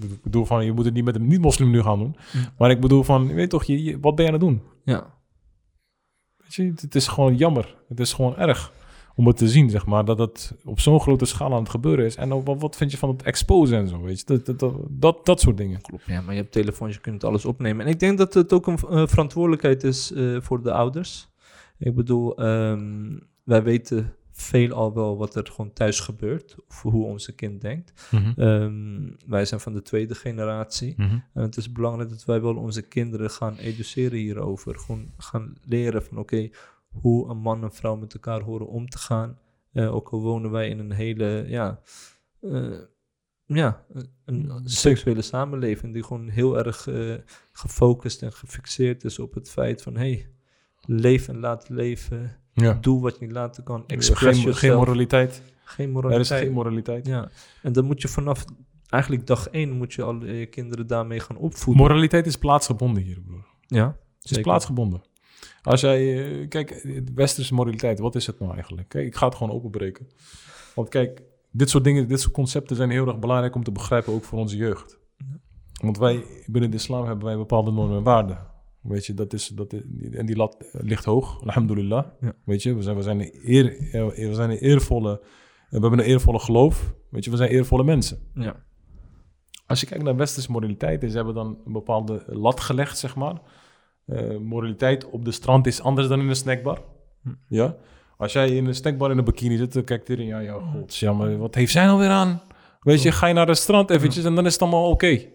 Ik 0.00 0.22
bedoel 0.22 0.44
van, 0.44 0.64
je 0.64 0.72
moet 0.72 0.84
het 0.84 0.94
niet 0.94 1.04
met 1.04 1.14
een 1.14 1.26
niet-moslim 1.26 1.70
nu 1.70 1.82
gaan 1.82 1.98
doen. 1.98 2.16
Ja. 2.32 2.52
Maar 2.58 2.70
ik 2.70 2.80
bedoel 2.80 3.02
van, 3.02 3.26
weet 3.34 3.50
toch, 3.50 3.64
je, 3.64 3.82
je- 3.82 4.00
wat 4.00 4.14
ben 4.14 4.24
je 4.26 4.32
aan 4.32 4.38
het 4.38 4.46
doen? 4.48 4.62
ja, 4.84 5.18
Weet 6.36 6.54
je, 6.54 6.72
het 6.76 6.94
is 6.94 7.08
gewoon 7.08 7.36
jammer. 7.36 7.76
Het 7.88 8.00
is 8.00 8.12
gewoon 8.12 8.36
erg 8.36 8.72
om 9.20 9.26
het 9.26 9.36
te 9.36 9.48
zien, 9.48 9.70
zeg 9.70 9.86
maar, 9.86 10.04
dat 10.04 10.18
het 10.18 10.54
op 10.64 10.80
zo'n 10.80 11.00
grote 11.00 11.24
schaal 11.24 11.52
aan 11.52 11.60
het 11.60 11.68
gebeuren 11.68 12.04
is. 12.04 12.16
En 12.16 12.44
wat, 12.44 12.60
wat 12.60 12.76
vind 12.76 12.90
je 12.90 12.96
van 12.96 13.08
het 13.08 13.22
exposen 13.22 13.76
en 13.76 13.88
zo, 13.88 14.00
weet 14.00 14.18
je? 14.18 14.24
Dat, 14.26 14.58
dat, 14.58 14.74
dat, 14.88 15.26
dat, 15.26 15.40
soort 15.40 15.56
dingen. 15.56 15.80
klopt. 15.80 16.04
Ja, 16.06 16.20
maar 16.20 16.34
je 16.34 16.40
hebt 16.40 16.52
telefoons, 16.52 16.94
je 16.94 17.00
kunt 17.00 17.24
alles 17.24 17.44
opnemen. 17.44 17.86
En 17.86 17.92
ik 17.92 18.00
denk 18.00 18.18
dat 18.18 18.34
het 18.34 18.52
ook 18.52 18.66
een 18.66 18.78
eh, 18.88 19.06
verantwoordelijkheid 19.06 19.84
is 19.84 20.12
eh, 20.12 20.36
voor 20.40 20.62
de 20.62 20.72
ouders. 20.72 21.28
Ik 21.78 21.94
bedoel, 21.94 22.36
ehm, 22.36 23.18
wij 23.44 23.62
weten 23.62 24.14
veel 24.32 24.72
al 24.72 24.94
wel 24.94 25.16
wat 25.16 25.34
er 25.34 25.46
gewoon 25.46 25.72
thuis 25.72 26.00
gebeurt. 26.00 26.56
Of 26.68 26.82
hoe 26.82 27.04
onze 27.04 27.34
kind 27.34 27.60
denkt. 27.60 28.08
Ehm, 28.36 29.10
wij 29.26 29.44
zijn 29.44 29.60
van 29.60 29.72
de 29.72 29.82
tweede 29.82 30.14
generatie. 30.14 30.94
En 31.34 31.42
het 31.42 31.56
is 31.56 31.72
belangrijk 31.72 32.10
dat 32.10 32.24
wij 32.24 32.40
wel 32.40 32.56
onze 32.56 32.82
kinderen 32.82 33.30
gaan 33.30 33.56
educeren 33.56 34.18
hierover. 34.18 34.78
Gewoon 34.78 35.10
gaan 35.18 35.54
leren 35.64 36.02
van 36.02 36.18
oké, 36.18 36.50
hoe 36.94 37.28
een 37.30 37.38
man 37.38 37.62
en 37.62 37.72
vrouw 37.72 37.96
met 37.96 38.14
elkaar 38.14 38.40
horen 38.40 38.68
om 38.68 38.88
te 38.88 38.98
gaan. 38.98 39.38
Eh, 39.72 39.94
ook 39.94 40.08
al 40.08 40.20
wonen 40.20 40.50
wij 40.50 40.68
in 40.68 40.78
een 40.78 40.92
hele, 40.92 41.44
ja, 41.48 41.80
eh, 42.40 42.78
ja 43.44 43.84
een, 44.24 44.50
een 44.50 44.68
seksuele 44.68 45.22
samenleving 45.22 45.92
die 45.92 46.02
gewoon 46.04 46.28
heel 46.28 46.58
erg 46.58 46.86
eh, 46.86 47.14
gefocust 47.52 48.22
en 48.22 48.32
gefixeerd 48.32 49.04
is 49.04 49.18
op 49.18 49.34
het 49.34 49.50
feit 49.50 49.82
van 49.82 49.96
hey, 49.96 50.28
leef 50.80 51.28
en 51.28 51.38
laat 51.38 51.68
leven. 51.68 52.36
Ja. 52.52 52.72
Doe 52.80 53.00
wat 53.00 53.18
je 53.18 53.24
niet 53.24 53.34
laten 53.34 53.62
kan. 53.64 53.84
Express 53.86 54.18
Geen, 54.38 54.40
yourself. 54.40 54.58
geen 54.58 54.74
moraliteit. 54.74 55.42
Geen 55.64 55.86
Er 55.86 55.92
moraliteit. 55.92 56.30
is 56.40 56.44
geen 56.46 56.52
moraliteit. 56.54 57.06
Ja, 57.06 57.30
en 57.62 57.72
dan 57.72 57.84
moet 57.84 58.02
je 58.02 58.08
vanaf 58.08 58.44
eigenlijk 58.88 59.26
dag 59.26 59.48
één 59.48 59.70
moet 59.70 59.92
je 59.94 60.02
al 60.02 60.24
je 60.24 60.46
kinderen 60.46 60.86
daarmee 60.86 61.20
gaan 61.20 61.36
opvoeden. 61.36 61.82
Moraliteit 61.82 62.26
is 62.26 62.36
plaatsgebonden 62.36 63.02
hier, 63.02 63.20
broer. 63.20 63.46
ja, 63.66 63.96
Het 64.20 64.30
is 64.30 64.40
plaatsgebonden. 64.40 65.02
Als 65.62 65.80
jij, 65.80 66.24
eh, 66.40 66.48
kijk, 66.48 66.86
westerse 67.14 67.54
moraliteit, 67.54 67.98
wat 67.98 68.14
is 68.14 68.26
het 68.26 68.40
nou 68.40 68.52
eigenlijk? 68.52 68.88
Kijk, 68.88 69.06
ik 69.06 69.16
ga 69.16 69.26
het 69.26 69.34
gewoon 69.34 69.54
openbreken. 69.54 70.08
Want 70.74 70.88
kijk, 70.88 71.22
dit 71.50 71.70
soort 71.70 71.84
dingen, 71.84 72.08
dit 72.08 72.20
soort 72.20 72.34
concepten 72.34 72.76
zijn 72.76 72.90
heel 72.90 73.06
erg 73.06 73.18
belangrijk 73.18 73.54
om 73.54 73.64
te 73.64 73.72
begrijpen, 73.72 74.12
ook 74.12 74.24
voor 74.24 74.38
onze 74.38 74.56
jeugd. 74.56 74.98
Want 75.82 75.98
wij, 75.98 76.24
binnen 76.46 76.70
de 76.70 76.76
islam 76.76 77.06
hebben 77.06 77.24
wij 77.24 77.36
bepaalde 77.36 77.70
normen 77.70 77.96
en 77.96 78.02
waarden. 78.02 78.48
Weet 78.80 79.06
je, 79.06 79.14
dat 79.14 79.32
is, 79.32 79.48
dat 79.48 79.72
is, 79.72 79.80
en 80.10 80.26
die 80.26 80.36
lat 80.36 80.64
ligt 80.72 81.04
hoog, 81.04 81.42
alhamdulillah. 81.42 82.04
Ja. 82.20 82.32
Weet 82.44 82.62
je, 82.62 82.74
we 82.74 82.82
zijn, 82.82 82.96
we 82.96 83.02
zijn, 83.02 83.20
een 83.20 83.40
eer, 83.42 83.92
eh, 83.92 84.28
we 84.28 84.34
zijn 84.34 84.50
een 84.50 84.58
eervolle, 84.58 85.20
we 85.68 85.78
hebben 85.78 85.98
een 85.98 86.04
eervolle 86.04 86.38
geloof. 86.38 86.94
Weet 87.10 87.24
je, 87.24 87.30
we 87.30 87.36
zijn 87.36 87.50
eervolle 87.50 87.84
mensen. 87.84 88.18
Ja, 88.34 88.64
Als 89.66 89.80
je 89.80 89.86
kijkt 89.86 90.04
naar 90.04 90.16
westerse 90.16 90.50
moraliteit, 90.50 91.00
ze 91.10 91.16
hebben 91.16 91.34
dan 91.34 91.58
een 91.66 91.72
bepaalde 91.72 92.22
lat 92.26 92.60
gelegd, 92.60 92.98
zeg 92.98 93.16
maar. 93.16 93.40
Eh, 94.10 94.36
moraliteit 94.36 95.10
op 95.10 95.24
de 95.24 95.30
strand 95.32 95.66
is 95.66 95.80
anders 95.82 96.08
dan 96.08 96.20
in 96.20 96.28
een 96.28 96.36
snackbar. 96.36 96.82
Hm. 97.22 97.28
Ja? 97.48 97.76
Als 98.16 98.32
jij 98.32 98.48
in 98.50 98.66
een 98.66 98.74
snackbar 98.74 99.10
in 99.10 99.18
een 99.18 99.24
bikini 99.24 99.56
zit, 99.56 99.72
dan 99.72 99.84
kijkt 99.84 100.08
iedereen, 100.08 100.30
ja, 100.30 100.38
ja, 100.38 100.52
godsjammer, 100.52 101.38
wat 101.38 101.54
heeft 101.54 101.72
zij 101.72 101.84
nou 101.84 101.98
weer 101.98 102.08
aan? 102.08 102.42
Weet 102.80 103.02
je, 103.02 103.12
ga 103.12 103.26
je 103.26 103.34
naar 103.34 103.48
het 103.48 103.58
strand 103.58 103.90
eventjes 103.90 104.24
en 104.24 104.34
dan 104.34 104.46
is 104.46 104.52
het 104.52 104.62
allemaal 104.62 104.90
oké. 104.90 105.26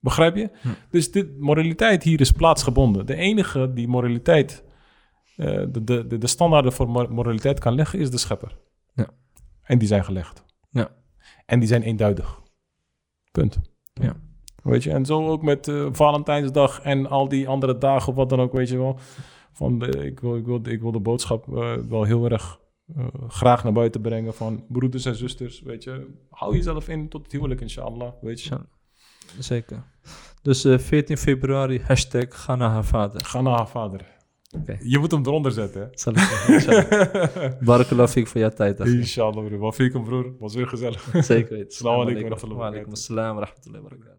Begrijp 0.00 0.36
je? 0.36 0.50
Hm. 0.60 0.68
Dus 0.90 1.10
dit, 1.10 1.38
moraliteit 1.38 2.02
hier 2.02 2.20
is 2.20 2.32
plaatsgebonden. 2.32 3.06
De 3.06 3.14
enige 3.14 3.72
die 3.72 3.88
moraliteit, 3.88 4.64
eh, 5.36 5.46
de, 5.46 5.84
de, 5.84 6.06
de, 6.06 6.18
de 6.18 6.26
standaarden 6.26 6.72
voor 6.72 6.88
mor- 6.88 7.12
moraliteit 7.12 7.58
kan 7.60 7.74
leggen, 7.74 7.98
is 7.98 8.10
de 8.10 8.18
schepper. 8.18 8.58
Ja. 8.94 9.08
En 9.62 9.78
die 9.78 9.88
zijn 9.88 10.04
gelegd. 10.04 10.44
Ja. 10.70 10.88
En 11.46 11.58
die 11.58 11.68
zijn 11.68 11.82
eenduidig. 11.82 12.40
Punt. 13.30 13.58
Ja. 13.92 14.16
Weet 14.64 14.82
je, 14.82 14.90
en 14.90 15.04
zo 15.04 15.26
ook 15.26 15.42
met 15.42 15.68
eh, 15.68 15.86
Valentijnsdag 15.92 16.80
en 16.80 17.06
al 17.06 17.28
die 17.28 17.48
andere 17.48 17.78
dagen, 17.78 18.08
of 18.08 18.14
wat 18.14 18.28
dan 18.28 18.40
ook, 18.40 18.52
weet 18.52 18.68
je 18.68 18.78
wel. 18.78 18.98
Van 19.52 19.78
de, 19.78 19.86
ik, 19.86 20.20
wil, 20.20 20.36
ik, 20.36 20.46
wil, 20.46 20.66
ik 20.66 20.80
wil 20.80 20.92
de 20.92 21.00
boodschap 21.00 21.56
eh, 21.56 21.74
wel 21.88 22.04
heel 22.04 22.30
erg 22.30 22.60
eh, 22.96 23.06
graag 23.28 23.64
naar 23.64 23.72
buiten 23.72 24.00
brengen 24.00 24.34
van 24.34 24.64
broeders 24.68 25.04
en 25.04 25.14
zusters, 25.14 25.60
weet 25.60 25.84
je. 25.84 26.06
Hou 26.30 26.54
jezelf 26.54 26.88
in 26.88 27.08
tot 27.08 27.22
het 27.22 27.32
huwelijk, 27.32 27.60
inshallah, 27.60 28.12
weet 28.20 28.42
je. 28.42 28.58
Zeker. 29.38 29.84
Dus 30.42 30.64
eh 30.64 30.78
14 30.78 31.16
februari, 31.16 31.80
hashtag 31.80 32.26
ga 32.28 32.56
naar 32.56 32.70
haar 32.70 32.84
vader. 32.84 33.24
Ga 33.24 33.40
naar 33.40 33.56
haar 33.56 33.68
vader. 33.68 34.12
Oké. 34.56 34.78
Je 34.82 34.98
moet 34.98 35.10
hem 35.10 35.26
eronder 35.26 35.52
zetten, 35.52 35.80
hè. 35.80 35.86
Zal 35.90 36.12
ik 36.12 36.18
zeggen, 36.18 37.56
voor 38.28 38.40
jouw 38.40 38.48
tijd. 38.48 38.80
Inshallah, 38.80 39.46
broer. 39.46 40.02
Broer? 40.02 40.32
Was 40.38 40.54
weer 40.54 40.68
gezellig. 40.68 41.08
Zeker 41.12 41.56
weten. 41.56 41.66
Assalamu 41.66 42.00
alaikum 42.00 42.56
wa 42.56 42.70
rahmatullahi 42.70 43.34
wa 43.34 43.48
barakatuh. 43.88 44.13